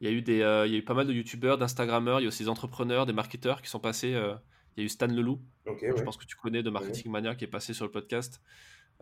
Il 0.00 0.08
y 0.08 0.12
a 0.12 0.16
eu, 0.16 0.22
des, 0.22 0.38
il 0.66 0.72
y 0.72 0.74
a 0.74 0.78
eu 0.78 0.84
pas 0.84 0.94
mal 0.94 1.06
de 1.06 1.12
youtubeurs, 1.12 1.58
d'instagrammeurs, 1.58 2.18
il 2.18 2.24
y 2.24 2.26
a 2.26 2.28
aussi 2.28 2.42
des 2.42 2.48
entrepreneurs, 2.48 3.06
des 3.06 3.12
marketeurs 3.12 3.62
qui 3.62 3.68
sont 3.68 3.78
passés. 3.78 4.08
il 4.08 4.80
y 4.80 4.80
a 4.80 4.84
eu 4.84 4.88
Stan 4.88 5.06
Leloup, 5.06 5.38
je 5.66 6.02
pense 6.02 6.16
que 6.16 6.24
tu 6.24 6.34
connais 6.34 6.64
de 6.64 6.70
Marketing 6.70 7.12
Mania, 7.12 7.36
qui 7.36 7.44
est 7.44 7.48
passé 7.48 7.72
sur 7.72 7.84
le 7.84 7.92
podcast. 7.92 8.40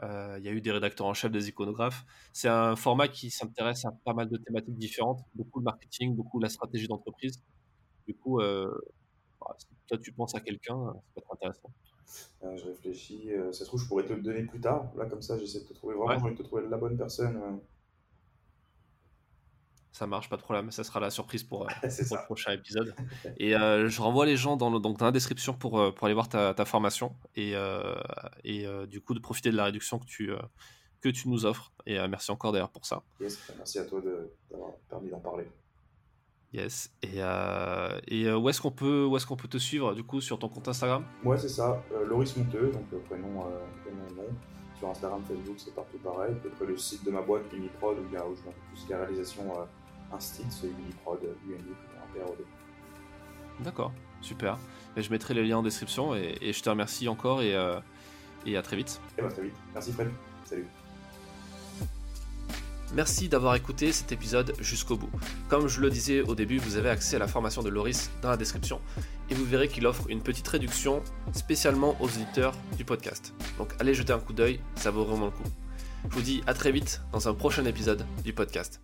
Euh, 0.02 0.36
il 0.38 0.44
y 0.44 0.48
a 0.48 0.52
eu 0.52 0.60
des 0.60 0.70
rédacteurs 0.70 1.06
en 1.06 1.14
chef, 1.14 1.32
des 1.32 1.48
iconographes. 1.48 2.04
C'est 2.32 2.48
un 2.48 2.76
format 2.76 3.08
qui 3.08 3.30
s'intéresse 3.30 3.84
à 3.84 3.92
pas 4.04 4.14
mal 4.14 4.28
de 4.28 4.36
thématiques 4.36 4.78
différentes, 4.78 5.20
beaucoup 5.34 5.58
le 5.58 5.64
marketing, 5.64 6.14
beaucoup 6.14 6.38
la 6.40 6.48
stratégie 6.48 6.86
d'entreprise. 6.86 7.42
Du 8.06 8.14
coup, 8.14 8.40
euh, 8.40 8.70
bah, 9.40 9.54
si 9.58 9.66
toi 9.86 9.98
tu 9.98 10.12
penses 10.12 10.34
à 10.34 10.40
quelqu'un, 10.40 10.76
ça 10.94 11.02
peut 11.14 11.20
être 11.20 11.34
intéressant. 11.34 11.70
Euh, 12.44 12.56
je 12.56 12.64
réfléchis. 12.66 13.30
ça 13.52 13.52
se 13.52 13.64
trouve, 13.64 13.80
je 13.80 13.88
pourrais 13.88 14.04
te 14.04 14.12
le 14.12 14.22
donner 14.22 14.44
plus 14.44 14.60
tard. 14.60 14.92
Là, 14.96 15.06
comme 15.06 15.22
ça, 15.22 15.36
j'essaie 15.38 15.60
de 15.60 15.64
te 15.64 15.74
trouver 15.74 15.94
vraiment, 15.94 16.24
ouais. 16.24 16.30
de 16.32 16.36
te 16.36 16.42
trouver 16.42 16.62
la 16.68 16.76
bonne 16.76 16.96
personne. 16.96 17.60
Ça 19.98 20.06
marche, 20.06 20.28
pas 20.28 20.36
de 20.36 20.42
problème. 20.42 20.70
Ça 20.70 20.84
sera 20.84 21.00
la 21.00 21.10
surprise 21.10 21.42
pour, 21.42 21.64
euh, 21.64 21.68
le 21.82 22.24
prochain 22.26 22.52
épisode. 22.52 22.94
Et 23.36 23.56
euh, 23.56 23.88
je 23.88 24.00
renvoie 24.00 24.26
les 24.26 24.36
gens 24.36 24.56
dans, 24.56 24.70
donc, 24.78 24.96
dans 24.96 25.06
la 25.06 25.10
description 25.10 25.54
pour, 25.54 25.80
euh, 25.80 25.90
pour 25.90 26.04
aller 26.04 26.14
voir 26.14 26.28
ta, 26.28 26.64
formation 26.64 27.16
et, 27.34 27.54
et 28.44 28.66
du 28.86 29.00
coup 29.00 29.14
de 29.14 29.18
profiter 29.18 29.50
de 29.50 29.56
la 29.56 29.64
réduction 29.64 29.98
que 29.98 30.06
tu, 30.06 30.30
que 31.00 31.08
tu 31.08 31.28
nous 31.28 31.46
offres. 31.46 31.72
Et 31.84 31.98
merci 32.06 32.30
encore 32.30 32.52
d'ailleurs 32.52 32.70
pour 32.70 32.86
ça. 32.86 33.02
Yes, 33.20 33.40
merci 33.56 33.80
à 33.80 33.84
toi 33.86 34.00
d'avoir 34.48 34.70
permis 34.88 35.10
d'en 35.10 35.18
parler. 35.18 35.48
Yes. 36.52 36.92
Et, 37.02 37.18
et 38.06 38.32
où 38.32 38.48
est-ce 38.48 38.60
qu'on 38.60 38.70
peut, 38.70 39.08
est 39.16 39.26
qu'on 39.26 39.36
peut 39.36 39.48
te 39.48 39.58
suivre 39.58 39.96
du 39.96 40.04
coup 40.04 40.20
sur 40.20 40.38
ton 40.38 40.48
compte 40.48 40.68
Instagram? 40.68 41.04
Ouais, 41.24 41.38
c'est 41.38 41.48
ça. 41.48 41.82
Loris 42.06 42.36
Monteux, 42.36 42.70
donc 42.70 43.04
prénom, 43.06 43.46
prénom 43.82 44.14
nom. 44.14 44.28
Sur 44.78 44.90
Instagram, 44.90 45.24
Facebook, 45.26 45.56
c'est 45.58 45.74
partout 45.74 45.98
pareil. 45.98 46.36
Peut-être 46.40 46.64
le 46.64 46.76
site 46.76 47.04
de 47.04 47.10
ma 47.10 47.20
boîte, 47.20 47.52
Uniprod, 47.52 47.98
où, 47.98 48.02
il 48.08 48.12
y 48.12 48.16
a, 48.16 48.24
où 48.24 48.36
je 48.36 48.42
tout 48.42 48.76
ce 48.76 48.86
qui 48.86 48.92
est 48.92 48.96
réalisation 48.96 49.42
un 50.12 50.20
style, 50.20 50.46
UNI, 50.62 50.94
un 51.06 52.18
PROD. 52.18 52.38
D'accord, 53.60 53.92
super. 54.20 54.58
Et 54.96 55.02
je 55.02 55.10
mettrai 55.10 55.34
les 55.34 55.44
liens 55.44 55.58
en 55.58 55.62
description 55.62 56.14
et, 56.14 56.52
je 56.52 56.62
te 56.62 56.70
remercie 56.70 57.08
encore 57.08 57.42
et, 57.42 57.54
euh, 57.54 57.78
et 58.46 58.56
à 58.56 58.62
très 58.62 58.76
vite. 58.76 59.00
Et 59.18 59.22
bah 59.22 59.28
très 59.28 59.42
vite. 59.42 59.54
Merci 59.74 59.92
Fred. 59.92 60.08
Salut. 60.44 60.66
Merci 62.94 63.28
d'avoir 63.28 63.54
écouté 63.54 63.92
cet 63.92 64.12
épisode 64.12 64.54
jusqu'au 64.60 64.96
bout. 64.96 65.10
Comme 65.48 65.68
je 65.68 65.80
le 65.80 65.90
disais 65.90 66.22
au 66.22 66.34
début, 66.34 66.56
vous 66.56 66.76
avez 66.76 66.88
accès 66.88 67.16
à 67.16 67.18
la 67.18 67.28
formation 67.28 67.62
de 67.62 67.68
Loris 67.68 68.10
dans 68.22 68.30
la 68.30 68.38
description 68.38 68.80
et 69.28 69.34
vous 69.34 69.44
verrez 69.44 69.68
qu'il 69.68 69.86
offre 69.86 70.08
une 70.08 70.22
petite 70.22 70.48
réduction 70.48 71.02
spécialement 71.34 71.96
aux 72.00 72.06
auditeurs 72.06 72.54
du 72.78 72.86
podcast. 72.86 73.34
Donc 73.58 73.74
allez 73.78 73.92
jeter 73.92 74.14
un 74.14 74.18
coup 74.18 74.32
d'œil, 74.32 74.60
ça 74.74 74.90
vaut 74.90 75.04
vraiment 75.04 75.26
le 75.26 75.32
coup. 75.32 75.44
Je 76.08 76.14
vous 76.14 76.22
dis 76.22 76.42
à 76.46 76.54
très 76.54 76.72
vite 76.72 77.02
dans 77.12 77.28
un 77.28 77.34
prochain 77.34 77.66
épisode 77.66 78.06
du 78.24 78.32
podcast. 78.32 78.80